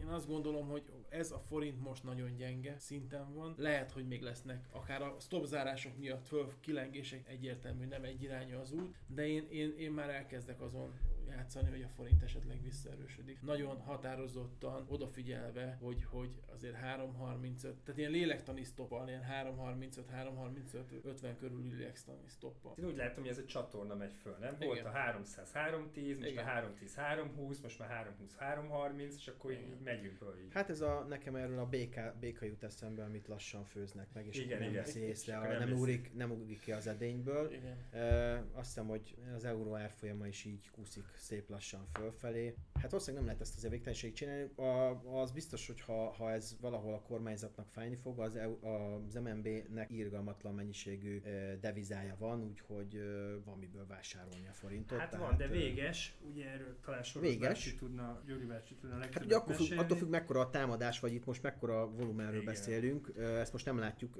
én 0.00 0.06
azt 0.06 0.26
gondolom, 0.26 0.68
hogy 0.68 0.82
ez 1.08 1.30
a 1.30 1.38
forint 1.38 1.82
most 1.82 2.04
nagyon 2.04 2.36
gyenge 2.36 2.78
szinten 2.78 3.34
van. 3.34 3.54
Lehet, 3.58 3.90
hogy 3.90 4.06
még 4.06 4.22
lesznek 4.22 4.68
akár 4.72 5.02
a 5.02 5.16
stopzárások 5.20 5.98
miatt 5.98 6.26
föl 6.26 6.52
kilengések 6.60 7.28
egyértelmű, 7.28 7.84
nem 7.84 8.04
egy 8.04 8.22
irányú 8.22 8.58
az 8.58 8.72
út, 8.72 8.96
de 9.06 9.26
én, 9.26 9.46
én, 9.50 9.74
én 9.78 9.92
már 9.92 10.10
elkezdek 10.10 10.60
azon 10.60 10.92
játszani, 11.36 11.70
hogy 11.70 11.82
a 11.82 11.88
forint 11.88 12.22
esetleg 12.22 12.62
visszaerősödik. 12.62 13.42
Nagyon 13.42 13.80
határozottan, 13.80 14.86
odafigyelve, 14.88 15.78
hogy, 15.80 16.04
hogy 16.04 16.42
azért 16.46 16.74
3.35, 16.74 17.60
tehát 17.60 17.98
ilyen 17.98 18.10
lélektani 18.10 18.62
stoppal, 18.64 19.08
ilyen 19.08 19.22
3.35, 19.22 20.02
3.35, 20.12 21.02
50 21.02 21.36
körüli 21.36 21.74
lélektani 21.74 22.28
stoppal. 22.28 22.74
Én 22.78 22.84
úgy 22.84 22.96
látom, 22.96 23.22
hogy 23.22 23.32
ez 23.32 23.38
a 23.38 23.44
csatorna 23.44 23.94
megy 23.94 24.14
föl, 24.14 24.36
nem? 24.40 24.56
Volt 24.60 24.78
Igen. 24.78 24.90
a 24.90 24.96
300 24.96 25.52
310, 25.52 26.18
most 26.18 26.30
Igen. 26.30 26.44
a 26.44 26.46
310 26.46 26.94
320, 26.94 27.60
most 27.60 27.78
már 27.78 27.88
320 27.88 28.36
330, 28.36 29.14
és 29.16 29.28
akkor 29.28 29.50
így, 29.50 29.58
Igen. 29.58 29.70
így 29.72 29.80
megyünk 29.80 30.16
föl 30.16 30.38
így. 30.38 30.52
Hát 30.52 30.70
ez 30.70 30.80
a, 30.80 31.04
nekem 31.08 31.34
erről 31.34 31.58
a 31.58 31.66
béka, 31.66 32.14
béka 32.20 32.44
jut 32.44 32.62
eszembe, 32.62 33.04
amit 33.04 33.28
lassan 33.28 33.64
főznek 33.64 34.12
meg, 34.12 34.26
és 34.26 34.38
Igen, 34.38 34.58
nem 34.58 34.68
igen. 34.68 34.82
veszi 34.82 35.00
És 35.00 35.08
észre, 35.08 35.38
akkor 35.38 35.58
nem, 35.58 35.72
ugrik, 35.72 36.14
nem 36.14 36.30
ugrik 36.30 36.60
ki 36.60 36.72
az 36.72 36.86
edényből. 36.86 37.52
Igen. 37.52 37.76
E, 37.90 38.44
azt 38.52 38.66
hiszem, 38.66 38.86
hogy 38.86 39.16
az 39.34 39.44
euró 39.44 39.74
árfolyama 39.74 40.26
is 40.26 40.44
így 40.44 40.70
kúszik 40.70 41.04
szép 41.26 41.48
lassan 41.48 41.86
fölfelé. 41.92 42.54
Hát 42.74 42.90
valószínűleg 42.90 43.16
nem 43.16 43.24
lehet 43.24 43.40
ezt 43.40 43.56
azért 43.56 43.72
végtelenség 43.72 44.12
csinálni. 44.12 44.50
A, 44.56 45.00
az 45.20 45.30
biztos, 45.30 45.66
hogy 45.66 45.80
ha, 45.80 46.12
ha 46.12 46.30
ez 46.30 46.56
valahol 46.60 46.94
a 46.94 47.00
kormányzatnak 47.00 47.68
fájni 47.68 47.96
fog, 47.96 48.18
az, 48.18 48.36
EU- 48.36 48.64
az 48.64 49.14
MNB-nek 49.14 49.90
irgalmatlan 49.90 50.54
mennyiségű 50.54 51.22
devizája 51.60 52.16
van, 52.18 52.42
úgyhogy 52.42 53.00
van 53.44 53.58
miből 53.58 53.86
vásárolni 53.86 54.48
a 54.48 54.52
forintot. 54.52 54.98
Hát 54.98 55.10
tehát, 55.10 55.26
van, 55.26 55.36
de 55.36 55.44
ö, 55.44 55.48
végés, 55.48 56.14
ugye 56.30 56.50
erről 56.50 56.76
talán 56.84 57.02
Soros 57.02 57.28
Véges. 57.28 57.48
bácsi 57.48 57.74
tudna, 57.74 58.22
Gyuri 58.26 58.44
bácsi 58.44 58.74
tudna 58.74 58.94
Hát 58.94 59.04
legtöbbet 59.04 59.26
ugye 59.26 59.36
akkor 59.36 59.54
függ, 59.54 59.78
attól 59.78 59.96
függ, 59.96 60.08
mekkora 60.08 60.40
a 60.40 60.50
támadás, 60.50 61.00
vagy 61.00 61.12
itt 61.12 61.24
most 61.24 61.42
mekkora 61.42 61.90
volumenről 61.90 62.40
Igen. 62.40 62.52
beszélünk. 62.54 63.12
Ezt 63.16 63.52
most 63.52 63.64
nem 63.64 63.78
látjuk, 63.78 64.18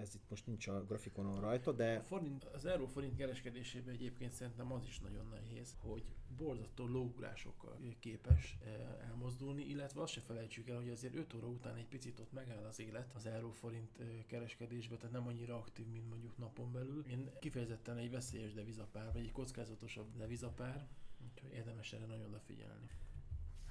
ez 0.00 0.14
itt 0.14 0.28
most 0.28 0.46
nincs 0.46 0.68
a 0.68 0.84
grafikonon 0.84 1.40
rajta, 1.40 1.70
A 1.70 1.74
de 1.74 2.00
forint, 2.00 2.44
az 2.44 2.64
euró 2.66 2.86
forint 2.86 3.16
kereskedésében 3.16 3.94
egyébként 3.94 4.32
szerintem 4.32 4.72
az 4.72 4.84
is 4.86 5.00
nagyon 5.00 5.26
nehéz, 5.30 5.76
hogy 5.78 6.03
borzasztó 6.36 6.86
lóugrásokkal 6.86 7.78
képes 7.98 8.56
eh, 8.64 9.08
elmozdulni, 9.08 9.62
illetve 9.62 10.02
azt 10.02 10.12
se 10.12 10.20
felejtsük 10.20 10.68
el, 10.68 10.76
hogy 10.76 10.88
azért 10.88 11.14
5 11.14 11.34
óra 11.34 11.46
után 11.46 11.76
egy 11.76 11.86
picit 11.86 12.18
ott 12.18 12.32
megáll 12.32 12.64
az 12.64 12.80
élet 12.80 13.14
az 13.14 13.26
euró 13.26 13.50
forint 13.50 13.98
eh, 13.98 14.06
kereskedésben, 14.26 14.98
tehát 14.98 15.12
nem 15.12 15.26
annyira 15.26 15.56
aktív, 15.56 15.86
mint 15.86 16.08
mondjuk 16.08 16.38
napon 16.38 16.72
belül. 16.72 17.04
Én 17.10 17.30
kifejezetten 17.40 17.96
egy 17.96 18.10
veszélyes 18.10 18.52
devizapár, 18.52 19.12
vagy 19.12 19.24
egy 19.24 19.32
kockázatosabb 19.32 20.16
devizapár, 20.16 20.88
úgyhogy 21.30 21.52
érdemes 21.52 21.92
erre 21.92 22.06
nagyon 22.06 22.26
odafigyelni. 22.26 22.88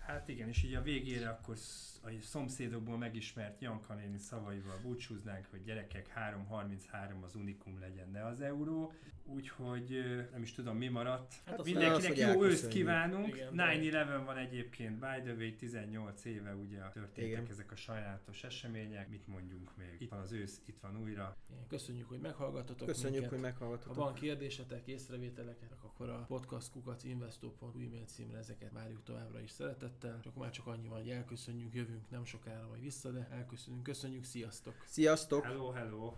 Hát 0.06 0.28
igen, 0.28 0.48
és 0.48 0.64
így 0.64 0.74
a 0.74 0.82
végére 0.82 1.30
akkor 1.30 1.56
a 2.04 2.10
szomszédokból 2.22 2.98
megismert 2.98 3.62
Janka 3.62 3.94
néni 3.94 4.18
szavaival 4.18 4.80
búcsúznánk, 4.82 5.46
hogy 5.50 5.64
gyerekek 5.64 6.14
3.33 6.50 7.22
az 7.22 7.36
unikum 7.36 7.80
legyen, 7.80 8.10
ne 8.10 8.26
az 8.26 8.42
euró. 8.42 8.94
Úgyhogy 9.26 10.04
nem 10.32 10.42
is 10.42 10.52
tudom 10.52 10.78
mi 10.78 10.88
maradt. 10.88 11.34
Hát 11.46 11.64
Mindenkinek 11.64 12.08
hogy 12.08 12.18
jó 12.36 12.44
őszt 12.44 12.68
kívánunk. 12.68 13.28
Igen, 13.28 13.54
9-11 13.56 14.22
van 14.26 14.38
egyébként, 14.38 15.00
by 15.00 15.22
the 15.24 15.34
way, 15.34 15.56
18 15.56 16.26
éve 16.26 16.56
ugye 16.56 16.80
történtek 16.80 17.26
Igen. 17.26 17.48
ezek 17.50 17.72
a 17.72 17.76
sajnálatos 17.76 18.44
események. 18.44 19.10
Mit 19.10 19.28
mondjunk 19.28 19.78
még? 19.78 19.96
Itt 20.02 20.10
van 20.10 20.20
az 20.20 20.32
ősz, 20.32 20.62
itt 20.66 20.80
van 20.80 20.98
újra. 21.02 21.38
Igen, 21.52 21.68
Köszönjük, 21.68 22.10
hogy 22.10 22.20
meghallgattatok 22.20 22.88
köszönjük, 22.88 23.12
minket. 23.22 23.30
hogy 23.30 23.40
Ha 23.40 23.46
meghallgattatok. 23.46 23.96
van 23.96 24.14
kérdésetek, 24.14 24.88
észrevételek, 24.88 25.58
akkor 26.04 26.16
a 26.16 26.26
podcastkukacinvestor.hu 26.28 27.80
e-mail 27.80 28.06
címre 28.06 28.38
ezeket 28.38 28.72
várjuk 28.72 29.04
továbbra 29.04 29.40
is 29.40 29.52
szeretettel. 29.52 30.20
Csak 30.20 30.36
már 30.36 30.50
csak 30.50 30.68
annyi 30.68 30.88
van, 30.88 30.98
hogy 30.98 31.10
elköszönjünk, 31.10 31.74
jövünk 31.74 32.10
nem 32.10 32.26
sokára 32.26 32.68
majd 32.68 32.82
vissza, 32.82 33.12
de 33.12 33.28
elköszönünk. 33.32 33.84
Köszönjük, 33.84 34.24
sziasztok! 34.24 34.74
Sziasztok! 34.86 35.44
Hello, 35.44 35.70
hello! 35.70 36.14